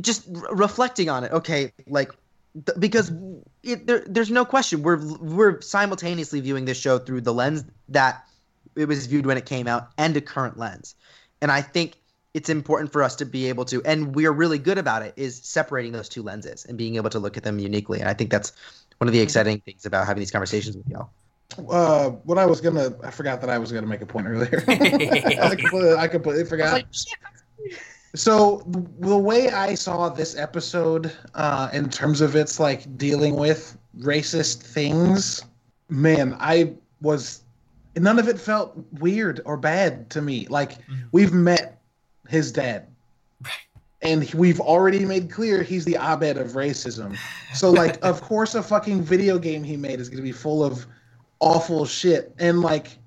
just 0.00 0.24
re- 0.28 0.42
reflecting 0.52 1.08
on 1.08 1.24
it. 1.24 1.32
Okay, 1.32 1.72
like 1.88 2.12
th- 2.54 2.78
because 2.78 3.12
it, 3.62 3.86
there, 3.86 4.04
there's 4.06 4.30
no 4.30 4.44
question 4.44 4.82
we're 4.82 5.04
we're 5.18 5.60
simultaneously 5.60 6.40
viewing 6.40 6.64
this 6.64 6.78
show 6.78 6.98
through 6.98 7.22
the 7.22 7.34
lens 7.34 7.64
that 7.88 8.24
it 8.76 8.86
was 8.86 9.06
viewed 9.06 9.26
when 9.26 9.36
it 9.36 9.46
came 9.46 9.66
out 9.66 9.90
and 9.98 10.16
a 10.16 10.20
current 10.20 10.58
lens. 10.58 10.94
And 11.42 11.52
I 11.52 11.60
think 11.60 11.98
it's 12.32 12.48
important 12.48 12.90
for 12.90 13.02
us 13.02 13.14
to 13.16 13.26
be 13.26 13.46
able 13.50 13.66
to 13.66 13.82
and 13.84 14.14
we're 14.14 14.32
really 14.32 14.58
good 14.58 14.78
about 14.78 15.02
it 15.02 15.12
is 15.16 15.36
separating 15.36 15.92
those 15.92 16.08
two 16.08 16.22
lenses 16.22 16.64
and 16.64 16.78
being 16.78 16.96
able 16.96 17.10
to 17.10 17.18
look 17.18 17.36
at 17.36 17.42
them 17.42 17.58
uniquely. 17.58 18.00
And 18.00 18.08
I 18.08 18.14
think 18.14 18.30
that's 18.30 18.52
one 18.96 19.08
of 19.08 19.12
the 19.12 19.20
exciting 19.20 19.60
things 19.60 19.84
about 19.84 20.06
having 20.06 20.20
these 20.20 20.30
conversations 20.30 20.76
with 20.76 20.88
y'all. 20.88 21.10
Uh, 21.68 22.10
what 22.24 22.38
I 22.38 22.46
was 22.46 22.62
gonna, 22.62 22.94
I 23.04 23.10
forgot 23.10 23.42
that 23.42 23.50
I 23.50 23.58
was 23.58 23.70
gonna 23.70 23.86
make 23.86 24.00
a 24.00 24.06
point 24.06 24.26
earlier. 24.26 24.64
I, 24.68 25.54
completely, 25.56 25.94
I 25.94 26.08
completely 26.08 26.44
forgot. 26.46 26.84
So 28.14 28.62
the, 29.00 29.16
way 29.16 29.48
I 29.48 29.74
saw 29.74 30.08
this 30.10 30.36
episode, 30.36 31.12
uh, 31.34 31.70
in 31.72 31.88
terms 31.88 32.20
of 32.20 32.36
its 32.36 32.60
like 32.60 32.96
dealing 32.98 33.36
with 33.36 33.76
racist 33.98 34.62
things, 34.62 35.42
man, 35.88 36.36
I 36.38 36.74
was 37.00 37.42
none 37.96 38.18
of 38.18 38.28
it 38.28 38.38
felt 38.38 38.76
weird 38.92 39.40
or 39.44 39.56
bad 39.56 40.10
to 40.10 40.22
me. 40.22 40.46
Like 40.48 40.78
we've 41.12 41.32
met 41.32 41.80
his 42.28 42.52
dad, 42.52 42.86
and 44.00 44.30
we've 44.34 44.60
already 44.60 45.04
made 45.04 45.30
clear 45.30 45.62
he's 45.62 45.84
the 45.84 45.96
Abed 45.96 46.38
of 46.38 46.52
racism. 46.52 47.16
So 47.54 47.70
like, 47.70 47.98
of 48.04 48.20
course, 48.20 48.54
a 48.54 48.62
fucking 48.62 49.02
video 49.02 49.38
game 49.38 49.62
he 49.62 49.76
made 49.76 50.00
is 50.00 50.08
going 50.08 50.18
to 50.18 50.22
be 50.22 50.32
full 50.32 50.64
of 50.64 50.86
awful 51.40 51.86
shit, 51.86 52.34
and 52.38 52.60
like. 52.60 52.98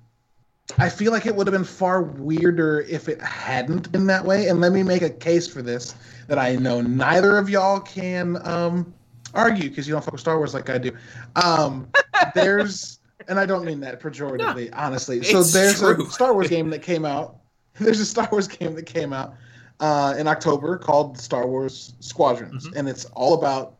I 0.78 0.88
feel 0.88 1.12
like 1.12 1.26
it 1.26 1.36
would 1.36 1.46
have 1.46 1.52
been 1.52 1.62
far 1.62 2.02
weirder 2.02 2.80
if 2.88 3.08
it 3.08 3.22
hadn't 3.22 3.92
been 3.92 4.08
that 4.08 4.24
way. 4.24 4.48
And 4.48 4.60
let 4.60 4.72
me 4.72 4.82
make 4.82 5.02
a 5.02 5.08
case 5.08 5.46
for 5.46 5.62
this 5.62 5.94
that 6.26 6.40
I 6.40 6.56
know 6.56 6.80
neither 6.80 7.38
of 7.38 7.48
y'all 7.48 7.78
can 7.78 8.36
um, 8.44 8.92
argue 9.34 9.68
because 9.68 9.86
you 9.86 9.94
don't 9.94 10.02
fuck 10.02 10.12
with 10.12 10.20
Star 10.20 10.38
Wars 10.38 10.54
like 10.54 10.70
I 10.70 10.78
do. 10.78 10.92
Um, 11.36 11.88
there's, 12.34 12.98
and 13.28 13.38
I 13.38 13.46
don't 13.46 13.64
mean 13.64 13.80
that 13.80 14.00
pejoratively, 14.00 14.70
honestly. 14.72 15.22
So 15.22 15.42
there's 15.42 15.78
true. 15.78 16.06
a 16.06 16.10
Star 16.10 16.32
Wars 16.34 16.48
game 16.48 16.70
that 16.70 16.82
came 16.82 17.04
out. 17.04 17.36
There's 17.78 18.00
a 18.00 18.06
Star 18.06 18.26
Wars 18.32 18.48
game 18.48 18.74
that 18.74 18.86
came 18.86 19.12
out 19.12 19.34
uh, 19.80 20.14
in 20.18 20.26
October 20.26 20.78
called 20.78 21.18
Star 21.18 21.46
Wars 21.46 21.92
Squadrons, 22.00 22.66
Mm-hmm. 22.66 22.78
and 22.78 22.88
it's 22.88 23.04
all 23.06 23.34
about 23.34 23.74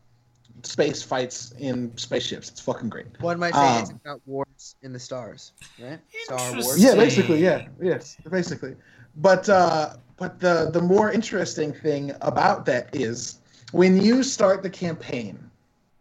space 0.61 1.01
fights 1.01 1.53
in 1.57 1.91
spaceships. 1.97 2.49
It's 2.49 2.61
fucking 2.61 2.89
great. 2.89 3.07
One 3.21 3.39
might 3.39 3.55
say 3.55 3.79
it's 3.79 3.89
Um, 3.89 3.99
about 4.05 4.21
wars 4.27 4.75
in 4.83 4.93
the 4.93 4.99
stars, 4.99 5.53
right? 5.81 5.99
Star 6.25 6.51
Wars. 6.53 6.77
Yeah, 6.83 6.93
basically, 6.93 7.41
yeah, 7.41 7.67
yes, 7.81 8.17
basically. 8.29 8.75
But 9.15 9.49
uh, 9.49 9.95
but 10.17 10.39
the 10.39 10.69
the 10.71 10.81
more 10.81 11.11
interesting 11.11 11.73
thing 11.73 12.11
about 12.21 12.65
that 12.65 12.95
is 12.95 13.39
when 13.71 13.99
you 13.99 14.21
start 14.21 14.61
the 14.61 14.69
campaign, 14.69 15.39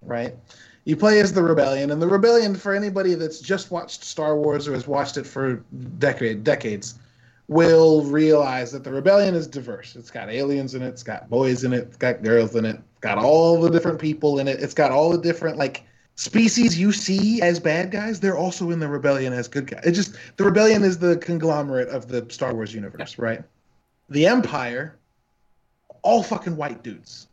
right? 0.03 0.35
You 0.87 0.97
play 0.97 1.19
as 1.19 1.33
the 1.33 1.43
rebellion, 1.43 1.91
and 1.91 2.01
the 2.01 2.07
rebellion 2.07 2.55
for 2.55 2.73
anybody 2.73 3.15
that's 3.15 3.41
just 3.41 3.73
watched 3.73 4.05
Star 4.05 4.37
Wars 4.37 4.69
or 4.69 4.73
has 4.73 4.87
watched 4.87 5.17
it 5.17 5.27
for 5.27 5.57
decade 5.99 6.45
decades 6.45 6.95
will 7.49 8.05
realize 8.05 8.71
that 8.71 8.85
the 8.85 8.93
rebellion 8.93 9.35
is 9.35 9.49
diverse. 9.49 9.97
It's 9.97 10.13
got 10.13 10.31
aliens 10.31 10.77
in 10.77 10.83
it, 10.83 10.89
it's 10.89 11.03
got 11.03 11.29
boys 11.29 11.65
in 11.65 11.73
it, 11.73 11.89
it's 11.89 11.97
got 11.97 12.23
girls 12.23 12.55
in 12.55 12.65
it, 12.65 12.77
it's 12.77 13.01
got 13.01 13.19
all 13.19 13.61
the 13.61 13.69
different 13.69 13.99
people 13.99 14.39
in 14.39 14.47
it, 14.47 14.63
it's 14.63 14.75
got 14.75 14.93
all 14.93 15.11
the 15.11 15.19
different 15.19 15.57
like 15.57 15.83
species 16.15 16.79
you 16.79 16.93
see 16.93 17.43
as 17.43 17.59
bad 17.59 17.91
guys, 17.91 18.21
they're 18.21 18.39
also 18.39 18.71
in 18.71 18.79
the 18.79 18.89
rebellion 18.89 19.33
as 19.33 19.49
good 19.49 19.67
guys. 19.67 19.85
It 19.85 19.93
just 19.93 20.15
the 20.37 20.45
rebellion 20.45 20.85
is 20.85 20.99
the 20.99 21.17
conglomerate 21.17 21.89
of 21.89 22.07
the 22.07 22.25
Star 22.31 22.55
Wars 22.55 22.73
universe, 22.73 23.19
right? 23.19 23.43
The 24.09 24.27
Empire, 24.27 24.97
all 26.03 26.23
fucking 26.23 26.57
white 26.57 26.85
dudes, 26.85 27.27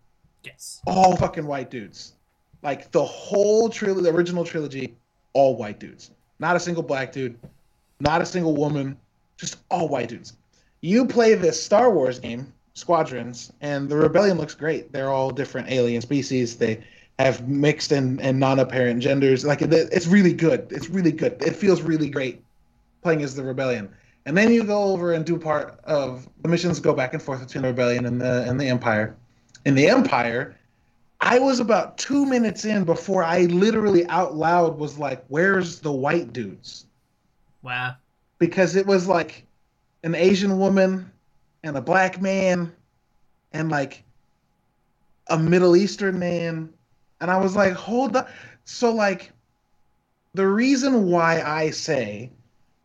Yes. 0.44 0.82
all 0.88 1.16
fucking 1.16 1.46
white 1.46 1.70
dudes, 1.70 2.14
like 2.64 2.92
the 2.92 3.04
whole 3.04 3.70
trilogy, 3.70 4.04
the 4.04 4.16
original 4.16 4.44
trilogy, 4.44 4.96
all 5.34 5.56
white 5.56 5.80
dudes. 5.80 6.12
Not 6.40 6.56
a 6.56 6.60
single 6.60 6.84
black 6.84 7.12
dude, 7.12 7.38
not 8.00 8.22
a 8.22 8.26
single 8.26 8.56
woman, 8.56 8.98
just 9.38 9.58
all 9.70 9.88
white 9.88 10.10
dudes. 10.10 10.34
You 10.82 11.06
play 11.06 11.36
this 11.36 11.62
Star 11.62 11.92
Wars 11.92 12.20
game, 12.20 12.52
Squadrons, 12.74 13.52
and 13.62 13.88
the 13.88 13.96
rebellion 13.96 14.38
looks 14.38 14.56
great. 14.56 14.92
They're 14.92 15.12
all 15.12 15.30
different 15.32 15.70
alien 15.72 16.02
species. 16.02 16.58
They 16.58 16.84
have 17.20 17.48
mixed 17.48 17.92
and, 17.92 18.20
and 18.20 18.40
non-apparent 18.40 19.02
genders. 19.02 19.46
Like 19.46 19.62
it's 19.62 20.08
really 20.08 20.34
good. 20.34 20.68
It's 20.72 20.90
really 20.90 21.12
good. 21.12 21.42
It 21.42 21.56
feels 21.56 21.82
really 21.82 22.10
great 22.10 22.42
playing 23.02 23.22
as 23.22 23.36
the 23.36 23.44
rebellion. 23.44 23.90
And 24.26 24.38
then 24.38 24.52
you 24.52 24.64
go 24.64 24.84
over 24.84 25.14
and 25.14 25.26
do 25.26 25.38
part 25.38 25.80
of 25.84 26.28
the 26.42 26.50
missions 26.50 26.80
go 26.80 26.94
back 26.94 27.14
and 27.14 27.22
forth 27.22 27.46
between 27.46 27.62
the 27.62 27.68
rebellion 27.68 28.06
and 28.06 28.20
the 28.20 28.46
and 28.48 28.60
the 28.60 28.68
empire. 28.68 29.16
In 29.66 29.76
the 29.76 29.88
empire, 29.88 30.56
I 31.26 31.40
was 31.40 31.62
about 31.62 31.98
two 31.98 32.26
minutes 32.26 32.66
in 32.66 32.84
before 32.84 33.24
I 33.24 33.44
literally 33.46 34.06
out 34.08 34.36
loud 34.36 34.78
was 34.78 35.00
like, 35.00 35.24
"Where's 35.30 35.80
the 35.80 35.92
white 35.92 36.34
dudes?" 36.34 36.86
Wow. 37.62 37.96
because 38.40 38.76
it 38.76 38.86
was 38.86 39.08
like 39.08 39.46
an 40.04 40.16
Asian 40.16 40.60
woman 40.60 41.10
and 41.64 41.78
a 41.78 41.82
black 41.82 42.22
man 42.22 42.74
and 43.54 43.72
like 43.72 44.04
a 45.28 45.40
Middle 45.40 45.78
Eastern 45.78 46.20
man. 46.20 46.74
And 47.22 47.32
I 47.32 47.38
was 47.38 47.56
like, 47.56 47.72
hold 47.72 48.18
up!" 48.18 48.30
So, 48.66 48.92
like, 48.92 49.32
the 50.34 50.46
reason 50.46 51.06
why 51.06 51.42
I 51.42 51.70
say 51.70 52.32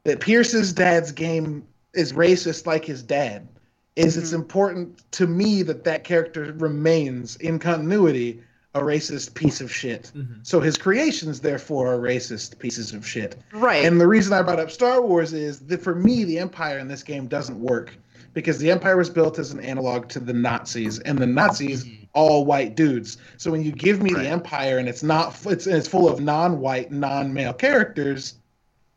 that 0.04 0.20
Pierce's 0.20 0.72
dad's 0.72 1.10
game 1.10 1.66
is 1.92 2.12
racist 2.12 2.66
like 2.66 2.84
his 2.84 3.02
dad 3.02 3.48
is 3.98 4.16
it's 4.16 4.32
important 4.32 5.10
to 5.12 5.26
me 5.26 5.62
that 5.64 5.84
that 5.84 6.04
character 6.04 6.54
remains 6.58 7.36
in 7.36 7.58
continuity 7.58 8.40
a 8.74 8.80
racist 8.80 9.34
piece 9.34 9.60
of 9.60 9.72
shit. 9.72 10.12
Mhm. 10.14 10.46
So 10.46 10.60
his 10.60 10.76
creations, 10.76 11.40
therefore, 11.40 11.94
are 11.94 11.98
racist 11.98 12.58
pieces 12.58 12.92
of 12.92 13.04
shit. 13.06 13.36
Right. 13.52 13.84
And 13.84 14.00
the 14.00 14.06
reason 14.06 14.32
I 14.32 14.42
brought 14.42 14.60
up 14.60 14.70
Star 14.70 15.02
Wars 15.02 15.32
is 15.32 15.60
that 15.60 15.82
for 15.82 15.94
me, 15.94 16.22
the 16.24 16.38
Empire 16.38 16.78
in 16.78 16.86
this 16.86 17.02
game 17.02 17.26
doesn't 17.26 17.58
work 17.58 17.92
because 18.34 18.58
the 18.58 18.70
Empire 18.70 18.96
was 18.96 19.10
built 19.10 19.38
as 19.38 19.50
an 19.50 19.58
analog 19.60 20.08
to 20.10 20.20
the 20.20 20.34
Nazis, 20.34 21.00
and 21.00 21.18
the 21.18 21.26
Nazis 21.26 21.84
all 22.12 22.44
white 22.44 22.76
dudes. 22.76 23.16
So 23.36 23.50
when 23.50 23.64
you 23.64 23.72
give 23.72 24.00
me 24.02 24.12
Right. 24.14 24.22
the 24.24 24.28
Empire 24.28 24.78
and 24.78 24.88
it's 24.88 25.02
not, 25.02 25.34
it's 25.46 25.66
it's 25.66 25.88
full 25.88 26.08
of 26.08 26.20
non-white, 26.20 26.92
non-male 26.92 27.54
characters. 27.54 28.34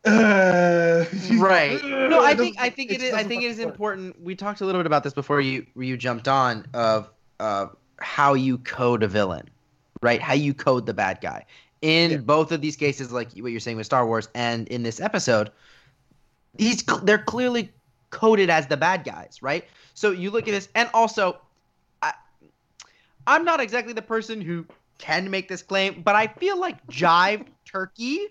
Uh, 0.04 1.04
right. 1.38 1.80
No, 2.12 2.22
I 2.22 2.34
think 2.34 2.60
I 2.60 2.68
think 2.68 2.90
it 2.90 3.00
is. 3.00 3.14
I 3.14 3.24
think 3.24 3.42
it 3.42 3.50
is 3.50 3.58
important. 3.58 4.20
We 4.20 4.34
talked 4.34 4.60
a 4.60 4.66
little 4.66 4.80
bit 4.80 4.86
about 4.86 5.02
this 5.02 5.14
before 5.14 5.40
you 5.40 5.64
you 5.76 5.96
jumped 5.96 6.28
on 6.28 6.66
of 6.74 7.08
uh, 7.40 7.68
how 8.00 8.34
you 8.34 8.58
code 8.58 9.02
a 9.02 9.08
villain, 9.08 9.48
right? 10.02 10.20
How 10.20 10.34
you 10.34 10.52
code 10.52 10.84
the 10.84 10.92
bad 10.92 11.20
guy. 11.22 11.46
In 11.80 12.10
Yeah. 12.10 12.16
both 12.18 12.52
of 12.52 12.60
these 12.60 12.76
cases, 12.76 13.12
like 13.12 13.32
what 13.38 13.50
you're 13.50 13.60
saying 13.60 13.78
with 13.78 13.86
Star 13.86 14.06
Wars, 14.06 14.28
and 14.34 14.68
in 14.68 14.82
this 14.82 15.00
episode, 15.00 15.50
he's 16.58 16.82
they're 17.02 17.18
clearly 17.18 17.72
coded 18.10 18.50
as 18.50 18.66
the 18.66 18.76
bad 18.76 19.04
guys, 19.04 19.38
right? 19.40 19.64
So 19.94 20.10
you 20.10 20.30
look 20.30 20.46
at 20.48 20.52
this, 20.52 20.68
and 20.74 20.90
also, 20.92 21.38
I, 22.02 22.12
I'm 23.26 23.44
not 23.44 23.60
exactly 23.60 23.94
the 23.94 24.02
person 24.02 24.40
who 24.40 24.66
can 24.98 25.30
make 25.30 25.48
this 25.48 25.62
claim, 25.62 26.02
but 26.02 26.14
I 26.14 26.26
feel 26.26 26.58
like 26.60 26.84
Jive 26.88 27.46
Turkey 27.64 28.28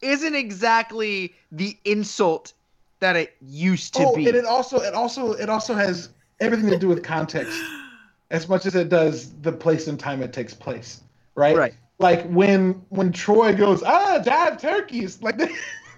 isn't 0.00 0.34
exactly 0.34 1.34
the 1.52 1.76
insult 1.84 2.52
that 3.00 3.16
it 3.16 3.34
used 3.40 3.94
to 3.94 4.04
oh, 4.06 4.16
be. 4.16 4.26
and 4.26 4.36
it 4.36 4.44
also 4.44 4.78
it 4.78 4.94
also 4.94 5.32
it 5.32 5.48
also 5.48 5.74
has 5.74 6.10
everything 6.40 6.70
to 6.70 6.78
do 6.78 6.88
with 6.88 7.02
context 7.02 7.58
as 8.30 8.48
much 8.48 8.66
as 8.66 8.74
it 8.74 8.88
does 8.88 9.32
the 9.42 9.52
place 9.52 9.86
and 9.86 10.00
time 10.00 10.22
it 10.22 10.32
takes 10.32 10.54
place 10.54 11.02
right 11.34 11.56
Right. 11.56 11.74
like 11.98 12.26
when 12.28 12.72
when 12.88 13.12
troy 13.12 13.54
goes 13.54 13.82
ah 13.82 14.20
jive 14.24 14.60
turkeys 14.60 15.20
like 15.22 15.38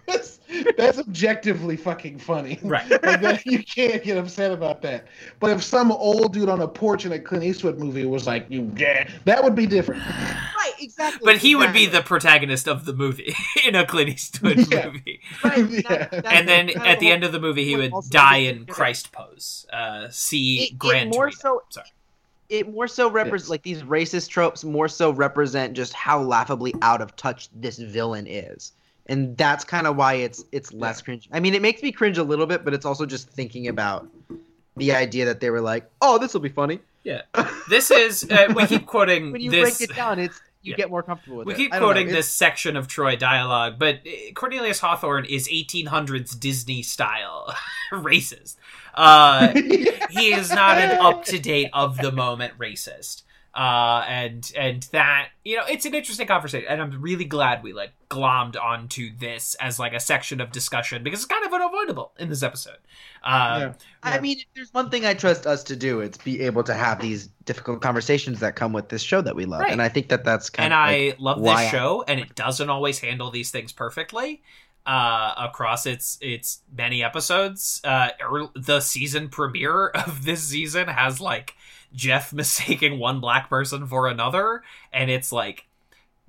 that's 0.08 0.40
that's 0.76 0.98
objectively 0.98 1.76
fucking 1.76 2.18
funny 2.18 2.58
Right. 2.64 2.90
like 2.90 3.00
that, 3.20 3.46
you 3.46 3.62
can't 3.62 4.02
get 4.02 4.16
upset 4.16 4.50
about 4.50 4.82
that 4.82 5.06
but 5.40 5.50
if 5.50 5.62
some 5.62 5.92
old 5.92 6.32
dude 6.32 6.48
on 6.48 6.60
a 6.62 6.68
porch 6.68 7.04
in 7.06 7.12
a 7.12 7.18
clint 7.18 7.44
eastwood 7.44 7.78
movie 7.78 8.04
was 8.06 8.26
like 8.26 8.46
you 8.48 8.72
yeah 8.76 9.08
that 9.24 9.44
would 9.44 9.54
be 9.54 9.66
different 9.66 10.02
right, 10.04 10.72
exactly. 10.80 11.20
But 11.24 11.36
he 11.38 11.54
would 11.54 11.72
be 11.72 11.86
the 11.86 12.02
protagonist 12.02 12.66
of 12.68 12.84
the 12.84 12.92
movie 12.92 13.34
in 13.66 13.74
a 13.74 13.84
Clint 13.86 14.10
Eastwood 14.10 14.58
Yeah. 14.72 14.86
movie. 14.86 15.20
Right, 15.44 15.68
Yeah. 15.68 16.06
that- 16.08 16.26
And 16.26 16.48
then 16.48 16.70
at 16.80 17.00
the 17.00 17.10
end 17.10 17.24
of 17.24 17.32
the 17.32 17.40
movie, 17.40 17.64
he 17.64 17.76
would 17.76 17.92
die 18.10 18.38
in 18.38 18.64
Christ 18.66 19.10
pose. 19.12 19.66
Uh, 19.72 20.08
see 20.10 20.64
It- 20.64 20.84
it 20.84 21.08
more 21.08 21.30
so- 21.30 21.62
Sorry. 21.70 21.86
it 22.48 22.72
more 22.72 22.86
so 22.88 23.10
represents 23.10 23.46
Yes. 23.46 23.50
like 23.50 23.62
these 23.62 23.82
racist 23.82 24.28
tropes 24.28 24.64
more 24.64 24.88
so 24.88 25.10
represent 25.10 25.74
just 25.74 25.92
how 25.92 26.20
laughably 26.20 26.74
out 26.82 27.00
of 27.02 27.14
touch 27.16 27.48
this 27.54 27.78
villain 27.78 28.26
is 28.28 28.72
and 29.08 29.36
that's 29.36 29.64
kind 29.64 29.86
of 29.86 29.96
why 29.96 30.14
it's 30.14 30.44
it's 30.52 30.72
less 30.72 31.00
cringe 31.02 31.28
i 31.32 31.40
mean 31.40 31.54
it 31.54 31.62
makes 31.62 31.82
me 31.82 31.90
cringe 31.92 32.18
a 32.18 32.22
little 32.22 32.46
bit 32.46 32.64
but 32.64 32.74
it's 32.74 32.84
also 32.86 33.06
just 33.06 33.28
thinking 33.30 33.68
about 33.68 34.06
the 34.76 34.92
idea 34.92 35.24
that 35.24 35.40
they 35.40 35.50
were 35.50 35.60
like 35.60 35.90
oh 36.02 36.18
this 36.18 36.32
will 36.34 36.40
be 36.40 36.48
funny 36.48 36.78
Yeah. 37.04 37.22
This 37.70 37.90
is 37.90 38.28
uh, 38.30 38.52
we 38.54 38.66
keep 38.66 38.86
quoting 38.86 39.32
when 39.32 39.40
you 39.40 39.50
this. 39.50 39.78
break 39.78 39.90
it 39.90 39.94
down 39.96 40.18
it's 40.18 40.40
you 40.62 40.72
Yeah. 40.72 40.76
get 40.76 40.90
more 40.90 41.02
comfortable 41.04 41.36
with 41.38 41.46
it. 41.46 41.48
We 41.48 41.54
it 41.54 41.56
keep 41.56 41.72
I 41.72 41.78
don't 41.78 41.88
know, 41.88 41.94
quoting 41.94 42.08
this 42.08 42.28
section 42.28 42.76
of 42.76 42.88
Troy 42.88 43.14
dialogue, 43.14 43.74
but 43.78 43.96
uh, 44.06 44.32
Cornelius 44.34 44.80
Hawthorne 44.80 45.24
is 45.24 45.48
1800s 45.48 46.38
Disney 46.38 46.82
style 46.82 47.54
racist. 47.92 48.56
Uh, 48.92 49.48
he 50.10 50.32
is 50.32 50.50
not 50.50 50.78
an 50.78 50.98
up 50.98 51.24
to 51.26 51.38
date 51.38 51.70
of 51.72 51.96
the 51.98 52.10
moment 52.10 52.58
racist. 52.58 53.22
Uh, 53.58 54.04
and 54.06 54.52
and 54.56 54.84
that 54.92 55.30
you 55.44 55.56
know 55.56 55.64
it's 55.68 55.84
an 55.84 55.92
interesting 55.92 56.28
conversation, 56.28 56.68
and 56.68 56.80
I'm 56.80 57.02
really 57.02 57.24
glad 57.24 57.64
we 57.64 57.72
like 57.72 57.90
glommed 58.08 58.54
onto 58.56 59.10
this 59.18 59.56
as 59.56 59.80
like 59.80 59.92
a 59.94 59.98
section 59.98 60.40
of 60.40 60.52
discussion 60.52 61.02
because 61.02 61.18
it's 61.18 61.26
kind 61.26 61.44
of 61.44 61.52
unavoidable 61.52 62.12
in 62.20 62.28
this 62.28 62.44
episode. 62.44 62.76
Uh, 63.24 63.58
Yeah. 63.58 63.72
i 64.04 64.20
mean 64.20 64.38
if 64.38 64.44
there's 64.54 64.72
one 64.72 64.90
thing 64.90 65.04
i 65.04 65.12
trust 65.12 65.44
us 65.44 65.64
to 65.64 65.74
do 65.74 65.98
it's 65.98 66.16
be 66.18 66.40
able 66.42 66.62
to 66.62 66.72
have 66.72 67.00
these 67.00 67.26
difficult 67.46 67.82
conversations 67.82 68.38
that 68.38 68.54
come 68.54 68.72
with 68.72 68.90
this 68.90 69.02
show 69.02 69.20
that 69.20 69.34
we 69.34 69.44
love 69.44 69.62
Right. 69.62 69.72
and 69.72 69.82
i 69.82 69.88
think 69.88 70.08
that 70.10 70.24
that's 70.24 70.48
kind 70.48 70.72
and 70.72 70.74
of 70.74 70.78
I 70.78 71.06
like, 71.08 71.20
love 71.20 71.42
this 71.42 71.70
show, 71.70 72.04
and 72.06 72.20
it 72.20 72.36
doesn't 72.36 72.70
always 72.70 73.00
handle 73.00 73.32
these 73.32 73.50
things 73.50 73.72
perfectly 73.72 74.40
uh, 74.86 75.34
across 75.36 75.84
its 75.84 76.16
its 76.22 76.60
many 76.74 77.02
episodes. 77.02 77.80
Uh, 77.84 78.10
earl- 78.22 78.52
the 78.54 78.80
season 78.80 79.28
premiere 79.28 79.88
of 79.88 80.24
this 80.24 80.44
season 80.44 80.86
has 80.88 81.20
like 81.20 81.54
Jeff 81.94 82.32
mistaking 82.32 82.98
one 82.98 83.20
black 83.20 83.48
person 83.48 83.86
for 83.86 84.06
another, 84.06 84.62
and 84.92 85.10
it's 85.10 85.32
like 85.32 85.66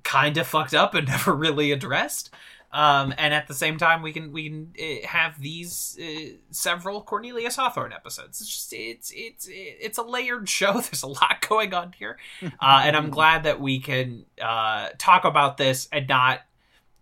kind 0.02 0.36
of 0.36 0.46
fucked 0.46 0.74
up 0.74 0.94
and 0.94 1.08
never 1.08 1.34
really 1.34 1.72
addressed. 1.72 2.30
Um, 2.72 3.12
and 3.18 3.34
at 3.34 3.48
the 3.48 3.54
same 3.54 3.78
time, 3.78 4.00
we 4.00 4.12
can 4.12 4.32
we 4.32 4.48
can 4.48 4.72
uh, 4.80 5.06
have 5.06 5.40
these 5.40 5.98
uh, 6.00 6.36
several 6.50 7.02
Cornelius 7.02 7.56
Hawthorne 7.56 7.92
episodes. 7.92 8.40
It's 8.40 8.48
just 8.48 8.72
it's 8.72 9.12
it's 9.14 9.48
it's 9.50 9.98
a 9.98 10.02
layered 10.02 10.48
show. 10.48 10.74
There's 10.74 11.02
a 11.02 11.08
lot 11.08 11.44
going 11.48 11.74
on 11.74 11.94
here, 11.98 12.18
uh, 12.42 12.82
and 12.84 12.96
I'm 12.96 13.10
glad 13.10 13.42
that 13.42 13.60
we 13.60 13.80
can 13.80 14.24
uh, 14.40 14.90
talk 14.98 15.24
about 15.24 15.56
this 15.56 15.88
and 15.90 16.06
not 16.06 16.42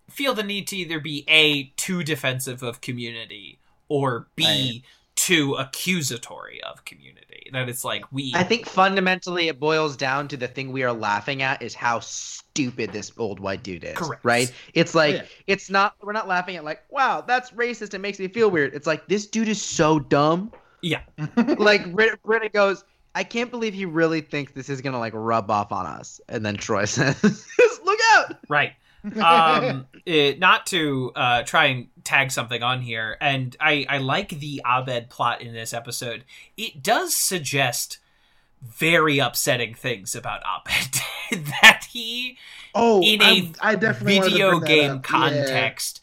feel 0.09 0.33
the 0.33 0.43
need 0.43 0.67
to 0.69 0.77
either 0.77 1.01
be 1.01 1.25
a 1.29 1.65
too 1.77 2.03
defensive 2.03 2.63
of 2.63 2.81
community 2.81 3.59
or 3.89 4.29
b. 4.37 4.83
too 5.19 5.55
accusatory 5.55 6.63
of 6.63 6.85
community. 6.85 7.51
That 7.53 7.69
it's 7.69 7.85
like 7.85 8.05
we 8.13 8.33
I 8.35 8.45
think 8.45 8.67
fundamentally 8.67 9.49
it 9.49 9.59
boils 9.59 9.97
down 9.97 10.29
to 10.29 10.37
the 10.37 10.47
thing 10.49 10.71
we 10.71 10.83
are 10.85 10.93
laughing 10.93 11.43
at 11.43 11.61
is 11.63 11.75
how 11.75 12.01
stupid 12.01 12.93
this 12.93 13.11
old 13.19 13.41
white 13.41 13.63
dude 13.63 13.85
is. 13.85 13.97
Correct. 13.97 14.25
Right? 14.25 14.53
It's 14.75 14.95
like 14.95 15.15
Yeah. 15.17 15.23
it's 15.47 15.69
not 15.71 15.95
we're 16.03 16.13
not 16.13 16.29
laughing 16.29 16.57
at 16.57 16.65
like, 16.65 16.83
wow, 16.91 17.23
that's 17.27 17.51
racist. 17.53 17.95
It 17.95 18.01
makes 18.01 18.19
me 18.19 18.29
feel 18.29 18.51
weird. 18.51 18.75
It's 18.75 18.87
like 18.87 19.09
this 19.09 19.27
dude 19.27 19.49
is 19.49 19.61
so 19.61 19.99
dumb. 19.99 20.53
Yeah. 20.83 21.01
like 21.59 21.93
Britta, 21.93 22.19
Britta 22.25 22.49
goes, 22.51 22.85
I 23.15 23.25
can't 23.25 23.51
believe 23.51 23.75
he 23.75 23.87
really 23.87 24.21
thinks 24.21 24.53
this 24.53 24.69
is 24.69 24.81
gonna 24.81 24.99
like 25.01 25.15
rub 25.15 25.51
off 25.51 25.73
on 25.73 25.87
us. 25.87 26.21
And 26.29 26.45
then 26.47 26.57
Troy 26.57 26.85
says, 26.87 27.45
Look 27.85 27.99
out! 28.13 28.37
right. 28.49 28.73
um 29.23 29.87
it, 30.07 30.39
not 30.41 30.67
to 30.67 31.13
uh 31.15 31.43
try 31.45 31.67
and 31.67 31.87
tag 32.09 32.31
something 32.31 32.63
on 32.63 32.81
here 32.81 33.17
and 33.21 33.55
i 33.61 33.85
i 33.89 33.99
like 33.99 34.31
the 34.41 34.63
abed 34.67 35.11
plot 35.11 35.43
in 35.43 35.53
this 35.53 35.73
episode 35.75 36.25
it 36.57 36.83
does 36.83 37.15
suggest 37.15 37.99
very 38.63 39.19
upsetting 39.19 39.75
things 39.75 40.15
about 40.15 40.41
abed 40.43 41.01
that 41.63 41.87
he 41.91 42.37
Oh, 42.75 43.03
in 43.03 43.21
a 43.23 43.51
I 43.61 43.75
definitely 43.77 44.21
video 44.21 44.61
game 44.61 44.91
up. 44.91 44.97
Yeah. 44.99 45.03
context 45.03 46.01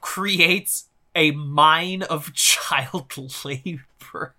creates 0.00 0.86
a 1.14 1.30
mine 1.32 2.02
of 2.02 2.32
child 2.34 3.12
labor 3.44 4.34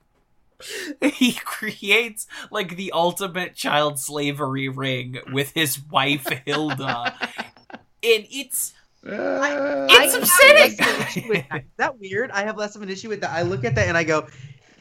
he 1.02 1.34
creates 1.34 2.26
like 2.52 2.76
the 2.76 2.92
ultimate 2.92 3.54
child 3.56 4.00
slavery 4.00 4.68
ring 4.70 5.20
with 5.32 5.52
his 5.52 5.80
wife 5.92 6.28
hilda 6.46 7.14
and 7.70 8.26
it's 8.32 8.74
Uh, 9.06 9.88
It's 9.90 10.00
I 10.00 10.06
have 10.06 10.24
upsetting. 10.24 10.78
less 10.78 10.80
of 10.80 10.88
an 10.88 11.02
issue 11.08 11.30
with 11.30 11.46
that. 11.50 11.62
Is 11.62 11.70
that 11.78 12.00
weird? 12.00 12.32
I 12.32 12.44
have 12.44 12.58
less 12.58 12.76
of 12.76 12.82
an 12.82 12.90
issue 12.90 13.10
with 13.10 13.22
that. 13.22 13.32
I 13.32 13.42
look 13.42 13.64
at 13.66 13.76
that 13.76 13.88
and 13.88 13.98
I 13.98 14.04
go, 14.04 14.28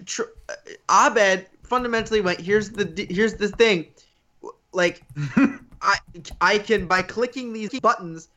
Tr- 0.06 0.22
uh, 0.48 1.06
Abed 1.08 1.46
fundamentally 1.64 2.20
went. 2.20 2.40
Here's 2.40 2.70
the 2.70 3.06
here's 3.10 3.34
the 3.34 3.48
thing, 3.48 3.86
like 4.72 5.02
I 5.82 5.96
I 6.40 6.58
can 6.58 6.86
by 6.86 7.02
clicking 7.02 7.52
these 7.52 7.78
buttons, 7.80 8.28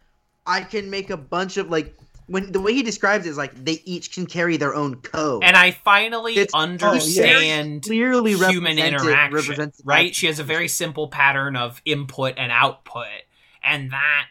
I 0.48 0.62
can 0.62 0.90
make 0.90 1.10
a 1.12 1.18
bunch 1.18 1.57
of 1.57 1.70
like 1.70 1.95
when 2.28 2.52
the 2.52 2.60
way 2.60 2.74
he 2.74 2.82
describes 2.82 3.28
it 3.28 3.30
is 3.30 3.38
like 3.38 3.53
they 3.64 3.82
each 3.86 4.12
can 4.14 4.26
carry 4.26 4.57
their 4.57 4.74
own 4.74 4.95
code. 4.95 5.44
and 5.44 5.56
i 5.56 5.70
finally 5.70 6.34
It's- 6.38 6.49
understand 6.56 7.84
clearly 7.84 8.32
human 8.34 8.78
represented- 8.78 8.94
interaction 9.28 9.72
right 9.84 10.16
she 10.16 10.26
has 10.26 10.40
a 10.40 10.44
very 10.44 10.68
simple 10.68 11.07
pattern 11.07 11.56
of 11.56 11.80
input 11.86 12.34
and 12.38 12.52
output 12.52 13.06
and 13.64 13.91
that 13.91 14.26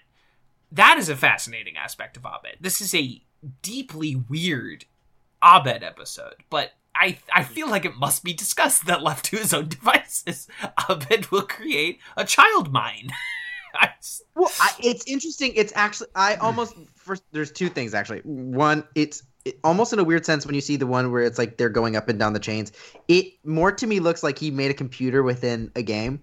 that 0.74 0.98
is 0.98 1.08
a 1.08 1.16
fascinating 1.16 1.76
aspect 1.76 2.16
of 2.16 2.24
abed 2.24 2.56
this 2.60 2.80
is 2.80 2.94
a 2.94 3.22
deeply 3.62 4.14
weird 4.16 4.84
abed 5.42 5.82
episode 5.82 6.34
but 6.50 6.72
I, 6.96 7.18
I 7.32 7.42
feel 7.42 7.68
like 7.68 7.84
it 7.84 7.96
must 7.96 8.22
be 8.22 8.32
discussed 8.32 8.86
that 8.86 9.02
left 9.02 9.24
to 9.26 9.36
his 9.36 9.52
own 9.52 9.66
devices, 9.68 10.46
Abed 10.88 11.28
will 11.32 11.42
create 11.42 11.98
a 12.16 12.24
child 12.24 12.72
s- 13.82 14.22
Well, 14.34 14.50
I, 14.60 14.70
it's 14.78 15.04
interesting. 15.06 15.52
It's 15.56 15.72
actually 15.74 16.10
I 16.14 16.36
almost 16.36 16.74
first. 16.94 17.24
There's 17.32 17.50
two 17.50 17.68
things 17.68 17.94
actually. 17.94 18.20
One, 18.20 18.84
it's 18.94 19.22
it, 19.44 19.58
almost 19.64 19.92
in 19.92 19.98
a 19.98 20.04
weird 20.04 20.24
sense 20.24 20.46
when 20.46 20.54
you 20.54 20.60
see 20.60 20.76
the 20.76 20.86
one 20.86 21.10
where 21.10 21.22
it's 21.22 21.38
like 21.38 21.56
they're 21.56 21.68
going 21.68 21.96
up 21.96 22.08
and 22.08 22.18
down 22.18 22.32
the 22.32 22.38
chains. 22.38 22.72
It 23.08 23.32
more 23.44 23.72
to 23.72 23.86
me 23.86 24.00
looks 24.00 24.22
like 24.22 24.38
he 24.38 24.50
made 24.50 24.70
a 24.70 24.74
computer 24.74 25.22
within 25.22 25.72
a 25.74 25.82
game. 25.82 26.22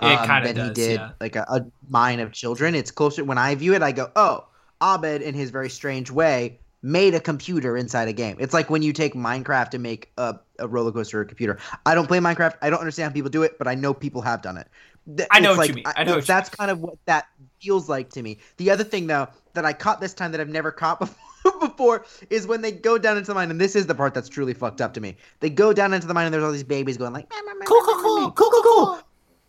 It 0.00 0.06
um, 0.06 0.26
kinda 0.26 0.48
than 0.48 0.56
does, 0.56 0.68
he 0.68 0.74
did 0.74 1.00
yeah. 1.00 1.10
like 1.20 1.36
a, 1.36 1.46
a 1.48 1.66
mine 1.88 2.20
of 2.20 2.32
children. 2.32 2.74
It's 2.74 2.90
closer 2.90 3.24
when 3.24 3.38
I 3.38 3.54
view 3.54 3.74
it. 3.74 3.82
I 3.82 3.92
go, 3.92 4.10
oh, 4.16 4.46
Abed 4.80 5.22
in 5.22 5.34
his 5.34 5.50
very 5.50 5.70
strange 5.70 6.10
way 6.10 6.58
made 6.82 7.14
a 7.14 7.20
computer 7.20 7.76
inside 7.76 8.06
a 8.06 8.12
game. 8.12 8.36
It's 8.38 8.54
like 8.54 8.70
when 8.70 8.82
you 8.82 8.92
take 8.92 9.14
Minecraft 9.14 9.74
and 9.74 9.82
make 9.82 10.12
a, 10.18 10.38
a 10.58 10.68
roller 10.68 10.92
coaster 10.92 11.18
or 11.18 11.22
a 11.22 11.26
computer. 11.26 11.58
I 11.84 11.94
don't 11.94 12.06
play 12.06 12.18
Minecraft. 12.18 12.54
I 12.62 12.70
don't 12.70 12.78
understand 12.78 13.10
how 13.10 13.14
people 13.14 13.30
do 13.30 13.42
it, 13.42 13.58
but 13.58 13.66
I 13.66 13.74
know 13.74 13.92
people 13.94 14.22
have 14.22 14.42
done 14.42 14.56
it. 14.56 14.68
Th- 15.16 15.28
I 15.32 15.40
know 15.40 15.50
it's 15.50 15.58
what 15.58 15.68
you 15.68 15.74
like- 15.74 15.84
mean. 15.86 15.94
I 15.96 16.04
know 16.04 16.12
what 16.12 16.18
you 16.18 16.26
that's 16.26 16.48
kind 16.48 16.70
of 16.70 16.80
what 16.80 16.96
that 17.06 17.28
feels 17.60 17.88
like 17.88 18.10
to 18.10 18.22
me. 18.22 18.38
The 18.58 18.70
other 18.70 18.84
thing 18.84 19.06
though 19.06 19.28
that 19.54 19.64
I 19.64 19.72
caught 19.72 20.00
this 20.00 20.14
time 20.14 20.30
that 20.32 20.40
I've 20.40 20.48
never 20.48 20.70
caught 20.70 21.00
before, 21.00 21.58
before 21.60 22.04
is 22.30 22.46
when 22.46 22.60
they 22.60 22.72
go 22.72 22.98
down 22.98 23.16
into 23.16 23.28
the 23.28 23.34
mine, 23.34 23.50
and 23.50 23.60
this 23.60 23.74
is 23.74 23.86
the 23.86 23.94
part 23.94 24.14
that's 24.14 24.28
truly 24.28 24.54
fucked 24.54 24.80
up 24.80 24.94
to 24.94 25.00
me. 25.00 25.16
They 25.40 25.50
go 25.50 25.72
down 25.72 25.94
into 25.94 26.06
the 26.06 26.14
mine 26.14 26.26
and 26.26 26.34
there's 26.34 26.44
all 26.44 26.52
these 26.52 26.62
babies 26.62 26.96
going 26.96 27.12
like, 27.12 27.28
"Meow, 27.30 27.40
meow, 27.46 27.54
meow, 27.54 27.66
Cool, 27.66 27.82
cool, 27.82 28.02
cool, 28.02 28.30
cool, 28.32 28.50
cool, 28.50 28.62
cool. 28.62 29.00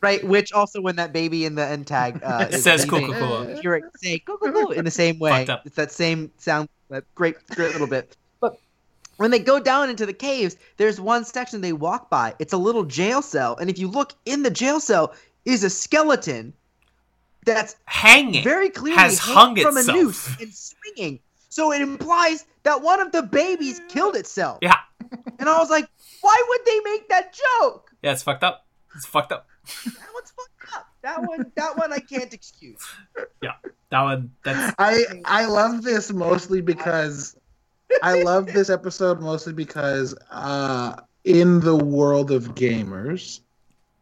Right? 0.02 0.24
Which 0.24 0.54
also 0.54 0.82
when 0.82 0.96
that 0.98 1.14
baby 1.14 1.46
in 1.46 1.56
the 1.56 1.66
end 1.66 1.88
tag 1.88 2.22
uh, 2.24 2.48
is 2.50 2.64
Says 2.64 2.90
leaving, 2.92 3.12
cool, 3.12 3.20
cool, 3.20 3.28
cool. 3.46 3.50
you 3.56 3.62
hear 3.62 3.76
it 3.76 3.84
say 3.98 4.20
"Cool, 4.20 4.38
cool, 4.38 4.52
cool" 4.52 4.72
in 4.72 4.86
the 4.86 4.92
same 4.92 5.20
way. 5.20 5.46
Up. 5.48 5.66
It's 5.66 5.76
that 5.76 5.92
same 5.92 6.32
sound, 6.38 6.70
that 6.90 7.04
great, 7.16 7.36
great 7.50 7.72
little 7.74 7.88
bit. 7.88 8.16
But 8.40 8.58
when 9.18 9.32
they 9.32 9.40
go 9.40 9.60
down 9.60 9.90
into 9.90 10.06
the 10.06 10.14
caves, 10.14 10.58
there's 10.78 11.00
one 11.00 11.26
section 11.26 11.62
they 11.62 11.74
walk 11.74 12.10
by. 12.10 12.36
It's 12.40 12.54
a 12.54 12.58
little 12.58 12.84
jail 12.84 13.22
cell, 13.22 13.56
and 13.58 13.70
if 13.70 13.78
you 13.80 13.88
look 13.88 14.14
in 14.26 14.44
the 14.44 14.52
jail 14.52 14.80
cell, 14.80 15.14
is 15.46 15.64
a 15.64 15.70
skeleton 15.70 16.54
that's 17.46 17.78
Hanging. 17.86 18.44
very 18.44 18.70
clearly 18.70 19.02
has 19.02 19.18
hung 19.20 19.56
from 19.56 19.78
itself. 19.78 19.98
a 19.98 20.02
noose 20.02 20.42
and 20.42 20.54
swinging. 20.54 21.20
So 21.50 21.72
it 21.72 21.82
implies 21.82 22.46
that 22.64 22.82
one 22.82 23.00
of 23.00 23.12
the 23.14 23.24
babies 23.24 23.82
killed 23.88 24.16
itself. 24.18 24.60
Yeah. 24.62 24.76
And 25.40 25.48
I 25.48 25.58
was 25.58 25.70
like, 25.70 25.88
why 26.22 26.44
would 26.50 26.60
they 26.66 26.92
make 26.92 27.08
that 27.10 27.34
joke? 27.34 27.90
Yeah, 28.02 28.12
it's 28.12 28.22
fucked 28.24 28.44
up. 28.44 28.66
It's 28.96 29.06
fucked 29.06 29.32
up. 29.32 29.48
That 29.86 30.14
one's 30.14 30.32
fucked 30.32 30.76
up. 30.76 30.88
That 31.02 31.22
one, 31.24 31.52
that 31.56 31.78
one 31.78 31.94
I 31.94 32.00
can't 32.00 32.34
excuse. 32.34 32.82
Yeah, 33.42 33.54
that 33.90 34.02
one, 34.02 34.32
that's 34.44 34.76
I 34.80 35.04
I 35.26 35.46
love 35.46 35.84
this 35.84 36.12
mostly 36.12 36.62
because 36.62 37.36
I 38.02 38.24
love 38.24 38.48
this 38.48 38.70
episode 38.70 39.22
mostly 39.22 39.54
because 39.54 40.16
uh 40.32 40.96
in 41.24 41.60
the 41.60 41.76
world 41.76 42.32
of 42.32 42.56
gamers, 42.56 43.42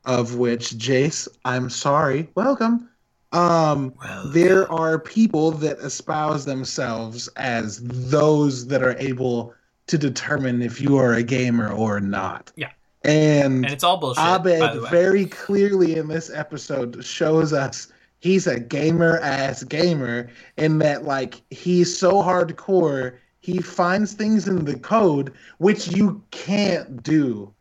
of 0.05 0.35
which 0.35 0.71
Jace, 0.71 1.27
I'm 1.43 1.69
sorry, 1.69 2.29
welcome. 2.35 2.89
Um 3.31 3.93
well. 3.99 4.27
there 4.29 4.71
are 4.71 4.97
people 4.99 5.51
that 5.51 5.77
espouse 5.79 6.45
themselves 6.45 7.27
as 7.35 7.81
those 7.83 8.67
that 8.67 8.81
are 8.83 8.97
able 8.97 9.53
to 9.87 9.97
determine 9.97 10.61
if 10.61 10.81
you 10.81 10.97
are 10.97 11.13
a 11.13 11.23
gamer 11.23 11.71
or 11.71 11.99
not. 11.99 12.51
Yeah. 12.55 12.71
And, 13.06 13.65
And 13.65 13.73
it's 13.73 13.84
all 13.84 13.98
bullshit. 13.98 14.23
Abed 14.23 14.90
very 14.90 15.26
clearly 15.26 15.98
in 15.98 16.07
this 16.07 16.30
episode 16.30 17.03
shows 17.03 17.53
us 17.53 17.88
he's 18.19 18.48
a 18.48 18.60
gamer 18.60 19.19
ass 19.19 19.64
gamer 19.64 20.30
in 20.57 20.80
that 20.80 21.03
like 21.03 21.41
he's 21.49 21.95
so 21.95 22.14
hardcore 22.23 23.18
he 23.40 23.61
finds 23.61 24.14
things 24.14 24.48
in 24.48 24.65
the 24.65 24.80
code 24.80 25.32
which 25.60 25.88
you 25.90 26.23
can't 26.32 27.03
do 27.03 27.53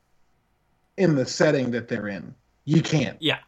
in 0.96 1.14
the 1.14 1.26
setting 1.26 1.70
that 1.72 1.88
they're 1.88 2.08
in. 2.08 2.34
You 2.64 2.80
can't. 2.80 3.20
Yeah. 3.20 3.38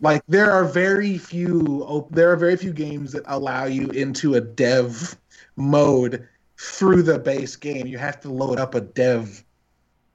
Like 0.00 0.22
there 0.26 0.50
are 0.50 0.64
very 0.64 1.18
few 1.18 2.06
there 2.10 2.32
are 2.32 2.36
very 2.36 2.56
few 2.56 2.72
games 2.72 3.12
that 3.12 3.24
allow 3.26 3.64
you 3.66 3.88
into 3.90 4.34
a 4.34 4.40
dev 4.40 5.16
mode 5.56 6.26
through 6.56 7.02
the 7.02 7.18
base 7.18 7.56
game. 7.56 7.86
You 7.86 7.98
have 7.98 8.20
to 8.22 8.30
load 8.30 8.58
up 8.58 8.74
a 8.74 8.80
dev 8.80 9.43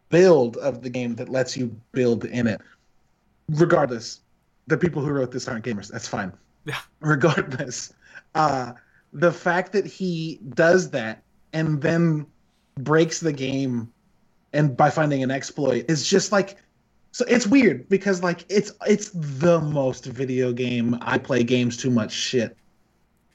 build 0.09 0.57
of 0.57 0.81
the 0.81 0.89
game 0.89 1.15
that 1.15 1.29
lets 1.29 1.55
you 1.55 1.75
build 1.91 2.25
in 2.25 2.47
it. 2.47 2.61
Regardless, 3.49 4.21
the 4.67 4.77
people 4.77 5.01
who 5.01 5.11
wrote 5.11 5.31
this 5.31 5.47
aren't 5.47 5.65
gamers. 5.65 5.87
That's 5.89 6.07
fine. 6.07 6.31
Yeah. 6.65 6.79
Regardless, 6.99 7.93
uh, 8.35 8.73
the 9.13 9.31
fact 9.31 9.71
that 9.73 9.85
he 9.85 10.39
does 10.53 10.91
that 10.91 11.23
and 11.53 11.81
then 11.81 12.25
breaks 12.75 13.19
the 13.19 13.33
game 13.33 13.91
and 14.53 14.75
by 14.75 14.89
finding 14.89 15.23
an 15.23 15.31
exploit 15.31 15.85
is 15.89 16.07
just 16.07 16.31
like 16.31 16.57
so 17.11 17.25
it's 17.27 17.47
weird 17.47 17.89
because 17.89 18.21
like 18.21 18.45
it's 18.49 18.71
it's 18.87 19.09
the 19.13 19.59
most 19.59 20.05
video 20.05 20.53
game 20.53 20.97
I 21.01 21.17
play 21.17 21.43
games 21.43 21.75
too 21.75 21.89
much 21.89 22.11
shit. 22.11 22.55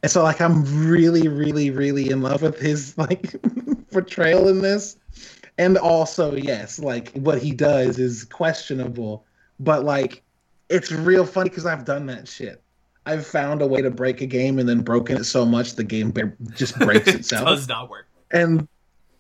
And 0.03 0.11
so 0.11 0.23
like 0.23 0.41
I'm 0.41 0.89
really 0.89 1.29
really 1.29 1.71
really 1.71 2.11
in 2.11 2.23
love 2.23 2.43
with 2.43 2.59
his 2.59 2.97
like 2.99 3.35
portrayal 3.91 4.49
in 4.49 4.63
this. 4.63 4.97
And 5.59 5.76
also 5.78 6.35
yes, 6.35 6.78
like 6.78 7.12
what 7.12 7.40
he 7.40 7.52
does 7.52 7.98
is 7.98 8.24
questionable, 8.24 9.24
but 9.60 9.85
like 9.85 10.22
it's 10.68 10.90
real 10.90 11.24
funny 11.24 11.51
cuz 11.51 11.66
I've 11.66 11.85
done 11.85 12.06
that 12.06 12.26
shit. 12.28 12.60
I've 13.06 13.26
found 13.26 13.60
a 13.62 13.66
way 13.66 13.82
to 13.82 13.90
break 13.90 14.20
a 14.22 14.26
game 14.26 14.59
and 14.59 14.68
then 14.68 14.81
broken 14.81 15.18
it 15.18 15.24
so 15.24 15.44
much 15.44 15.74
the 15.74 15.85
game 15.85 16.12
just 16.55 16.78
breaks 16.78 17.06
itself 17.14 17.43
it 17.43 17.44
does 17.44 17.68
not 17.68 17.90
work. 17.90 18.06
and 18.31 18.66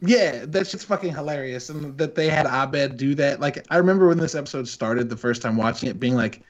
yeah, 0.00 0.44
that's 0.46 0.70
just 0.70 0.86
fucking 0.86 1.14
hilarious. 1.14 1.70
And 1.70 1.96
that 1.98 2.14
they 2.14 2.28
had 2.28 2.46
Abed 2.46 2.96
do 2.96 3.14
that. 3.16 3.40
Like, 3.40 3.64
I 3.70 3.76
remember 3.76 4.08
when 4.08 4.18
this 4.18 4.34
episode 4.34 4.68
started 4.68 5.08
the 5.08 5.16
first 5.16 5.40
time 5.42 5.56
watching 5.56 5.88
it, 5.88 5.98
being 5.98 6.14
like, 6.14 6.42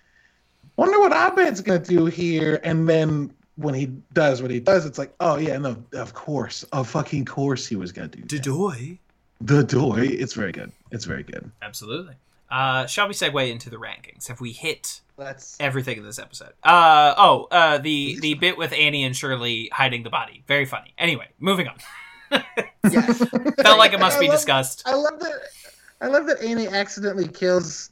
wonder 0.76 0.98
what 1.00 1.12
Abed's 1.12 1.60
gonna 1.60 1.78
do 1.78 2.06
here. 2.06 2.60
And 2.64 2.88
then 2.88 3.32
when 3.56 3.74
he 3.74 3.86
does 4.12 4.42
what 4.42 4.50
he 4.50 4.60
does, 4.60 4.86
it's 4.86 4.98
like, 4.98 5.14
oh 5.20 5.36
yeah, 5.36 5.56
no, 5.58 5.76
of 5.92 6.14
course, 6.14 6.64
of 6.64 6.88
fucking 6.88 7.24
course 7.26 7.66
he 7.66 7.76
was 7.76 7.92
gonna 7.92 8.08
do 8.08 8.20
that. 8.22 8.28
Dedoy. 9.42 9.46
the 9.46 9.62
doy. 9.64 10.00
It's 10.06 10.34
very 10.34 10.52
good. 10.52 10.72
It's 10.90 11.04
very 11.04 11.22
good. 11.22 11.50
Absolutely. 11.62 12.14
Uh, 12.50 12.86
shall 12.86 13.08
we 13.08 13.14
segue 13.14 13.50
into 13.50 13.68
the 13.70 13.76
rankings? 13.78 14.28
Have 14.28 14.40
we 14.40 14.52
hit 14.52 15.00
Let's. 15.16 15.56
everything 15.58 15.96
in 15.98 16.04
this 16.04 16.18
episode? 16.18 16.52
Uh, 16.62 17.14
oh, 17.16 17.48
uh, 17.50 17.78
the 17.78 18.18
the 18.20 18.34
bit 18.34 18.56
with 18.56 18.72
Annie 18.72 19.02
and 19.02 19.16
Shirley 19.16 19.68
hiding 19.72 20.02
the 20.04 20.10
body, 20.10 20.44
very 20.46 20.64
funny. 20.66 20.94
Anyway, 20.98 21.28
moving 21.40 21.68
on. 21.68 21.76
Yes. 22.90 23.18
Felt 23.62 23.78
like 23.78 23.92
it 23.94 23.98
must 24.00 24.18
I 24.18 24.20
be 24.20 24.26
love- 24.28 24.36
discussed. 24.36 24.82
I 24.86 24.94
love 24.94 25.18
that. 25.20 25.32
I 26.02 26.06
love 26.08 26.26
that 26.26 26.42
Annie 26.42 26.68
accidentally 26.68 27.26
kills 27.28 27.90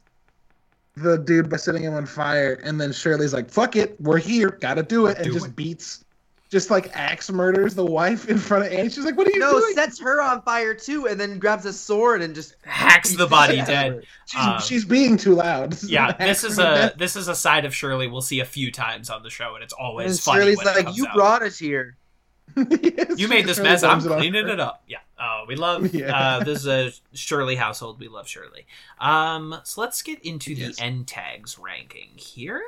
the 0.95 1.17
dude 1.17 1.49
by 1.49 1.57
setting 1.57 1.81
him 1.83 1.93
on 1.95 2.05
fire, 2.05 2.59
and 2.63 2.79
then 2.79 2.91
Shirley's 2.91 3.33
like, 3.33 3.49
"Fuck 3.49 3.75
it, 3.75 3.99
we're 3.99 4.19
here, 4.19 4.49
gotta 4.61 4.83
do 4.83 5.07
it," 5.07 5.17
and 5.17 5.25
Do 5.25 5.33
just 5.33 5.47
it. 5.47 5.55
beats, 5.55 6.05
just 6.53 6.69
like 6.69 6.95
axe 6.95 7.29
murders 7.29 7.73
the 7.75 7.83
wife 7.85 8.29
in 8.29 8.37
front 8.37 8.65
of 8.65 8.71
Annie. 8.71 8.87
She's 8.89 9.03
like, 9.03 9.17
"What 9.17 9.27
are 9.27 9.31
you 9.31 9.39
no, 9.39 9.51
doing?" 9.59 9.75
No, 9.75 9.83
sets 9.83 9.99
her 9.99 10.21
on 10.21 10.41
fire 10.43 10.73
too, 10.73 11.07
and 11.07 11.19
then 11.19 11.37
grabs 11.39 11.65
a 11.65 11.73
sword 11.73 12.21
and 12.21 12.33
just 12.33 12.55
Hacks 12.63 13.13
the 13.17 13.27
body 13.27 13.57
shit 13.57 13.65
dead. 13.67 14.03
She's, 14.27 14.39
um, 14.39 14.59
she's 14.61 14.85
being 14.85 15.17
too 15.17 15.33
loud. 15.35 15.73
This 15.73 15.83
Yeah, 15.89 16.13
this 16.13 16.45
is 16.45 16.57
accident. 16.59 16.93
a 16.93 16.97
this 16.97 17.15
is 17.17 17.27
a 17.27 17.35
side 17.35 17.65
of 17.65 17.75
Shirley 17.75 18.07
we'll 18.07 18.21
see 18.21 18.39
a 18.39 18.45
few 18.45 18.71
times 18.71 19.09
on 19.09 19.23
the 19.23 19.29
show, 19.29 19.55
and 19.55 19.63
it's 19.63 19.73
always 19.73 20.11
And 20.11 20.19
funny 20.19 20.39
Shirley's 20.41 20.57
when 20.59 20.67
it 20.67 20.75
like, 20.75 20.85
comes 20.85 20.97
"You 20.97 21.07
out. 21.07 21.15
brought 21.15 21.41
us 21.43 21.57
here." 21.59 21.97
Yes, 22.55 23.17
You 23.17 23.27
made 23.27 23.45
this 23.47 23.57
Shirley 23.57 23.69
mess. 23.69 23.83
I'm 23.83 23.99
blames 23.99 24.15
cleaning 24.21 24.47
it 24.47 24.59
up. 24.59 24.83
Yeah. 24.87 24.99
Oh, 25.19 25.45
we 25.47 25.55
love. 25.55 25.91
Yeah. 25.95 26.15
Uh, 26.15 26.43
this 26.43 26.59
is 26.59 26.67
a 26.67 26.91
Shirley 27.17 27.55
household. 27.55 27.99
We 27.99 28.07
love 28.09 28.27
Shirley. 28.27 28.67
Um, 28.99 29.59
so 29.63 29.81
let's 29.81 30.01
get 30.03 30.19
into 30.23 30.53
the 30.53 30.61
Yes. 30.61 30.79
end 30.79 31.07
tags 31.07 31.57
ranking 31.57 32.09
here. 32.15 32.61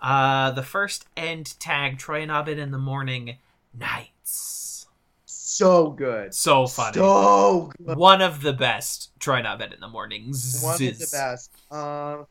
Uh, 0.00 0.50
the 0.50 0.62
first 0.62 1.06
end 1.16 1.58
tag: 1.58 1.98
Troy 1.98 2.22
and 2.22 2.30
Abed 2.30 2.58
in 2.58 2.70
the 2.70 2.78
morning. 2.78 3.36
Nights. 3.78 4.86
So 5.24 5.90
good. 5.90 6.34
So 6.34 6.66
funny. 6.66 6.94
So 6.94 7.72
good. 7.84 7.96
One 7.96 8.20
of 8.22 8.42
the 8.42 8.52
best 8.52 9.10
Troy 9.18 9.36
and 9.36 9.46
Abed 9.46 9.72
in 9.72 9.80
the 9.80 9.88
mornings. 9.88 10.60
One 10.62 10.74
of 10.74 10.78
the 10.78 11.08
best. 11.12 11.50
Um, 11.70 12.26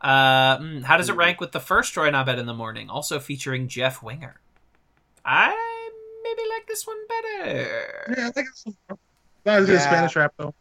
Uh, 0.00 0.58
mm, 0.58 0.82
how 0.84 0.96
does 0.96 1.08
it 1.08 1.16
rank 1.16 1.40
with 1.40 1.50
the 1.52 1.58
first 1.60 1.92
Troy 1.92 2.06
and 2.06 2.14
Abed 2.16 2.38
in 2.38 2.46
the 2.46 2.54
morning, 2.54 2.88
also 2.88 3.18
featuring 3.18 3.66
Jeff 3.66 4.00
Winger? 4.02 4.40
I 5.24 5.90
maybe 6.22 6.48
like 6.48 6.66
this 6.68 6.86
one 6.86 6.96
better. 7.08 8.14
Yeah, 8.16 8.28
I 8.28 8.30
think 8.30 8.48
it's 8.48 8.64
not 9.44 9.58
as 9.60 9.66
good 9.66 9.74
as 9.74 9.82
Yeah. 9.82 9.90
Spanish 9.90 10.16
rap 10.16 10.34
though. 10.36 10.54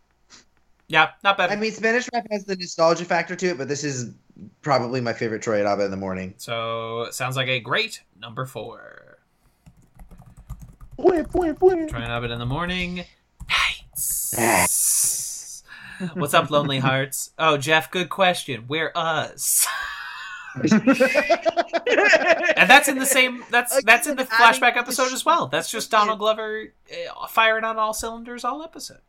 Yeah, 0.89 1.09
not 1.23 1.37
bad. 1.37 1.51
I 1.51 1.57
mean, 1.57 1.71
Spanish 1.73 2.07
rap 2.13 2.25
has 2.31 2.45
the 2.45 2.55
nostalgia 2.55 3.03
factor 3.03 3.35
to 3.35 3.47
it, 3.47 3.57
but 3.57 3.67
this 3.67 3.83
is 3.83 4.13
probably 4.61 5.01
my 5.01 5.11
favorite 5.11 5.41
Troy 5.41 5.59
and 5.59 5.67
Abed 5.67 5.85
in 5.85 5.91
the 5.91 5.97
morning. 5.97 6.33
So 6.37 7.01
it 7.01 7.13
sounds 7.13 7.35
like 7.35 7.49
a 7.49 7.59
great 7.59 8.01
number 8.19 8.45
four. 8.45 9.17
Fue, 10.95 11.23
fue, 11.25 11.53
fue. 11.53 11.87
Troy 11.87 11.99
and 11.99 12.31
in 12.31 12.39
the 12.39 12.45
morning. 12.45 13.03
Nights. 14.33 15.63
What's 16.13 16.33
up, 16.33 16.49
Lonely 16.49 16.79
Hearts? 16.79 17.31
Oh, 17.37 17.57
Jeff, 17.57 17.91
good 17.91 18.07
question. 18.09 18.63
Where 18.67 18.97
us? 18.97 19.67
and 20.61 20.71
that's 22.67 22.87
in 22.87 22.97
the 22.97 23.05
same. 23.05 23.43
That's 23.51 23.83
that's 23.83 24.07
in 24.07 24.15
the 24.15 24.23
flashback 24.23 24.75
episode 24.75 25.09
the 25.09 25.13
as 25.13 25.23
well. 25.23 25.47
That's 25.47 25.69
just 25.69 25.91
Donald 25.91 26.17
Glover 26.17 26.73
uh, 26.91 27.27
firing 27.27 27.63
on 27.63 27.77
all 27.77 27.93
cylinders 27.93 28.43
all 28.43 28.63
episode 28.63 29.01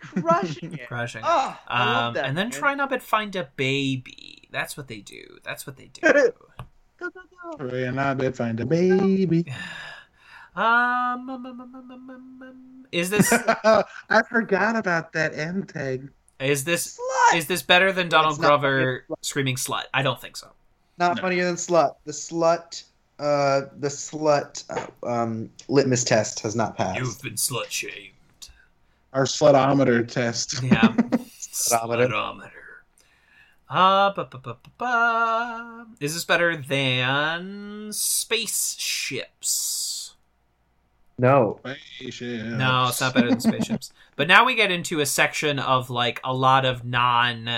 crushing 0.00 0.74
it. 0.74 0.86
crushing. 0.86 1.22
Oh, 1.24 1.58
um, 1.68 2.14
that, 2.14 2.26
and 2.26 2.36
then 2.36 2.48
man. 2.48 2.58
try 2.58 2.74
not 2.74 2.90
to 2.90 3.00
find 3.00 3.34
a 3.36 3.48
baby. 3.56 4.48
That's 4.50 4.76
what 4.76 4.88
they 4.88 4.98
do. 4.98 5.38
That's 5.44 5.66
what 5.66 5.76
they 5.76 5.86
do. 5.86 6.00
go, 6.02 6.32
go, 6.98 7.10
go. 7.10 7.68
Try 7.68 7.90
not 7.90 8.18
to 8.18 8.32
find 8.32 8.58
a 8.60 8.66
baby. 8.66 9.46
um, 10.56 11.30
um, 11.30 11.44
um, 11.44 12.86
is 12.92 13.10
this? 13.10 13.32
I 13.32 14.22
forgot 14.28 14.76
about 14.76 15.12
that 15.12 15.34
end 15.34 15.68
tag. 15.68 16.08
Is 16.40 16.64
this 16.64 16.98
slut! 16.98 17.36
is 17.36 17.46
this 17.46 17.62
better 17.62 17.92
than 17.92 18.08
Donald 18.08 18.36
it's 18.36 18.40
Glover 18.40 19.04
screaming 19.20 19.56
slut? 19.56 19.84
I 19.92 20.02
don't 20.02 20.20
think 20.20 20.36
so. 20.36 20.48
Not 20.98 21.16
no. 21.16 21.22
funnier 21.22 21.44
than 21.44 21.56
slut. 21.56 21.96
The 22.04 22.12
slut. 22.12 22.84
Uh, 23.18 23.68
the 23.80 23.88
slut 23.88 24.64
uh, 24.70 25.06
um, 25.06 25.50
litmus 25.68 26.04
test 26.04 26.40
has 26.40 26.56
not 26.56 26.74
passed. 26.74 26.98
You've 26.98 27.20
been 27.20 27.34
slut 27.34 27.68
shamed. 27.68 28.14
Our 29.12 29.24
sledometer 29.24 30.06
test. 30.06 30.62
Yeah. 30.62 30.80
sledometer. 31.52 32.08
Slutometer. 32.10 32.50
Uh, 33.68 34.12
ba, 34.14 34.28
ba, 34.30 34.38
ba, 34.38 34.56
ba, 34.62 34.70
ba. 34.78 35.86
Is 36.00 36.14
this 36.14 36.24
better 36.24 36.56
than 36.56 37.90
spaceships? 37.92 40.14
No. 41.18 41.60
Spaceship. 41.96 42.46
No, 42.46 42.86
it's 42.88 43.00
not 43.00 43.14
better 43.14 43.28
than 43.30 43.40
spaceships. 43.40 43.92
but 44.16 44.26
now 44.26 44.44
we 44.44 44.54
get 44.54 44.72
into 44.72 45.00
a 45.00 45.06
section 45.06 45.58
of 45.58 45.90
like 45.90 46.20
a 46.24 46.32
lot 46.34 46.64
of 46.64 46.84
non 46.84 47.48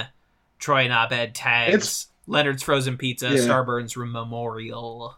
Troy 0.59 0.85
and 0.85 0.93
Abed 0.93 1.35
tags. 1.35 1.75
It's- 1.75 2.07
Leonard's 2.29 2.63
Frozen 2.63 2.99
Pizza, 2.99 3.31
Yeah. 3.31 3.39
Starburns 3.39 3.97
Room 3.97 4.13
Memorial. 4.13 5.17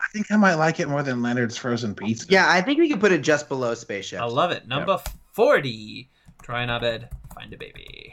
I 0.00 0.04
think 0.12 0.32
I 0.32 0.36
might 0.36 0.54
like 0.54 0.80
it 0.80 0.88
more 0.88 1.02
than 1.02 1.20
Leonard's 1.20 1.58
frozen 1.58 1.94
pizza. 1.94 2.26
Yeah, 2.30 2.46
I 2.48 2.62
think 2.62 2.78
we 2.78 2.88
can 2.88 2.98
put 2.98 3.12
it 3.12 3.20
just 3.20 3.48
below 3.48 3.74
spaceship. 3.74 4.18
I 4.20 4.24
love 4.24 4.50
it. 4.52 4.66
Number 4.66 4.98
40. 5.38 6.10
Try 6.42 6.62
and 6.62 6.70
Abed, 6.72 7.10
Find 7.32 7.54
a 7.54 7.56
Baby. 7.56 8.12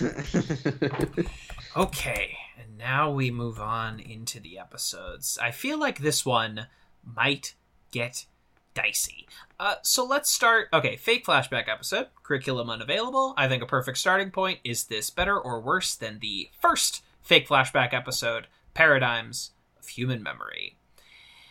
Okay, 1.76 2.38
and 2.58 2.78
now 2.78 3.10
we 3.10 3.30
move 3.30 3.60
on 3.60 4.00
into 4.00 4.40
the 4.40 4.58
episodes. 4.58 5.38
I 5.40 5.50
feel 5.50 5.78
like 5.78 5.98
this 5.98 6.24
one 6.24 6.66
might 7.04 7.56
get 7.90 8.24
dicey. 8.72 9.28
Uh, 9.60 9.74
so 9.82 10.02
let's 10.02 10.32
start. 10.32 10.68
Okay, 10.72 10.96
fake 10.96 11.26
flashback 11.26 11.68
episode, 11.68 12.06
curriculum 12.22 12.70
unavailable. 12.70 13.34
I 13.36 13.48
think 13.48 13.62
a 13.62 13.66
perfect 13.66 13.98
starting 13.98 14.30
point 14.30 14.60
is 14.64 14.84
this 14.84 15.10
better 15.10 15.38
or 15.38 15.60
worse 15.60 15.94
than 15.94 16.20
the 16.20 16.48
first 16.58 17.04
fake 17.20 17.46
flashback 17.46 17.92
episode, 17.92 18.46
Paradigms 18.72 19.50
of 19.78 19.88
Human 19.88 20.22
Memory? 20.22 20.78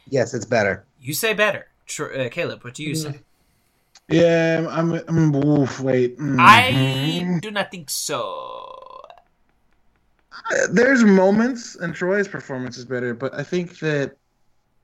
yes, 0.09 0.33
it's 0.33 0.45
better. 0.45 0.83
You 0.99 1.13
say 1.13 1.35
better. 1.35 1.67
Tr- 1.88 2.14
uh, 2.14 2.30
Caleb, 2.30 2.64
what 2.64 2.73
do 2.73 2.84
you 2.84 2.95
say? 2.95 3.19
Yeah, 4.09 4.68
I'm. 4.69 4.93
I'm 4.93 5.35
oof, 5.35 5.80
wait. 5.81 6.18
Mm. 6.18 6.38
I 6.39 7.39
do 7.41 7.51
not 7.51 7.72
think 7.72 7.89
so. 7.89 9.01
Uh, 10.31 10.68
There's 10.72 11.03
moments, 11.03 11.76
and 11.76 11.93
Troy's 11.93 12.27
performance 12.27 12.77
is 12.77 12.85
better, 12.85 13.14
but 13.14 13.34
I 13.34 13.43
think 13.43 13.80
that 13.80 14.15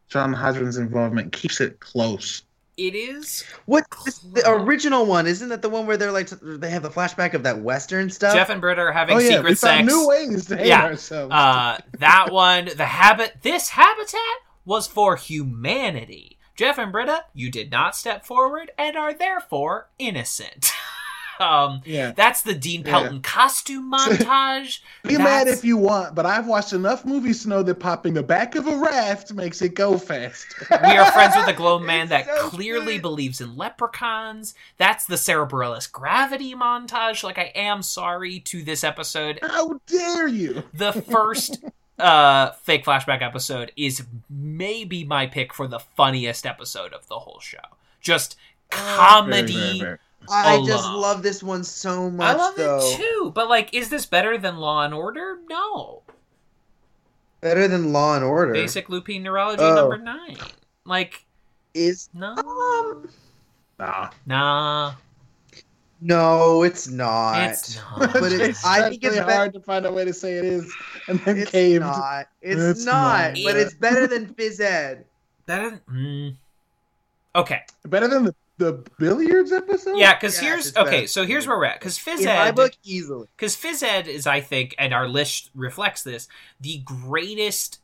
John 0.10 0.34
Hodgman's 0.34 0.78
involvement 0.78 1.32
keeps 1.32 1.62
it 1.62 1.80
close. 1.80 2.44
It 2.76 2.96
is 2.96 3.44
What 3.66 3.86
the 4.34 4.44
original 4.50 5.06
one? 5.06 5.28
Isn't 5.28 5.50
that 5.50 5.62
the 5.62 5.70
one 5.70 5.86
where 5.86 5.96
they're 5.96 6.12
like 6.12 6.30
they 6.42 6.72
have 6.72 6.82
the 6.82 6.90
flashback 6.90 7.36
of 7.36 7.44
that 7.44 7.60
western 7.60 8.10
stuff? 8.10 8.34
Jeff 8.34 8.50
and 8.50 8.60
Britta 8.60 8.82
are 8.82 8.92
having 8.92 9.16
oh 9.16 9.20
yeah, 9.20 9.30
secret 9.36 9.50
we 9.50 9.56
sex. 9.56 9.88
new 9.88 10.08
ways 10.08 10.48
to 10.48 10.58
hate 10.58 10.68
Yeah. 10.68 10.84
ourselves. 10.86 11.32
Uh, 11.32 11.78
that 12.00 12.32
one, 12.32 12.70
the 12.76 12.86
habit, 12.86 13.36
this 13.44 13.70
habitat 13.70 14.20
was 14.66 14.88
for 14.88 15.16
humanity. 15.16 16.40
Jeff 16.56 16.78
and 16.78 16.92
Britta, 16.92 17.26
you 17.34 17.50
did 17.50 17.72
not 17.72 17.96
step 17.96 18.26
forward 18.26 18.72
and 18.78 18.96
are 18.96 19.14
therefore 19.14 19.90
innocent. 19.98 20.72
um, 21.40 21.82
yeah, 21.84 22.12
that's 22.12 22.44
the 22.44 22.54
Dean 22.54 22.84
Yeah. 22.86 22.92
Pelton 22.92 23.22
costume 23.24 23.92
montage. 23.94 24.80
be 25.04 25.18
mad 25.18 25.48
if 25.48 25.64
you 25.66 25.78
want, 25.78 26.14
but 26.14 26.28
I've 26.28 26.46
watched 26.46 26.74
enough 26.74 27.06
movies 27.06 27.42
to 27.44 27.50
know 27.50 27.64
that 27.64 27.76
popping 27.80 28.14
the 28.14 28.22
back 28.22 28.54
of 28.54 28.68
a 28.68 28.78
raft 28.78 29.34
makes 29.34 29.62
it 29.64 29.74
go 29.74 29.98
fast. 29.98 30.46
We 30.70 30.96
are 30.96 31.12
friends 31.12 31.36
with 31.36 31.48
a 31.48 31.54
glow 31.54 31.80
man 31.80 32.10
that 32.10 32.28
so 32.28 32.50
clearly 32.50 32.94
good. 32.94 33.02
believes 33.02 33.42
in 33.42 33.58
leprechauns. 33.58 34.54
That's 34.78 35.06
the 35.06 35.18
Sara 35.18 35.48
Bareilles 35.48 35.92
gravity 35.92 36.54
montage. 36.54 37.24
Like, 37.24 37.40
I 37.40 37.52
am 37.56 37.82
sorry 37.82 38.40
to 38.42 38.62
this 38.64 38.84
episode. 38.84 39.40
How 39.42 39.80
dare 39.88 40.28
you? 40.28 40.64
the 40.74 40.92
first 40.94 41.64
uh 42.00 42.52
fake 42.64 42.84
flashback 42.86 43.22
episode 43.22 43.72
is 43.76 44.04
maybe 44.30 45.04
my 45.04 45.28
pick 45.28 45.54
for 45.54 45.68
the 45.68 45.80
funniest 45.80 46.46
episode 46.46 46.92
of 46.94 47.08
the 47.08 47.20
whole 47.20 47.40
show 47.40 47.60
just 48.02 48.36
comedy 48.72 49.54
Very, 49.54 49.68
very, 49.68 49.80
very. 49.80 49.98
I 50.32 50.54
alone. 50.56 50.68
just 50.68 50.90
love 50.90 51.22
this 51.22 51.44
one 51.44 51.64
so 51.64 52.10
much. 52.10 52.36
i 52.36 52.38
love 52.38 52.56
though. 52.56 52.80
it 52.82 52.98
too 52.98 53.32
but 53.36 53.48
like 53.50 53.74
is 53.74 53.90
this 53.90 54.06
better 54.06 54.38
than 54.38 54.58
law 54.58 54.84
and 54.84 54.94
order 54.94 55.38
no 55.50 56.02
Better 57.42 57.68
than 57.68 57.92
Law 57.92 58.16
and 58.16 58.24
Order. 58.24 58.54
basic 58.54 58.88
lupine 58.88 59.22
neurology 59.22 59.62
Oh. 59.64 59.76
number 59.76 59.98
nine 59.98 60.38
like 60.86 61.26
is 61.74 62.10
no 62.14 62.34
um 62.36 63.10
Nah. 63.78 64.10
nah 64.26 64.94
no, 66.06 66.64
it's 66.64 66.88
not. 66.90 67.50
it's 67.52 67.76
not 68.00 68.14
But 68.14 68.32
it- 68.32 68.42
it's 68.42 68.66
I 68.66 68.90
think 68.90 69.04
it's 69.04 69.16
really 69.16 69.26
bet- 69.26 69.36
hard 69.38 69.54
to 69.54 69.60
find 69.62 69.86
a 69.86 69.92
way 69.92 70.04
to 70.06 70.14
say 70.14 70.34
it 70.34 70.46
is, 70.46 70.72
and 71.08 71.20
then 71.22 71.38
It's 71.38 71.52
caved. 71.52 71.82
not. 71.82 72.28
It's, 72.42 72.62
It's 72.62 72.86
not. 72.86 73.34
not. 73.36 73.44
But 73.44 73.56
it's 73.56 73.74
better 73.74 74.06
than 74.08 74.34
Phys 74.34 74.60
Ed. 74.60 75.06
better 75.46 75.70
than 75.72 75.82
mm. 75.92 76.36
okay 77.36 77.62
Better 77.86 78.08
than 78.08 78.26
the, 78.26 78.36
the 78.58 78.84
billiards 79.00 79.52
episode. 79.52 79.98
yeah 79.98 80.14
because 80.14 80.36
Yes, 80.36 80.42
here's 80.42 80.78
okay 80.78 80.90
better. 81.02 81.08
so 81.08 81.26
here's 81.26 81.48
where 81.48 81.58
we're 81.58 81.66
at 81.66 81.80
because 81.80 81.98
phys 81.98 82.20
In 82.20 82.26
my 82.26 82.48
ed 82.48 82.56
book, 82.56 82.74
easily. 82.84 83.28
because 83.36 83.56
phys 83.56 83.82
ed 83.84 84.08
is 84.08 84.28
i 84.28 84.40
think 84.42 84.76
and 84.78 84.94
our 84.94 85.08
list 85.08 85.50
reflects 85.56 86.04
this 86.04 86.28
the 86.62 86.78
greatest 86.86 87.80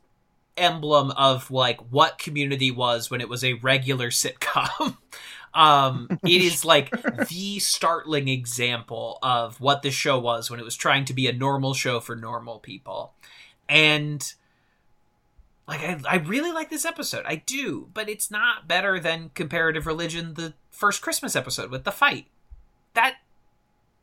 emblem 0.56 1.10
of 1.12 1.50
like 1.50 1.80
what 1.90 2.18
community 2.18 2.70
was 2.70 3.10
when 3.10 3.20
it 3.20 3.28
was 3.28 3.42
a 3.44 3.54
regular 3.54 4.10
sitcom 4.10 4.96
um 5.54 6.08
it 6.22 6.42
is 6.42 6.64
like 6.64 6.90
the 7.28 7.58
startling 7.58 8.28
example 8.28 9.18
of 9.22 9.60
what 9.60 9.82
the 9.82 9.90
show 9.90 10.18
was 10.18 10.50
when 10.50 10.60
it 10.60 10.64
was 10.64 10.76
trying 10.76 11.04
to 11.04 11.12
be 11.12 11.26
a 11.26 11.32
normal 11.32 11.74
show 11.74 11.98
for 12.00 12.14
normal 12.16 12.58
people 12.60 13.12
and 13.68 14.34
Like 15.68 15.80
I, 15.80 16.00
I 16.08 16.16
really 16.16 16.50
like 16.52 16.68
this 16.70 16.84
episode. 16.84 17.24
I 17.26 17.36
do, 17.36 17.88
but 17.94 18.08
it's 18.08 18.28
not 18.30 18.66
better 18.66 18.98
than 18.98 19.30
comparative 19.34 19.86
religion, 19.86 20.34
the 20.34 20.54
first 20.70 21.00
Christmas 21.00 21.36
episode 21.36 21.70
with 21.70 21.84
the 21.84 21.92
fight. 21.92 22.26
That 22.94 23.16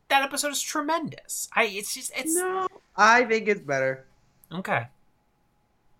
that 0.08 0.22
episode 0.22 0.52
is 0.52 0.62
tremendous. 0.62 1.48
I 1.54 1.64
it's 1.64 1.92
just 1.94 2.10
it's 2.16 2.34
No, 2.34 2.66
I 2.96 3.24
think 3.24 3.48
it's 3.48 3.60
better. 3.60 4.06
okay. 4.50 4.86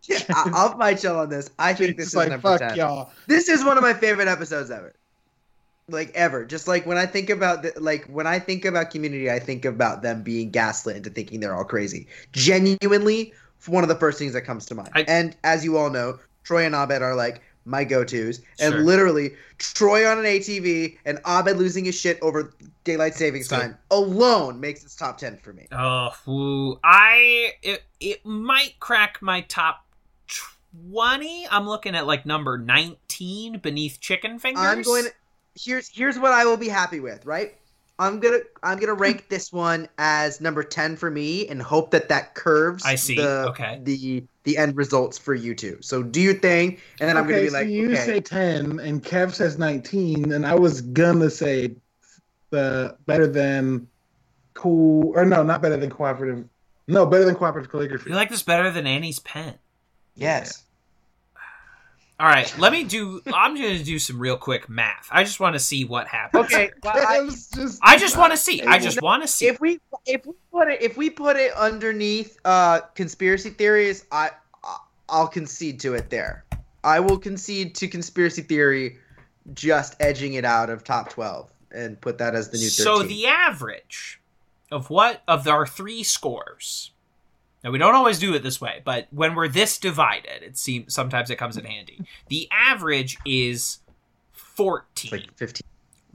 Yeah, 0.04 0.20
I- 0.30 0.50
I'll 0.54 0.78
fight 0.78 1.02
y'all 1.02 1.18
on 1.20 1.28
this. 1.28 1.50
I 1.58 1.74
think 1.74 1.98
this 1.98 2.08
is 2.08 2.16
like 2.16 2.30
number 2.30 2.48
fuck 2.56 2.60
10. 2.60 2.76
y'all. 2.76 3.10
This 3.26 3.48
is 3.50 3.62
one 3.64 3.76
of 3.76 3.82
my 3.82 3.92
favorite 3.92 4.28
episodes 4.28 4.70
ever. 4.70 4.94
Like 5.88 6.10
ever. 6.14 6.44
Just 6.44 6.68
like 6.68 6.84
when 6.86 6.98
I 6.98 7.06
think 7.06 7.30
about 7.30 7.62
the, 7.62 7.72
like 7.78 8.04
when 8.06 8.26
I 8.26 8.38
think 8.38 8.64
about 8.64 8.90
community, 8.90 9.30
I 9.30 9.38
think 9.38 9.64
about 9.64 10.02
them 10.02 10.22
being 10.22 10.50
gaslit 10.50 10.96
into 10.96 11.10
thinking 11.10 11.40
they're 11.40 11.54
all 11.54 11.64
crazy. 11.64 12.06
Genuinely, 12.32 13.32
one 13.66 13.82
of 13.82 13.88
the 13.88 13.94
first 13.96 14.18
things 14.18 14.32
that 14.34 14.42
comes 14.42 14.66
to 14.66 14.74
mind. 14.74 14.90
I- 14.94 15.04
and 15.08 15.36
as 15.44 15.64
you 15.64 15.76
all 15.78 15.90
know, 15.90 16.18
Troy 16.44 16.64
and 16.66 16.74
Abed 16.74 17.02
are 17.02 17.14
like 17.14 17.42
my 17.64 17.84
go-tos. 17.84 18.40
And 18.60 18.72
Sure. 18.72 18.82
literally, 18.82 19.34
Troy 19.58 20.06
on 20.10 20.18
an 20.18 20.24
ATV 20.24 20.98
and 21.04 21.18
Abed 21.26 21.56
losing 21.56 21.84
his 21.84 21.94
shit 21.94 22.18
over 22.22 22.52
daylight 22.84 23.14
savings 23.14 23.48
So- 23.48 23.58
time 23.58 23.78
alone 23.90 24.60
makes 24.60 24.82
this 24.82 24.94
top 24.94 25.18
ten 25.18 25.38
for 25.38 25.52
me. 25.52 25.66
Oh, 25.72 26.14
woo. 26.26 26.78
I 26.84 27.52
it, 27.62 27.82
it 28.00 28.24
might 28.26 28.78
crack 28.80 29.18
my 29.22 29.40
top 29.42 29.84
twenty. 30.26 31.46
I'm 31.50 31.66
looking 31.66 31.94
at 31.94 32.06
like 32.06 32.26
number 32.26 32.58
nineteen 32.58 33.58
beneath 33.58 34.00
chicken 34.00 34.38
fingers. 34.38 34.64
I'm 34.64 34.82
going 34.82 35.04
to 35.04 35.12
here's 35.58 35.88
here's 35.88 36.18
what 36.18 36.32
I 36.32 36.44
will 36.44 36.56
be 36.56 36.68
happy 36.68 37.00
with, 37.00 37.24
right? 37.26 37.54
I'm 37.98 38.20
gonna 38.20 38.38
I'm 38.62 38.78
gonna 38.78 38.94
rank 39.06 39.28
this 39.28 39.52
one 39.52 39.88
as 39.98 40.40
number 40.40 40.62
ten 40.62 40.96
for 40.96 41.10
me, 41.10 41.48
and 41.48 41.60
hope 41.60 41.90
that 41.90 42.08
that 42.08 42.34
curves. 42.34 42.84
I 42.84 42.94
see, 42.94 43.16
The, 43.16 43.48
okay. 43.48 43.80
The 43.82 44.24
the 44.44 44.56
end 44.56 44.76
results 44.76 45.18
for 45.18 45.34
you 45.34 45.54
two. 45.54 45.78
So 45.80 46.02
do 46.02 46.20
your 46.20 46.34
thing, 46.34 46.78
and 47.00 47.08
then 47.08 47.16
I'm 47.16 47.24
gonna 47.24 47.36
okay, 47.36 47.46
be 47.46 47.50
like, 47.50 47.64
so 47.64 47.70
you 47.70 47.92
okay, 47.92 48.04
say 48.04 48.20
ten, 48.20 48.78
and 48.80 49.02
Kev 49.02 49.34
says 49.34 49.58
nineteen, 49.58 50.32
and 50.32 50.46
I 50.46 50.54
was 50.54 50.80
gonna 50.80 51.30
say 51.30 51.74
the 52.50 52.96
better 53.06 53.26
than 53.26 53.88
cool, 54.54 55.12
or 55.14 55.24
no, 55.24 55.42
not 55.42 55.60
better 55.60 55.76
than 55.76 55.90
cooperative. 55.90 56.48
No, 56.86 57.04
better 57.04 57.26
than 57.26 57.34
cooperative 57.34 57.70
calligraphy. 57.70 58.08
You 58.08 58.16
like 58.16 58.30
this 58.30 58.42
better 58.42 58.70
than 58.70 58.86
Annie's 58.86 59.18
pen? 59.18 59.58
yes. 60.14 60.64
All 62.20 62.26
right, 62.26 62.52
let 62.58 62.72
me 62.72 62.82
do. 62.82 63.22
I'm 63.32 63.54
going 63.54 63.78
to 63.78 63.84
do 63.84 63.98
some 64.00 64.18
real 64.18 64.36
quick 64.36 64.68
math. 64.68 65.06
I 65.10 65.22
just 65.22 65.38
want 65.38 65.54
to 65.54 65.60
see 65.60 65.84
what 65.84 66.08
happens. 66.08 66.46
Okay, 66.46 66.70
well, 66.82 66.94
I- 66.96 67.26
just, 67.28 67.78
I 67.80 67.96
just 67.96 68.16
want 68.16 68.32
to 68.32 68.36
see. 68.36 68.60
I 68.62 68.78
just 68.80 69.00
want 69.00 69.22
to 69.22 69.28
see. 69.28 69.46
if 69.46 69.60
we 69.60 69.78
if 70.04 70.26
we 70.26 70.32
put 70.50 70.68
it 70.68 70.82
if 70.82 70.96
we 70.96 71.10
put 71.10 71.36
it 71.36 71.52
underneath 71.54 72.36
uh 72.44 72.80
conspiracy 72.96 73.50
theories, 73.50 74.04
I 74.10 74.30
I- 74.64 74.78
I'll 75.08 75.28
concede 75.28 75.78
to 75.80 75.94
it 75.94 76.10
there. 76.10 76.44
I 76.82 76.98
will 77.00 77.18
concede 77.18 77.74
to 77.76 77.86
conspiracy 77.88 78.42
theory, 78.42 78.98
just 79.54 79.94
edging 80.00 80.34
it 80.34 80.44
out 80.44 80.70
of 80.70 80.82
top 80.82 81.10
twelve 81.10 81.50
and 81.70 82.00
put 82.00 82.18
that 82.18 82.34
as 82.34 82.48
the 82.50 82.58
new. 82.58 82.68
13. 82.68 82.84
So 82.84 83.02
the 83.04 83.26
average 83.28 84.20
of 84.72 84.90
what 84.90 85.22
of 85.28 85.46
our 85.46 85.66
three 85.68 86.02
scores. 86.02 86.90
Now 87.64 87.70
we 87.70 87.78
don't 87.78 87.94
always 87.94 88.18
do 88.18 88.34
it 88.34 88.42
this 88.42 88.60
way, 88.60 88.82
but 88.84 89.08
when 89.10 89.34
we're 89.34 89.48
this 89.48 89.78
divided, 89.78 90.42
it 90.42 90.56
seems 90.56 90.94
sometimes 90.94 91.30
it 91.30 91.36
comes 91.36 91.56
in 91.56 91.64
handy. 91.64 92.00
The 92.28 92.48
average 92.52 93.18
is 93.26 93.78
fourteen, 94.32 95.10
like 95.10 95.36
fifteen. 95.36 95.66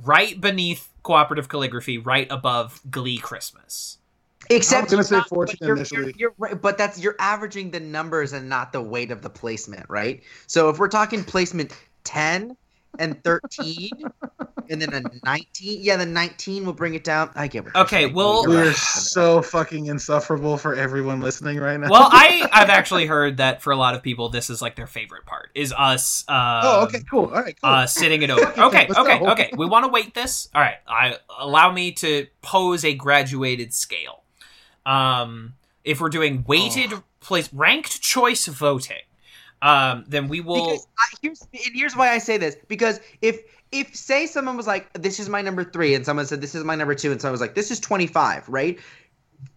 right 0.03 0.39
beneath 0.39 0.89
cooperative 1.03 1.49
calligraphy, 1.49 1.97
right 1.97 2.27
above 2.29 2.79
Glee 2.89 3.17
Christmas. 3.17 3.97
Except 4.49 4.81
I 4.81 4.83
was 4.83 4.91
gonna 4.91 5.03
say 5.03 5.15
not- 5.17 5.29
14 5.29 5.55
but 5.59 5.65
you're, 5.67 5.75
initially. 5.75 6.01
You're, 6.01 6.13
you're 6.17 6.33
right, 6.37 6.61
but 6.61 6.77
that's 6.77 6.99
you're 6.99 7.15
averaging 7.19 7.71
the 7.71 7.79
numbers 7.79 8.33
and 8.33 8.49
not 8.49 8.71
the 8.73 8.81
weight 8.81 9.11
of 9.11 9.21
the 9.21 9.29
placement, 9.29 9.85
right? 9.89 10.21
So 10.47 10.69
if 10.69 10.79
we're 10.79 10.89
talking 10.89 11.23
placement 11.23 11.75
ten 12.03 12.55
and 12.99 13.21
thirteen, 13.23 13.91
and 14.69 14.81
then 14.81 14.93
a 14.93 15.01
nineteen, 15.25 15.79
yeah, 15.81 15.97
the 15.97 16.05
nineteen 16.05 16.65
will 16.65 16.73
bring 16.73 16.93
it 16.95 17.03
down. 17.03 17.29
I 17.35 17.47
get 17.47 17.63
what. 17.65 17.73
you're 17.75 17.83
Okay, 17.83 18.05
well- 18.07 18.45
We're 18.47 18.67
right. 18.67 18.75
so 18.75 19.41
fucking 19.41 19.87
insufferable 19.87 20.57
for 20.57 20.75
everyone 20.75 21.19
listening 21.21 21.59
right 21.59 21.79
now. 21.79 21.89
Well, 21.89 22.09
I 22.11 22.47
I've 22.53 22.69
actually 22.69 23.05
heard 23.05 23.37
that 23.37 23.61
for 23.61 23.71
a 23.71 23.75
lot 23.75 23.95
of 23.95 24.03
people, 24.03 24.29
this 24.29 24.49
is 24.49 24.61
like 24.61 24.75
their 24.75 24.87
favorite 24.87 25.25
part 25.25 25.49
is 25.55 25.73
us. 25.77 26.23
Uh, 26.27 26.61
oh, 26.63 26.83
okay, 26.85 27.01
cool. 27.09 27.25
All 27.25 27.41
right, 27.41 27.55
cool. 27.61 27.69
uh, 27.69 27.85
sitting 27.87 28.21
it 28.21 28.29
over. 28.29 28.41
Okay, 28.63 28.87
Okay, 28.89 28.99
okay, 28.99 29.19
go. 29.19 29.27
okay. 29.31 29.49
We 29.57 29.65
want 29.65 29.85
to 29.85 29.89
wait 29.91 30.13
this. 30.13 30.49
All 30.55 30.61
right. 30.61 30.75
I 30.87 31.17
allow 31.39 31.71
me 31.71 31.91
to 31.93 32.27
pose 32.41 32.85
a 32.85 32.93
graduated 32.93 33.73
scale. 33.73 34.23
Um, 34.85 35.53
if 35.83 35.99
we're 36.01 36.09
doing 36.09 36.43
weighted 36.47 36.91
place 37.19 37.51
ranked 37.53 38.01
choice 38.01 38.47
voting, 38.47 38.97
um, 39.61 40.03
then 40.07 40.27
we 40.27 40.41
will. 40.41 40.65
Because 40.67 40.87
I, 40.97 41.03
here's 41.21 41.41
and 41.41 41.75
here's 41.75 41.95
why 41.95 42.09
I 42.11 42.17
say 42.17 42.37
this 42.37 42.55
because 42.67 42.99
if 43.21 43.39
if 43.73 43.95
say 43.95 44.25
someone 44.27 44.55
was 44.55 44.67
like 44.67 44.91
this 44.93 45.19
is 45.19 45.27
my 45.27 45.41
number 45.41 45.63
three 45.63 45.95
and 45.95 46.05
someone 46.05 46.25
said 46.25 46.39
this 46.39 46.55
is 46.55 46.63
my 46.63 46.75
number 46.75 46.95
two 46.95 47.11
and 47.11 47.19
someone 47.19 47.33
was 47.33 47.41
like 47.41 47.55
this 47.55 47.71
is 47.71 47.79
twenty 47.79 48.07
five 48.07 48.47
right. 48.47 48.79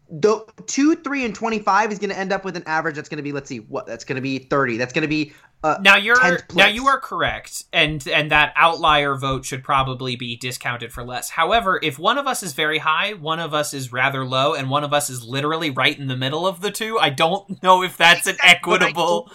The 0.09 0.47
two, 0.67 0.95
three, 0.95 1.25
and 1.25 1.35
twenty-five 1.35 1.91
is 1.91 1.99
going 1.99 2.11
to 2.11 2.17
end 2.17 2.33
up 2.33 2.45
with 2.45 2.57
an 2.57 2.63
average 2.65 2.95
that's 2.95 3.09
going 3.09 3.17
to 3.17 3.25
be, 3.25 3.33
let's 3.33 3.49
see, 3.49 3.59
what 3.59 3.87
that's 3.87 4.05
going 4.05 4.15
to 4.15 4.23
be 4.23 4.39
thirty. 4.39 4.77
That's 4.77 4.93
going 4.93 5.03
to 5.03 5.09
be 5.09 5.33
uh, 5.65 5.79
now 5.81 5.97
you're 5.97 6.17
now 6.55 6.69
you 6.69 6.87
are 6.87 7.01
correct, 7.01 7.65
and 7.73 8.07
and 8.07 8.31
that 8.31 8.53
outlier 8.55 9.17
vote 9.17 9.45
should 9.45 9.65
probably 9.65 10.15
be 10.15 10.37
discounted 10.37 10.93
for 10.93 11.03
less. 11.03 11.31
However, 11.31 11.81
if 11.83 11.99
one 11.99 12.19
of 12.19 12.29
us 12.29 12.45
is 12.45 12.53
very 12.53 12.79
high, 12.79 13.15
one 13.15 13.41
of 13.41 13.53
us 13.53 13.75
is 13.75 13.93
rather 13.93 14.25
low, 14.25 14.55
and 14.55 14.71
one 14.71 14.85
of 14.85 14.93
us 14.93 15.11
is 15.11 15.25
literally 15.25 15.71
right 15.71 15.99
in 15.99 16.07
the 16.07 16.17
middle 16.17 16.47
of 16.47 16.61
the 16.61 16.71
two, 16.71 17.01
I 17.01 17.11
don't 17.11 17.61
know 17.65 17.83
if 17.83 17.97
that's 17.97 18.29
an 18.29 18.37
equitable. 18.45 19.33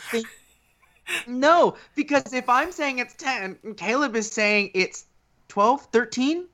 Don't 1.07 1.15
think- 1.25 1.27
no, 1.27 1.75
because 1.95 2.33
if 2.33 2.47
I'm 2.49 2.71
saying 2.71 2.99
it's 2.99 3.13
10 3.15 3.57
Caleb 3.77 4.15
is 4.15 4.31
saying 4.31 4.71
it's 4.73 5.05
12, 5.49 5.87
13, 5.91 6.45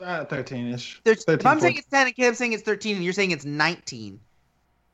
Uh, 0.00 0.24
13-ish. 0.24 1.00
there's, 1.04 1.24
if 1.28 1.44
I'm 1.46 1.60
saying 1.60 1.76
it's 1.78 1.86
10 1.88 2.06
and 2.08 2.16
Caleb's 2.16 2.38
saying 2.38 2.52
it's 2.52 2.62
13 2.62 2.96
and 2.96 3.04
you're 3.04 3.12
saying 3.12 3.30
it's 3.30 3.44
19. 3.44 4.20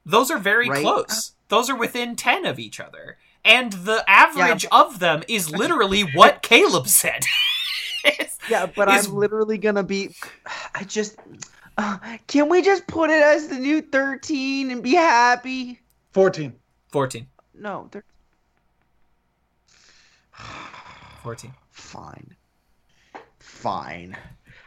Those 0.07 0.31
are 0.31 0.39
very 0.39 0.69
Right? 0.69 0.83
close. 0.83 1.33
Those 1.49 1.71
are 1.71 1.77
within 1.77 2.17
10 2.17 2.45
of 2.47 2.59
each 2.59 2.81
other. 2.81 3.19
And 3.45 3.73
the 3.73 4.05
average 4.09 4.65
of 4.73 4.99
them 5.01 5.23
is 5.29 5.51
literally 5.51 6.03
what 6.03 6.43
Caleb 6.43 6.87
said. 6.89 7.25
It's- 8.05 8.39
Yeah, 8.49 8.67
but 8.67 8.89
Is- 8.89 9.07
I'm 9.07 9.15
literally 9.15 9.59
going 9.59 9.77
to 9.77 9.83
be. 9.85 10.15
I 10.75 10.83
just. 10.85 11.17
Uh, 11.79 11.99
can 12.27 12.49
we 12.49 12.61
just 12.63 12.87
put 12.89 13.09
it 13.11 13.23
as 13.23 13.47
the 13.49 13.59
new 13.59 13.81
13 13.81 14.71
and 14.73 14.83
be 14.83 14.95
happy? 14.95 15.81
14. 16.13 16.53
14. 16.91 17.27
No, 17.55 17.89
they're 17.93 18.05
14. 21.23 21.53
fine. 21.71 22.37
Fine. 23.39 24.17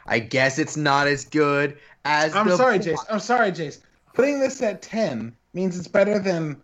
I 0.08 0.20
guess 0.20 0.60
it's 0.60 0.78
not 0.78 1.08
as 1.08 1.26
good 1.26 1.78
as. 2.04 2.36
I'm 2.36 2.48
the 2.48 2.58
sorry, 2.58 2.80
Jace. 2.80 3.06
I'm 3.10 3.20
sorry, 3.20 3.52
Jace. 3.52 3.80
Putting 4.14 4.40
this 4.40 4.62
at 4.62 4.82
10 4.82 5.36
means 5.54 5.78
it's 5.78 5.88
better 5.88 6.20
than 6.20 6.62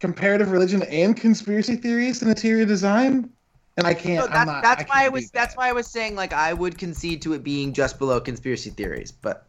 comparative 0.00 0.50
religion 0.50 0.82
and 0.84 1.16
conspiracy 1.16 1.76
theories 1.76 2.22
in 2.22 2.28
interior 2.28 2.64
design? 2.64 3.30
And 3.76 3.86
I 3.86 3.94
can't. 3.94 4.18
No, 4.18 4.24
I'm 4.24 4.32
that's, 4.32 4.46
not, 4.46 4.62
that's 4.62 4.82
I 4.82 4.86
why 4.86 5.04
I 5.04 5.08
was. 5.10 5.24
do 5.24 5.30
That's 5.34 5.56
why 5.56 5.68
I 5.68 5.72
was 5.72 5.86
saying 5.86 6.16
like 6.16 6.32
I 6.32 6.52
would 6.52 6.78
concede 6.78 7.22
to 7.22 7.34
it 7.34 7.44
being 7.44 7.74
just 7.74 7.98
below 7.98 8.20
conspiracy 8.20 8.70
theories, 8.70 9.12
but 9.12 9.46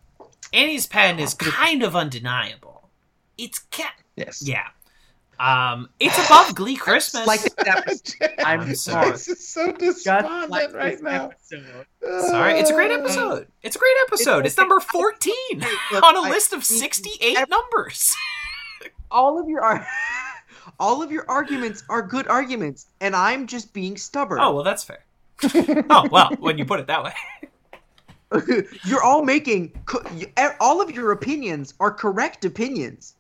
Annie's 0.51 0.85
pen 0.85 1.19
is 1.19 1.33
kind 1.33 1.81
of 1.81 1.95
undeniable. 1.95 2.89
It's 3.37 3.59
ca- 3.59 3.93
Yes. 4.17 4.41
yeah. 4.45 4.67
Um, 5.39 5.89
it's 5.99 6.17
above 6.25 6.55
Glee 6.55 6.75
Christmas. 6.87 7.27
like 7.27 7.41
this 7.41 7.53
episode. 7.59 8.29
I'm 8.39 8.59
I'm 8.69 8.75
sorry. 8.75 9.11
Jace 9.11 9.29
is 9.29 9.47
so 9.47 9.71
despondent 9.71 10.49
like 10.49 10.73
right 10.73 11.01
now. 11.01 11.25
episode. 11.29 11.85
Sorry, 12.29 12.59
it's 12.59 12.69
a 12.69 12.73
great 12.73 12.91
Uh, 12.91 12.95
episode. 12.99 13.47
It's 13.63 13.75
a 13.75 13.79
great 13.79 13.95
episode. 14.07 14.45
It's 14.45 14.57
okay. 14.57 14.67
number 14.67 14.79
14 14.79 15.33
Look, 15.91 16.03
on 16.03 16.15
a 16.15 16.21
I- 16.21 16.29
list 16.29 16.53
of 16.53 16.63
68 16.63 17.37
numbers. 17.49 18.15
all 19.11 19.39
of 19.39 19.47
your 19.47 19.63
ar- 19.63 19.85
all 20.79 21.01
of 21.03 21.11
your 21.11 21.25
arguments 21.29 21.83
are 21.89 22.01
good 22.01 22.27
arguments, 22.27 22.87
and 23.01 23.15
I'm 23.15 23.47
just 23.47 23.73
being 23.73 23.95
stubborn. 23.97 24.39
Oh, 24.41 24.53
well, 24.55 24.63
that's 24.63 24.83
fair. 24.83 25.03
Oh, 25.89 26.07
well, 26.11 26.31
when 26.39 26.57
you 26.57 26.65
put 26.65 26.79
it 26.79 26.87
that 26.87 27.03
way. 27.03 27.13
you're 28.85 29.03
all 29.03 29.23
making 29.23 29.71
co- 29.85 30.03
e, 30.17 30.25
all 30.59 30.81
of 30.81 30.91
your 30.91 31.11
opinions 31.13 31.73
are 31.79 31.91
correct 31.91 32.43
opinions. 32.43 33.13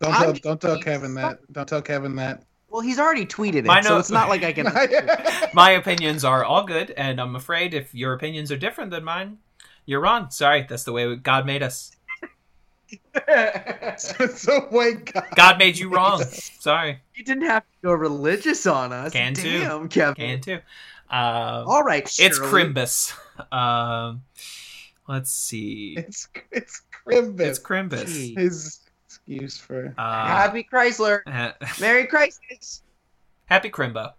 Don't 0.00 0.14
I'm 0.14 0.22
tell, 0.22 0.32
just 0.32 0.42
don't 0.42 0.60
tell 0.60 0.80
Kevin 0.80 1.14
that. 1.14 1.38
Don't 1.52 1.68
tell 1.68 1.82
Kevin 1.82 2.16
that. 2.16 2.44
Well, 2.70 2.80
he's 2.80 2.98
already 2.98 3.26
tweeted 3.26 3.56
it, 3.56 3.64
My 3.64 3.80
so 3.80 3.90
note- 3.90 4.00
it's 4.00 4.10
not 4.10 4.28
like 4.28 4.44
I 4.44 4.52
can. 4.52 4.66
My 5.54 5.72
opinions 5.72 6.24
are 6.24 6.44
all 6.44 6.64
good, 6.64 6.92
and 6.92 7.20
I'm 7.20 7.36
afraid 7.36 7.74
if 7.74 7.94
your 7.94 8.14
opinions 8.14 8.52
are 8.52 8.56
different 8.56 8.90
than 8.90 9.04
mine, 9.04 9.38
you're 9.86 10.00
wrong. 10.00 10.30
Sorry, 10.30 10.66
that's 10.68 10.84
the 10.84 10.92
way 10.92 11.16
God 11.16 11.46
made 11.46 11.62
us. 11.62 11.90
so 14.28 14.68
wait, 14.70 15.12
God. 15.12 15.24
God 15.36 15.58
made 15.58 15.78
you 15.78 15.90
wrong. 15.90 16.22
Sorry, 16.24 17.00
you 17.14 17.24
didn't 17.24 17.44
have 17.44 17.62
to 17.62 17.76
go 17.82 17.92
religious 17.92 18.66
on 18.66 18.92
us. 18.92 19.12
Can 19.12 19.34
too. 19.34 19.60
Damn, 19.60 19.88
Kevin. 19.88 20.14
can 20.14 20.40
too. 20.40 20.58
Um, 21.10 21.66
All 21.66 21.82
right, 21.82 22.02
it's 22.02 22.38
Crimbus. 22.38 23.12
Um, 23.52 24.22
let's 25.08 25.30
see. 25.30 25.94
It's 25.96 26.28
it's 26.50 26.82
Crimbus. 27.06 27.40
It's 27.40 27.58
Crimbus. 27.58 28.06
Gee. 28.06 28.34
His 28.34 28.79
excuse 29.30 29.58
for. 29.58 29.94
Uh, 29.96 30.26
Happy 30.26 30.66
Chrysler. 30.70 31.20
Merry 31.80 32.06
Crisis. 32.06 32.82
Happy 33.46 33.70
Crimbo. 33.70 34.12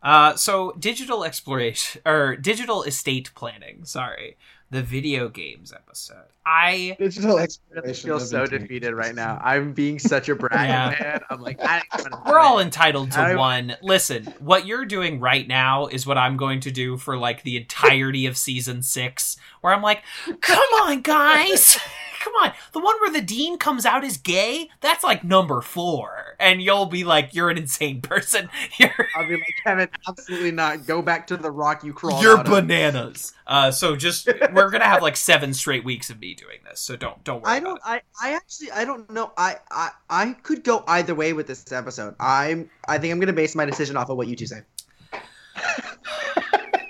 Uh, 0.00 0.36
so 0.36 0.72
digital 0.78 1.24
exploration 1.24 2.00
or 2.06 2.36
digital 2.36 2.84
estate 2.84 3.32
planning. 3.34 3.84
Sorry, 3.84 4.36
the 4.70 4.80
video 4.80 5.28
games 5.28 5.72
episode. 5.72 6.22
I 6.46 6.96
Digital 7.00 7.36
I 7.36 7.46
feel 7.92 8.20
so 8.20 8.46
video 8.46 8.58
defeated 8.60 8.94
right 8.94 9.14
now. 9.14 9.40
I'm 9.42 9.72
being 9.72 9.98
such 9.98 10.28
a 10.28 10.36
brat, 10.36 10.68
Yeah. 10.68 10.96
man. 11.00 11.20
I'm 11.30 11.40
like, 11.42 11.58
I 11.60 11.82
don't 11.96 12.26
we're 12.26 12.38
all 12.38 12.60
it. 12.60 12.66
entitled 12.66 13.10
to 13.12 13.20
I- 13.20 13.34
one. 13.34 13.76
Listen, 13.82 14.32
what 14.38 14.66
you're 14.66 14.84
doing 14.86 15.18
right 15.18 15.46
now 15.48 15.88
is 15.88 16.06
what 16.06 16.16
I'm 16.16 16.36
going 16.36 16.60
to 16.60 16.70
do 16.70 16.96
for 16.96 17.18
like 17.18 17.42
the 17.42 17.56
entirety 17.56 18.26
of 18.26 18.36
season 18.36 18.82
six, 18.82 19.36
where 19.62 19.74
I'm 19.74 19.82
like, 19.82 20.02
come 20.40 20.58
on, 20.82 21.02
guys. 21.02 21.78
Come 22.20 22.34
on. 22.34 22.52
The 22.72 22.80
one 22.80 22.96
where 23.00 23.10
the 23.12 23.20
dean 23.20 23.58
comes 23.58 23.86
out 23.86 24.04
as 24.04 24.16
gay, 24.16 24.70
that's 24.80 25.04
like 25.04 25.24
number 25.24 25.60
four. 25.60 26.36
And 26.40 26.62
you'll 26.62 26.86
be 26.86 27.04
like, 27.04 27.34
you're 27.34 27.50
an 27.50 27.58
insane 27.58 28.00
person. 28.00 28.48
You're 28.78 28.90
I'll 29.16 29.26
be 29.26 29.34
like, 29.34 29.54
Kevin, 29.64 29.88
absolutely 30.06 30.52
not. 30.52 30.86
Go 30.86 31.02
back 31.02 31.26
to 31.28 31.36
the 31.36 31.50
rock 31.50 31.82
you 31.82 31.92
crawled 31.92 32.22
You're 32.22 32.44
bananas. 32.44 33.32
Uh, 33.46 33.70
so 33.72 33.96
just 33.96 34.28
we're 34.52 34.70
gonna 34.70 34.84
have 34.84 35.02
like 35.02 35.16
seven 35.16 35.52
straight 35.52 35.84
weeks 35.84 36.10
of 36.10 36.20
me 36.20 36.34
doing 36.34 36.58
this. 36.68 36.78
So 36.80 36.94
don't 36.94 37.22
don't 37.24 37.42
worry. 37.42 37.54
I 37.54 37.60
don't. 37.60 37.80
I. 37.84 38.02
I 38.22 38.34
actually. 38.34 38.70
I 38.70 38.84
don't 38.84 39.10
know. 39.10 39.32
I. 39.36 39.56
I. 39.70 39.90
I 40.08 40.32
could 40.42 40.62
go 40.62 40.84
either 40.86 41.14
way 41.14 41.32
with 41.32 41.48
this 41.48 41.72
episode. 41.72 42.14
I'm. 42.20 42.70
I 42.86 42.98
think 42.98 43.12
I'm 43.12 43.18
gonna 43.18 43.32
base 43.32 43.56
my 43.56 43.64
decision 43.64 43.96
off 43.96 44.10
of 44.10 44.16
what 44.16 44.28
you 44.28 44.36
two 44.36 44.46
say. 44.46 44.62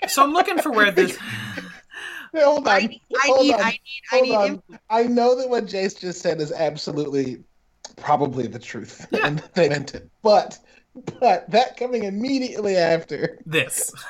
So 0.09 0.22
I'm 0.22 0.32
looking 0.32 0.59
for 0.59 0.72
where 0.72 0.90
this. 0.90 1.16
Hold 2.34 2.68
on. 2.68 2.74
I 2.74 2.78
need. 2.80 3.02
I 3.16 3.26
hold 3.26 3.46
need. 3.46 3.55
on. 3.55 3.60
I 3.60 3.70
need. 3.70 4.34
I 4.34 4.48
need. 4.48 4.60
I 4.90 5.02
know 5.05 5.34
that 5.36 5.48
what 5.48 5.66
Jace 5.66 5.98
just 5.98 6.20
said 6.20 6.40
is 6.40 6.52
absolutely, 6.52 7.42
probably 7.96 8.46
the 8.46 8.59
truth, 8.59 9.06
and 9.22 9.38
they 9.55 9.68
meant 9.68 9.94
it. 9.94 10.09
But, 10.22 10.59
but 11.20 11.51
that 11.51 11.77
coming 11.77 12.05
immediately 12.05 12.77
after, 12.77 13.39
This. 13.47 13.93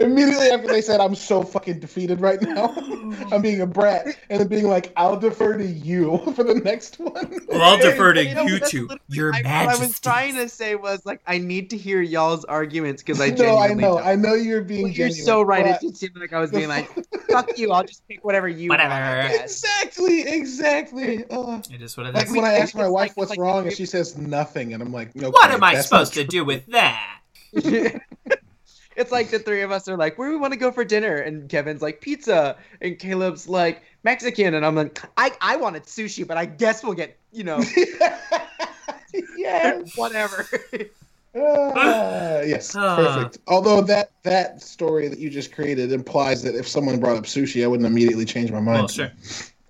immediately 0.00 0.48
after 0.48 0.66
they 0.66 0.80
said, 0.82 1.00
"I'm 1.00 1.14
so 1.14 1.42
fucking 1.42 1.78
defeated 1.80 2.20
right 2.20 2.40
now. 2.42 2.72
I'm 3.32 3.40
being 3.42 3.60
a 3.60 3.66
brat," 3.66 4.06
and 4.28 4.40
then 4.40 4.48
being 4.48 4.68
like, 4.68 4.92
"I'll 4.96 5.16
defer 5.18 5.56
to 5.58 5.64
you 5.66 6.18
for 6.36 6.42
the 6.44 6.54
next 6.56 6.98
one." 6.98 7.40
Well, 7.48 7.62
I'll 7.62 7.78
defer 7.78 8.12
to 8.14 8.24
You 8.24 8.34
know, 8.34 8.42
you 8.46 8.58
that's 8.58 8.70
two, 8.70 8.88
your 9.08 9.32
I, 9.34 9.38
What 9.38 9.46
I 9.46 9.76
was 9.78 9.98
trying 10.00 10.34
to 10.36 10.48
say 10.48 10.74
was 10.74 11.04
like, 11.06 11.20
I 11.26 11.38
need 11.38 11.70
to 11.70 11.76
hear 11.76 12.00
y'all's 12.00 12.44
arguments 12.44 13.02
because 13.02 13.20
I 13.20 13.30
no, 13.30 13.58
I 13.58 13.68
know, 13.74 13.98
don't. 13.98 14.06
I 14.06 14.14
know 14.16 14.34
you're 14.34 14.62
being 14.62 14.84
Well, 14.84 14.92
you're 14.92 15.10
so 15.10 15.42
right. 15.42 15.66
It 15.66 15.78
but- 15.80 15.82
just 15.82 15.96
seemed 15.96 16.16
like 16.16 16.32
I 16.32 16.40
was 16.40 16.50
being 16.50 16.68
like, 16.68 16.88
"Fuck 17.30 17.56
you! 17.58 17.70
I'll 17.72 17.84
just 17.84 18.06
pick 18.08 18.24
whatever 18.24 18.48
you 18.48 18.70
want." 18.70 18.80
Whatever. 18.82 18.94
I 18.94 19.28
guess. 19.28 19.62
Exactly, 19.62 20.22
exactly. 20.28 21.24
Uh, 21.30 21.60
It 21.72 21.82
is 21.82 21.96
what 21.96 22.06
it 22.06 22.14
like 22.14 22.26
is. 22.26 22.32
when 22.32 22.44
I 22.44 22.54
it's 22.54 22.62
ask 22.62 22.74
my 22.74 22.88
wife 22.88 23.08
it's 23.10 23.16
what's 23.16 23.30
like- 23.30 23.38
wrong, 23.38 23.66
and 23.66 23.76
she 23.76 23.86
says 23.86 24.16
nothing, 24.18 24.74
and 24.74 24.82
I'm 24.82 24.92
like, 24.92 25.14
okay, 25.16 25.26
What 25.28 25.50
am 25.50 25.62
I 25.62 25.80
supposed 25.80 26.14
to 26.14 26.19
true. 26.24 26.40
do 26.40 26.44
with 26.44 26.66
that? 26.66 27.20
it's 28.96 29.10
like 29.12 29.30
the 29.30 29.38
three 29.38 29.62
of 29.62 29.70
us 29.72 29.88
are 29.88 29.96
like, 29.96 30.18
where 30.18 30.28
do 30.28 30.34
we 30.34 30.40
want 30.40 30.52
to 30.52 30.58
go 30.58 30.70
for 30.70 30.84
dinner? 30.84 31.16
And 31.16 31.48
Kevin's 31.48 31.82
like, 31.82 32.00
pizza. 32.00 32.56
And 32.80 32.98
Caleb's 32.98 33.48
like, 33.48 33.82
Mexican. 34.04 34.54
And 34.54 34.64
I'm 34.64 34.74
like, 34.74 35.00
I, 35.16 35.32
I 35.40 35.56
wanted 35.56 35.84
sushi, 35.84 36.26
but 36.26 36.36
I 36.36 36.46
guess 36.46 36.82
we'll 36.84 36.94
get, 36.94 37.18
you 37.32 37.44
know, 37.44 37.62
yes. 39.36 39.92
whatever. 39.96 40.46
Ah, 41.34 42.40
yes, 42.40 42.74
Ah. 42.76 42.96
perfect. 42.96 43.38
Although 43.46 43.82
that 43.82 44.10
that 44.24 44.60
story 44.62 45.06
that 45.08 45.18
you 45.18 45.30
just 45.30 45.52
created 45.52 45.92
implies 45.92 46.42
that 46.42 46.54
if 46.56 46.66
someone 46.66 46.98
brought 46.98 47.16
up 47.16 47.24
sushi, 47.24 47.62
I 47.62 47.68
wouldn't 47.68 47.86
immediately 47.86 48.24
change 48.24 48.50
my 48.50 48.58
mind 48.60 48.78
Well, 48.80 48.88
sure. 48.88 49.12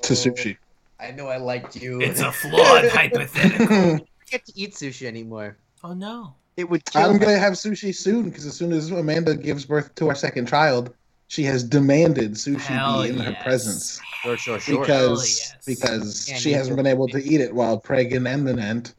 to 0.02 0.12
sushi. 0.14 0.56
I 0.98 1.10
know 1.12 1.28
I 1.28 1.36
liked 1.36 1.76
you. 1.76 2.00
It's 2.00 2.20
a 2.20 2.32
flawed 2.32 2.88
hypothetical. 2.88 3.66
I 3.76 3.88
don't 3.98 4.08
get 4.30 4.46
to 4.46 4.52
eat 4.54 4.72
sushi 4.74 5.06
anymore. 5.06 5.56
Oh 5.82 5.92
no. 5.94 6.34
It 6.56 6.68
would 6.68 6.84
kill 6.84 7.02
I'm 7.02 7.12
me. 7.14 7.18
gonna 7.20 7.38
have 7.38 7.54
sushi 7.54 7.94
soon 7.94 8.28
because 8.28 8.44
as 8.44 8.54
soon 8.54 8.72
as 8.72 8.90
Amanda 8.90 9.34
gives 9.34 9.64
birth 9.64 9.94
to 9.96 10.08
our 10.08 10.14
second 10.14 10.46
child, 10.48 10.92
she 11.28 11.42
has 11.44 11.62
demanded 11.64 12.32
sushi 12.32 12.58
Hell 12.60 13.02
be 13.02 13.10
in 13.10 13.18
her 13.18 13.36
presence 13.42 14.00
Sure, 14.22 14.36
sure, 14.36 14.60
sure. 14.60 14.80
because 14.80 15.38
yes. 15.38 15.56
because 15.64 16.24
Can't 16.26 16.40
she 16.42 16.52
hasn't 16.52 16.76
been 16.76 16.86
able 16.86 17.08
to 17.08 17.22
eat 17.22 17.40
it 17.40 17.54
while 17.54 17.78
pregnant 17.78 18.26
and 18.26 18.46
the 18.46 18.60
ant. 18.62 18.94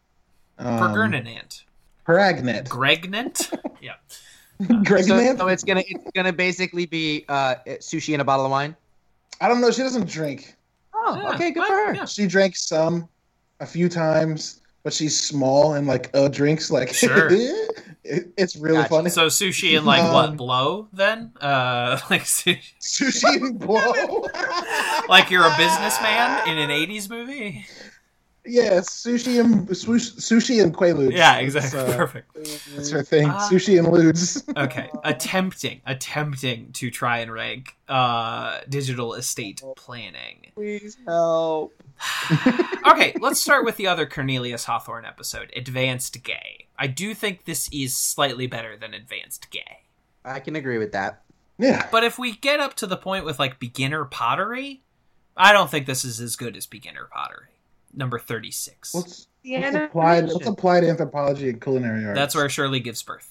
Um, 0.57 0.79
Pergernanant. 0.79 1.63
Pregnant. 2.03 2.67
Gregnant? 2.69 3.53
Yeah. 3.81 3.93
So, 4.67 4.83
Pregnant? 4.83 5.39
so 5.39 5.47
it's 5.47 5.63
gonna 5.63 5.83
it's 5.87 6.11
gonna 6.15 6.31
basically 6.33 6.85
be 6.85 7.25
uh, 7.27 7.55
sushi 7.79 8.13
and 8.13 8.21
a 8.21 8.25
bottle 8.25 8.45
of 8.45 8.51
wine. 8.51 8.75
I 9.39 9.47
don't 9.47 9.59
know. 9.59 9.71
She 9.71 9.81
doesn't 9.81 10.07
drink. 10.07 10.55
Oh, 10.93 11.15
Yeah, 11.19 11.29
okay, 11.33 11.49
good 11.51 11.59
what? 11.61 11.67
for 11.67 11.73
her. 11.73 11.93
Yeah. 11.95 12.05
She 12.05 12.27
drank 12.27 12.55
some, 12.55 13.09
a 13.59 13.65
few 13.65 13.89
times, 13.89 14.60
but 14.83 14.93
she's 14.93 15.19
small 15.19 15.73
and 15.73 15.87
like 15.87 16.09
uh 16.13 16.27
drinks 16.27 16.71
like 16.71 16.93
Sure. 16.93 17.29
it, 18.03 18.33
it's 18.37 18.55
really 18.55 18.77
Gotcha. 18.77 18.89
funny. 18.89 19.09
So 19.09 19.27
sushi 19.27 19.77
and 19.77 19.85
like 19.85 20.11
what 20.11 20.29
Um, 20.29 20.37
blow 20.37 20.87
then? 20.93 21.31
Uh, 21.39 21.99
like 22.09 22.23
sushi, 22.23 22.59
Sushi 22.79 23.35
and 23.35 23.59
blow. 23.59 24.25
like 25.07 25.29
you're 25.29 25.45
a 25.45 25.55
businessman 25.57 26.47
in 26.49 26.57
an 26.57 26.69
'80s 26.69 27.09
movie. 27.09 27.65
Yes, 28.45 28.89
sushi 28.89 29.39
and 29.39 29.68
sushi, 29.69 30.18
sushi 30.19 30.63
and 30.63 30.76
quaaludes. 30.76 31.11
Yeah, 31.11 31.38
It's, 31.38 31.55
exactly. 31.55 31.93
uh, 31.93 31.97
Perfect. 31.97 32.34
That's 32.76 32.89
her 32.89 33.03
thing. 33.03 33.27
Ah. 33.30 33.47
sushi 33.51 33.77
and 33.77 33.88
ludes. 33.88 34.43
Okay, 34.57 34.89
attempting, 35.03 35.81
attempting 35.85 36.72
to 36.73 36.89
try 36.89 37.19
and 37.19 37.31
rank 37.31 37.76
uh, 37.88 38.61
digital 38.68 39.13
estate 39.13 39.61
planning. 39.76 40.47
Please 40.55 40.97
help. 41.05 41.73
Okay, 42.88 43.13
let's 43.19 43.39
start 43.39 43.63
with 43.63 43.77
the 43.77 43.85
other 43.88 44.07
Cornelius 44.07 44.65
Hawthorne 44.65 45.05
episode, 45.05 45.51
Advanced 45.55 46.23
Gay. 46.23 46.65
I 46.77 46.88
do 46.88 47.13
think 47.13 47.45
this 47.45 47.69
is 47.72 47.95
slightly 47.95 48.47
better 48.47 48.76
than 48.76 48.95
Advanced 48.95 49.51
Gay. 49.51 49.84
I 50.26 50.39
can 50.39 50.55
agree 50.55 50.80
with 50.80 50.91
that. 50.93 51.22
Yeah. 51.59 51.88
But 51.91 52.03
if 52.03 52.18
we 52.18 52.35
get 52.35 52.59
up 52.59 52.73
to 52.77 52.88
the 52.88 52.97
point 52.97 53.23
with 53.23 53.38
like 53.38 53.59
beginner 53.59 54.03
pottery, 54.05 54.81
I 55.38 55.53
don't 55.53 55.69
think 55.69 55.85
this 55.85 56.03
is 56.03 56.19
as 56.19 56.35
good 56.35 56.57
as 56.57 56.65
beginner 56.65 57.07
pottery. 57.11 57.45
Number 57.93 58.19
36. 58.19 58.93
Let's, 58.95 59.27
The 59.43 59.57
let's 59.59 59.76
apply 59.76 60.19
let's 60.22 60.47
apply 60.47 60.80
to 60.81 60.89
anthropology 60.89 61.49
and 61.49 61.61
culinary 61.61 62.05
arts. 62.05 62.18
That's 62.18 62.35
where 62.35 62.47
Shirley 62.49 62.80
gives 62.80 63.01
birth. 63.03 63.27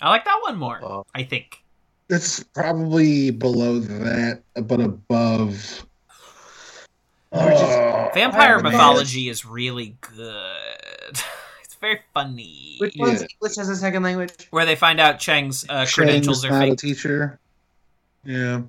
I 0.00 0.08
like 0.10 0.24
that 0.24 0.38
one 0.42 0.56
more, 0.58 0.80
Oh. 0.82 1.06
I 1.14 1.22
think. 1.22 1.58
It's 2.08 2.42
probably 2.42 3.30
below 3.30 3.78
that, 3.78 4.42
but 4.66 4.80
above. 4.80 5.86
We're 7.32 7.52
Oh, 7.54 8.10
Vampire 8.12 8.58
man. 8.60 8.72
mythology 8.72 9.28
is 9.30 9.46
really 9.46 9.96
good. 10.00 11.12
it's 11.64 11.74
very 11.80 12.00
funny. 12.12 12.76
Which 12.78 12.94
Yeah. 12.96 13.06
one's 13.06 13.22
English 13.22 13.56
as 13.58 13.68
a 13.70 13.76
second 13.76 14.02
language? 14.02 14.48
Where 14.50 14.66
they 14.66 14.76
find 14.76 15.00
out 15.00 15.18
Chang's 15.18 15.64
uh, 15.68 15.86
credentials 15.90 16.38
is 16.38 16.44
are 16.44 16.50
not 16.50 16.64
a 16.64 16.70
fake. 16.72 16.78
teacher. 16.80 17.38
Yeah, 18.24 18.62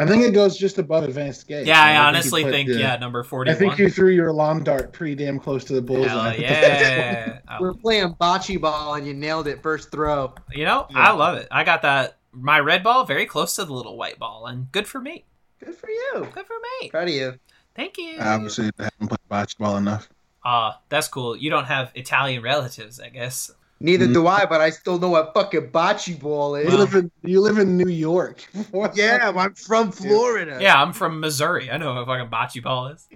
I 0.00 0.06
think 0.06 0.24
it 0.24 0.32
goes 0.32 0.56
just 0.56 0.78
above 0.78 1.04
advanced 1.04 1.46
gay. 1.46 1.64
Yeah, 1.64 1.82
I 1.82 1.92
you 1.92 1.98
honestly 1.98 2.42
put- 2.42 2.52
think, 2.52 2.68
yeah, 2.70 2.96
number 2.96 3.22
forty. 3.22 3.50
I 3.50 3.54
think 3.54 3.78
you 3.78 3.90
threw 3.90 4.10
your 4.10 4.32
lawn 4.32 4.64
dart 4.64 4.92
pretty 4.92 5.14
damn 5.14 5.38
close 5.38 5.64
to 5.64 5.74
the 5.74 5.82
bullseye. 5.82 6.32
Hell 6.36 6.40
yeah. 6.40 7.38
We're 7.60 7.74
playing 7.74 8.14
bocce 8.20 8.60
ball 8.60 8.94
and 8.94 9.06
you 9.06 9.14
nailed 9.14 9.46
it 9.46 9.62
first 9.62 9.90
throw. 9.90 10.34
you 10.52 10.64
know, 10.64 10.86
Yeah. 10.90 10.98
I 10.98 11.12
love 11.12 11.36
it. 11.38 11.48
I 11.50 11.64
got 11.64 11.82
that, 11.82 12.16
my 12.32 12.60
red 12.60 12.82
ball 12.82 13.04
very 13.04 13.26
close 13.26 13.56
to 13.56 13.64
the 13.64 13.72
little 13.72 13.96
white 13.96 14.18
ball, 14.18 14.46
and 14.46 14.70
good 14.72 14.86
for 14.86 15.00
me. 15.00 15.24
Good 15.64 15.74
for 15.74 15.90
you. 15.90 16.26
Good 16.32 16.46
for 16.46 16.56
me. 16.80 16.88
Proud 16.90 17.08
of 17.08 17.14
you. 17.14 17.38
Thank 17.74 17.98
you. 17.98 18.16
I 18.18 18.34
Obviously, 18.34 18.70
I 18.78 18.84
haven't 18.84 19.08
played 19.08 19.18
bocce 19.30 19.58
ball 19.58 19.76
enough. 19.76 20.08
Ah, 20.44 20.80
that's 20.88 21.08
cool. 21.08 21.36
You 21.36 21.50
don't 21.50 21.66
have 21.66 21.92
Italian 21.94 22.42
relatives, 22.42 22.98
I 22.98 23.10
guess. 23.10 23.50
Neither 23.82 24.06
Mhm. 24.06 24.12
do 24.12 24.26
I, 24.26 24.44
but 24.44 24.60
I 24.60 24.68
still 24.70 24.98
know 24.98 25.08
what 25.08 25.32
fucking 25.32 25.70
bocce 25.70 26.20
ball 26.20 26.54
is. 26.54 26.70
You 26.70 26.76
live 26.78 26.94
in 26.94 27.10
you 27.22 27.40
live 27.40 27.56
in 27.58 27.78
New 27.78 27.88
York. 27.90 28.44
Yeah, 28.94 29.32
I'm 29.34 29.54
from 29.54 29.90
Florida. 29.90 30.58
Yeah, 30.60 30.80
I'm 30.80 30.92
from 30.92 31.18
Missouri. 31.20 31.70
I 31.70 31.78
know 31.78 31.94
what 31.94 32.06
fucking 32.06 32.28
bocce 32.30 32.62
ball 32.62 32.88
is. 32.88 33.08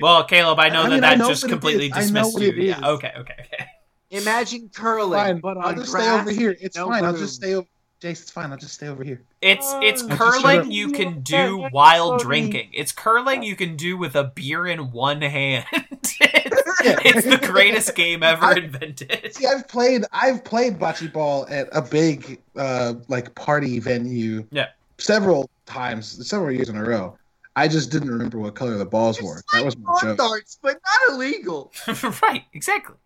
Well, 0.00 0.22
Caleb, 0.24 0.60
I 0.60 0.68
know 0.68 0.80
I 0.80 0.84
that 0.84 0.90
mean, 0.90 1.00
that 1.00 1.18
know 1.18 1.28
just 1.28 1.42
what 1.42 1.50
it 1.50 1.52
completely 1.54 1.86
is. 1.86 1.92
I 1.94 1.96
know 1.96 2.02
dismissed 2.02 2.34
what 2.34 2.42
you. 2.42 2.48
it 2.50 2.56
Yeah, 2.58 2.88
okay, 2.90 3.12
okay, 3.18 3.34
okay. 3.40 3.66
Imagine 4.10 4.70
curling, 4.72 5.18
Fine, 5.18 5.40
but 5.40 5.56
I'll 5.58 5.74
just 5.74 5.90
grass. 5.90 6.04
stay 6.04 6.10
over 6.20 6.30
here. 6.30 6.56
It's 6.60 6.76
no 6.76 6.86
fine. 6.88 7.04
I'll 7.04 7.16
just 7.16 7.34
stay 7.34 7.54
over. 7.54 7.66
Jace, 8.00 8.22
it's 8.22 8.30
fine. 8.30 8.52
I'll 8.52 8.58
just 8.58 8.74
stay 8.74 8.86
over 8.86 9.02
here. 9.02 9.22
It's 9.40 9.66
it's 9.82 10.02
Oh, 10.04 10.08
just 10.08 10.20
curling 10.20 10.70
you 10.70 10.90
can 10.92 11.22
do 11.22 11.66
while 11.70 12.18
drinking. 12.18 12.70
It's 12.72 12.92
curling 12.92 13.42
you 13.42 13.56
can 13.56 13.76
do 13.76 13.96
with 13.96 14.14
a 14.14 14.22
beer 14.24 14.66
in 14.68 14.92
one 14.92 15.22
hand. 15.22 15.64
it's, 16.84 17.04
Yeah. 17.04 17.12
it's 17.16 17.26
the 17.26 17.46
greatest 17.46 17.94
game 17.96 18.22
ever 18.22 18.44
I- 18.44 18.54
invented. 18.54 19.34
See, 19.34 19.46
I've 19.46 19.66
played 19.68 20.04
I've 20.12 20.44
played 20.44 20.78
bocce 20.78 21.12
ball 21.12 21.46
at 21.48 21.68
a 21.72 21.82
big 21.82 22.40
uh 22.56 22.94
like 23.08 23.34
party 23.34 23.78
venue. 23.80 24.46
Yeah. 24.50 24.68
Several 24.98 25.50
times, 25.66 26.26
several 26.28 26.52
years 26.52 26.68
in 26.68 26.76
a 26.76 26.84
row. 26.84 27.16
I 27.56 27.68
just 27.68 27.90
didn't 27.92 28.10
remember 28.10 28.38
what 28.38 28.54
color 28.56 28.76
the 28.76 28.84
balls 28.84 29.20
were. 29.22 29.42
That 29.52 29.64
was 29.64 29.76
my 29.76 29.96
joke. 30.02 30.18
darts, 30.18 30.58
but 30.60 30.78
not 30.84 31.14
illegal. 31.14 31.72
right, 32.22 32.42
exactly. 32.52 32.96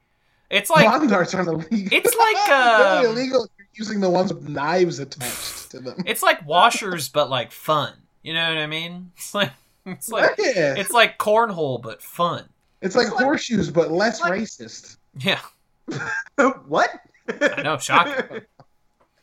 It's 0.51 0.71
like 0.71 0.87
Lawn 0.87 1.07
darts 1.09 1.35
aren't 1.35 1.49
illegal. 1.49 1.89
It's 1.93 2.17
like, 2.17 2.47
They're 2.47 2.87
only 2.97 3.07
um, 3.09 3.17
illegal 3.17 3.45
if 3.45 3.51
you're 3.59 3.67
using 3.75 4.01
the 4.01 4.09
ones 4.09 4.33
with 4.33 4.49
knives 4.49 4.99
attached 4.99 5.71
to 5.73 5.81
them. 5.81 6.03
it's 6.07 6.23
like 6.23 6.47
washers 6.47 7.11
but 7.11 7.29
like 7.29 7.53
fun. 7.53 7.93
You 8.23 8.33
know 8.35 8.49
what 8.49 8.57
I 8.57 8.67
mean? 8.67 9.13
It's 9.17 9.35
like 9.35 9.53
it's 9.85 10.09
like 10.09 10.31
yeah. 10.39 10.75
it's 10.77 10.91
like 10.93 11.19
cornhole 11.19 11.81
but 11.83 12.03
fun. 12.03 12.49
It's 12.81 12.95
like 12.97 13.13
What? 13.15 13.25
horseshoes, 13.25 13.71
but 13.71 13.91
less 13.91 14.21
What? 14.21 14.33
racist. 14.33 14.97
Yeah, 15.19 15.41
what? 16.67 16.91
I 17.29 17.63
know. 17.63 17.79
Shock. 17.79 18.31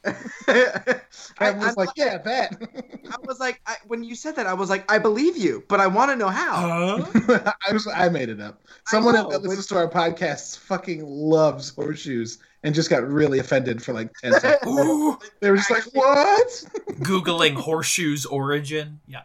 I, 0.05 0.13
Kevin 1.37 1.59
was 1.59 1.69
I'm 1.69 1.73
like, 1.75 1.89
"Yeah, 1.95 2.19
that." 2.19 2.55
I 3.11 3.15
was 3.25 3.39
like, 3.39 3.59
I, 3.65 3.77
when 3.87 4.03
you 4.03 4.13
said 4.13 4.35
that, 4.35 4.45
I 4.45 4.53
was 4.53 4.69
like, 4.69 4.89
I 4.91 4.99
believe 4.99 5.35
you, 5.35 5.63
but 5.67 5.79
I 5.79 5.87
want 5.87 6.11
to 6.11 6.15
know 6.15 6.27
how. 6.27 7.01
Huh? 7.03 7.53
I 7.67 7.73
was 7.73 7.87
I 7.87 8.09
made 8.09 8.29
it 8.29 8.39
up. 8.39 8.61
Someone 8.85 9.15
know, 9.15 9.29
that 9.31 9.41
listens 9.41 9.65
to 9.67 9.77
our 9.77 9.89
podcasts 9.89 10.57
fucking 10.57 11.03
loves 11.03 11.69
horseshoes 11.69 12.37
and 12.63 12.75
just 12.75 12.89
got 12.89 13.07
really 13.07 13.39
offended 13.39 13.81
for 13.81 13.93
like 13.93 14.13
ten 14.21 14.33
seconds. 14.39 14.71
Ooh. 14.79 15.17
They 15.39 15.49
were 15.49 15.57
just 15.57 15.71
like, 15.71 15.85
"What?" 15.93 16.49
Googling 16.99 17.55
horseshoes 17.55 18.25
origin. 18.27 18.99
Yeah. 19.07 19.21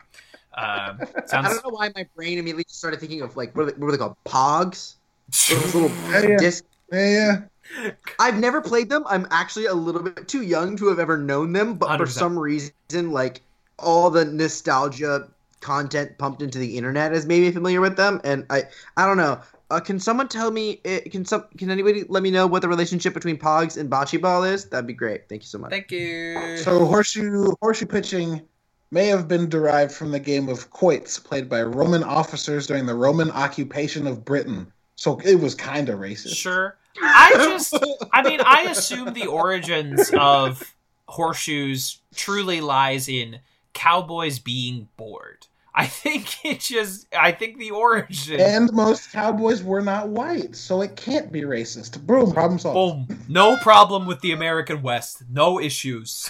Um, 0.61 1.01
I 1.33 1.43
don't 1.49 1.65
know 1.65 1.71
why 1.71 1.91
my 1.95 2.07
brain 2.15 2.39
immediately 2.39 2.65
started 2.69 3.01
thinking 3.01 3.23
of 3.23 3.37
like 3.37 3.55
what 3.57 3.63
are 3.63 3.67
they, 3.67 3.73
what 3.73 3.87
were 3.87 3.93
they 3.93 3.99
called? 3.99 4.17
Pogs. 4.27 4.95
Those 5.49 5.75
little 5.75 5.91
Yeah, 6.11 6.27
yeah. 6.27 6.39
disc. 6.39 6.65
Yeah, 6.93 7.43
yeah. 7.79 7.91
I've 8.19 8.39
never 8.39 8.61
played 8.61 8.89
them. 8.89 9.05
I'm 9.09 9.27
actually 9.31 9.67
a 9.67 9.75
little 9.75 10.03
bit 10.03 10.27
too 10.27 10.43
young 10.43 10.77
to 10.79 10.89
have 10.89 10.99
ever 10.99 11.17
known 11.17 11.53
them, 11.53 11.75
but 11.75 11.97
for 11.99 12.05
100%. 12.05 12.09
some 12.09 12.39
reason, 12.39 13.13
like 13.13 13.43
all 13.79 14.11
the 14.11 14.25
nostalgia 14.25 15.29
content 15.61 16.19
pumped 16.19 16.43
into 16.43 16.59
the 16.59 16.77
internet 16.77 17.13
has 17.13 17.27
made 17.27 17.43
me 17.43 17.53
familiar 17.53 17.81
with 17.81 17.97
them. 17.97 18.21
And 18.25 18.45
I, 18.51 18.65
I 18.97 19.07
don't 19.07 19.17
know. 19.19 19.41
Uh, 19.71 19.79
can 19.79 20.01
someone 20.01 20.27
tell 20.27 20.51
me? 20.51 20.81
uh, 20.85 20.99
Can 21.13 21.25
some? 21.25 21.45
Can 21.57 21.71
anybody 21.71 22.03
let 22.09 22.25
me 22.25 22.33
know 22.33 22.45
what 22.45 22.61
the 22.61 22.69
relationship 22.69 23.15
between 23.15 23.37
Pogs 23.39 23.77
and 23.79 23.89
Bocce 23.89 24.21
Ball 24.21 24.43
is? 24.43 24.65
That'd 24.65 24.89
be 24.89 24.93
great. 24.93 25.29
Thank 25.29 25.43
you 25.43 25.47
so 25.47 25.59
much. 25.59 25.71
Thank 25.71 25.93
you. 25.93 26.57
So 26.57 26.85
horseshoe 26.87 27.53
horseshoe 27.63 27.87
pitching 27.87 28.43
may 28.91 29.07
have 29.07 29.29
been 29.29 29.49
derived 29.49 29.93
from 29.93 30.11
the 30.11 30.21
game 30.21 30.49
of 30.49 30.71
quoits 30.71 31.19
played 31.19 31.49
by 31.49 31.63
Roman 31.63 32.03
officers 32.03 32.67
during 32.67 32.87
the 32.87 32.95
Roman 32.95 33.31
occupation 33.31 34.07
of 34.07 34.25
Britain. 34.25 34.73
So 34.97 35.21
it 35.25 35.37
was 35.37 35.55
kind 35.55 35.89
of 35.89 36.01
racist. 36.01 36.37
Sure. 36.37 36.77
I 37.01 37.33
just, 37.37 37.75
I 38.13 38.23
mean, 38.23 38.41
I 38.45 38.63
assume 38.63 39.13
the 39.13 39.27
origins 39.27 40.11
of 40.19 40.75
horseshoes 41.07 41.99
truly 42.15 42.61
lies 42.61 43.09
in 43.09 43.39
cowboys 43.73 44.39
being 44.39 44.89
bored. 44.97 45.47
I 45.73 45.87
think 45.87 46.45
it 46.45 46.59
just, 46.59 47.07
I 47.17 47.31
think 47.31 47.59
the 47.59 47.71
origin. 47.71 48.41
And 48.41 48.73
most 48.73 49.13
cowboys 49.13 49.63
were 49.63 49.81
not 49.81 50.09
white, 50.09 50.57
so 50.57 50.83
it 50.83 50.97
can't 50.97 51.31
be 51.31 51.43
racist. 51.43 52.05
Boom, 52.05 52.33
problem 52.33 52.59
solved. 52.59 53.09
Boom. 53.09 53.19
No 53.29 53.57
problem 53.59 54.05
with 54.05 54.21
the 54.21 54.33
American 54.33 54.83
West. 54.83 55.23
No 55.31 55.61
issues. 55.61 56.29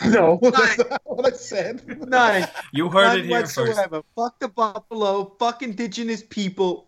No, 0.06 0.38
that's 0.42 0.78
not 0.78 1.02
what 1.04 1.32
I 1.32 1.36
said. 1.36 2.08
None. 2.08 2.48
You 2.72 2.88
heard 2.88 3.06
None 3.06 3.18
it 3.20 3.24
here 3.26 3.40
first. 3.42 3.56
whatsoever. 3.56 4.02
Fuck 4.16 4.40
the 4.40 4.48
buffalo. 4.48 5.32
Fuck 5.38 5.62
indigenous 5.62 6.22
people. 6.22 6.86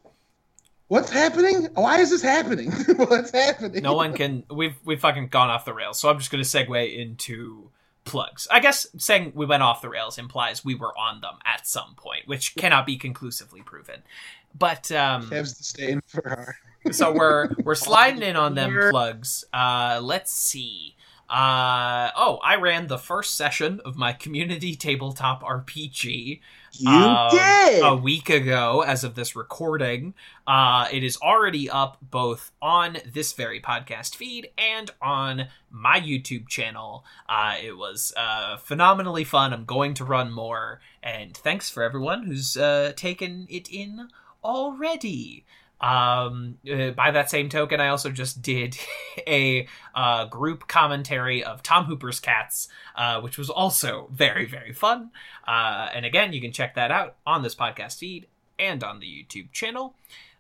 What's 0.89 1.11
happening? 1.11 1.69
Why 1.75 1.99
is 2.01 2.11
this 2.11 2.23
happening? 2.23 2.71
What's 2.97 3.31
happening? 3.33 3.83
No 3.83 3.95
one 3.95 4.13
can. 4.15 4.45
We've 4.51 4.77
we've 4.85 5.01
fucking 5.01 5.29
gone 5.29 5.51
off 5.51 5.65
the 5.65 5.75
rails. 5.75 5.99
So 5.99 6.09
I'm 6.09 6.19
just 6.19 6.31
going 6.31 6.43
to 6.43 6.49
segue 6.49 6.97
into 6.97 7.71
plugs. 8.05 8.49
I 8.51 8.61
guess 8.61 8.87
saying 8.97 9.33
we 9.35 9.47
went 9.47 9.63
off 9.63 9.83
the 9.83 9.89
rails 9.89 10.17
implies 10.19 10.65
we 10.65 10.75
were 10.75 10.97
on 10.97 11.21
them 11.21 11.35
at 11.45 11.67
some 11.67 11.95
point, 11.97 12.27
which 12.27 12.55
cannot 12.57 12.87
be 12.87 12.97
conclusively 12.97 13.63
proven. 13.63 14.03
But 14.57 14.91
um, 14.93 15.29
Kev's 15.29 15.55
disdain 15.55 16.01
for 16.07 16.29
our. 16.29 16.57
so 16.93 17.13
we're 17.13 17.49
we're 17.63 17.75
sliding 17.75 18.23
in 18.23 18.37
on 18.37 18.55
them 18.55 18.73
plugs. 18.91 19.45
Uh, 19.53 20.01
let's 20.03 20.33
see. 20.33 20.95
Uh, 21.29 22.11
oh, 22.17 22.39
I 22.43 22.55
ran 22.57 22.87
the 22.87 22.99
first 22.99 23.35
session 23.35 23.81
of 23.85 23.97
my 23.97 24.13
community 24.13 24.77
tabletop 24.77 25.43
RPG 25.43 26.41
You 26.73 26.89
um, 26.89 27.31
did. 27.31 27.83
a 27.85 27.97
week 27.97 28.31
ago 28.31 28.83
as 28.87 29.03
of 29.03 29.17
this 29.17 29.35
recording. 29.35 30.15
Uh, 30.47 30.87
it 30.93 31.03
is 31.03 31.17
already 31.17 31.69
up 31.69 31.99
both 32.01 32.53
on 32.63 32.99
this 33.13 33.33
very 33.33 33.61
podcast 33.61 34.15
feed 34.15 34.51
and 34.57 34.93
on 35.03 35.49
my 35.69 35.99
YouTube 36.01 36.47
channel. 36.47 37.05
Uh, 37.29 37.57
it 37.61 37.77
was 37.77 38.15
uh, 38.17 38.57
phenomenally 38.59 39.25
fun. 39.25 39.53
I'm 39.53 39.65
going 39.65 39.95
to 39.95 40.05
run 40.05 40.31
more, 40.33 40.81
and 41.03 41.37
thanks 41.37 41.69
for 41.69 41.83
everyone 41.83 42.23
who's 42.23 42.57
uh, 42.57 42.93
taken 42.95 43.49
it 43.51 43.69
in 43.69 44.11
already. 44.45 45.45
Um, 45.81 46.59
uh, 46.71 46.91
by 46.91 47.11
that 47.11 47.31
same 47.31 47.49
token, 47.49 47.81
I 47.81 47.89
also 47.89 48.11
just 48.11 48.43
did 48.43 48.79
a 49.27 49.67
uh, 49.95 50.27
group 50.27 50.69
commentary 50.69 51.45
of 51.45 51.63
Tom 51.63 51.85
Hooper's 51.85 52.21
Cats, 52.21 52.69
uh, 52.97 53.21
which 53.21 53.39
was 53.39 53.51
also 53.51 54.09
very, 54.13 54.47
very 54.47 54.73
fun. 54.73 55.11
Uh, 55.47 55.89
and 55.95 56.07
again, 56.07 56.33
you 56.33 56.41
can 56.41 56.53
check 56.53 56.75
that 56.75 56.91
out 56.91 57.17
on 57.27 57.43
this 57.43 57.55
podcast 57.55 57.99
feed 57.99 58.27
and 58.59 58.83
on 58.83 59.01
the 59.01 59.07
YouTube 59.07 59.53
channel. 59.53 59.95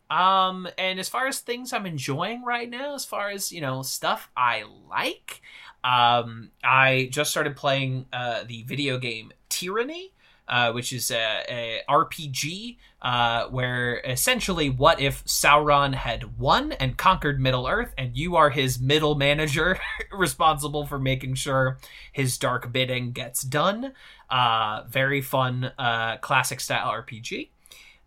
Um, 0.09 0.69
and 0.79 1.01
as 1.01 1.09
far 1.09 1.27
as 1.27 1.41
things 1.41 1.73
I'm 1.73 1.87
enjoying 1.87 2.45
right 2.45 2.71
now, 2.71 2.95
as 2.95 3.05
far 3.05 3.31
as 3.31 3.51
you 3.51 3.61
know, 3.61 3.83
stuff 3.83 4.31
I 4.37 4.65
like, 4.89 5.43
um, 5.83 6.51
I 6.63 7.09
just 7.11 7.31
started 7.31 7.57
playing 7.57 8.07
uh, 8.13 8.45
the 8.47 8.63
video 8.63 8.99
game 8.99 9.33
Tyranny, 9.49 10.13
uh, 10.48 10.73
which 10.73 10.93
is 10.93 11.10
a, 11.10 11.43
a 11.48 11.82
RPG 11.89 12.77
uh, 13.02 13.47
where 13.48 14.01
essentially, 14.05 14.70
what 14.70 15.01
if 15.01 15.24
Sauron 15.24 15.94
had 15.94 16.39
won 16.39 16.73
and 16.73 16.97
conquered 16.97 17.40
Middle 17.40 17.66
Earth, 17.66 17.94
and 17.98 18.16
you 18.16 18.36
are 18.36 18.51
his 18.51 18.81
middle 18.81 19.14
manager, 19.14 19.78
responsible 20.12 20.86
for 20.86 20.98
making 20.98 21.35
sure 21.35 21.78
his 22.12 22.39
dark 22.39 22.73
bidding 22.73 23.12
gets 23.12 23.43
done. 23.43 23.93
Uh, 24.31 24.82
very 24.89 25.20
fun, 25.20 25.73
uh, 25.78 26.16
classic 26.18 26.60
style 26.60 26.90
RPG. 26.90 27.51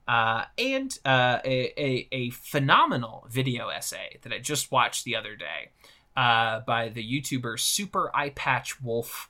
Uh, 0.07 0.45
and 0.57 0.97
uh, 1.05 1.37
a, 1.45 1.71
a, 1.79 2.07
a 2.11 2.29
phenomenal 2.31 3.27
video 3.29 3.69
essay 3.69 4.17
that 4.23 4.33
I 4.33 4.39
just 4.39 4.71
watched 4.71 5.05
the 5.05 5.15
other 5.15 5.35
day 5.35 5.69
uh, 6.17 6.61
by 6.61 6.89
the 6.89 7.03
YouTuber 7.03 7.59
Super 7.59 8.11
Eyepatch 8.15 8.81
Wolf 8.81 9.29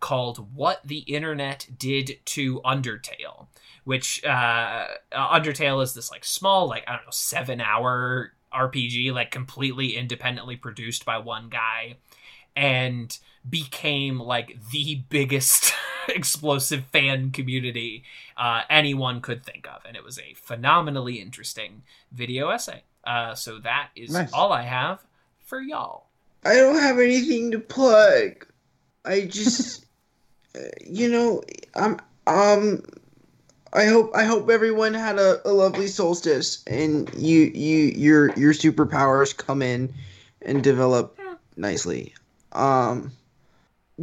called 0.00 0.54
What 0.54 0.80
the 0.84 0.98
Internet 1.00 1.68
Did 1.78 2.18
to 2.26 2.60
Undertale, 2.62 3.46
which 3.84 4.24
uh, 4.24 4.86
uh, 5.12 5.38
Undertale 5.40 5.82
is 5.82 5.94
this 5.94 6.10
like 6.10 6.24
small, 6.24 6.68
like, 6.68 6.84
I 6.88 6.96
don't 6.96 7.04
know, 7.04 7.10
seven 7.10 7.60
hour 7.60 8.32
RPG, 8.52 9.12
like 9.12 9.30
completely 9.30 9.96
independently 9.96 10.56
produced 10.56 11.04
by 11.04 11.18
one 11.18 11.48
guy. 11.48 11.96
And 12.56 13.16
became 13.48 14.18
like 14.18 14.58
the 14.70 15.02
biggest 15.08 15.72
explosive 16.08 16.84
fan 16.86 17.30
community 17.30 18.04
uh, 18.36 18.62
anyone 18.68 19.20
could 19.20 19.44
think 19.44 19.66
of, 19.68 19.82
and 19.86 19.96
it 19.96 20.04
was 20.04 20.18
a 20.18 20.34
phenomenally 20.34 21.14
interesting 21.20 21.82
video 22.12 22.50
essay. 22.50 22.82
Uh, 23.04 23.34
so 23.34 23.58
that 23.60 23.88
is 23.96 24.10
Nice. 24.10 24.32
all 24.32 24.52
I 24.52 24.62
have 24.62 25.00
for 25.44 25.60
y'all. 25.60 26.06
I 26.44 26.54
don't 26.56 26.78
have 26.80 26.98
anything 26.98 27.50
to 27.52 27.58
plug. 27.60 28.46
I 29.04 29.22
just, 29.22 29.86
you 30.86 31.08
know, 31.08 31.42
I'm 31.74 31.98
um. 32.26 32.82
I 33.72 33.86
hope 33.86 34.10
I 34.16 34.24
hope 34.24 34.50
everyone 34.50 34.94
had 34.94 35.18
a, 35.18 35.48
a 35.48 35.52
lovely 35.52 35.86
solstice 35.86 36.64
and 36.66 37.08
you 37.16 37.52
you 37.54 37.92
your 37.94 38.36
your 38.36 38.52
superpowers 38.52 39.36
come 39.36 39.62
in 39.62 39.94
and 40.42 40.62
develop 40.62 41.16
nicely. 41.56 42.14
Um 42.52 43.12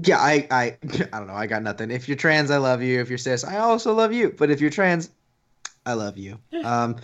yeah, 0.01 0.19
I 0.19 0.47
I 0.49 0.77
I 1.11 1.19
don't 1.19 1.27
know, 1.27 1.33
I 1.33 1.47
got 1.47 1.63
nothing. 1.63 1.91
If 1.91 2.07
you're 2.07 2.15
trans, 2.15 2.49
I 2.49 2.57
love 2.57 2.81
you. 2.81 3.01
If 3.01 3.09
you're 3.09 3.17
cis, 3.17 3.43
I 3.43 3.57
also 3.57 3.93
love 3.93 4.13
you. 4.13 4.33
But 4.37 4.51
if 4.51 4.61
you're 4.61 4.69
trans, 4.69 5.09
I 5.85 5.93
love 5.93 6.17
you. 6.17 6.39
Um 6.63 6.95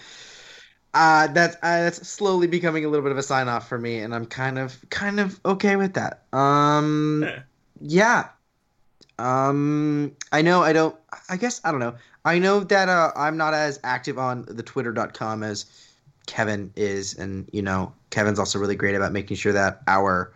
uh 0.94 1.28
that's 1.28 1.56
uh, 1.56 1.84
that's 1.84 2.08
slowly 2.08 2.48
becoming 2.48 2.86
a 2.86 2.88
little 2.88 3.04
bit 3.04 3.12
of 3.12 3.18
a 3.18 3.24
sign 3.24 3.50
off 3.50 3.68
for 3.68 3.80
me 3.80 4.00
and 4.00 4.14
I'm 4.14 4.26
kind 4.26 4.58
of 4.58 4.78
kind 4.90 5.20
of 5.20 5.38
okay 5.44 5.76
with 5.76 5.96
that. 5.96 6.24
Um 6.32 7.26
yeah. 7.82 8.30
Um 9.20 10.16
I 10.32 10.42
know 10.42 10.64
I 10.64 10.74
don't 10.74 10.96
I 11.30 11.38
guess 11.38 11.62
I 11.64 11.72
don't 11.72 11.80
know. 11.80 11.96
I 12.26 12.40
know 12.40 12.62
that 12.62 12.90
uh, 12.90 13.12
I'm 13.16 13.38
not 13.38 13.54
as 13.54 13.80
active 13.84 14.18
on 14.18 14.46
the 14.48 14.64
twitter.com 14.64 15.44
as 15.44 15.66
Kevin 16.26 16.72
is 16.76 17.18
and 17.18 17.50
you 17.52 17.62
know, 17.62 17.94
Kevin's 18.10 18.40
also 18.40 18.60
really 18.60 18.76
great 18.76 18.96
about 18.96 19.12
making 19.12 19.38
sure 19.38 19.54
that 19.54 19.82
our 19.88 20.34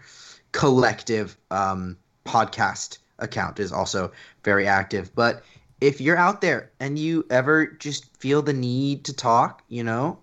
collective 0.51 1.37
um 1.51 1.97
podcast 2.25 2.97
account 3.19 3.59
is 3.59 3.71
also 3.71 4.11
very 4.43 4.67
active. 4.67 5.13
But 5.15 5.43
if 5.81 6.01
you're 6.01 6.17
out 6.17 6.41
there 6.41 6.71
and 6.79 6.97
you 6.97 7.25
ever 7.29 7.67
just 7.67 8.15
feel 8.17 8.41
the 8.41 8.53
need 8.53 9.05
to 9.05 9.13
talk, 9.13 9.61
you 9.69 9.83
know, 9.83 10.17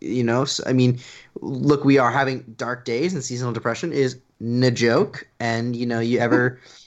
you 0.00 0.24
know, 0.24 0.46
I 0.66 0.72
mean, 0.72 0.98
look, 1.40 1.84
we 1.84 1.98
are 1.98 2.10
having 2.10 2.42
dark 2.56 2.84
days, 2.84 3.14
and 3.14 3.22
seasonal 3.22 3.52
depression 3.52 3.92
is 3.92 4.18
no 4.40 4.70
joke. 4.70 5.26
And 5.40 5.76
you 5.76 5.86
know, 5.86 6.00
you 6.00 6.18
ever 6.18 6.60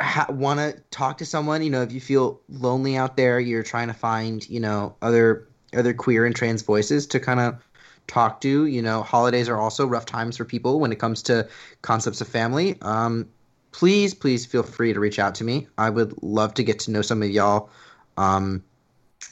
ha- 0.00 0.26
want 0.30 0.60
to 0.60 0.80
talk 0.90 1.18
to 1.18 1.26
someone, 1.26 1.62
you 1.62 1.70
know, 1.70 1.82
if 1.82 1.92
you 1.92 2.00
feel 2.00 2.40
lonely 2.48 2.96
out 2.96 3.16
there, 3.16 3.38
you're 3.40 3.62
trying 3.62 3.88
to 3.88 3.94
find, 3.94 4.48
you 4.48 4.60
know, 4.60 4.96
other 5.02 5.46
other 5.72 5.94
queer 5.94 6.26
and 6.26 6.34
trans 6.34 6.62
voices 6.62 7.06
to 7.06 7.20
kind 7.20 7.38
of 7.38 7.62
talk 8.06 8.40
to. 8.40 8.66
You 8.66 8.82
know, 8.82 9.02
holidays 9.02 9.48
are 9.48 9.56
also 9.56 9.86
rough 9.86 10.06
times 10.06 10.36
for 10.36 10.44
people 10.44 10.80
when 10.80 10.92
it 10.92 10.98
comes 10.98 11.22
to 11.24 11.48
concepts 11.82 12.20
of 12.20 12.28
family. 12.28 12.76
Um, 12.82 13.28
please, 13.72 14.14
please 14.14 14.46
feel 14.46 14.62
free 14.62 14.92
to 14.92 15.00
reach 15.00 15.18
out 15.18 15.36
to 15.36 15.44
me. 15.44 15.68
I 15.78 15.90
would 15.90 16.22
love 16.22 16.54
to 16.54 16.64
get 16.64 16.80
to 16.80 16.90
know 16.90 17.02
some 17.02 17.22
of 17.22 17.30
y'all, 17.30 17.70
um, 18.16 18.64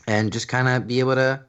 and 0.07 0.33
just 0.33 0.49
kind 0.49 0.69
of 0.69 0.87
be 0.87 1.01
able 1.01 1.17
to 1.17 1.43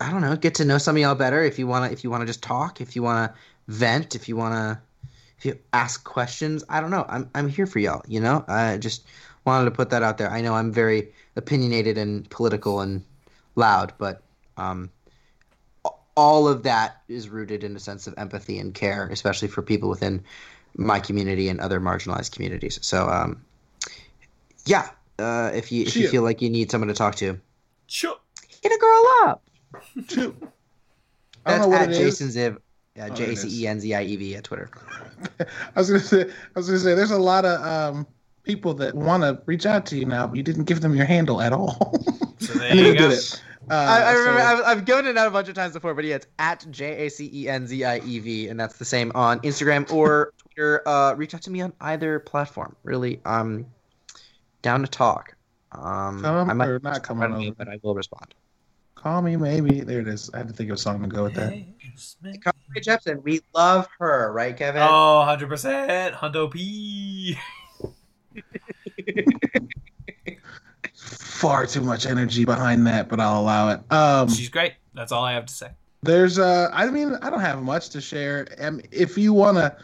I 0.00 0.10
don't 0.10 0.20
know, 0.20 0.36
get 0.36 0.56
to 0.56 0.64
know 0.64 0.78
some 0.78 0.96
of 0.96 1.02
y'all 1.02 1.14
better. 1.14 1.42
If 1.42 1.58
you 1.58 1.66
wanna, 1.66 1.88
if 1.88 2.04
you 2.04 2.10
wanna 2.10 2.26
just 2.26 2.42
talk, 2.42 2.80
if 2.80 2.96
you 2.96 3.02
wanna 3.02 3.34
vent, 3.68 4.14
if 4.14 4.28
you 4.28 4.36
wanna, 4.36 4.82
if 5.38 5.44
you 5.44 5.58
ask 5.72 6.02
questions, 6.04 6.64
I 6.68 6.80
don't 6.80 6.90
know. 6.90 7.04
I'm 7.08 7.30
I'm 7.34 7.48
here 7.48 7.66
for 7.66 7.78
y'all. 7.78 8.02
You 8.08 8.20
know, 8.20 8.44
I 8.48 8.78
just 8.78 9.04
wanted 9.44 9.66
to 9.66 9.70
put 9.70 9.90
that 9.90 10.02
out 10.02 10.18
there. 10.18 10.30
I 10.30 10.40
know 10.40 10.54
I'm 10.54 10.72
very 10.72 11.12
opinionated 11.36 11.98
and 11.98 12.28
political 12.30 12.80
and 12.80 13.04
loud, 13.54 13.92
but 13.98 14.22
um, 14.56 14.90
all 16.16 16.48
of 16.48 16.62
that 16.64 17.02
is 17.08 17.28
rooted 17.28 17.62
in 17.62 17.76
a 17.76 17.80
sense 17.80 18.06
of 18.06 18.14
empathy 18.16 18.58
and 18.58 18.74
care, 18.74 19.06
especially 19.08 19.48
for 19.48 19.62
people 19.62 19.88
within 19.88 20.24
my 20.76 20.98
community 20.98 21.48
and 21.48 21.60
other 21.60 21.80
marginalized 21.80 22.32
communities. 22.32 22.78
So, 22.82 23.08
um, 23.08 23.44
yeah, 24.64 24.90
uh, 25.18 25.52
if 25.54 25.70
you 25.70 25.82
if 25.82 25.96
you 25.96 26.08
feel 26.08 26.22
like 26.22 26.42
you 26.42 26.50
need 26.50 26.70
someone 26.70 26.88
to 26.88 26.94
talk 26.94 27.14
to, 27.16 27.40
Sure. 27.86 28.16
hit 28.62 28.72
a 28.72 28.78
girl 28.78 29.06
up. 29.24 29.42
Don't 30.08 30.50
That's 31.44 31.66
at. 31.66 31.88
Jacen 31.90 32.28
Ziev, 32.34 32.58
yeah, 32.96 33.08
Oh, 33.10 33.14
J 33.14 33.22
there 33.24 33.30
A 33.30 33.32
it 33.32 33.36
C 33.38 33.62
E 33.62 33.66
N 33.66 33.80
Z 33.80 33.94
I 33.94 34.02
E 34.02 34.16
V 34.16 34.36
at 34.36 34.44
Twitter. 34.44 34.70
I 35.40 35.46
was 35.78 35.88
gonna 35.88 36.00
say, 36.00 36.22
I 36.22 36.58
was 36.58 36.66
gonna 36.66 36.78
say, 36.78 36.94
there's 36.94 37.10
a 37.10 37.18
lot 37.18 37.44
of 37.44 37.60
um, 37.62 38.06
people 38.42 38.74
that 38.74 38.94
want 38.94 39.22
to 39.22 39.40
reach 39.46 39.66
out 39.66 39.86
to 39.86 39.98
you 39.98 40.04
now, 40.06 40.26
but 40.26 40.36
you 40.36 40.42
didn't 40.42 40.64
give 40.64 40.80
them 40.80 40.94
your 40.94 41.06
handle 41.06 41.40
at 41.40 41.52
all. 41.52 41.94
So 42.38 42.52
there 42.58 42.74
you 42.76 42.84
you 42.88 42.92
go. 42.92 43.08
did 43.08 43.12
it. 43.18 43.42
Uh, 43.70 43.74
I, 43.74 44.00
I 44.02 44.12
remember 44.12 44.40
so- 44.40 44.46
I've, 44.46 44.60
I've 44.78 44.84
given 44.84 45.06
it 45.06 45.16
out 45.16 45.26
a 45.26 45.30
bunch 45.30 45.48
of 45.48 45.54
times 45.54 45.72
before, 45.72 45.94
but 45.94 46.04
yeah, 46.04 46.16
it's 46.16 46.26
at 46.38 46.66
J 46.70 47.06
A 47.06 47.08
C 47.10 47.30
E 47.32 47.48
N 47.48 47.66
Z 47.66 47.82
I 47.82 47.98
E 48.00 48.18
V, 48.18 48.48
and 48.48 48.60
that's 48.60 48.76
the 48.76 48.84
same 48.84 49.10
on 49.14 49.40
Instagram 49.40 49.90
or 49.90 50.34
Twitter. 50.54 50.86
Uh, 50.86 51.14
reach 51.14 51.34
out 51.34 51.40
to 51.42 51.50
me 51.50 51.62
on 51.62 51.72
either 51.80 52.18
platform. 52.20 52.76
Really, 52.82 53.20
I'm 53.24 53.64
down 54.60 54.82
to 54.82 54.86
talk. 54.86 55.34
Um, 55.72 56.20
Come 56.22 56.50
I 56.50 56.52
might 56.52 56.68
or 56.68 56.78
not 56.78 57.02
come 57.02 57.22
on 57.22 57.32
over. 57.32 57.52
but 57.56 57.68
I 57.68 57.80
will 57.82 57.94
respond. 57.94 58.34
Call 59.06 59.22
me, 59.22 59.36
maybe. 59.36 59.82
There 59.82 60.00
it 60.00 60.08
is. 60.08 60.28
I 60.34 60.38
had 60.38 60.48
to 60.48 60.52
think 60.52 60.68
of 60.68 60.74
a 60.74 60.78
song 60.78 61.00
to 61.00 61.06
go 61.06 61.22
with 61.22 61.34
that. 61.34 61.52
Carly 62.42 62.80
Jepsen, 62.80 63.22
we 63.22 63.40
love 63.54 63.86
her, 64.00 64.32
right, 64.32 64.56
Kevin? 64.56 64.82
Oh, 64.82 65.24
100%. 65.24 66.12
Hundo 66.12 66.50
P. 66.50 67.38
Far 70.96 71.66
too 71.66 71.82
much 71.82 72.04
energy 72.04 72.44
behind 72.44 72.84
that, 72.88 73.08
but 73.08 73.20
I'll 73.20 73.42
allow 73.42 73.68
it. 73.68 73.92
Um, 73.92 74.28
She's 74.28 74.48
great. 74.48 74.72
That's 74.92 75.12
all 75.12 75.22
I 75.22 75.34
have 75.34 75.46
to 75.46 75.54
say. 75.54 75.68
There's 76.02 76.40
uh 76.40 76.68
I 76.72 76.90
mean 76.90 77.14
I 77.22 77.30
don't 77.30 77.40
have 77.40 77.62
much 77.62 77.90
to 77.90 78.00
share. 78.00 78.48
Um, 78.58 78.80
if 78.90 79.16
you 79.16 79.32
wanna 79.32 79.76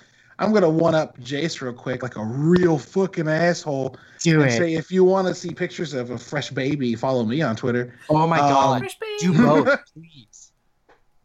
I'm 0.43 0.53
gonna 0.53 0.69
one 0.69 0.95
up 0.95 1.19
Jace 1.21 1.61
real 1.61 1.73
quick, 1.73 2.03
like 2.03 2.17
a 2.17 2.25
real 2.25 2.79
fucking 2.79 3.29
asshole. 3.29 3.97
Do 4.21 4.43
and 4.43 4.53
say 4.53 4.75
if 4.75 4.91
you 4.91 5.05
want 5.05 5.29
to 5.29 5.35
see 5.35 5.51
pictures 5.55 5.95
of 5.95 6.11
a 6.11 6.19
fresh 6.19 6.51
baby, 6.51 6.95
follow 6.95 7.25
me 7.25 7.43
on 7.43 7.57
Twitter. 7.57 7.95
Oh 8.11 8.27
my 8.27 8.39
Um, 8.39 8.49
god, 8.51 8.79
Fresh 8.81 8.99
do 9.21 9.33
baby. 9.33 9.45
both, 9.45 9.79
please. 9.95 10.53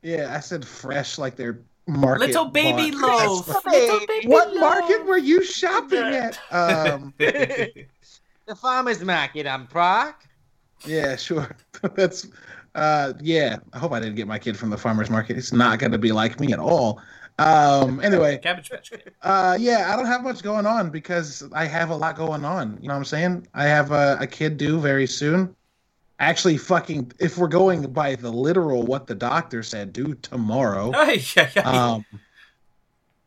Yeah, 0.02 0.34
I 0.35 0.39
said 0.39 0.65
fresh 0.65 1.18
like 1.18 1.35
they're 1.35 1.60
market. 1.88 2.27
Little 2.27 2.45
baby 2.45 2.91
bought. 2.91 3.27
loaf. 3.48 3.65
Little 3.65 3.99
baby 4.07 4.27
What 4.27 4.49
loaf. 4.53 4.60
market 4.60 5.06
were 5.06 5.18
you 5.18 5.44
shopping 5.44 5.99
at? 6.03 6.39
Um, 6.52 7.14
The 7.19 8.56
farmer's 8.56 9.03
market 9.03 9.45
on 9.45 9.68
Prague. 9.68 10.15
yeah, 10.85 11.18
sure. 11.18 11.49
That's 11.95 12.27
uh, 12.76 13.11
yeah. 13.19 13.57
I 13.73 13.77
hope 13.80 13.91
I 13.91 13.99
didn't 13.99 14.15
get 14.15 14.26
my 14.27 14.39
kid 14.39 14.56
from 14.56 14.69
the 14.69 14.77
farmers 14.77 15.10
market. 15.10 15.38
It's 15.38 15.52
not 15.52 15.80
going 15.80 15.91
to 15.91 15.98
be 15.98 16.14
like 16.14 16.39
me 16.39 16.53
at 16.53 16.60
all. 16.60 17.02
Um, 17.39 17.99
anyway, 17.99 18.38
Cabbage 18.38 18.69
Patch 18.69 18.89
Kid. 18.89 19.14
Uh, 19.22 19.57
yeah, 19.59 19.91
I 19.93 19.95
don't 19.95 20.07
have 20.07 20.23
much 20.23 20.41
going 20.41 20.65
on 20.65 20.89
because 20.89 21.43
I 21.53 21.65
have 21.65 21.89
a 21.91 21.95
lot 21.95 22.15
going 22.15 22.43
on. 22.43 22.77
You 22.81 22.88
know 22.88 22.95
what 22.95 22.99
I'm 22.99 23.05
saying? 23.05 23.47
I 23.53 23.65
have 23.65 23.91
a, 23.91 24.18
a 24.19 24.27
kid 24.27 24.57
due 24.57 24.80
very 24.80 25.07
soon. 25.07 25.55
Actually, 26.19 26.57
fucking, 26.57 27.11
if 27.19 27.38
we're 27.38 27.47
going 27.47 27.84
by 27.93 28.15
the 28.15 28.31
literal 28.31 28.81
what 28.84 29.05
the 29.05 29.14
doctor 29.14 29.61
said, 29.61 29.93
due 29.93 30.15
tomorrow. 30.15 30.91
Um, 31.64 32.05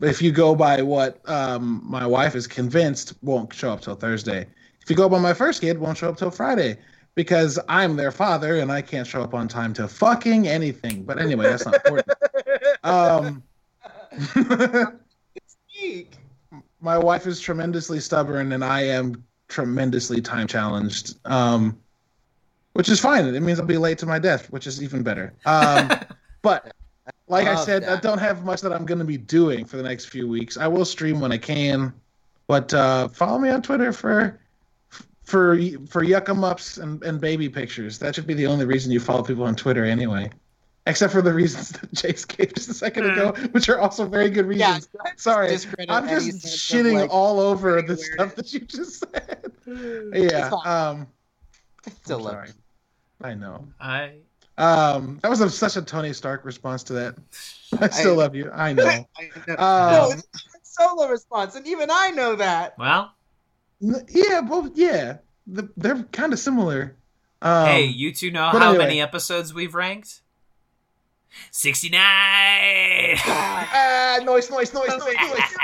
if 0.01 0.23
you 0.23 0.32
go 0.32 0.55
by 0.55 0.81
what 0.82 1.20
um, 1.28 1.82
my 1.85 2.07
wife 2.07 2.35
is 2.35 2.47
convinced 2.47 3.15
won't 3.23 3.53
show 3.53 3.70
up 3.70 3.82
till 3.82 3.95
Thursday. 3.95 4.47
If 4.82 4.89
you 4.89 4.97
go 4.97 5.09
by 5.09 5.19
my 5.19 5.35
first 5.35 5.61
kid, 5.61 5.78
won't 5.78 5.99
show 5.99 6.09
up 6.09 6.16
till 6.16 6.31
Friday 6.31 6.78
because 7.15 7.59
I'm 7.69 7.97
their 7.97 8.11
father 8.11 8.61
and 8.61 8.73
I 8.73 8.81
can't 8.82 9.07
show 9.07 9.23
up 9.23 9.35
on 9.35 9.47
time 9.47 9.74
to 9.74 9.87
fucking 9.87 10.49
anything. 10.49 11.03
But 11.03 11.20
anyway, 11.20 11.47
that's 11.47 11.66
not 11.66 11.74
important. 11.74 12.09
Um, 12.82 13.43
my 16.81 16.99
wife 16.99 17.27
is 17.27 17.41
tremendously 17.41 18.01
stubborn 18.01 18.53
and 18.53 18.65
I 18.65 18.83
am 18.83 19.25
tremendously 19.49 20.21
time 20.21 20.47
challenged. 20.47 21.17
Um, 21.25 21.79
which 22.73 22.89
is 22.89 23.01
fine. 23.01 23.27
It 23.27 23.41
means 23.41 23.59
I'll 23.59 23.67
be 23.67 23.77
late 23.77 23.99
to 23.99 24.07
my 24.07 24.19
death, 24.19 24.51
which 24.51 24.67
is 24.67 24.83
even 24.83 25.03
better. 25.03 25.33
Um, 25.45 25.91
but 26.43 26.73
like 27.29 27.47
I 27.47 27.55
Love 27.55 27.65
said, 27.65 27.85
I 27.85 27.99
don't 28.01 28.19
have 28.19 28.45
much 28.45 28.61
that 28.61 28.73
I'm 28.73 28.87
going 28.87 28.99
to 28.99 29.05
be 29.05 29.17
doing 29.17 29.65
for 29.65 29.77
the 29.77 29.83
next 29.83 30.07
few 30.07 30.29
weeks. 30.29 30.57
I 30.57 30.67
will 30.67 30.85
stream 30.85 31.21
when 31.21 31.33
I 31.33 31.39
can, 31.39 31.93
but 32.47 32.73
uh, 32.73 33.09
follow 33.09 33.39
me 33.39 33.51
on 33.51 33.63
Twitter 33.63 33.93
for 33.93 34.39
for 35.25 35.57
for 35.89 36.05
yuck 36.05 36.29
'em 36.29 36.43
ups 36.43 36.79
and, 36.79 37.03
and 37.05 37.21
baby 37.21 37.49
pictures. 37.49 37.99
That 37.99 38.15
should 38.15 38.27
be 38.27 38.35
the 38.35 38.47
only 38.47 38.65
reason 38.65 38.91
you 38.91 39.01
follow 39.01 39.23
people 39.23 39.45
on 39.45 39.55
Twitter 39.55 39.85
anyway. 39.85 40.31
Except 40.86 41.12
for 41.12 41.20
the 41.23 41.32
reasons 41.32 41.69
that 41.81 41.93
Jace 41.93 42.27
gave 42.27 42.55
just 42.55 42.69
a 42.70 42.74
second 42.74 43.11
ago, 43.11 43.32
which 43.52 43.69
are 43.69 43.78
also 43.78 44.07
very 44.07 44.31
good 44.31 44.47
Yeah, 44.57 44.74
reasons. 44.74 44.89
Sorry, 45.16 45.48
discredit 45.48 45.90
I'm 45.90 46.09
just 46.09 46.31
sense 46.31 46.44
of, 46.44 46.51
shitting 46.51 46.94
like, 46.94 47.11
all 47.12 47.39
over 47.39 47.82
the 47.82 47.93
awareness. 47.94 48.12
stuff 48.15 48.35
that 48.36 48.52
you 48.52 48.61
just 48.61 49.01
said. 49.01 49.52
It's 49.66 50.32
Yeah, 50.32 50.51
fine. 50.51 50.66
um, 50.66 51.07
I 51.86 51.90
still 51.90 52.19
I'm 52.19 52.24
love 52.24 52.32
sorry. 52.32 52.48
you. 52.48 52.55
I 53.23 53.35
know. 53.35 53.69
I 53.78 54.12
Um, 54.59 55.19
that 55.23 55.28
was 55.31 55.40
a, 55.43 55.51
such 55.51 55.77
a 55.77 55.82
Tony 55.82 56.12
Stark 56.15 56.44
response 56.47 56.82
to 56.85 56.94
that. 56.94 57.15
I 57.81 57.89
still 57.90 58.15
I- 58.15 58.24
love 58.24 58.35
you. 58.35 58.51
I 58.51 58.73
know. 58.73 58.85
I 58.86 59.31
know. 59.47 59.57
Um, 59.57 59.93
no, 59.93 60.11
it's 60.12 60.23
a 60.35 60.59
solo 60.62 61.09
response, 61.09 61.55
and 61.57 61.66
even 61.66 61.90
I 61.93 62.11
know 62.11 62.36
that. 62.36 62.77
well, 62.78 63.12
Yeah, 63.81 64.40
well, 64.40 64.70
yeah, 64.74 65.19
the, 65.47 65.69
they're 65.77 66.02
kind 66.05 66.32
of 66.32 66.39
similar. 66.39 66.97
Um, 67.43 67.66
hey, 67.66 67.85
you 67.85 68.12
two 68.15 68.31
know 68.31 68.48
how 68.48 68.70
anyway. 68.70 68.85
many 68.86 69.01
episodes 69.01 69.55
we've 69.55 69.74
ranked? 69.74 70.20
69! 71.51 72.01
Ah, 73.27 74.19
noise, 74.24 74.51
noise, 74.51 74.73
noise, 74.74 74.89
noise, 74.89 75.15
noise. 75.20 75.57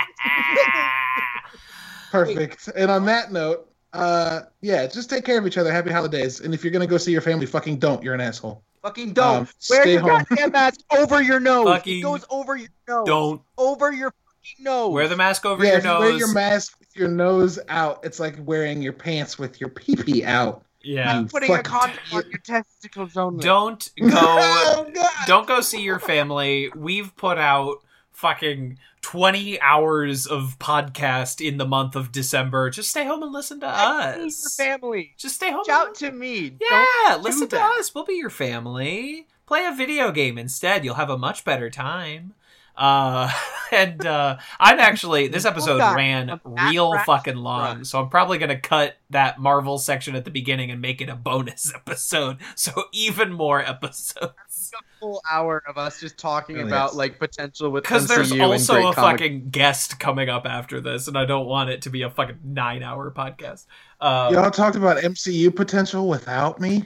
perfect. 2.10 2.68
And 2.76 2.90
on 2.90 3.05
that 3.06 3.32
note, 3.32 3.70
uh, 3.93 4.40
yeah, 4.60 4.86
just 4.86 5.09
take 5.10 5.24
care 5.24 5.38
of 5.38 5.47
each 5.47 5.59
other. 5.59 5.72
Happy 5.72 5.90
holidays. 5.90 6.40
And 6.40 6.52
if 6.55 6.62
you're 6.64 6.72
gonna 6.72 6.86
go 6.86 6.98
see 6.98 7.12
your 7.12 7.20
family, 7.20 7.47
fucking 7.47 7.78
don't. 7.78 8.02
You're 8.02 8.14
an 8.14 8.20
asshole. 8.20 8.62
Fucking 8.82 9.12
don't. 9.14 9.36
Um, 9.40 9.48
Wear 9.70 9.88
your 9.88 10.01
home. 10.01 10.24
goddamn 10.28 10.52
mask 10.52 10.80
over 10.97 11.22
your 11.22 11.40
nose. 11.40 11.66
Fucking 11.66 11.98
it 11.98 12.02
goes 12.02 12.24
over 12.30 12.56
your 12.56 12.68
nose. 12.88 13.06
Don't 13.06 13.43
Over 13.59 13.93
your 13.93 14.10
fucking 14.12 14.64
nose. 14.64 14.93
wear 14.93 15.09
the 15.09 15.16
mask 15.16 15.44
over 15.47 15.64
yeah, 15.64 15.70
your 15.70 15.78
if 15.78 15.84
you 15.84 15.90
nose. 15.90 16.01
wear 16.01 16.12
your 16.12 16.32
mask 16.32 16.78
with 16.78 16.94
your 16.94 17.09
nose 17.09 17.59
out, 17.68 18.01
it's 18.05 18.20
like 18.20 18.36
wearing 18.40 18.80
your 18.82 18.93
pants 18.93 19.38
with 19.38 19.60
your 19.60 19.70
pee 19.70 19.97
pee 19.97 20.24
out. 20.24 20.62
Yeah. 20.86 21.20
You 21.20 21.26
Putting 21.26 21.54
a 21.54 21.62
condom 21.62 21.98
on 22.12 22.22
your 22.30 22.38
testicles 22.38 23.16
only. 23.16 23.42
Don't 23.42 23.90
go 24.00 24.06
Oh, 24.12 24.90
God. 24.94 25.10
don't 25.26 25.46
go 25.48 25.60
see 25.60 25.82
your 25.82 25.98
family. 25.98 26.70
We've 26.74 27.14
put 27.16 27.38
out 27.38 27.78
fucking 28.12 28.78
20 29.02 29.60
hours 29.60 30.26
of 30.26 30.56
podcast 30.58 31.46
in 31.46 31.58
the 31.58 31.66
month 31.66 31.94
of 31.96 32.10
December. 32.12 32.70
Just 32.70 32.90
stay 32.90 33.04
home 33.04 33.22
and 33.22 33.32
listen 33.32 33.60
to 33.60 33.66
I 33.66 34.12
need 34.12 34.18
your 34.18 34.26
us. 34.28 34.56
family. 34.56 35.14
Just 35.18 35.34
stay 35.36 35.50
home. 35.50 35.64
Shout 35.66 35.80
and 35.82 35.88
out 35.90 35.94
to 35.96 36.12
me. 36.12 36.56
Yeah, 36.60 36.84
Don't 37.08 37.22
listen 37.22 37.48
to 37.48 37.56
that. 37.56 37.76
us. 37.78 37.94
We'll 37.94 38.04
be 38.04 38.14
your 38.14 38.30
family. 38.30 39.26
Play 39.46 39.64
a 39.66 39.72
video 39.72 40.10
game 40.10 40.38
instead. 40.38 40.84
You'll 40.84 40.94
have 40.94 41.10
a 41.10 41.18
much 41.18 41.44
better 41.44 41.70
time. 41.70 42.34
Uh, 42.77 43.31
and 43.73 44.05
uh, 44.05 44.36
I'm 44.61 44.78
actually 44.78 45.28
this 45.28 45.44
episode 45.44 45.78
ran 45.78 46.40
real 46.44 46.97
fucking 47.01 47.36
long, 47.36 47.61
Run. 47.61 47.85
so 47.85 48.01
I'm 48.01 48.09
probably 48.11 48.39
gonna 48.39 48.59
cut 48.61 48.97
that 49.11 49.39
Marvel 49.40 49.78
section 49.78 50.15
at 50.15 50.24
the 50.24 50.31
beginning 50.31 50.70
and 50.70 50.81
make 50.81 51.01
it 51.01 51.09
a 51.09 51.16
bonus 51.16 51.73
episode. 51.74 52.39
So 52.55 52.70
even 52.93 53.32
more 53.32 53.61
episodes. 53.61 54.73
A 54.74 55.01
full 55.01 55.23
hour 55.31 55.62
of 55.66 55.78
us 55.78 56.01
just 56.01 56.19
talking 56.19 56.57
Really 56.57 56.69
about 56.69 56.90
is. 56.90 56.97
like 56.97 57.19
potential 57.19 57.70
with 57.70 57.85
Because 57.85 58.09
there's 58.09 58.32
also 58.39 58.77
a 58.89 58.93
comic- 58.94 59.20
fucking 59.20 59.51
guest 59.51 59.98
coming 59.98 60.28
up 60.28 60.44
after 60.47 60.81
this, 60.81 61.09
and 61.09 61.16
I 61.16 61.24
don't 61.24 61.47
want 61.47 61.70
it 61.70 61.82
to 61.82 61.90
be 61.90 62.03
a 62.03 62.11
fucking 62.11 62.39
nine 62.44 62.82
hour 62.82 63.11
podcast. 63.11 63.66
Um, 64.01 64.35
Y'all 64.35 64.51
talked 64.51 64.77
about 64.77 64.98
MCU 64.98 65.55
potential 65.55 66.09
without 66.09 66.61
me. 66.61 66.85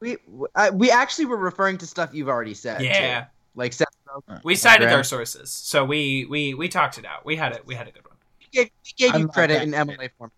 We 0.00 0.18
uh, 0.54 0.70
we 0.74 0.90
actually 0.90 1.26
were 1.26 1.38
referring 1.38 1.78
to 1.78 1.86
stuff 1.86 2.10
you've 2.12 2.28
already 2.28 2.52
said. 2.54 2.78
too. 2.80 2.84
yeah, 2.84 3.26
Like 3.54 3.72
Seth 3.72 3.88
we 4.42 4.54
cited 4.54 4.86
Graham. 4.86 4.98
our 4.98 5.04
sources, 5.04 5.50
so 5.50 5.84
we 5.84 6.26
we 6.28 6.54
we 6.54 6.68
talked 6.68 6.98
it 6.98 7.04
out. 7.04 7.24
We 7.24 7.36
had 7.36 7.52
it. 7.52 7.66
We 7.66 7.74
had 7.74 7.88
a 7.88 7.92
good 7.92 8.04
one. 8.04 8.16
we 8.40 8.46
gave, 8.50 8.70
we 8.84 8.92
gave 8.96 9.20
you 9.20 9.28
credit 9.28 9.62
in 9.62 9.70
good. 9.70 9.88
MLA 9.88 10.10
form. 10.18 10.30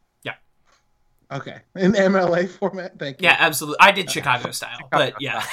Okay, 1.30 1.58
in 1.74 1.92
MLA 1.92 2.48
format. 2.48 2.98
Thank 2.98 3.20
you. 3.20 3.26
Yeah, 3.26 3.36
absolutely. 3.38 3.78
I 3.80 3.90
did 3.90 4.10
Chicago 4.10 4.52
style, 4.52 4.78
but 4.92 5.14
yeah. 5.20 5.44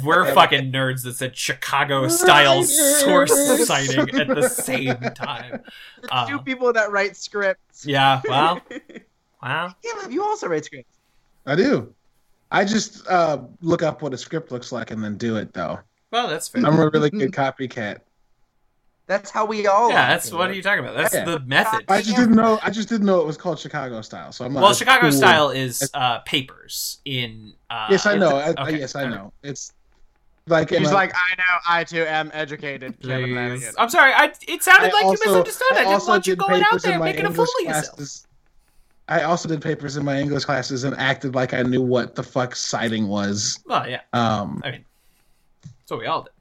We're 0.02 0.32
fucking 0.32 0.72
nerds 0.72 1.02
that 1.02 1.14
said 1.14 1.36
Chicago 1.36 2.08
style 2.08 2.62
source 2.62 3.66
citing 3.66 4.08
at 4.18 4.28
the 4.28 4.48
same 4.48 4.96
time. 5.14 5.62
Uh, 6.10 6.26
two 6.26 6.38
people 6.38 6.72
that 6.72 6.90
write 6.90 7.16
scripts. 7.16 7.84
Yeah, 7.84 8.22
well, 8.26 8.62
wow. 9.42 9.74
Caleb, 9.82 10.10
you 10.10 10.22
also 10.22 10.48
write 10.48 10.64
scripts. 10.64 10.96
I 11.44 11.56
do. 11.56 11.94
I 12.50 12.64
just 12.64 13.06
uh, 13.08 13.38
look 13.60 13.82
up 13.82 14.02
what 14.02 14.12
a 14.12 14.18
script 14.18 14.50
looks 14.52 14.72
like 14.72 14.90
and 14.90 15.02
then 15.02 15.16
do 15.16 15.36
it 15.36 15.52
though. 15.52 15.78
Well, 16.10 16.28
that's 16.28 16.48
fair. 16.48 16.64
I'm 16.66 16.78
a 16.78 16.88
really 16.90 17.10
good 17.22 17.32
copycat. 17.32 17.98
That's 19.06 19.30
how 19.30 19.44
we 19.44 19.66
all. 19.66 19.90
yeah, 19.90 20.04
are. 20.04 20.08
that's 20.08 20.30
what 20.32 20.50
are 20.50 20.52
you 20.52 20.62
talking 20.62 20.84
about? 20.84 20.96
That's 20.96 21.12
Yeah. 21.14 21.24
the 21.24 21.40
method. 21.40 21.84
I 21.88 22.00
just 22.00 22.16
didn't 22.16 22.36
know. 22.36 22.60
I 22.62 22.70
just 22.70 22.88
didn't 22.88 23.06
know 23.06 23.20
it 23.20 23.26
was 23.26 23.36
called 23.36 23.58
Chicago 23.58 24.02
style. 24.02 24.30
So 24.30 24.44
I'm 24.44 24.52
not 24.52 24.62
Well, 24.62 24.72
Chicago 24.74 25.02
cool. 25.10 25.12
style 25.12 25.50
is 25.50 25.90
uh, 25.94 26.20
papers 26.20 27.00
in. 27.04 27.54
Uh, 27.68 27.88
Yes, 27.90 28.06
I 28.06 28.14
know. 28.16 28.36
I, 28.36 28.50
I- 28.56 28.62
okay. 28.68 28.78
yes, 28.78 28.94
I 28.94 29.08
know. 29.08 29.32
It's 29.42 29.72
like 30.46 30.70
He's 30.70 30.90
I- 30.90 30.94
like, 30.94 31.12
I 31.12 31.34
know, 31.36 31.58
I 31.68 31.82
too 31.84 32.02
am 32.04 32.30
educated. 32.32 33.00
Kevin 33.02 33.34
Lanigan. 33.34 33.72
I'm 33.78 33.88
sorry. 33.88 34.12
I, 34.12 34.32
it 34.46 34.62
sounded 34.62 34.90
I 34.90 34.94
like 34.94 35.04
also- 35.04 35.24
you 35.24 35.30
misunderstood. 35.30 35.66
I, 35.72 35.80
I 35.80 35.84
didn't 35.96 36.08
want 36.08 36.26
you 36.28 36.34
did 36.36 36.38
going 36.46 36.62
out 36.72 36.82
there 36.82 36.98
my 37.00 37.04
making 37.06 37.26
a 37.26 37.32
fool 37.32 37.44
of 37.44 37.66
yourself. 37.66 37.96
classes. 37.96 38.26
I 39.10 39.24
also 39.24 39.48
did 39.48 39.60
papers 39.60 39.96
in 39.96 40.04
my 40.04 40.20
English 40.20 40.44
classes 40.44 40.84
and 40.84 40.96
acted 40.96 41.34
like 41.34 41.52
I 41.52 41.62
knew 41.62 41.82
what 41.82 42.14
the 42.14 42.22
fuck 42.22 42.54
citing 42.54 43.08
was. 43.08 43.58
Well, 43.66 43.88
yeah. 43.88 44.02
Um, 44.12 44.62
I 44.64 44.70
mean, 44.70 44.84
that's 45.62 45.90
what 45.90 45.98
we 45.98 46.06
all 46.06 46.22
did. 46.22 46.32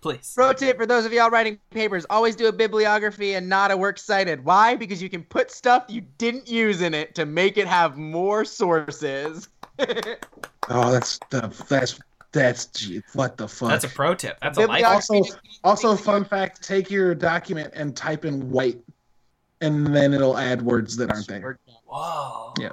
Please. 0.00 0.32
Pro 0.34 0.52
tip 0.52 0.78
for 0.78 0.86
those 0.86 1.04
of 1.04 1.12
y'all 1.12 1.28
writing 1.28 1.58
papers: 1.70 2.06
always 2.08 2.34
do 2.34 2.46
a 2.46 2.52
bibliography 2.52 3.34
and 3.34 3.46
not 3.48 3.70
a 3.70 3.76
works 3.76 4.02
cited. 4.02 4.42
Why? 4.44 4.74
Because 4.74 5.02
you 5.02 5.10
can 5.10 5.22
put 5.22 5.50
stuff 5.50 5.84
you 5.88 6.00
didn't 6.18 6.48
use 6.48 6.80
in 6.80 6.94
it 6.94 7.14
to 7.16 7.26
make 7.26 7.58
it 7.58 7.66
have 7.66 7.98
more 7.98 8.44
sources. 8.44 9.48
oh, 9.78 10.92
that's 10.92 11.18
the 11.30 11.52
that's 11.68 11.98
that's 12.32 12.66
gee, 12.66 13.02
what 13.12 13.36
the 13.36 13.48
fuck. 13.48 13.70
That's 13.70 13.84
a 13.84 13.88
pro 13.88 14.14
tip. 14.14 14.38
That's 14.40 14.56
a 14.56 14.62
life. 14.62 14.68
Bibliography 14.68 15.30
Also- 15.64 15.92
also 15.92 15.96
fun 15.96 16.24
fact: 16.24 16.62
take 16.62 16.90
your 16.90 17.14
document 17.14 17.72
and 17.74 17.94
type 17.94 18.24
in 18.24 18.50
white, 18.50 18.78
and 19.60 19.94
then 19.94 20.14
it'll 20.14 20.38
add 20.38 20.62
words 20.62 20.96
that 20.96 21.10
aren't 21.10 21.26
there. 21.26 21.58
Whoa. 21.88 22.52
Yeah. 22.58 22.70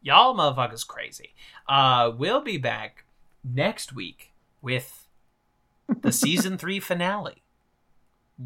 Y'all 0.00 0.34
motherfuckers 0.34 0.86
crazy. 0.86 1.34
Uh, 1.68 2.12
we'll 2.16 2.40
be 2.40 2.56
back 2.56 3.04
next 3.44 3.92
week 3.94 4.32
with 4.62 5.06
the 6.00 6.12
season 6.24 6.56
three 6.56 6.80
finale. 6.80 7.42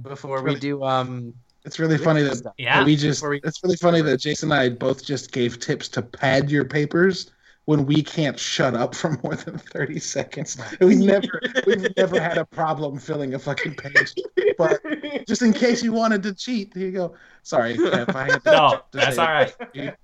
Before 0.03 0.43
we 0.43 0.55
do, 0.57 0.83
um, 0.83 1.35
It's 1.65 1.79
really 1.79 1.99
funny 1.99 2.23
that 2.23 2.53
Yeah. 2.59 2.85
we 2.85 2.97
just. 2.97 3.27
We- 3.27 3.41
It's 3.45 3.63
really 3.63 3.77
funny 3.77 4.01
that 4.03 4.19
Jason 4.19 4.51
and 4.51 4.61
I 4.61 4.69
both 4.71 5.05
just 5.05 5.31
gave 5.31 5.61
tips 5.61 5.89
to 5.91 6.03
pad 6.03 6.51
your 6.51 6.65
papers 6.65 7.31
when 7.67 7.87
we 7.87 8.03
can't 8.03 8.39
shut 8.39 8.75
up 8.75 8.95
for 8.95 9.19
more 9.23 9.37
than 9.37 9.59
thirty 9.59 9.99
seconds. 10.01 10.57
We 10.81 10.97
never, 10.97 11.41
we've 11.67 11.97
never 11.97 12.21
had 12.21 12.39
a 12.39 12.45
problem 12.45 12.99
filling 12.99 13.35
a 13.35 13.39
fucking 13.39 13.77
page. 13.77 14.15
But 14.59 14.81
just 15.27 15.43
in 15.43 15.53
case 15.53 15.83
you 15.83 15.93
wanted 15.93 16.23
to 16.25 16.35
cheat, 16.35 16.73
here 16.75 16.87
you 16.87 16.93
go. 16.93 17.15
Sorry, 17.43 17.75
Kev, 17.77 18.15
I 18.15 18.25
had 18.25 18.45
to, 18.45 18.51
No, 18.51 18.71
to 18.93 18.99
that's 18.99 19.17
say 19.17 19.23
all 19.23 19.43
it. 19.75 19.99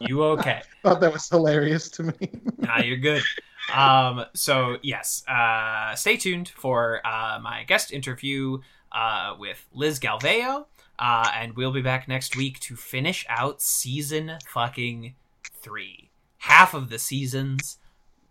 You 0.00 0.22
okay? 0.24 0.62
thought 0.82 1.00
that 1.00 1.12
was 1.12 1.28
hilarious 1.28 1.88
to 1.90 2.02
me. 2.04 2.30
nah, 2.58 2.78
you're 2.80 2.96
good. 2.96 3.22
Um, 3.74 4.24
so 4.34 4.78
yes, 4.82 5.22
uh, 5.28 5.94
stay 5.94 6.16
tuned 6.16 6.48
for 6.48 7.00
uh, 7.06 7.38
my 7.42 7.64
guest 7.64 7.92
interview 7.92 8.58
uh, 8.92 9.34
with 9.38 9.64
Liz 9.72 9.98
Galveo, 9.98 10.66
uh, 10.98 11.30
and 11.34 11.54
we'll 11.56 11.72
be 11.72 11.82
back 11.82 12.08
next 12.08 12.36
week 12.36 12.58
to 12.60 12.76
finish 12.76 13.24
out 13.28 13.62
season 13.62 14.32
fucking 14.46 15.14
three. 15.62 16.05
Half 16.46 16.74
of 16.74 16.90
the 16.90 16.98
seasons 17.00 17.78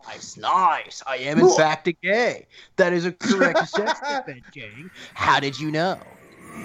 nice, 0.06 0.36
nice. 0.38 1.02
I 1.06 1.16
am 1.16 1.38
in 1.38 1.54
fact 1.54 1.86
a 1.86 1.92
gay. 1.92 2.46
That 2.76 2.94
is 2.94 3.04
a 3.04 3.12
correct 3.12 3.60
assessment, 3.60 4.42
King. 4.50 4.90
How 5.12 5.38
did 5.38 5.60
you 5.60 5.70
know? 5.70 6.00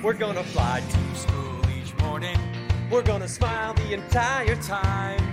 We're 0.02 0.14
gonna 0.14 0.46
fly 0.46 0.82
to 0.82 1.20
school 1.20 1.62
each 1.78 1.94
morning. 1.98 2.40
We're 2.90 3.04
gonna 3.04 3.28
smile 3.28 3.74
the 3.74 3.94
entire 3.94 4.56
time. 4.62 5.33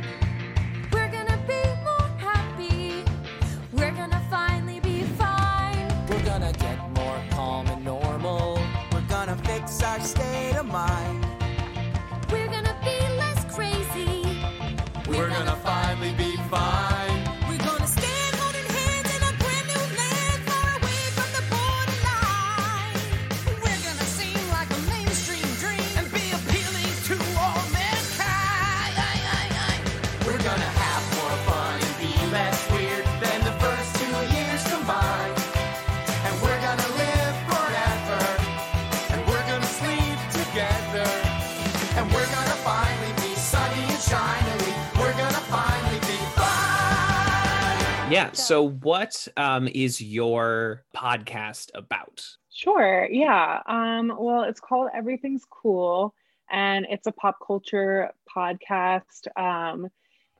So, 48.33 48.69
what 48.69 49.27
um, 49.37 49.69
is 49.69 50.01
your 50.01 50.85
podcast 50.97 51.71
about? 51.75 52.27
Sure. 52.51 53.09
Yeah. 53.11 53.61
Um, 53.67 54.13
well, 54.19 54.43
it's 54.45 54.61
called 54.61 54.91
Everything's 54.95 55.45
Cool, 55.51 56.15
and 56.51 56.87
it's 56.89 57.07
a 57.07 57.13
pop 57.13 57.39
culture 57.45 58.11
podcast. 58.35 59.27
Um, 59.37 59.89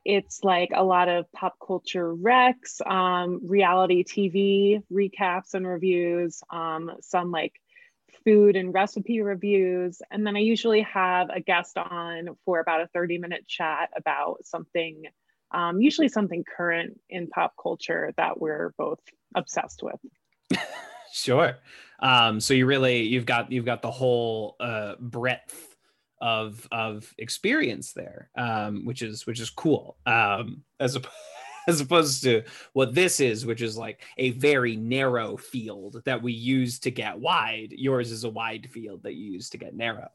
it's 0.03 0.43
like 0.43 0.71
a 0.73 0.83
lot 0.83 1.09
of 1.09 1.31
pop 1.31 1.57
culture 1.65 2.15
recs, 2.15 2.85
um, 2.89 3.41
reality 3.43 4.03
TV 4.03 4.81
recaps 4.91 5.53
and 5.53 5.67
reviews, 5.67 6.41
um, 6.49 6.91
some 7.01 7.31
like 7.31 7.53
food 8.23 8.55
and 8.55 8.73
recipe 8.73 9.21
reviews. 9.21 10.01
And 10.09 10.25
then 10.25 10.35
I 10.35 10.39
usually 10.39 10.81
have 10.81 11.29
a 11.29 11.39
guest 11.39 11.77
on 11.77 12.29
for 12.45 12.59
about 12.59 12.81
a 12.81 12.87
30 12.87 13.19
minute 13.19 13.47
chat 13.47 13.89
about 13.95 14.45
something, 14.45 15.03
um, 15.53 15.81
usually 15.81 16.09
something 16.09 16.43
current 16.57 16.99
in 17.09 17.27
pop 17.27 17.53
culture 17.61 18.13
that 18.17 18.39
we're 18.39 18.73
both 18.77 18.99
obsessed 19.35 19.83
with. 19.83 19.99
Sure. 21.11 21.57
Um, 21.99 22.39
so 22.39 22.53
you 22.53 22.65
really 22.65 23.03
you've 23.03 23.25
got 23.25 23.51
you've 23.51 23.65
got 23.65 23.81
the 23.81 23.91
whole 23.91 24.55
uh, 24.59 24.95
breadth 24.99 25.75
of 26.21 26.67
of 26.71 27.13
experience 27.17 27.93
there, 27.93 28.29
um, 28.37 28.85
which 28.85 29.01
is 29.01 29.27
which 29.27 29.39
is 29.39 29.49
cool. 29.49 29.97
Um, 30.05 30.63
as 30.79 30.97
as 31.67 31.81
opposed 31.81 32.23
to 32.23 32.43
what 32.73 32.95
this 32.95 33.19
is, 33.19 33.45
which 33.45 33.61
is 33.61 33.77
like 33.77 34.03
a 34.17 34.31
very 34.31 34.75
narrow 34.75 35.37
field 35.37 36.01
that 36.05 36.21
we 36.21 36.33
use 36.33 36.79
to 36.79 36.91
get 36.91 37.19
wide. 37.19 37.71
Yours 37.71 38.11
is 38.11 38.23
a 38.23 38.29
wide 38.29 38.69
field 38.71 39.03
that 39.03 39.13
you 39.13 39.33
use 39.33 39.49
to 39.49 39.57
get 39.57 39.75
narrow. 39.75 40.09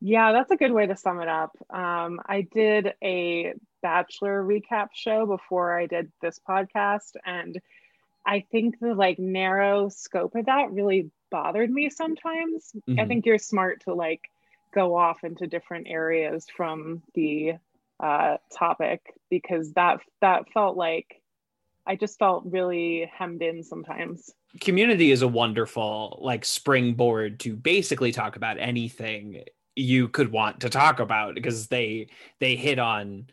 Yeah, 0.00 0.32
that's 0.32 0.50
a 0.50 0.56
good 0.56 0.72
way 0.72 0.86
to 0.86 0.96
sum 0.96 1.20
it 1.20 1.28
up. 1.28 1.52
Um, 1.70 2.20
I 2.26 2.42
did 2.52 2.94
a 3.02 3.54
Bachelor 3.82 4.42
recap 4.42 4.88
show 4.94 5.26
before 5.26 5.78
I 5.78 5.86
did 5.86 6.10
this 6.20 6.38
podcast, 6.48 7.12
and 7.24 7.60
I 8.26 8.44
think 8.50 8.78
the 8.80 8.94
like 8.94 9.18
narrow 9.18 9.88
scope 9.88 10.34
of 10.34 10.46
that 10.46 10.72
really 10.72 11.10
bothered 11.30 11.70
me 11.70 11.88
sometimes. 11.90 12.72
I 12.88 12.90
Mhm. 12.92 13.08
think 13.08 13.26
you're 13.26 13.38
smart 13.38 13.82
to 13.84 13.94
like 13.94 14.22
go 14.74 14.96
off 14.96 15.24
into 15.24 15.46
different 15.46 15.86
areas 15.88 16.46
from 16.54 17.02
the 17.14 17.54
uh, 17.98 18.36
topic 18.52 19.00
because 19.30 19.72
that 19.72 20.00
that 20.20 20.50
felt 20.52 20.76
like 20.76 21.22
I 21.86 21.96
just 21.96 22.18
felt 22.18 22.44
really 22.46 23.10
hemmed 23.16 23.42
in 23.42 23.62
sometimes. 23.62 24.34
community 24.60 25.10
is 25.10 25.22
a 25.22 25.28
wonderful 25.28 26.18
like 26.22 26.44
springboard 26.44 27.40
to 27.40 27.54
basically 27.56 28.10
talk 28.12 28.36
about 28.36 28.58
anything 28.58 29.44
you 29.76 30.08
could 30.08 30.32
want 30.32 30.60
to 30.60 30.70
talk 30.70 31.00
about 31.00 31.34
because 31.34 31.68
they 31.68 32.08
they 32.40 32.56
hit 32.56 32.78
on 32.78 33.26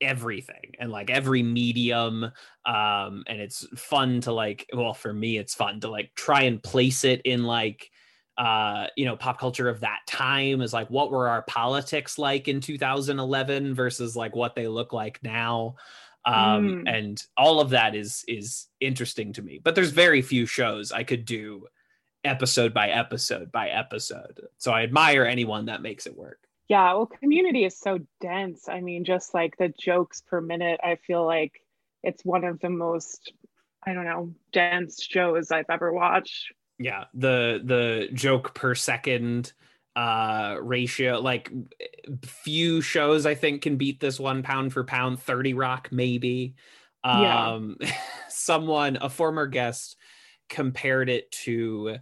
everything 0.00 0.72
and 0.78 0.92
like 0.92 1.10
every 1.10 1.42
medium 1.42 2.24
um 2.66 3.24
and 3.26 3.40
it's 3.40 3.66
fun 3.76 4.20
to 4.20 4.32
like 4.32 4.64
well 4.72 4.94
for 4.94 5.12
me 5.12 5.36
it's 5.36 5.54
fun 5.54 5.80
to 5.80 5.88
like 5.90 6.12
try 6.14 6.42
and 6.42 6.62
place 6.62 7.02
it 7.02 7.20
in 7.24 7.42
like 7.42 7.90
uh 8.36 8.86
you 8.96 9.04
know 9.04 9.16
pop 9.16 9.40
culture 9.40 9.68
of 9.68 9.80
that 9.80 9.98
time 10.06 10.60
is 10.60 10.72
like 10.72 10.88
what 10.88 11.10
were 11.10 11.28
our 11.28 11.42
politics 11.42 12.16
like 12.16 12.46
in 12.46 12.60
2011 12.60 13.74
versus 13.74 14.14
like 14.14 14.36
what 14.36 14.54
they 14.54 14.68
look 14.68 14.92
like 14.92 15.20
now 15.24 15.74
um 16.24 16.76
Mm. 16.84 16.96
and 16.96 17.22
all 17.36 17.60
of 17.60 17.70
that 17.70 17.94
is 17.96 18.24
is 18.28 18.66
interesting 18.80 19.32
to 19.32 19.42
me 19.42 19.60
but 19.62 19.74
there's 19.74 19.90
very 19.90 20.22
few 20.22 20.46
shows 20.46 20.92
i 20.92 21.02
could 21.02 21.24
do 21.24 21.66
episode 22.24 22.74
by 22.74 22.88
episode 22.88 23.50
by 23.52 23.68
episode 23.68 24.40
so 24.58 24.72
i 24.72 24.82
admire 24.82 25.24
anyone 25.24 25.66
that 25.66 25.82
makes 25.82 26.06
it 26.06 26.16
work 26.16 26.38
Yeah, 26.68 26.92
well, 26.94 27.06
community 27.06 27.64
is 27.64 27.78
so 27.78 27.98
dense. 28.20 28.68
I 28.68 28.80
mean, 28.80 29.04
just 29.04 29.32
like 29.32 29.56
the 29.56 29.68
jokes 29.70 30.20
per 30.20 30.40
minute, 30.40 30.80
I 30.82 30.96
feel 30.96 31.24
like 31.24 31.64
it's 32.02 32.24
one 32.24 32.44
of 32.44 32.60
the 32.60 32.68
most, 32.70 33.32
I 33.86 33.94
don't 33.94 34.04
know, 34.04 34.34
dense 34.52 35.02
shows 35.02 35.50
I've 35.50 35.70
ever 35.70 35.92
watched. 35.92 36.52
yeah 36.78 37.04
the 37.14 37.60
the 37.64 38.08
joke 38.14 38.54
per 38.54 38.74
second 38.74 39.52
uh 39.96 40.56
ratio 40.60 41.18
like 41.20 41.50
few 42.24 42.80
shows 42.80 43.26
i 43.26 43.34
think 43.34 43.62
can 43.62 43.76
beat 43.76 43.98
this 44.00 44.20
one 44.20 44.42
pound 44.42 44.72
for 44.72 44.84
pound 44.84 45.20
30 45.20 45.54
rock 45.54 45.88
maybe 45.90 46.54
Yeah. 47.10 47.52
um 47.52 47.76
someone 48.28 48.96
a 49.00 49.08
former 49.10 49.46
guest 49.46 49.96
compared 50.48 51.08
it 51.10 51.30
to 51.32 51.96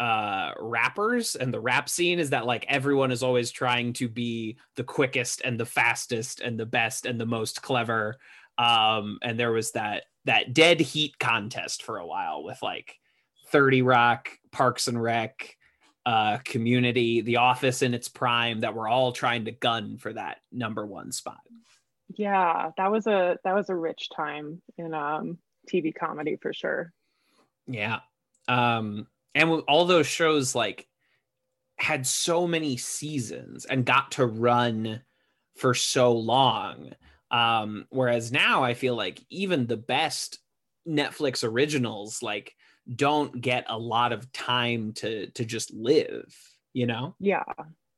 uh 0.00 0.52
rappers 0.60 1.34
and 1.34 1.52
the 1.52 1.60
rap 1.60 1.88
scene 1.88 2.18
is 2.18 2.30
that 2.30 2.46
like 2.46 2.64
everyone 2.68 3.10
is 3.10 3.22
always 3.22 3.50
trying 3.50 3.92
to 3.92 4.08
be 4.08 4.56
the 4.76 4.84
quickest 4.84 5.40
and 5.44 5.58
the 5.58 5.66
fastest 5.66 6.40
and 6.40 6.58
the 6.58 6.66
best 6.66 7.04
and 7.04 7.20
the 7.20 7.26
most 7.26 7.62
clever 7.62 8.16
um 8.58 9.18
and 9.22 9.38
there 9.38 9.52
was 9.52 9.72
that 9.72 10.04
that 10.24 10.52
dead 10.54 10.80
heat 10.80 11.18
contest 11.18 11.82
for 11.82 11.98
a 11.98 12.06
while 12.06 12.44
with 12.44 12.58
like 12.62 12.96
30 13.48 13.82
rock 13.82 14.30
parks 14.52 14.86
and 14.86 15.02
rec 15.02 15.56
uh 16.06 16.38
community 16.44 17.20
the 17.20 17.36
office 17.38 17.82
in 17.82 17.92
its 17.92 18.08
prime 18.08 18.60
that 18.60 18.74
we're 18.74 18.88
all 18.88 19.10
trying 19.10 19.46
to 19.46 19.52
gun 19.52 19.98
for 19.98 20.12
that 20.12 20.38
number 20.52 20.86
one 20.86 21.10
spot 21.10 21.40
Yeah, 22.16 22.70
that 22.76 22.90
was 22.90 23.06
a 23.06 23.38
that 23.44 23.54
was 23.54 23.68
a 23.68 23.76
rich 23.76 24.08
time 24.14 24.62
in 24.76 24.94
um 24.94 25.38
TV 25.70 25.94
comedy 25.94 26.36
for 26.40 26.52
sure. 26.52 26.92
Yeah. 27.66 28.00
Um 28.46 29.06
and 29.34 29.50
all 29.68 29.84
those 29.86 30.06
shows 30.06 30.54
like 30.54 30.86
had 31.78 32.06
so 32.06 32.46
many 32.46 32.76
seasons 32.76 33.64
and 33.64 33.86
got 33.86 34.12
to 34.12 34.26
run 34.26 35.02
for 35.56 35.74
so 35.74 36.12
long. 36.12 36.92
Um 37.30 37.86
whereas 37.90 38.32
now 38.32 38.64
I 38.64 38.74
feel 38.74 38.96
like 38.96 39.20
even 39.30 39.66
the 39.66 39.76
best 39.76 40.38
Netflix 40.88 41.44
originals 41.48 42.22
like 42.22 42.54
don't 42.94 43.40
get 43.40 43.66
a 43.68 43.78
lot 43.78 44.12
of 44.12 44.32
time 44.32 44.92
to 44.94 45.30
to 45.32 45.44
just 45.44 45.72
live, 45.74 46.34
you 46.72 46.86
know? 46.86 47.16
Yeah, 47.20 47.44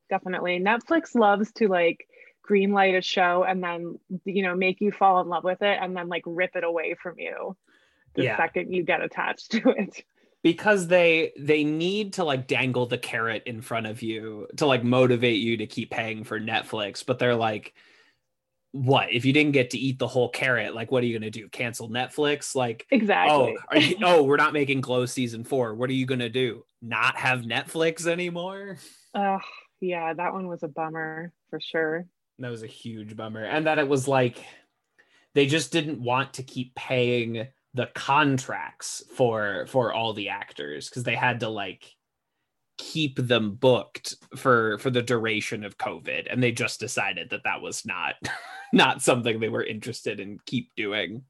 definitely. 0.08 0.58
Netflix 0.60 1.14
loves 1.14 1.52
to 1.52 1.68
like 1.68 2.06
greenlight 2.48 2.96
a 2.96 3.02
show 3.02 3.44
and 3.44 3.62
then 3.62 3.98
you 4.24 4.42
know 4.42 4.56
make 4.56 4.80
you 4.80 4.90
fall 4.90 5.20
in 5.20 5.28
love 5.28 5.44
with 5.44 5.62
it 5.62 5.78
and 5.80 5.96
then 5.96 6.08
like 6.08 6.22
rip 6.26 6.56
it 6.56 6.64
away 6.64 6.94
from 7.00 7.18
you 7.18 7.56
the 8.14 8.24
Yeah. 8.24 8.36
second 8.36 8.72
you 8.72 8.84
get 8.84 9.02
attached 9.02 9.52
to 9.52 9.70
it. 9.70 10.04
Because 10.42 10.86
they 10.86 11.32
they 11.38 11.64
need 11.64 12.14
to 12.14 12.24
like 12.24 12.46
dangle 12.46 12.86
the 12.86 12.98
carrot 12.98 13.42
in 13.46 13.60
front 13.60 13.86
of 13.86 14.02
you 14.02 14.46
to 14.56 14.66
like 14.66 14.82
motivate 14.84 15.40
you 15.40 15.58
to 15.58 15.66
keep 15.66 15.90
paying 15.90 16.24
for 16.24 16.40
Netflix 16.40 17.04
but 17.04 17.18
they're 17.18 17.36
like 17.36 17.74
what? 18.72 19.12
If 19.12 19.24
you 19.24 19.32
didn't 19.32 19.50
get 19.50 19.70
to 19.70 19.78
eat 19.78 19.98
the 19.98 20.06
whole 20.06 20.28
carrot 20.28 20.74
like 20.74 20.92
what 20.92 21.02
are 21.02 21.06
you 21.06 21.18
going 21.18 21.30
to 21.32 21.40
do? 21.40 21.48
Cancel 21.48 21.90
Netflix? 21.90 22.54
Like 22.54 22.86
oh, 22.92 22.96
Exactly. 22.96 23.34
oh 23.34 23.62
are 23.68 23.78
you, 23.78 23.96
oh 24.04 24.22
we're 24.22 24.36
not 24.36 24.52
making 24.52 24.80
glow 24.80 25.06
season 25.06 25.42
4 25.44 25.74
what 25.74 25.90
are 25.90 25.94
you 25.94 26.06
going 26.06 26.20
to 26.20 26.28
do? 26.28 26.64
Not 26.80 27.16
have 27.16 27.40
Netflix 27.40 28.06
anymore? 28.06 28.78
Ugh, 29.14 29.40
yeah, 29.80 30.14
that 30.14 30.32
one 30.32 30.46
was 30.46 30.62
a 30.62 30.68
bummer 30.68 31.32
for 31.50 31.60
sure. 31.60 32.06
that 32.38 32.50
was 32.50 32.62
a 32.62 32.68
huge 32.68 33.16
bummer 33.16 33.44
and 33.44 33.66
that 33.66 33.80
it 33.80 33.88
was 33.88 34.06
like 34.06 34.44
they 35.34 35.46
just 35.46 35.72
didn't 35.72 36.00
want 36.00 36.34
to 36.34 36.42
keep 36.42 36.74
paying 36.74 37.48
the 37.74 37.86
contracts 37.94 39.02
for 39.14 39.66
for 39.68 39.92
all 39.92 40.12
the 40.12 40.28
actors 40.28 40.88
because 40.88 41.04
they 41.04 41.14
had 41.14 41.40
to 41.40 41.48
like 41.48 41.94
keep 42.78 43.16
them 43.16 43.54
booked 43.54 44.16
for 44.36 44.78
for 44.78 44.90
the 44.90 45.02
duration 45.02 45.64
of 45.64 45.76
covid 45.76 46.26
and 46.30 46.42
they 46.42 46.50
just 46.50 46.80
decided 46.80 47.28
that 47.30 47.44
that 47.44 47.60
was 47.60 47.84
not 47.84 48.14
not 48.72 49.02
something 49.02 49.38
they 49.38 49.48
were 49.48 49.64
interested 49.64 50.18
in 50.18 50.38
keep 50.46 50.74
doing 50.74 51.22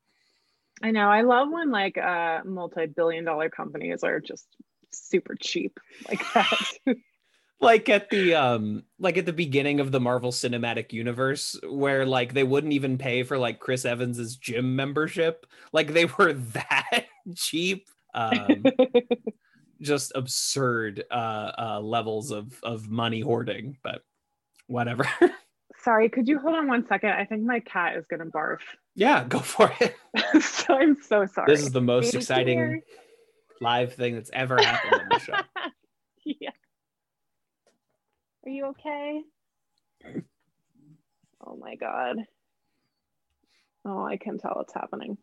I 0.82 0.92
know. 0.92 1.08
I 1.08 1.22
love 1.22 1.48
when 1.50 1.70
like 1.70 1.98
uh 1.98 2.40
multi-billion 2.44 3.24
dollar 3.24 3.50
companies 3.50 4.02
are 4.02 4.20
just 4.20 4.46
super 4.92 5.36
cheap 5.40 5.78
like 6.08 6.22
that. 6.34 6.96
Like 7.60 7.88
at 7.88 8.10
the 8.10 8.34
um 8.34 8.82
like 8.98 9.16
at 9.18 9.26
the 9.26 9.32
beginning 9.32 9.80
of 9.80 9.92
the 9.92 10.00
marvel 10.00 10.32
cinematic 10.32 10.92
universe 10.92 11.58
where 11.68 12.06
like 12.06 12.32
they 12.34 12.44
wouldn't 12.44 12.72
even 12.72 12.98
pay 12.98 13.22
for 13.22 13.38
like 13.38 13.60
chris 13.60 13.84
evans's 13.84 14.36
gym 14.36 14.74
membership 14.76 15.46
like 15.72 15.92
they 15.92 16.06
were 16.06 16.32
that 16.54 17.06
cheap 17.34 17.88
um 18.14 18.64
just 19.80 20.12
absurd 20.14 21.04
uh 21.10 21.52
uh 21.58 21.80
levels 21.80 22.30
of 22.30 22.58
of 22.62 22.88
money 22.88 23.20
hoarding 23.20 23.76
but 23.82 24.02
whatever 24.66 25.06
Sorry, 25.82 26.10
could 26.10 26.28
you 26.28 26.38
hold 26.38 26.56
on 26.56 26.68
one 26.68 26.86
second? 26.86 27.12
I 27.12 27.24
think 27.24 27.42
my 27.42 27.60
cat 27.60 27.96
is 27.96 28.04
gonna 28.04 28.26
barf. 28.26 28.58
yeah 28.94 29.24
go 29.24 29.38
for 29.38 29.72
it 29.80 29.96
so 30.42 30.74
I'm 30.74 31.00
so 31.00 31.24
sorry. 31.24 31.46
this 31.50 31.62
is 31.62 31.70
the 31.72 31.80
most 31.80 32.12
Baby, 32.12 32.18
exciting 32.18 32.82
live 33.62 33.94
thing 33.94 34.14
that's 34.14 34.30
ever 34.34 34.58
happened 34.60 35.00
on 35.00 35.08
the 35.10 35.18
show 35.20 35.34
yeah. 36.24 36.50
Are 38.50 38.52
you 38.52 38.66
okay? 38.66 39.22
Oh 41.46 41.56
my 41.56 41.76
god. 41.76 42.16
Oh, 43.84 44.04
I 44.04 44.16
can 44.16 44.38
tell 44.38 44.60
it's 44.62 44.74
happening. 44.74 45.16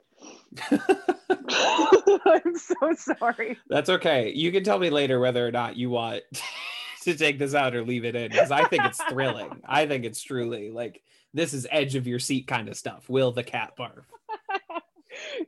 I'm 0.71 2.55
so 2.55 2.93
sorry. 2.95 3.57
That's 3.67 3.89
okay. 3.89 4.31
You 4.33 4.53
can 4.53 4.63
tell 4.63 4.79
me 4.79 4.89
later 4.89 5.19
whether 5.19 5.45
or 5.45 5.51
not 5.51 5.75
you 5.75 5.89
want 5.89 6.23
to 7.03 7.17
take 7.17 7.37
this 7.37 7.53
out 7.53 7.75
or 7.75 7.83
leave 7.83 8.05
it 8.05 8.15
in 8.15 8.31
because 8.31 8.49
I 8.49 8.63
think 8.63 8.85
it's 8.85 9.03
thrilling. 9.03 9.59
I 9.67 9.87
think 9.87 10.05
it's 10.05 10.21
truly 10.21 10.71
like 10.71 11.03
this 11.33 11.53
is 11.53 11.67
edge 11.69 11.95
of 11.95 12.07
your 12.07 12.19
seat 12.19 12.47
kind 12.47 12.69
of 12.69 12.77
stuff. 12.77 13.09
Will 13.09 13.33
the 13.33 13.43
cat 13.43 13.73
barf? 13.77 14.05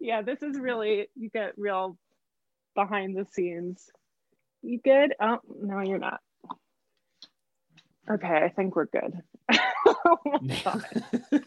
yeah, 0.01 0.21
this 0.21 0.43
is 0.43 0.59
really 0.59 1.07
you 1.15 1.29
get 1.29 1.57
real 1.57 1.97
behind 2.75 3.15
the 3.15 3.25
scenes. 3.31 3.89
You 4.63 4.81
good? 4.83 5.15
Oh 5.21 5.37
no, 5.61 5.79
you're 5.79 5.97
not. 5.97 6.19
Okay, 8.11 8.27
I 8.43 8.49
think 8.49 8.75
we're 8.75 8.85
good. 8.85 9.21
oh. 9.85 10.81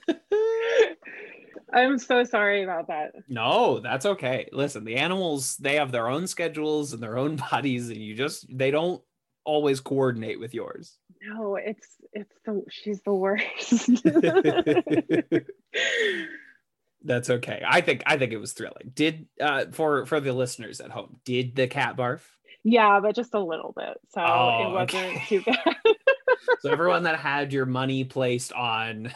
I'm 1.74 1.98
so 1.98 2.22
sorry 2.24 2.62
about 2.64 2.88
that. 2.88 3.12
no, 3.28 3.80
that's 3.80 4.04
okay. 4.04 4.46
Listen, 4.52 4.84
the 4.84 4.96
animals 4.96 5.56
they 5.56 5.76
have 5.76 5.90
their 5.90 6.08
own 6.08 6.26
schedules 6.26 6.92
and 6.92 7.02
their 7.02 7.16
own 7.16 7.36
bodies, 7.50 7.88
and 7.88 7.96
you 7.98 8.14
just 8.14 8.46
they 8.56 8.70
don't 8.70 9.02
always 9.44 9.80
coordinate 9.80 10.38
with 10.38 10.52
yours. 10.54 10.98
No, 11.22 11.56
it's 11.56 11.88
it's 12.12 12.34
the 12.44 12.62
she's 12.70 13.00
the 13.02 13.14
worst. 13.14 14.04
That's 17.04 17.30
okay. 17.30 17.62
I 17.66 17.80
think 17.80 18.02
I 18.06 18.16
think 18.16 18.32
it 18.32 18.36
was 18.38 18.52
thrilling. 18.52 18.92
Did 18.94 19.26
uh 19.40 19.64
for 19.72 20.06
for 20.06 20.20
the 20.20 20.32
listeners 20.32 20.80
at 20.80 20.90
home, 20.90 21.16
did 21.24 21.56
the 21.56 21.66
cat 21.66 21.96
barf? 21.96 22.20
yeah, 22.64 23.00
but 23.00 23.16
just 23.16 23.34
a 23.34 23.40
little 23.40 23.72
bit. 23.76 23.98
So 24.10 24.20
Oh, 24.20 24.68
it 24.68 24.72
wasn't 24.72 24.94
okay. 25.16 25.24
too 25.26 25.42
bad. 25.42 25.58
So 26.60 26.70
everyone 26.70 27.04
that 27.04 27.18
had 27.18 27.52
your 27.52 27.66
money 27.66 28.04
placed 28.04 28.52
on 28.52 29.12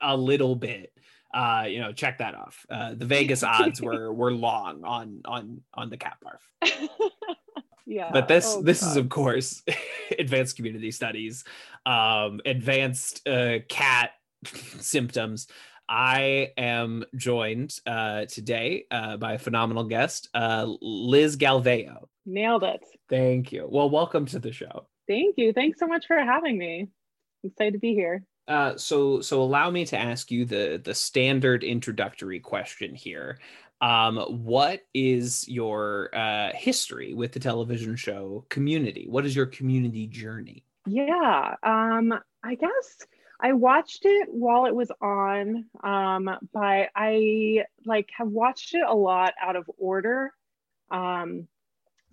a 0.00 0.16
little 0.16 0.54
bit 0.56 0.92
uh 1.34 1.64
you 1.68 1.80
know 1.80 1.92
check 1.92 2.18
that 2.18 2.34
off. 2.34 2.64
Uh 2.70 2.94
the 2.94 3.04
vegas 3.04 3.42
odds 3.42 3.80
were 3.86 4.12
were 4.12 4.32
long 4.32 4.84
on 4.84 5.20
on 5.24 5.60
on 5.74 5.90
the 5.90 5.96
cat 5.96 6.16
barf 6.24 6.70
yeah. 7.86 8.10
but 8.12 8.28
this 8.28 8.54
oh 8.56 8.62
this 8.62 8.82
is 8.82 8.96
of 8.96 9.08
course 9.08 9.62
advanced 10.18 10.56
community 10.56 10.90
studies 10.90 11.44
um 11.84 12.40
advanced 12.44 13.26
uh 13.28 13.58
cat 13.68 14.10
symptoms. 14.44 15.48
I 15.88 16.52
am 16.56 17.04
joined 17.14 17.78
uh 17.86 18.24
today 18.26 18.86
uh 18.90 19.16
by 19.18 19.34
a 19.34 19.38
phenomenal 19.38 19.84
guest 19.84 20.28
uh 20.34 20.66
liz 20.80 21.36
galveo 21.36 22.08
nailed 22.24 22.64
it. 22.64 22.82
thank 23.08 23.52
you. 23.52 23.68
Well 23.70 23.90
welcome 23.90 24.26
to 24.26 24.38
the 24.38 24.52
show 24.52 24.86
Thank 25.08 25.36
you. 25.38 25.52
Thanks 25.52 25.78
so 25.78 25.86
much 25.86 26.06
for 26.06 26.18
having 26.18 26.58
me. 26.58 26.88
I'm 27.44 27.50
excited 27.50 27.74
to 27.74 27.78
be 27.78 27.94
here. 27.94 28.24
Uh, 28.48 28.76
so 28.76 29.20
so 29.20 29.42
allow 29.42 29.70
me 29.70 29.84
to 29.86 29.98
ask 29.98 30.30
you 30.30 30.44
the 30.44 30.80
the 30.82 30.94
standard 30.94 31.64
introductory 31.64 32.38
question 32.38 32.94
here. 32.94 33.38
Um, 33.80 34.16
what 34.44 34.82
is 34.94 35.46
your 35.48 36.10
uh, 36.14 36.50
history 36.54 37.12
with 37.12 37.32
the 37.32 37.40
television 37.40 37.96
show 37.96 38.46
Community? 38.48 39.06
What 39.08 39.26
is 39.26 39.36
your 39.36 39.46
community 39.46 40.06
journey? 40.06 40.64
Yeah, 40.86 41.56
um, 41.62 42.14
I 42.42 42.54
guess 42.54 43.06
I 43.40 43.52
watched 43.52 44.04
it 44.04 44.28
while 44.30 44.66
it 44.66 44.74
was 44.74 44.90
on, 45.00 45.66
um, 45.82 46.30
but 46.52 46.90
I 46.94 47.64
like 47.84 48.08
have 48.16 48.28
watched 48.28 48.74
it 48.74 48.84
a 48.86 48.94
lot 48.94 49.34
out 49.42 49.56
of 49.56 49.68
order. 49.76 50.32
Um, 50.90 51.48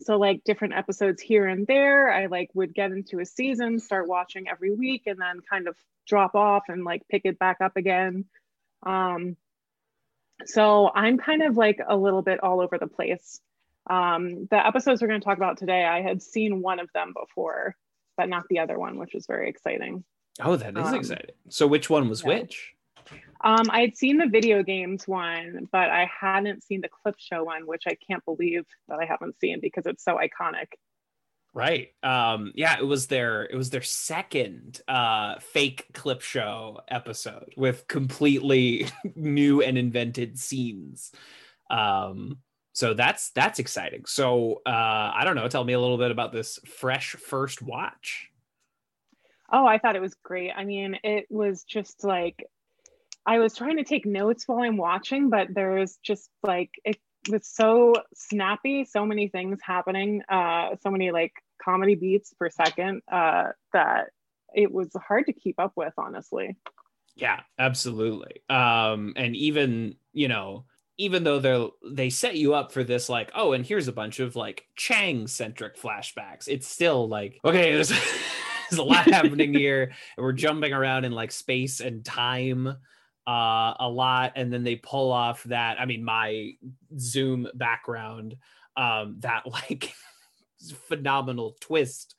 so 0.02 0.18
like 0.18 0.44
different 0.44 0.74
episodes 0.74 1.22
here 1.22 1.48
and 1.48 1.66
there, 1.68 2.12
I 2.12 2.26
like 2.26 2.50
would 2.54 2.74
get 2.74 2.92
into 2.92 3.20
a 3.20 3.26
season, 3.26 3.80
start 3.80 4.08
watching 4.08 4.48
every 4.50 4.74
week, 4.74 5.04
and 5.06 5.20
then 5.20 5.40
kind 5.50 5.68
of 5.68 5.76
drop 6.08 6.36
off 6.36 6.64
and 6.68 6.84
like 6.84 7.08
pick 7.10 7.24
it 7.26 7.40
back 7.40 7.58
up 7.62 7.78
again. 7.78 8.26
Um, 8.86 9.38
so 10.46 10.92
I'm 10.94 11.18
kind 11.18 11.44
of 11.44 11.56
like 11.56 11.80
a 11.88 11.96
little 11.96 12.22
bit 12.22 12.44
all 12.44 12.60
over 12.60 12.78
the 12.78 12.88
place. 12.88 13.40
Um, 13.90 14.48
the 14.50 14.66
episodes 14.66 15.02
we're 15.02 15.08
going 15.08 15.22
to 15.22 15.26
talk 15.26 15.38
about 15.38 15.58
today, 15.58 15.84
I 15.86 16.02
had 16.02 16.22
seen 16.22 16.62
one 16.62 16.80
of 16.80 16.90
them 16.94 17.14
before, 17.18 17.76
but 18.18 18.30
not 18.30 18.44
the 18.50 18.60
other 18.60 18.78
one, 18.78 18.98
which 18.98 19.14
was 19.14 19.26
very 19.26 19.50
exciting. 19.50 20.04
Oh, 20.42 20.56
that 20.56 20.78
is 20.78 20.88
Um, 20.88 20.96
exciting. 20.96 21.36
So 21.50 21.68
which 21.68 21.90
one 21.90 22.10
was 22.10 22.22
yeah. 22.24 22.40
which? 22.40 22.74
Um, 23.44 23.66
I 23.70 23.82
had 23.82 23.98
seen 23.98 24.18
the 24.18 24.28
video 24.28 24.64
games 24.64 25.06
one, 25.06 25.68
but 25.72 25.90
I 25.90 26.10
hadn't 26.20 26.64
seen 26.64 26.80
the 26.80 26.90
clip 26.90 27.16
show 27.18 27.44
one, 27.44 27.68
which 27.68 27.84
I 27.88 27.98
can't 28.08 28.24
believe 28.24 28.66
that 28.88 29.00
I 29.00 29.06
haven't 29.06 29.40
seen 29.40 29.60
because 29.60 29.86
it's 29.86 30.04
so 30.04 30.18
iconic. 30.18 30.68
Right. 31.54 31.90
Um, 32.02 32.52
yeah, 32.56 32.80
it 32.80 32.86
was 32.86 33.08
their 33.08 33.44
it 33.44 33.56
was 33.56 33.70
their 33.70 33.84
second 33.84 34.82
uh 34.88 35.36
fake 35.40 35.86
clip 35.94 36.22
show 36.22 36.82
episode 36.88 37.54
with 37.56 37.88
completely 37.88 38.88
new 39.16 39.62
and 39.62 39.78
invented 39.78 40.40
scenes. 40.40 41.12
Um 41.70 42.40
so 42.72 42.96
that's 42.96 43.30
that's 43.32 43.60
exciting. 43.60 44.06
So 44.06 44.62
uh 44.66 45.12
I 45.14 45.22
don't 45.26 45.36
know, 45.36 45.48
tell 45.48 45.64
me 45.64 45.74
a 45.74 45.80
little 45.80 46.00
bit 46.00 46.10
about 46.10 46.32
this 46.32 46.58
fresh 46.66 47.12
first 47.12 47.62
watch. 47.62 48.32
Oh, 49.52 49.68
I 49.68 49.78
thought 49.78 49.96
it 49.96 50.02
was 50.02 50.16
great. 50.24 50.52
I 50.56 50.64
mean, 50.64 50.98
it 51.04 51.28
was 51.30 51.64
just 51.64 52.04
like 52.04 52.48
I 53.26 53.40
was 53.40 53.56
trying 53.56 53.78
to 53.78 53.84
take 53.84 54.06
notes 54.06 54.48
while 54.48 54.60
I'm 54.60 54.78
watching, 54.78 55.30
but 55.30 55.48
there's 55.54 55.98
just 56.04 56.30
like 56.44 56.72
it 56.84 56.98
was 57.30 57.48
so 57.48 57.94
snappy, 58.14 58.86
so 58.86 59.06
many 59.06 59.30
things 59.30 59.60
happening, 59.64 60.22
uh, 60.30 60.76
so 60.82 60.90
many 60.90 61.12
like 61.12 61.34
comedy 61.62 61.96
beats 61.96 62.34
per 62.34 62.50
second 62.50 63.02
uh, 63.12 63.50
that 63.72 64.10
it 64.54 64.72
was 64.72 64.90
hard 65.08 65.26
to 65.28 65.34
keep 65.34 65.60
up 65.60 65.74
with, 65.76 65.94
honestly. 65.98 66.58
Yeah, 67.16 67.42
absolutely. 67.58 68.42
Um, 68.50 69.14
and 69.16 69.36
even 69.36 69.96
you 70.12 70.28
know, 70.28 70.66
even 70.98 71.24
though 71.24 71.40
they 71.40 71.70
they 71.90 72.10
set 72.10 72.36
you 72.36 72.54
up 72.54 72.72
for 72.72 72.84
this, 72.84 73.08
like, 73.08 73.32
oh, 73.36 73.54
and 73.54 73.66
here's 73.66 73.88
a 73.88 73.94
bunch 73.94 74.20
of 74.20 74.36
like 74.36 74.66
Chang 74.76 75.28
centric 75.28 75.78
flashbacks. 75.78 76.48
It's 76.48 76.68
still 76.68 77.08
like, 77.08 77.40
okay, 77.46 77.72
there's 77.74 77.90
there's 77.90 78.80
a 78.80 78.84
lot 78.84 79.06
happening 79.06 79.54
here, 79.54 79.84
and 80.18 80.24
we're 80.24 80.34
jumping 80.34 80.74
around 80.74 81.06
in 81.06 81.14
like 81.14 81.32
space 81.32 81.80
and 81.80 82.04
time 82.04 82.76
uh 83.28 83.74
a 83.80 83.90
lot 83.90 84.34
and 84.36 84.52
then 84.52 84.64
they 84.64 84.76
pull 84.76 85.12
off 85.12 85.44
that 85.44 85.80
i 85.80 85.86
mean 85.86 86.04
my 86.04 86.52
zoom 86.98 87.48
background 87.54 88.36
um 88.76 89.16
that 89.20 89.46
like 89.48 89.94
phenomenal 90.88 91.56
twist 91.62 92.16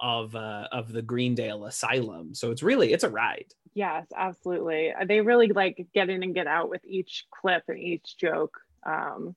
of 0.00 0.34
uh 0.34 0.66
of 0.72 0.92
the 0.92 1.02
greendale 1.02 1.64
asylum 1.64 2.34
so 2.34 2.50
it's 2.50 2.62
really 2.62 2.92
it's 2.92 3.04
a 3.04 3.10
ride 3.10 3.52
Yes, 3.78 4.08
absolutely. 4.16 4.92
They 5.06 5.20
really 5.20 5.46
like 5.48 5.86
get 5.94 6.10
in 6.10 6.24
and 6.24 6.34
get 6.34 6.48
out 6.48 6.68
with 6.68 6.84
each 6.84 7.26
clip 7.30 7.62
and 7.68 7.78
each 7.78 8.16
joke. 8.18 8.58
Um, 8.84 9.36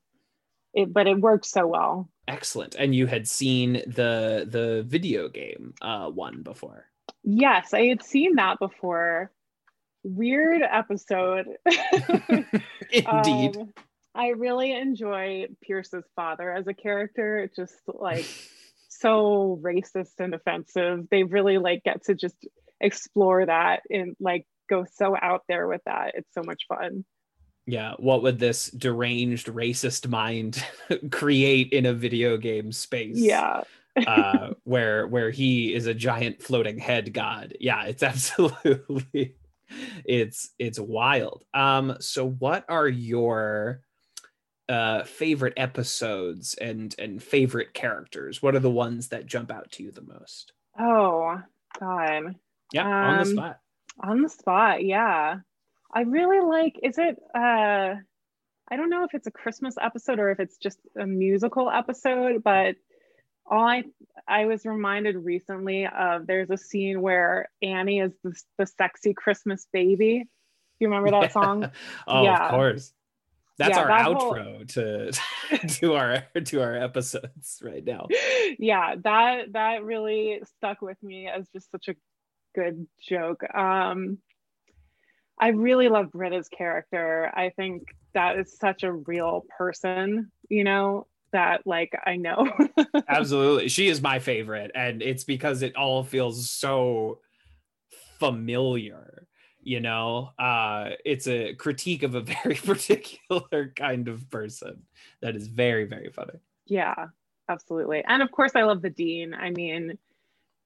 it, 0.74 0.92
but 0.92 1.06
it 1.06 1.20
works 1.20 1.48
so 1.48 1.68
well. 1.68 2.08
Excellent. 2.26 2.74
And 2.74 2.92
you 2.92 3.06
had 3.06 3.28
seen 3.28 3.74
the 3.86 4.44
the 4.50 4.84
video 4.84 5.28
game 5.28 5.74
uh 5.80 6.08
one 6.08 6.42
before. 6.42 6.86
Yes, 7.22 7.72
I 7.72 7.84
had 7.86 8.02
seen 8.02 8.34
that 8.34 8.58
before. 8.58 9.30
Weird 10.04 10.62
episode. 10.62 11.46
Indeed. 12.90 13.56
Um, 13.56 13.72
I 14.14 14.28
really 14.28 14.72
enjoy 14.72 15.46
Pierce's 15.62 16.04
father 16.16 16.52
as 16.52 16.66
a 16.66 16.74
character. 16.74 17.38
It's 17.38 17.56
just 17.56 17.74
like 17.86 18.26
so 18.88 19.58
racist 19.62 20.18
and 20.18 20.34
offensive. 20.34 21.08
They 21.10 21.22
really 21.22 21.58
like 21.58 21.82
get 21.84 22.04
to 22.04 22.14
just 22.14 22.36
explore 22.80 23.46
that 23.46 23.82
and 23.90 24.16
like 24.20 24.46
go 24.68 24.84
so 24.92 25.16
out 25.20 25.42
there 25.48 25.66
with 25.66 25.82
that. 25.86 26.12
It's 26.16 26.32
so 26.34 26.42
much 26.44 26.64
fun. 26.68 27.04
yeah. 27.66 27.94
What 27.98 28.22
would 28.22 28.38
this 28.38 28.70
deranged 28.70 29.46
racist 29.46 30.08
mind 30.08 30.64
create 31.10 31.72
in 31.72 31.86
a 31.86 31.94
video 31.94 32.36
game 32.36 32.72
space? 32.72 33.18
Yeah. 33.18 33.62
uh 34.06 34.54
where 34.64 35.06
where 35.06 35.30
he 35.30 35.74
is 35.74 35.86
a 35.86 35.94
giant 35.94 36.42
floating 36.42 36.78
head 36.78 37.12
god. 37.12 37.54
Yeah, 37.60 37.84
it's 37.84 38.02
absolutely 38.02 39.36
it's 40.04 40.50
it's 40.58 40.78
wild. 40.80 41.44
Um 41.54 41.96
so 42.00 42.28
what 42.28 42.64
are 42.68 42.88
your 42.88 43.80
uh 44.68 45.02
favorite 45.04 45.54
episodes 45.56 46.54
and 46.54 46.94
and 46.98 47.22
favorite 47.22 47.74
characters? 47.74 48.42
What 48.42 48.54
are 48.54 48.60
the 48.60 48.70
ones 48.70 49.08
that 49.08 49.26
jump 49.26 49.50
out 49.50 49.72
to 49.72 49.82
you 49.82 49.90
the 49.90 50.02
most? 50.02 50.52
Oh 50.78 51.40
God. 51.78 52.36
Yeah, 52.72 52.86
on 52.86 53.16
the 53.16 53.22
Um, 53.22 53.26
spot. 53.26 53.58
On 54.02 54.22
the 54.22 54.28
spot, 54.28 54.84
yeah. 54.84 55.36
I 55.94 56.00
really 56.02 56.40
like 56.40 56.78
is 56.82 56.96
it 56.98 57.16
uh 57.34 57.94
I 58.70 58.76
don't 58.76 58.88
know 58.88 59.04
if 59.04 59.12
it's 59.12 59.26
a 59.26 59.32
Christmas 59.32 59.74
episode 59.78 60.18
or 60.18 60.30
if 60.30 60.40
it's 60.40 60.56
just 60.56 60.78
a 60.98 61.06
musical 61.06 61.70
episode, 61.70 62.42
but 62.42 62.76
all 63.46 63.64
I 63.66 63.84
I 64.28 64.46
was 64.46 64.64
reminded 64.64 65.16
recently 65.16 65.86
of 65.86 66.26
there's 66.26 66.50
a 66.50 66.56
scene 66.56 67.00
where 67.02 67.48
Annie 67.60 68.00
is 68.00 68.12
the, 68.22 68.34
the 68.58 68.66
sexy 68.66 69.14
Christmas 69.14 69.66
baby. 69.72 70.20
Do 70.20 70.26
you 70.80 70.88
remember 70.88 71.10
that 71.10 71.32
song? 71.32 71.70
oh, 72.06 72.22
Yeah. 72.24 72.44
of 72.46 72.50
course. 72.50 72.92
That's 73.58 73.76
Yeah, 73.76 73.82
our 73.82 73.88
that 73.88 74.04
whole- 74.06 74.32
outro 74.34 74.68
to 74.74 75.68
to 75.80 75.94
our 75.94 76.24
to 76.44 76.62
our 76.62 76.74
episodes 76.76 77.60
right 77.62 77.84
now. 77.84 78.06
yeah, 78.58 78.94
that 79.04 79.52
that 79.52 79.84
really 79.84 80.40
stuck 80.56 80.80
with 80.80 81.00
me 81.02 81.28
as 81.28 81.46
just 81.50 81.70
such 81.70 81.88
a 81.88 81.94
good 82.54 82.86
joke. 83.00 83.42
Um 83.54 84.18
I 85.38 85.48
really 85.48 85.88
love 85.88 86.12
Britta's 86.12 86.48
character. 86.48 87.30
I 87.34 87.50
think 87.50 87.82
that 88.14 88.38
is 88.38 88.56
such 88.58 88.84
a 88.84 88.92
real 88.92 89.44
person, 89.58 90.30
you 90.48 90.62
know, 90.62 91.06
that 91.32 91.66
like 91.66 91.92
I 92.06 92.16
know. 92.16 92.50
Absolutely. 93.08 93.68
She 93.68 93.88
is 93.88 94.00
my 94.00 94.18
favorite. 94.18 94.70
And 94.74 95.02
it's 95.02 95.24
because 95.24 95.62
it 95.62 95.76
all 95.76 96.04
feels 96.04 96.50
so 96.50 97.20
familiar. 98.18 99.26
You 99.64 99.80
know, 99.80 100.30
uh, 100.38 100.90
it's 101.04 101.28
a 101.28 101.54
critique 101.54 102.02
of 102.02 102.14
a 102.14 102.20
very 102.42 102.56
particular 102.56 103.72
kind 103.76 104.08
of 104.08 104.28
person 104.30 104.82
that 105.20 105.36
is 105.36 105.46
very, 105.46 105.84
very 105.84 106.10
funny. 106.10 106.40
yeah, 106.66 107.06
absolutely. 107.48 108.02
And 108.06 108.22
of 108.22 108.30
course 108.30 108.52
I 108.56 108.62
love 108.62 108.82
the 108.82 108.90
dean. 108.90 109.34
I 109.34 109.50
mean, 109.50 109.98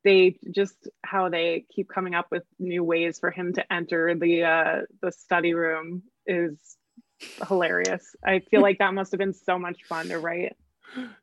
they 0.05 0.39
just 0.53 0.89
how 1.05 1.29
they 1.29 1.67
keep 1.75 1.89
coming 1.89 2.15
up 2.15 2.29
with 2.31 2.45
new 2.59 2.85
ways 2.85 3.19
for 3.19 3.31
him 3.31 3.53
to 3.55 3.73
enter 3.73 4.15
the 4.15 4.45
uh 4.45 4.81
the 5.03 5.11
study 5.11 5.53
room 5.53 6.05
is 6.27 6.77
hilarious. 7.49 8.15
I 8.25 8.41
feel 8.41 8.63
like 8.63 8.79
that 8.79 8.95
must 8.95 9.13
have 9.13 9.19
been 9.19 9.33
so 9.33 9.59
much 9.59 9.85
fun 9.85 10.09
to 10.09 10.19
write. 10.19 10.57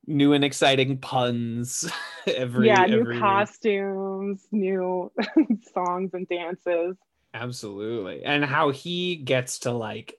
New 0.06 0.34
and 0.34 0.44
exciting 0.44 0.98
puns 0.98 1.90
every 2.28 2.68
yeah, 2.68 2.86
new 2.86 3.02
every 3.02 3.16
week. 3.16 3.22
costumes, 3.22 4.46
new 4.52 5.12
songs 5.74 6.12
and 6.14 6.28
dances. 6.28 6.98
Absolutely. 7.34 8.24
And 8.24 8.46
how 8.46 8.70
he 8.70 9.16
gets 9.16 9.60
to 9.60 9.72
like 9.72 10.16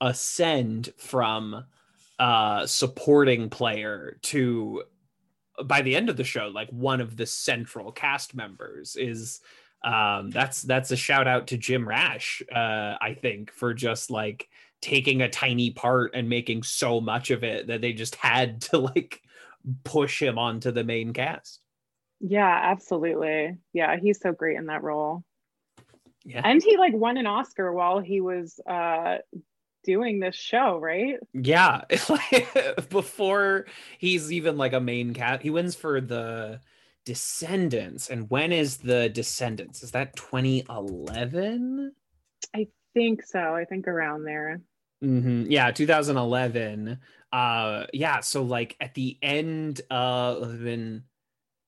ascend 0.00 0.92
from 0.98 1.64
uh 2.18 2.66
supporting 2.66 3.48
player 3.48 4.18
to 4.22 4.82
by 5.64 5.82
the 5.82 5.96
end 5.96 6.08
of 6.08 6.16
the 6.16 6.24
show 6.24 6.48
like 6.48 6.68
one 6.70 7.00
of 7.00 7.16
the 7.16 7.26
central 7.26 7.90
cast 7.90 8.34
members 8.34 8.96
is 8.96 9.40
um 9.84 10.30
that's 10.30 10.62
that's 10.62 10.90
a 10.90 10.96
shout 10.96 11.26
out 11.26 11.46
to 11.48 11.56
Jim 11.56 11.88
Rash 11.88 12.42
uh 12.52 12.96
I 13.00 13.16
think 13.20 13.50
for 13.52 13.72
just 13.72 14.10
like 14.10 14.48
taking 14.80 15.22
a 15.22 15.28
tiny 15.28 15.70
part 15.70 16.12
and 16.14 16.28
making 16.28 16.62
so 16.62 17.00
much 17.00 17.30
of 17.30 17.42
it 17.42 17.68
that 17.68 17.80
they 17.80 17.92
just 17.92 18.14
had 18.16 18.60
to 18.62 18.78
like 18.78 19.20
push 19.84 20.20
him 20.20 20.38
onto 20.38 20.70
the 20.70 20.84
main 20.84 21.12
cast. 21.12 21.60
Yeah, 22.20 22.60
absolutely. 22.62 23.56
Yeah, 23.72 23.96
he's 23.96 24.20
so 24.20 24.32
great 24.32 24.56
in 24.56 24.66
that 24.66 24.82
role. 24.82 25.24
Yeah. 26.24 26.40
And 26.42 26.62
he 26.62 26.78
like 26.78 26.94
won 26.94 27.18
an 27.18 27.26
Oscar 27.26 27.72
while 27.72 28.00
he 28.00 28.20
was 28.20 28.58
uh 28.66 29.18
doing 29.84 30.18
this 30.18 30.34
show, 30.34 30.78
right? 30.78 31.16
Yeah, 31.32 31.82
before 32.88 33.66
he's 33.98 34.32
even 34.32 34.56
like 34.56 34.72
a 34.72 34.80
main 34.80 35.14
cat, 35.14 35.42
he 35.42 35.50
wins 35.50 35.74
for 35.74 36.00
the 36.00 36.60
Descendants. 37.04 38.08
And 38.08 38.30
when 38.30 38.50
is 38.50 38.78
the 38.78 39.10
Descendants? 39.10 39.82
Is 39.82 39.90
that 39.90 40.16
2011? 40.16 41.92
I 42.54 42.68
think 42.94 43.22
so. 43.24 43.54
I 43.54 43.64
think 43.64 43.86
around 43.88 44.24
there. 44.24 44.60
hmm 45.00 45.44
Yeah, 45.48 45.70
2011. 45.70 46.98
Uh, 47.32 47.86
yeah. 47.92 48.20
So 48.20 48.42
like 48.42 48.76
at 48.80 48.94
the 48.94 49.18
end, 49.22 49.80
uh, 49.90 50.34
it 50.36 50.40
would 50.40 50.50
have 50.50 50.62
been 50.64 51.04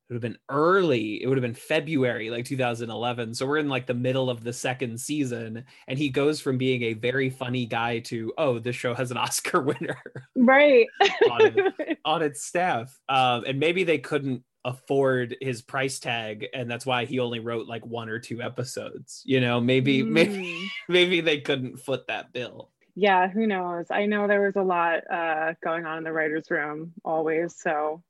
it 0.09 0.13
would 0.13 0.17
have 0.17 0.33
been 0.33 0.39
early. 0.51 1.23
It 1.23 1.27
would 1.27 1.37
have 1.37 1.43
been 1.43 1.55
February, 1.55 2.31
like 2.31 2.45
2011. 2.45 3.35
So 3.35 3.47
we're 3.47 3.59
in 3.59 3.69
like 3.69 3.87
the 3.87 3.95
middle 3.95 4.31
of 4.31 4.45
the 4.45 4.53
second 4.53 5.01
season, 5.01 5.65
and 5.89 5.99
he 5.99 6.11
goes 6.11 6.41
from 6.41 6.59
being 6.59 6.83
a 6.85 6.93
very 6.95 7.29
funny 7.31 7.67
guy 7.67 7.99
to 8.01 8.33
oh, 8.39 8.59
this 8.61 8.77
show 8.77 8.95
has 8.95 9.11
an 9.11 9.17
Oscar 9.19 9.63
winner 9.63 10.01
Right. 10.37 10.87
on, 11.31 11.43
it, 11.79 11.99
on 12.05 12.23
its 12.23 12.45
staff. 12.45 12.97
Um, 13.09 13.45
and 13.47 13.59
maybe 13.61 13.85
they 13.85 13.99
couldn't 13.99 14.45
afford 14.67 15.37
his 15.41 15.63
price 15.63 15.99
tag, 15.99 16.47
and 16.53 16.71
that's 16.71 16.85
why 16.85 17.07
he 17.07 17.21
only 17.21 17.41
wrote 17.41 17.67
like 17.67 17.87
one 17.87 18.11
or 18.11 18.19
two 18.19 18.43
episodes. 18.43 19.23
You 19.25 19.41
know, 19.41 19.61
maybe 19.61 20.03
maybe 20.19 20.33
Mm. 20.33 20.67
maybe 20.89 21.21
they 21.23 21.41
couldn't 21.41 21.79
foot 21.79 22.09
that 22.09 22.33
bill. 22.35 22.71
Yeah, 22.95 23.29
who 23.29 23.47
knows? 23.47 23.87
I 23.91 24.07
know 24.07 24.27
there 24.27 24.43
was 24.43 24.57
a 24.57 24.63
lot 24.63 25.11
uh, 25.11 25.55
going 25.63 25.87
on 25.87 25.99
in 25.99 26.05
the 26.05 26.13
writer's 26.13 26.51
room 26.51 26.93
always. 27.05 27.57
So 27.59 28.03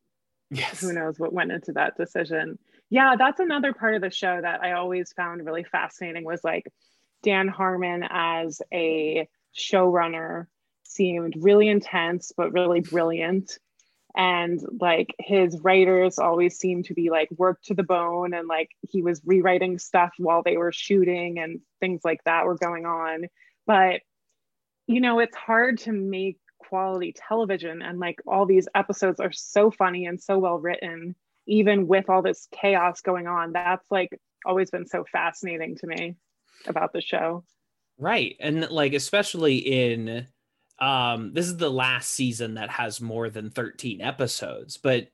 Yes. 0.50 0.80
who 0.80 0.92
knows 0.92 1.18
what 1.18 1.32
went 1.32 1.50
into 1.50 1.72
that 1.72 1.96
decision 1.96 2.56
yeah 2.88 3.16
that's 3.18 3.40
another 3.40 3.72
part 3.72 3.96
of 3.96 4.00
the 4.00 4.10
show 4.12 4.38
that 4.40 4.62
i 4.62 4.72
always 4.74 5.12
found 5.12 5.44
really 5.44 5.64
fascinating 5.64 6.22
was 6.24 6.44
like 6.44 6.72
dan 7.24 7.48
harmon 7.48 8.04
as 8.08 8.62
a 8.72 9.28
showrunner 9.58 10.46
seemed 10.84 11.34
really 11.40 11.66
intense 11.68 12.30
but 12.36 12.52
really 12.52 12.78
brilliant 12.80 13.58
and 14.16 14.60
like 14.80 15.14
his 15.18 15.60
writers 15.60 16.18
always 16.18 16.58
seemed 16.58 16.86
to 16.86 16.94
be 16.94 17.10
like 17.10 17.28
worked 17.36 17.66
to 17.66 17.74
the 17.74 17.82
bone 17.82 18.32
and 18.32 18.48
like 18.48 18.70
he 18.88 19.02
was 19.02 19.20
rewriting 19.24 19.78
stuff 19.78 20.12
while 20.18 20.42
they 20.42 20.56
were 20.56 20.72
shooting 20.72 21.38
and 21.38 21.60
things 21.80 22.00
like 22.04 22.24
that 22.24 22.46
were 22.46 22.56
going 22.56 22.86
on. 22.86 23.26
But 23.66 24.00
you 24.86 25.00
know 25.00 25.18
it's 25.18 25.36
hard 25.36 25.78
to 25.78 25.92
make 25.92 26.38
quality 26.58 27.14
television 27.14 27.82
and 27.82 28.00
like 28.00 28.20
all 28.26 28.46
these 28.46 28.66
episodes 28.74 29.20
are 29.20 29.32
so 29.32 29.70
funny 29.70 30.06
and 30.06 30.20
so 30.20 30.38
well 30.38 30.58
written 30.58 31.14
even 31.46 31.86
with 31.86 32.08
all 32.08 32.22
this 32.22 32.48
chaos 32.50 33.00
going 33.02 33.26
on. 33.26 33.52
That's 33.52 33.86
like 33.90 34.18
always 34.44 34.70
been 34.70 34.86
so 34.86 35.04
fascinating 35.10 35.76
to 35.76 35.86
me 35.86 36.16
about 36.66 36.92
the 36.92 37.00
show. 37.00 37.44
Right. 37.98 38.36
And 38.40 38.68
like 38.70 38.94
especially 38.94 39.56
in 39.56 40.26
um 40.78 41.32
this 41.32 41.46
is 41.46 41.56
the 41.56 41.70
last 41.70 42.10
season 42.10 42.54
that 42.54 42.70
has 42.70 43.00
more 43.00 43.30
than 43.30 43.50
13 43.50 44.00
episodes, 44.00 44.76
but 44.76 45.08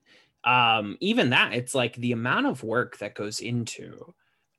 um 0.45 0.97
even 1.01 1.31
that 1.31 1.53
it's 1.53 1.75
like 1.75 1.95
the 1.97 2.13
amount 2.13 2.47
of 2.47 2.65
work 2.65 2.99
that 2.99 3.15
goes 3.15 3.41
into 3.41 4.13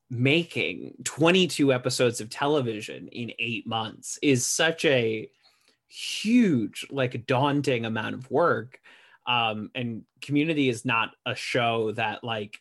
making 0.10 0.94
22 1.04 1.74
episodes 1.74 2.22
of 2.22 2.30
television 2.30 3.08
in 3.10 3.32
8 3.40 3.68
months 3.68 4.20
is 4.22 4.46
such 4.46 4.86
a 4.86 5.30
huge 5.88 6.88
like 6.90 7.26
daunting 7.28 7.86
amount 7.86 8.16
of 8.16 8.32
work. 8.32 8.80
Um 9.28 9.72
and 9.76 10.04
community 10.22 10.70
is 10.70 10.86
not 10.86 11.16
a 11.26 11.36
show 11.36 11.92
that 11.94 12.24
like 12.24 12.60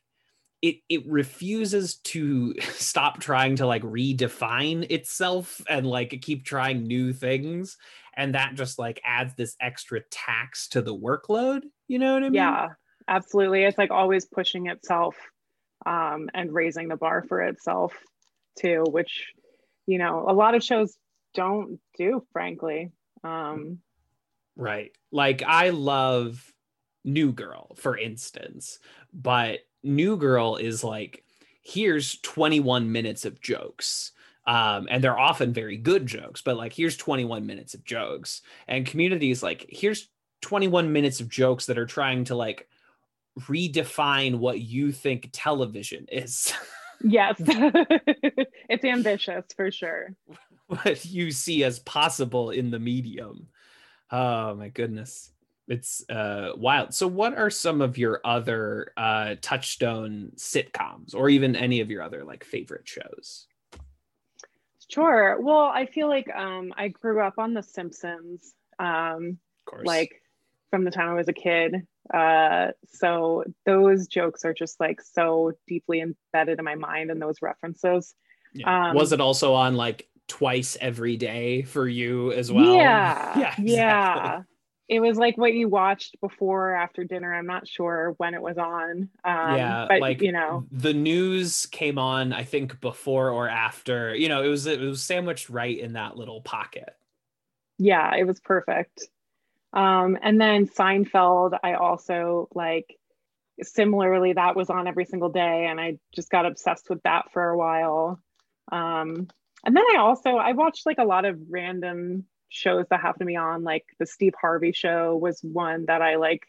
it 0.63 0.77
it 0.89 1.07
refuses 1.07 1.97
to 1.97 2.55
stop 2.75 3.21
trying 3.21 3.57
to 3.57 3.67
like 3.67 3.83
redefine 3.83 4.91
itself 4.91 5.61
and 5.69 5.87
like 5.87 6.19
keep 6.23 6.45
trying 6.45 6.85
new 6.85 7.13
things 7.13 7.77
and 8.15 8.35
that 8.35 8.55
just 8.55 8.79
like 8.79 9.01
adds 9.05 9.35
this 9.35 9.57
extra 9.61 10.01
tax 10.11 10.69
to 10.69 10.83
the 10.83 10.95
workload 10.95 11.63
you 11.89 11.99
know 11.99 12.15
what 12.15 12.23
i 12.23 12.27
mean? 12.27 12.35
Yeah 12.35 12.69
absolutely. 13.09 13.65
It's 13.65 13.79
like 13.79 13.91
always 13.91 14.25
pushing 14.25 14.67
itself 14.67 15.17
um, 15.87 16.29
and 16.35 16.53
raising 16.53 16.89
the 16.89 16.97
bar 16.97 17.25
for 17.29 17.43
itself 17.43 17.93
too 18.59 18.85
which 18.91 19.33
you 19.87 19.99
know 19.99 20.27
a 20.29 20.33
lot 20.33 20.55
of 20.55 20.63
shows 20.63 20.97
don't 21.35 21.81
do 21.97 22.25
frankly. 22.33 22.93
Um, 23.25 23.79
right. 24.57 24.93
Like 25.11 25.43
i 25.47 25.71
love 25.71 26.53
new 27.05 27.33
girl 27.33 27.75
for 27.77 27.99
instance 27.99 28.79
but 29.13 29.59
new 29.83 30.17
girl 30.17 30.55
is 30.55 30.85
like 30.85 31.25
here's 31.63 32.21
21 32.21 32.93
minutes 32.93 33.25
of 33.25 33.41
jokes 33.41 34.13
um, 34.47 34.89
and 34.91 35.03
they're 35.03 35.19
often 35.19 35.53
very 35.53 35.77
good 35.77 36.07
jokes 36.07 36.43
but 36.43 36.57
like 36.57 36.73
here's 36.73 36.97
21 36.97 37.47
minutes 37.47 37.75
of 37.75 37.85
jokes. 37.85 38.43
And 38.69 38.87
community 38.87 39.31
is 39.31 39.43
like 39.43 39.67
here's 39.69 40.09
21 40.43 40.93
minutes 40.93 41.21
of 41.21 41.29
jokes 41.29 41.67
that 41.67 41.79
are 41.79 41.87
trying 41.87 42.25
to 42.25 42.35
like 42.35 42.69
redefine 43.41 44.37
what 44.37 44.61
you 44.61 44.93
think 44.93 45.31
television 45.33 46.07
is. 46.11 46.53
Yes. 47.03 47.41
It's 48.69 48.85
ambitious 48.85 49.45
for 49.55 49.71
sure. 49.71 50.15
What 50.67 51.05
you 51.05 51.31
see 51.31 51.65
as 51.65 51.79
possible 51.81 52.51
in 52.51 52.71
the 52.71 52.79
medium. 52.79 53.49
Oh 54.11 54.55
my 54.55 54.69
goodness. 54.69 55.31
It's 55.69 56.09
uh 56.09 56.53
wild. 56.57 56.95
So 56.95 57.07
what 57.07 57.37
are 57.37 57.51
some 57.51 57.81
of 57.83 57.99
your 57.99 58.21
other 58.25 58.93
uh 58.97 59.35
touchstone 59.43 60.33
sitcoms 60.37 61.15
or 61.15 61.29
even 61.29 61.57
any 61.57 61.81
of 61.81 61.91
your 61.91 62.03
other 62.03 62.25
like 62.25 62.45
favorite 62.45 62.89
shows 62.89 63.47
Sure. 64.93 65.41
Well, 65.41 65.71
I 65.73 65.87
feel 65.87 66.09
like 66.09 66.29
um, 66.35 66.73
I 66.77 66.89
grew 66.89 67.21
up 67.21 67.35
on 67.39 67.55
The 67.55 67.63
Simpsons, 67.63 68.55
um, 68.79 69.39
of 69.67 69.71
course 69.71 69.87
like 69.87 70.23
from 70.71 70.85
the 70.85 70.91
time 70.91 71.09
I 71.11 71.15
was 71.15 71.29
a 71.29 71.33
kid. 71.33 71.87
Uh, 72.13 72.69
so 72.93 73.45
those 73.65 74.07
jokes 74.07 74.45
are 74.45 74.55
just 74.55 74.81
like 74.81 75.01
so 75.01 75.53
deeply 75.69 76.01
embedded 76.01 76.59
in 76.59 76.65
my 76.65 76.75
mind 76.75 77.11
and 77.11 77.23
those 77.23 77.37
references. 77.41 78.15
yeah. 78.55 78.89
um, 78.89 78.97
was 78.97 79.13
it 79.13 79.21
also 79.21 79.55
on 79.55 79.77
like 79.77 80.09
twice 80.29 80.77
every 80.81 81.17
day 81.17 81.63
for 81.63 81.87
you 81.87 82.33
as 82.33 82.51
well 82.51 82.75
Yeah. 82.75 83.39
yeah 83.39 83.55
exactly. 83.59 83.73
Yeah. 83.75 84.43
It 84.93 85.01
was 85.01 85.17
like 85.17 85.39
what 85.39 85.55
you 85.55 85.69
watched 85.69 86.21
before 86.21 86.71
or 86.71 86.75
after 86.75 87.05
dinner. 87.05 87.35
I'm 87.35 87.47
not 87.47 87.67
sure 87.67 88.15
when 88.19 88.35
it 88.35 88.43
was 88.43 88.59
on. 88.59 89.09
Um, 89.25 89.57
yeah 89.57 89.87
but 89.89 90.01
like 90.01 90.23
you 90.23 90.33
know, 90.33 90.67
the 90.71 90.95
news 90.95 91.67
came 91.67 91.99
on 91.99 92.33
i 92.33 92.45
think 92.45 92.81
before 92.81 93.31
or 93.31 93.49
after 93.49 94.15
you 94.15 94.29
know 94.29 94.43
it 94.43 94.49
was 94.49 94.67
it 94.67 94.81
was 94.81 95.03
sandwiched 95.03 95.49
right 95.51 95.79
in 95.79 95.95
that 95.95 96.17
little 96.17 96.41
pocket 96.41 96.97
yeah, 97.83 98.15
it 98.17 98.25
was 98.25 98.39
perfect. 98.39 99.09
Um, 99.73 100.17
and 100.23 100.41
then 100.41 100.69
Seinfeld, 100.69 101.59
I 101.63 101.75
also 101.75 102.49
like 102.55 102.97
similarly 103.61 104.35
that 104.35 104.55
was 104.55 104.71
on 104.71 104.87
every 104.87 105.05
single 105.05 105.31
day, 105.31 105.67
and 105.67 105.81
I 105.81 105.99
just 106.15 106.31
got 106.31 106.47
obsessed 106.47 106.89
with 106.89 107.03
that 107.03 107.33
for 107.33 107.49
a 107.49 107.57
while. 107.57 108.21
Um, 108.71 109.29
and 109.65 109.77
then 109.77 109.85
I 109.95 109.99
also 109.99 110.31
I 110.31 110.53
watched 110.53 110.87
like 110.87 110.99
a 110.99 111.05
lot 111.05 111.25
of 111.25 111.39
random 111.49 112.25
shows 112.53 112.87
that 112.91 113.01
happened 113.01 113.21
to 113.21 113.27
be 113.27 113.37
on, 113.37 113.65
like 113.65 113.85
the 113.99 114.07
Steve 114.07 114.35
Harvey 114.41 114.73
show 114.73 115.17
was 115.17 115.41
one 115.43 115.87
that 115.87 116.03
I 116.03 116.17
like 116.17 116.47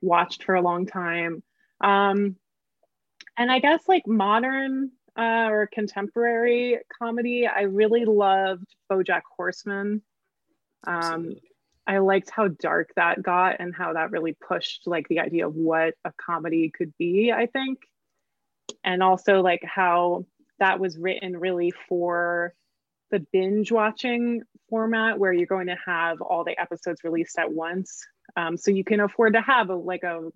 watched 0.00 0.44
for 0.44 0.54
a 0.54 0.62
long 0.62 0.86
time. 0.86 1.42
Um, 1.80 2.36
and 3.36 3.50
I 3.50 3.58
guess 3.58 3.82
like 3.88 4.06
modern 4.06 4.92
uh, 5.18 5.48
or 5.50 5.68
contemporary 5.72 6.78
comedy, 7.00 7.46
I 7.46 7.62
really 7.62 8.04
loved 8.04 8.66
BoJack 8.90 9.22
Horseman. 9.36 10.02
Um, 10.86 11.34
I 11.86 11.98
liked 11.98 12.30
how 12.30 12.48
dark 12.48 12.90
that 12.96 13.22
got 13.22 13.56
and 13.60 13.74
how 13.74 13.94
that 13.94 14.10
really 14.10 14.34
pushed 14.34 14.86
like 14.86 15.08
the 15.08 15.20
idea 15.20 15.46
of 15.46 15.54
what 15.54 15.94
a 16.04 16.12
comedy 16.12 16.70
could 16.70 16.92
be, 16.98 17.32
I 17.32 17.46
think. 17.46 17.80
And 18.82 19.02
also 19.02 19.40
like 19.40 19.62
how 19.64 20.26
that 20.58 20.80
was 20.80 20.98
written 20.98 21.36
really 21.36 21.72
for 21.88 22.54
the 23.14 23.24
binge 23.32 23.70
watching 23.70 24.42
format 24.68 25.18
where 25.20 25.32
you're 25.32 25.46
going 25.46 25.68
to 25.68 25.76
have 25.86 26.20
all 26.20 26.42
the 26.42 26.60
episodes 26.60 27.04
released 27.04 27.38
at 27.38 27.52
once. 27.52 28.04
Um, 28.36 28.56
so 28.56 28.72
you 28.72 28.82
can 28.82 28.98
afford 28.98 29.34
to 29.34 29.40
have 29.40 29.70
a, 29.70 29.76
like 29.76 30.02
a 30.02 30.30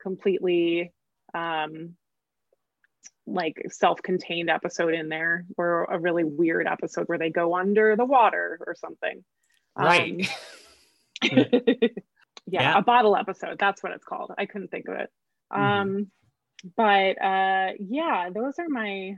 completely 0.00 0.92
um, 1.34 1.96
like 3.26 3.56
self-contained 3.70 4.48
episode 4.48 4.94
in 4.94 5.10
there 5.10 5.44
or 5.58 5.84
a 5.84 5.98
really 5.98 6.24
weird 6.24 6.66
episode 6.66 7.06
where 7.08 7.18
they 7.18 7.28
go 7.30 7.54
under 7.54 7.94
the 7.94 8.06
water 8.06 8.58
or 8.66 8.74
something. 8.74 9.22
right 9.76 10.26
Um, 11.22 11.30
yeah, 11.38 11.88
Yeah. 12.46 12.78
a 12.78 12.82
bottle 12.82 13.16
episode. 13.16 13.58
That's 13.58 13.82
what 13.82 13.92
it's 13.92 14.04
called. 14.04 14.32
I 14.38 14.46
couldn't 14.46 14.68
think 14.70 14.88
of 14.88 14.94
it. 14.94 15.10
Mhm. 15.52 15.58
Um, 15.58 16.10
but 16.76 17.22
uh, 17.22 17.72
yeah, 17.78 18.30
those 18.32 18.58
are 18.58 18.68
my. 18.68 19.16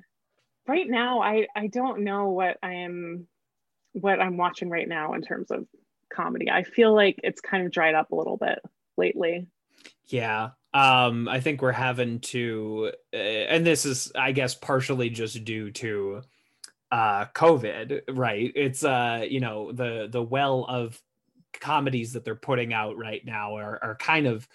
Right 0.66 0.88
now, 0.88 1.20
I 1.20 1.46
I 1.56 1.66
don't 1.66 2.02
know 2.04 2.28
what 2.28 2.58
I 2.62 2.74
am, 2.74 3.26
what 3.92 4.20
I'm 4.20 4.36
watching 4.36 4.68
right 4.68 4.88
now 4.88 5.14
in 5.14 5.22
terms 5.22 5.50
of 5.50 5.66
comedy. 6.12 6.50
I 6.50 6.62
feel 6.62 6.94
like 6.94 7.18
it's 7.22 7.40
kind 7.40 7.64
of 7.64 7.72
dried 7.72 7.94
up 7.94 8.12
a 8.12 8.16
little 8.16 8.36
bit 8.36 8.58
lately. 8.96 9.48
Yeah. 10.06 10.50
Um, 10.72 11.28
I 11.28 11.40
think 11.40 11.62
we're 11.62 11.72
having 11.72 12.20
to, 12.20 12.92
uh, 13.12 13.16
and 13.16 13.66
this 13.66 13.84
is, 13.84 14.12
I 14.14 14.30
guess, 14.32 14.54
partially 14.54 15.10
just 15.10 15.44
due 15.44 15.70
to 15.72 16.22
uh 16.92 17.26
COVID, 17.26 18.02
right? 18.10 18.52
It's 18.54 18.84
uh, 18.84 19.24
you 19.28 19.40
know, 19.40 19.72
the 19.72 20.08
the 20.10 20.22
well 20.22 20.64
of 20.68 21.00
comedies 21.52 22.12
that 22.12 22.24
they're 22.24 22.34
putting 22.34 22.72
out 22.72 22.96
right 22.96 23.24
now 23.24 23.56
are 23.56 23.78
are 23.82 23.96
kind 23.96 24.26
of 24.26 24.46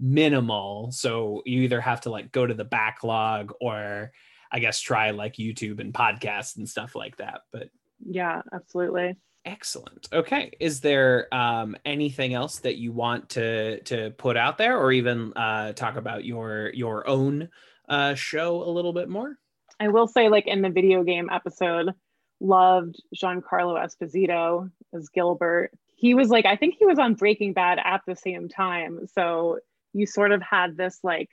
minimal. 0.00 0.90
So 0.92 1.42
you 1.46 1.62
either 1.62 1.80
have 1.80 2.02
to 2.02 2.10
like 2.10 2.32
go 2.32 2.46
to 2.46 2.54
the 2.54 2.64
backlog 2.64 3.52
or 3.60 4.12
I 4.54 4.60
guess 4.60 4.80
try 4.80 5.10
like 5.10 5.34
YouTube 5.34 5.80
and 5.80 5.92
podcasts 5.92 6.56
and 6.56 6.68
stuff 6.68 6.94
like 6.94 7.16
that. 7.16 7.40
But 7.52 7.70
Yeah, 8.06 8.40
absolutely. 8.52 9.16
Excellent. 9.44 10.08
Okay. 10.12 10.52
Is 10.60 10.80
there 10.80 11.26
um, 11.34 11.76
anything 11.84 12.32
else 12.32 12.60
that 12.60 12.76
you 12.76 12.92
want 12.92 13.30
to 13.30 13.80
to 13.82 14.12
put 14.12 14.36
out 14.36 14.56
there, 14.56 14.78
or 14.78 14.92
even 14.92 15.32
uh, 15.34 15.72
talk 15.72 15.96
about 15.96 16.24
your 16.24 16.70
your 16.72 17.06
own 17.06 17.48
uh, 17.88 18.14
show 18.14 18.62
a 18.62 18.70
little 18.70 18.92
bit 18.92 19.08
more? 19.08 19.36
I 19.80 19.88
will 19.88 20.06
say, 20.06 20.28
like 20.28 20.46
in 20.46 20.62
the 20.62 20.70
video 20.70 21.02
game 21.02 21.28
episode, 21.30 21.92
loved 22.40 22.96
Giancarlo 23.14 23.76
Esposito 23.84 24.70
as 24.94 25.08
Gilbert. 25.08 25.72
He 25.96 26.14
was 26.14 26.28
like, 26.28 26.46
I 26.46 26.56
think 26.56 26.76
he 26.78 26.86
was 26.86 26.98
on 26.98 27.14
Breaking 27.14 27.52
Bad 27.52 27.78
at 27.82 28.02
the 28.06 28.16
same 28.16 28.48
time. 28.48 29.00
So 29.12 29.58
you 29.92 30.06
sort 30.06 30.32
of 30.32 30.42
had 30.42 30.76
this 30.76 31.00
like 31.02 31.30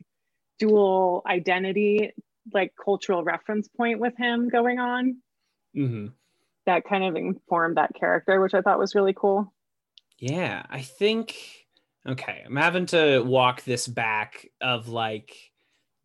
dual 0.59 1.23
identity, 1.25 2.11
like 2.53 2.73
cultural 2.83 3.23
reference 3.23 3.67
point 3.67 3.99
with 3.99 4.15
him 4.17 4.49
going 4.49 4.79
on 4.79 5.17
Mm-hmm. 5.75 6.07
that 6.65 6.83
kind 6.83 7.03
of 7.05 7.15
informed 7.15 7.77
that 7.77 7.93
character, 7.97 8.41
which 8.41 8.53
I 8.53 8.61
thought 8.61 8.77
was 8.77 8.93
really 8.93 9.13
cool. 9.15 9.53
Yeah, 10.19 10.63
I 10.69 10.81
think 10.81 11.35
okay, 12.07 12.43
I'm 12.45 12.55
having 12.55 12.87
to 12.87 13.21
walk 13.21 13.63
this 13.63 13.87
back 13.87 14.47
of 14.59 14.89
like 14.89 15.33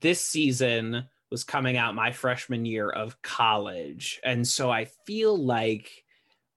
this 0.01 0.21
season 0.21 1.09
was 1.31 1.43
coming 1.43 1.77
out 1.77 1.95
my 1.95 2.13
freshman 2.13 2.65
year 2.65 2.89
of 2.89 3.21
college. 3.23 4.21
And 4.23 4.47
so 4.47 4.71
I 4.71 4.85
feel 5.07 5.37
like 5.37 6.05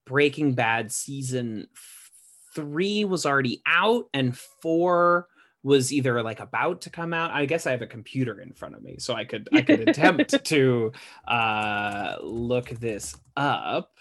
Breaking 0.06 0.54
Bad 0.54 0.92
season 0.92 1.66
3 2.54 3.04
was 3.06 3.26
already 3.26 3.62
out 3.66 4.04
and 4.14 4.36
4 4.36 5.26
was 5.62 5.92
either 5.92 6.22
like 6.22 6.40
about 6.40 6.82
to 6.82 6.90
come 6.90 7.12
out. 7.12 7.30
I 7.30 7.46
guess 7.46 7.66
I 7.66 7.72
have 7.72 7.82
a 7.82 7.86
computer 7.86 8.40
in 8.40 8.52
front 8.52 8.74
of 8.74 8.82
me 8.82 8.96
so 8.98 9.14
I 9.14 9.24
could 9.24 9.48
I 9.52 9.62
could 9.62 9.80
attempt 9.88 10.44
to 10.44 10.92
uh 11.26 12.16
look 12.22 12.70
this 12.70 13.16
up. 13.36 13.92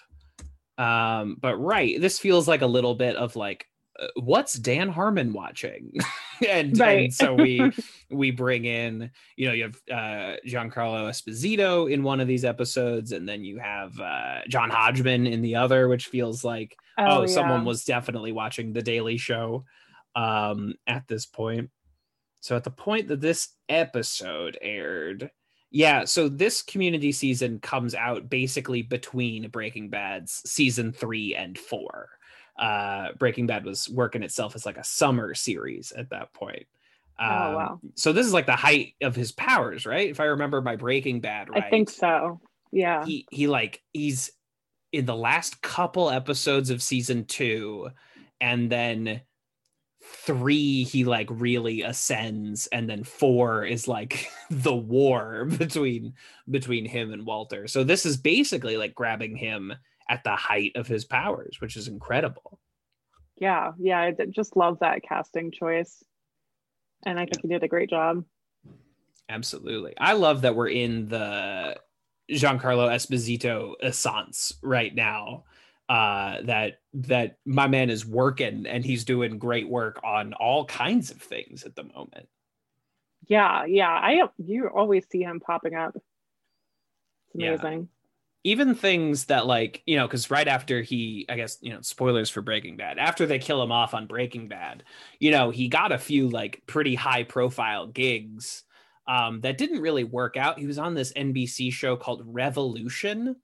Um, 0.77 1.35
but 1.39 1.57
right, 1.57 1.99
this 1.99 2.19
feels 2.19 2.47
like 2.47 2.61
a 2.61 2.67
little 2.67 2.95
bit 2.95 3.17
of 3.17 3.35
like, 3.35 3.67
uh, 3.99 4.07
what's 4.15 4.53
Dan 4.53 4.87
Harmon 4.87 5.33
watching? 5.33 5.91
and, 6.49 6.79
Right. 6.79 7.03
and 7.05 7.13
so 7.13 7.33
we 7.33 7.73
we 8.09 8.31
bring 8.31 8.63
in, 8.63 9.11
you 9.35 9.47
know, 9.47 9.53
you 9.53 9.63
have 9.63 9.75
uh, 9.91 10.37
Giancarlo 10.47 11.09
Esposito 11.09 11.91
in 11.91 12.01
one 12.01 12.21
of 12.21 12.29
these 12.29 12.45
episodes, 12.45 13.11
and 13.11 13.27
then 13.27 13.43
you 13.43 13.59
have 13.59 13.99
uh, 13.99 14.39
John 14.47 14.69
Hodgman 14.69 15.27
in 15.27 15.41
the 15.41 15.57
other, 15.57 15.89
which 15.89 16.05
feels 16.05 16.45
like 16.45 16.77
oh, 16.97 17.25
someone 17.25 17.61
yeah. 17.61 17.67
was 17.67 17.83
definitely 17.83 18.31
watching 18.31 18.71
The 18.71 18.81
Daily 18.81 19.17
Show 19.17 19.65
um, 20.15 20.73
at 20.87 21.07
this 21.07 21.25
point. 21.25 21.69
So 22.41 22.55
at 22.55 22.63
the 22.63 22.71
point 22.71 23.09
that 23.09 23.21
this 23.21 23.49
episode 23.67 24.57
aired, 24.61 25.29
yeah, 25.71 26.05
so 26.05 26.29
this 26.29 26.61
community 26.61 27.11
season 27.11 27.59
comes 27.59 27.93
out 27.93 28.29
basically 28.29 28.81
between 28.81 29.49
Breaking 29.49 29.89
Bad's 29.89 30.41
season 30.49 30.91
three 30.91 31.35
and 31.35 31.57
four. 31.57 32.09
Uh, 32.57 33.09
Breaking 33.17 33.47
Bad 33.47 33.65
was 33.65 33.87
working 33.89 34.23
itself 34.23 34.55
as 34.55 34.65
like 34.65 34.77
a 34.77 34.83
summer 34.83 35.33
series 35.33 35.91
at 35.91 36.09
that 36.09 36.33
point. 36.33 36.65
Um, 37.19 37.29
Oh, 37.29 37.55
wow. 37.55 37.79
So 37.95 38.13
this 38.13 38.25
is 38.25 38.33
like 38.33 38.45
the 38.45 38.55
height 38.55 38.95
of 39.01 39.15
his 39.15 39.31
powers, 39.31 39.85
right? 39.85 40.09
If 40.09 40.19
I 40.19 40.25
remember 40.25 40.61
my 40.61 40.75
Breaking 40.75 41.19
Bad 41.19 41.49
right 41.49 41.63
I 41.63 41.69
think 41.69 41.89
so. 41.89 42.39
Yeah. 42.71 43.05
he 43.05 43.25
he 43.31 43.47
like 43.47 43.81
he's 43.93 44.31
in 44.91 45.05
the 45.05 45.15
last 45.15 45.61
couple 45.61 46.09
episodes 46.09 46.69
of 46.69 46.81
season 46.81 47.25
two 47.25 47.89
and 48.41 48.71
then 48.71 49.21
three 50.11 50.83
he 50.83 51.03
like 51.05 51.27
really 51.31 51.81
ascends 51.81 52.67
and 52.67 52.89
then 52.89 53.03
four 53.03 53.63
is 53.63 53.87
like 53.87 54.27
the 54.49 54.75
war 54.75 55.45
between 55.45 56.13
between 56.49 56.85
him 56.85 57.13
and 57.13 57.25
walter 57.25 57.67
so 57.67 57.83
this 57.83 58.05
is 58.05 58.17
basically 58.17 58.75
like 58.77 58.93
grabbing 58.95 59.35
him 59.35 59.73
at 60.09 60.23
the 60.23 60.35
height 60.35 60.71
of 60.75 60.87
his 60.87 61.05
powers 61.05 61.57
which 61.61 61.77
is 61.77 61.87
incredible 61.87 62.59
Yeah. 63.37 63.71
Yeah. 63.79 63.99
i 63.99 64.13
just 64.29 64.57
love 64.57 64.79
that 64.79 65.03
casting 65.03 65.51
choice. 65.51 66.03
And 67.05 67.17
I 67.17 67.25
think 67.25 67.41
he 67.43 67.47
did 67.47 67.63
a 67.63 67.67
great 67.69 67.89
job. 67.89 68.25
Absolutely. 69.29 69.93
I 69.97 70.13
love 70.13 70.41
that 70.41 70.55
we're 70.55 70.67
in 70.67 71.07
the 71.07 71.77
Giancarlo 72.29 72.89
Esposito 72.89 73.75
essence 73.81 74.53
right 74.61 74.93
now. 74.93 75.45
Uh, 75.89 76.41
that 76.43 76.81
that 76.93 77.39
my 77.45 77.67
man 77.67 77.89
is 77.89 78.05
working 78.05 78.67
and 78.67 78.85
he's 78.85 79.03
doing 79.03 79.39
great 79.39 79.67
work 79.67 79.99
on 80.03 80.33
all 80.33 80.65
kinds 80.65 81.11
of 81.11 81.21
things 81.21 81.63
at 81.65 81.75
the 81.75 81.83
moment. 81.83 82.29
Yeah. 83.27 83.65
Yeah. 83.65 83.89
I 83.89 84.29
you 84.37 84.67
always 84.67 85.07
see 85.09 85.21
him 85.23 85.39
popping 85.39 85.75
up. 85.75 85.95
It's 85.95 86.05
Yeah. 87.33 87.47
amazing. 87.55 87.89
Even 88.45 88.75
things 88.75 89.25
that 89.25 89.47
like, 89.47 89.83
you 89.85 89.97
know, 89.97 90.07
because 90.07 90.31
right 90.31 90.47
after 90.47 90.81
he, 90.81 91.25
I 91.29 91.35
guess, 91.35 91.57
you 91.61 91.73
know, 91.73 91.81
spoilers 91.81 92.29
for 92.29 92.41
Breaking 92.41 92.77
Bad, 92.77 92.97
after 92.97 93.25
they 93.25 93.39
kill 93.39 93.61
him 93.61 93.71
off 93.71 93.93
on 93.93 94.07
Breaking 94.07 94.47
Bad, 94.47 94.83
you 95.19 95.31
know, 95.31 95.49
he 95.49 95.67
got 95.67 95.91
a 95.91 95.97
few 95.97 96.29
like 96.29 96.63
pretty 96.67 96.95
high 96.95 97.23
profile 97.23 97.87
gigs 97.87 98.63
um, 99.07 99.41
that 99.41 99.57
didn't 99.57 99.81
really 99.81 100.05
work 100.05 100.37
out. 100.37 100.59
He 100.59 100.67
was 100.67 100.79
on 100.79 100.93
this 100.95 101.13
NBC 101.13 101.71
show 101.71 101.97
called 101.97 102.23
Revolution 102.25 103.35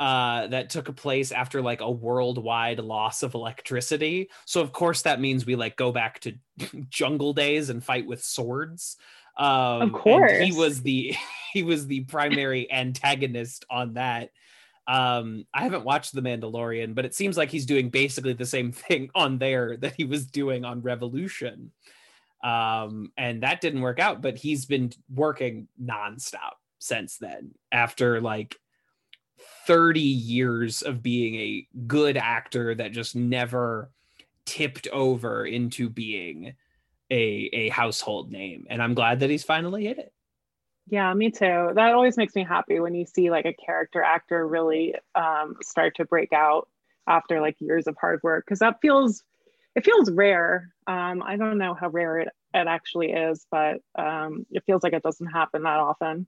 uh, 0.00 0.46
that 0.46 0.70
took 0.70 0.94
place 0.96 1.32
after 1.32 1.60
like 1.60 1.80
a 1.80 1.90
worldwide 1.90 2.78
loss 2.78 3.22
of 3.22 3.34
electricity. 3.34 4.30
So 4.44 4.60
of 4.60 4.72
course 4.72 5.02
that 5.02 5.20
means 5.20 5.44
we 5.44 5.56
like 5.56 5.76
go 5.76 5.90
back 5.92 6.20
to 6.20 6.34
jungle 6.88 7.32
days 7.32 7.68
and 7.70 7.82
fight 7.82 8.06
with 8.06 8.22
swords. 8.22 8.96
Um, 9.36 9.82
and 9.82 9.92
course. 9.92 10.40
he 10.40 10.52
was 10.52 10.82
the 10.82 11.14
he 11.52 11.62
was 11.62 11.86
the 11.86 12.00
primary 12.04 12.70
antagonist 12.70 13.64
on 13.70 13.94
that. 13.94 14.30
Um, 14.86 15.46
I 15.52 15.64
haven't 15.64 15.84
watched 15.84 16.14
The 16.14 16.22
Mandalorian, 16.22 16.94
but 16.94 17.04
it 17.04 17.14
seems 17.14 17.36
like 17.36 17.50
he's 17.50 17.66
doing 17.66 17.90
basically 17.90 18.32
the 18.32 18.46
same 18.46 18.72
thing 18.72 19.10
on 19.14 19.38
there 19.38 19.76
that 19.78 19.94
he 19.96 20.04
was 20.04 20.26
doing 20.26 20.64
on 20.64 20.80
Revolution. 20.80 21.72
Um, 22.42 23.12
and 23.16 23.42
that 23.42 23.60
didn't 23.60 23.82
work 23.82 23.98
out, 23.98 24.22
but 24.22 24.38
he's 24.38 24.64
been 24.64 24.92
working 25.12 25.68
nonstop 25.82 26.54
since 26.78 27.18
then 27.18 27.50
after 27.72 28.20
like 28.20 28.56
30 29.68 30.00
years 30.00 30.80
of 30.80 31.02
being 31.02 31.34
a 31.36 31.68
good 31.86 32.16
actor 32.16 32.74
that 32.74 32.90
just 32.90 33.14
never 33.14 33.90
tipped 34.46 34.88
over 34.88 35.44
into 35.44 35.90
being 35.90 36.54
a 37.10 37.50
a 37.52 37.68
household 37.68 38.32
name 38.32 38.66
and 38.70 38.82
i'm 38.82 38.94
glad 38.94 39.20
that 39.20 39.28
he's 39.30 39.44
finally 39.44 39.84
hit 39.84 39.98
it 39.98 40.12
Yeah, 40.90 41.12
me 41.12 41.30
too. 41.30 41.70
That 41.74 41.92
always 41.92 42.16
makes 42.16 42.34
me 42.34 42.44
happy 42.44 42.80
when 42.80 42.94
you 42.94 43.04
see 43.04 43.30
like 43.30 43.44
a 43.44 43.52
character 43.52 44.02
actor 44.02 44.48
really 44.48 44.94
um, 45.14 45.56
start 45.62 45.96
to 45.96 46.06
break 46.06 46.32
out 46.32 46.66
after 47.06 47.42
like 47.42 47.56
years 47.60 47.86
of 47.86 47.94
hard 48.00 48.20
work 48.22 48.46
because 48.46 48.60
that 48.60 48.80
feels 48.80 49.22
it 49.76 49.84
feels 49.84 50.10
rare. 50.10 50.72
Um, 50.86 51.22
I 51.22 51.36
don't 51.36 51.58
know 51.58 51.74
how 51.74 51.90
rare 51.90 52.20
it, 52.20 52.28
it 52.54 52.66
actually 52.66 53.12
is, 53.12 53.46
but 53.50 53.82
um, 53.98 54.46
it 54.50 54.64
feels 54.64 54.82
like 54.82 54.94
it 54.94 55.02
doesn't 55.02 55.26
happen 55.26 55.64
that 55.64 55.78
often. 55.78 56.26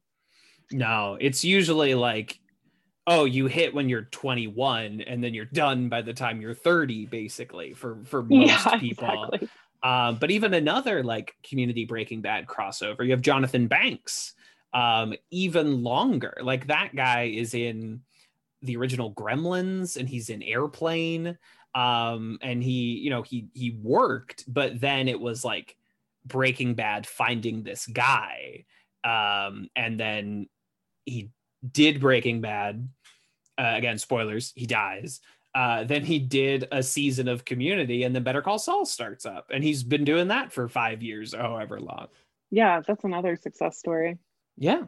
no 0.72 1.16
it's 1.20 1.42
usually 1.42 1.94
like 1.94 2.38
oh 3.06 3.24
you 3.24 3.46
hit 3.46 3.74
when 3.74 3.88
you're 3.88 4.02
21 4.02 5.00
and 5.02 5.24
then 5.24 5.34
you're 5.34 5.44
done 5.46 5.88
by 5.88 6.02
the 6.02 6.12
time 6.12 6.40
you're 6.40 6.54
30 6.54 7.06
basically 7.06 7.72
for 7.72 7.98
for 8.04 8.22
most 8.22 8.66
yeah, 8.66 8.78
people 8.78 9.24
exactly. 9.24 9.48
Um, 9.82 10.16
but 10.16 10.30
even 10.30 10.54
another 10.54 11.02
like 11.02 11.34
community 11.42 11.84
Breaking 11.84 12.20
Bad 12.20 12.46
crossover, 12.46 13.04
you 13.04 13.12
have 13.12 13.22
Jonathan 13.22 13.66
Banks, 13.66 14.34
um, 14.74 15.14
even 15.30 15.82
longer. 15.82 16.36
Like 16.42 16.66
that 16.66 16.94
guy 16.94 17.32
is 17.34 17.54
in 17.54 18.02
the 18.62 18.76
original 18.76 19.12
Gremlins 19.12 19.96
and 19.96 20.08
he's 20.08 20.28
in 20.28 20.42
Airplane. 20.42 21.38
Um, 21.74 22.38
and 22.42 22.62
he, 22.62 22.98
you 22.98 23.10
know, 23.10 23.22
he 23.22 23.48
he 23.54 23.78
worked, 23.82 24.44
but 24.46 24.80
then 24.80 25.08
it 25.08 25.18
was 25.18 25.44
like 25.44 25.76
Breaking 26.26 26.74
Bad 26.74 27.06
finding 27.06 27.62
this 27.62 27.86
guy. 27.86 28.64
Um, 29.02 29.68
and 29.74 29.98
then 29.98 30.48
he 31.06 31.30
did 31.68 32.00
Breaking 32.00 32.40
Bad. 32.40 32.88
Uh, 33.58 33.74
again, 33.76 33.98
spoilers, 33.98 34.52
he 34.56 34.66
dies 34.66 35.20
uh, 35.54 35.84
then 35.84 36.04
he 36.04 36.18
did 36.18 36.68
a 36.70 36.82
season 36.82 37.28
of 37.28 37.44
Community, 37.44 38.04
and 38.04 38.14
then 38.14 38.22
Better 38.22 38.42
Call 38.42 38.58
Saul 38.58 38.86
starts 38.86 39.26
up, 39.26 39.50
and 39.52 39.64
he's 39.64 39.82
been 39.82 40.04
doing 40.04 40.28
that 40.28 40.52
for 40.52 40.68
five 40.68 41.02
years, 41.02 41.34
or 41.34 41.40
however 41.40 41.80
long. 41.80 42.08
Yeah, 42.50 42.80
that's 42.86 43.04
another 43.04 43.36
success 43.36 43.78
story. 43.78 44.18
Yeah, 44.56 44.82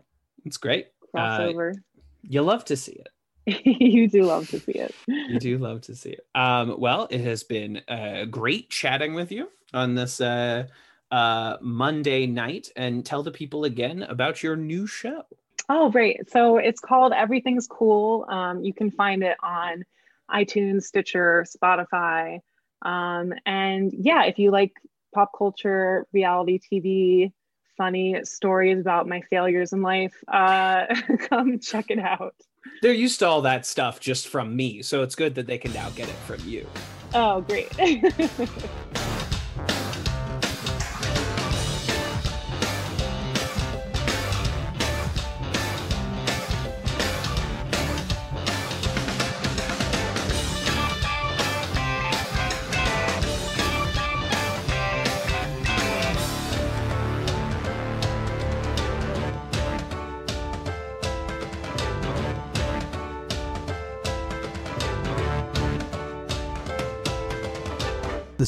it's 0.45 0.57
great. 0.57 0.89
Uh, 1.17 1.39
Crossover. 1.39 1.75
you 2.23 2.43
love 2.43 2.65
to 2.67 2.77
see 2.77 2.93
it. 2.93 3.09
you 3.67 4.09
do 4.09 4.23
love 4.23 4.49
to 4.51 4.61
see 4.61 4.73
it. 4.73 4.95
You 5.09 5.41
do 5.41 5.59
love 5.59 5.81
to 5.83 5.97
see 5.97 6.11
it. 6.11 6.27
Um, 6.35 6.77
well, 6.79 7.09
it 7.11 7.21
has 7.23 7.43
been 7.43 7.83
uh, 7.89 8.27
great 8.27 8.71
chatting 8.71 9.15
with 9.15 9.33
you 9.33 9.49
on 9.75 9.97
this 9.97 10.21
uh, 10.21 10.67
uh, 11.11 11.57
Monday 11.61 12.27
night, 12.27 12.69
and 12.77 13.05
tell 13.05 13.25
the 13.25 13.33
people 13.33 13.65
again 13.65 14.05
about 14.05 14.45
your 14.45 14.55
new 14.55 14.87
show. 14.87 15.25
Oh, 15.69 15.91
right. 15.91 16.19
So 16.31 16.59
it's 16.59 16.81
called 16.81 17.13
Everything's 17.13 17.67
Cool. 17.67 18.27
Um, 18.29 18.63
you 18.65 18.75
can 18.75 18.91
find 18.91 19.23
it 19.23 19.37
on 19.43 19.85
iTunes, 20.31 20.83
Stitcher, 20.83 21.45
Spotify. 21.49 22.41
Um, 22.83 23.33
and 23.47 23.93
yeah, 23.93 24.25
if 24.25 24.39
you 24.39 24.51
like 24.51 24.73
pop 25.15 25.31
culture, 25.37 26.07
reality 26.13 26.59
TV, 26.59 27.33
funny 27.77 28.21
stories 28.25 28.81
about 28.81 29.09
my 29.09 29.21
failures 29.23 29.73
in 29.73 29.83
life, 29.83 30.15
uh, 30.29 30.87
come 31.19 31.59
check 31.59 31.87
it 31.91 31.99
out. 31.99 32.35
They're 32.81 32.93
used 32.93 33.19
to 33.21 33.27
all 33.27 33.43
that 33.43 33.67
stuff 33.67 34.01
just 34.01 34.29
from 34.29 34.55
me, 34.55 34.83
so 34.83 35.03
it's 35.03 35.15
good 35.15 35.35
that 35.35 35.47
they 35.47 35.59
can 35.59 35.73
now 35.73 35.91
get 35.91 36.09
it 36.09 36.15
from 36.27 36.41
you. 36.49 36.67
Oh, 37.15 37.41
great. 37.43 37.71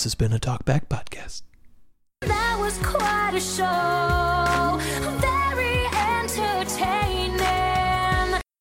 This 0.05 0.13
has 0.13 0.17
been 0.17 0.35
a 0.35 0.39
Talkback 0.39 0.89
Podcast. 0.89 1.41
That 2.21 2.59
was 2.61 2.77
quite 2.83 3.33
a 3.33 3.41
show. 3.41 4.79
Very 5.17 5.87
entertaining. 6.13 7.41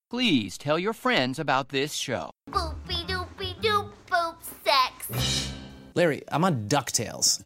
Please 0.09 0.57
tell 0.57 0.79
your 0.79 0.93
friends 0.93 1.39
about 1.39 1.67
this 1.67 1.91
show. 1.95 2.31
Boopy 2.49 3.05
doopy 3.05 3.61
doop 3.61 3.89
boop 4.09 4.35
sex. 4.63 5.51
Larry, 5.95 6.21
I'm 6.29 6.45
on 6.45 6.69
DuckTales. 6.69 7.43